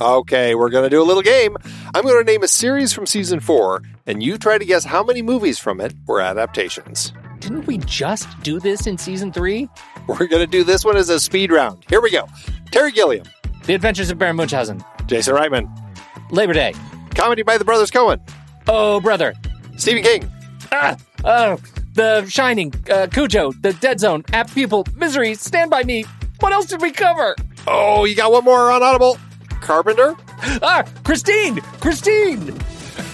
Okay, 0.00 0.54
we're 0.54 0.70
going 0.70 0.84
to 0.84 0.90
do 0.90 1.02
a 1.02 1.04
little 1.04 1.22
game. 1.22 1.56
I'm 1.92 2.04
going 2.04 2.24
to 2.24 2.30
name 2.30 2.44
a 2.44 2.48
series 2.48 2.92
from 2.92 3.04
season 3.04 3.40
four, 3.40 3.82
and 4.06 4.22
you 4.22 4.38
try 4.38 4.56
to 4.56 4.64
guess 4.64 4.84
how 4.84 5.02
many 5.02 5.22
movies 5.22 5.58
from 5.58 5.80
it 5.80 5.92
were 6.06 6.20
adaptations. 6.20 7.12
Didn't 7.40 7.66
we 7.66 7.78
just 7.78 8.28
do 8.42 8.60
this 8.60 8.86
in 8.86 8.96
season 8.96 9.32
three? 9.32 9.68
We're 10.06 10.28
going 10.28 10.40
to 10.40 10.46
do 10.46 10.62
this 10.62 10.84
one 10.84 10.96
as 10.96 11.08
a 11.08 11.18
speed 11.18 11.50
round. 11.50 11.84
Here 11.88 12.00
we 12.00 12.12
go. 12.12 12.28
Terry 12.70 12.92
Gilliam. 12.92 13.26
The 13.64 13.74
Adventures 13.74 14.10
of 14.10 14.18
Baron 14.18 14.36
Munchausen. 14.36 14.82
Jason 15.06 15.34
Reitman. 15.34 15.68
Labor 16.30 16.52
Day. 16.52 16.74
Comedy 17.14 17.42
by 17.42 17.58
the 17.58 17.64
Brothers 17.64 17.90
Coen. 17.90 18.20
Oh, 18.68 19.00
brother. 19.00 19.34
Stephen 19.78 20.02
King. 20.04 20.30
Ah, 20.70 20.96
oh, 21.24 21.58
The 21.94 22.24
Shining, 22.28 22.72
uh, 22.90 23.08
Cujo, 23.10 23.52
The 23.52 23.72
Dead 23.72 23.98
Zone, 23.98 24.24
Apt 24.32 24.54
Pupil, 24.54 24.86
Misery, 24.94 25.34
Stand 25.34 25.70
By 25.70 25.82
Me. 25.82 26.04
What 26.40 26.52
else 26.52 26.66
did 26.66 26.80
we 26.82 26.92
cover? 26.92 27.34
Oh, 27.66 28.04
you 28.04 28.14
got 28.14 28.30
one 28.30 28.44
more 28.44 28.70
on 28.70 28.82
Audible. 28.82 29.18
Carpenter? 29.60 30.16
Ah, 30.62 30.84
Christine! 31.04 31.60
Christine! 31.80 32.58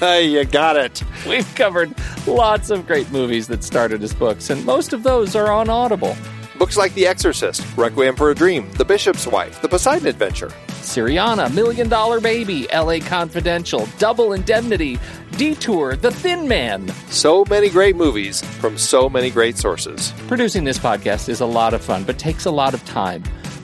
You 0.01 0.45
got 0.45 0.77
it. 0.77 1.03
We've 1.27 1.55
covered 1.55 1.95
lots 2.27 2.71
of 2.71 2.87
great 2.87 3.11
movies 3.11 3.49
that 3.49 3.65
started 3.65 4.03
as 4.03 4.13
books, 4.15 4.51
and 4.51 4.65
most 4.65 4.93
of 4.93 5.03
those 5.03 5.35
are 5.35 5.51
on 5.51 5.69
Audible. 5.71 6.17
Books 6.59 6.77
like 6.77 6.95
The 6.95 7.07
Exorcist, 7.07 7.65
Requiem 7.77 8.15
for 8.15 8.31
a 8.31 8.35
Dream, 8.35 8.71
The 8.73 8.85
Bishop's 8.85 9.27
Wife, 9.27 9.61
The 9.61 9.69
Poseidon 9.69 10.07
Adventure, 10.07 10.51
Syriana, 10.69 11.53
Million 11.53 11.89
Dollar 11.89 12.21
Baby, 12.21 12.67
LA 12.73 12.99
Confidential, 13.01 13.89
Double 13.99 14.35
Indemnity, 14.35 14.99
Detour, 15.33 15.97
The 15.97 16.13
Thin 16.13 16.47
Man. 16.47 16.89
So 17.09 17.45
many 17.49 17.69
great 17.71 17.97
movies 17.97 18.41
from 18.61 18.79
so 18.79 19.09
many 19.09 19.31
great 19.31 19.57
sources. 19.57 20.13
Producing 20.29 20.63
this 20.65 20.79
podcast 20.79 21.29
is 21.29 21.41
a 21.41 21.47
lot 21.47 21.75
of 21.75 21.83
fun, 21.83 22.05
but 22.05 22.19
takes 22.19 22.45
a 22.45 22.51
lot 22.53 22.73
of 22.75 22.85
time. 22.85 23.25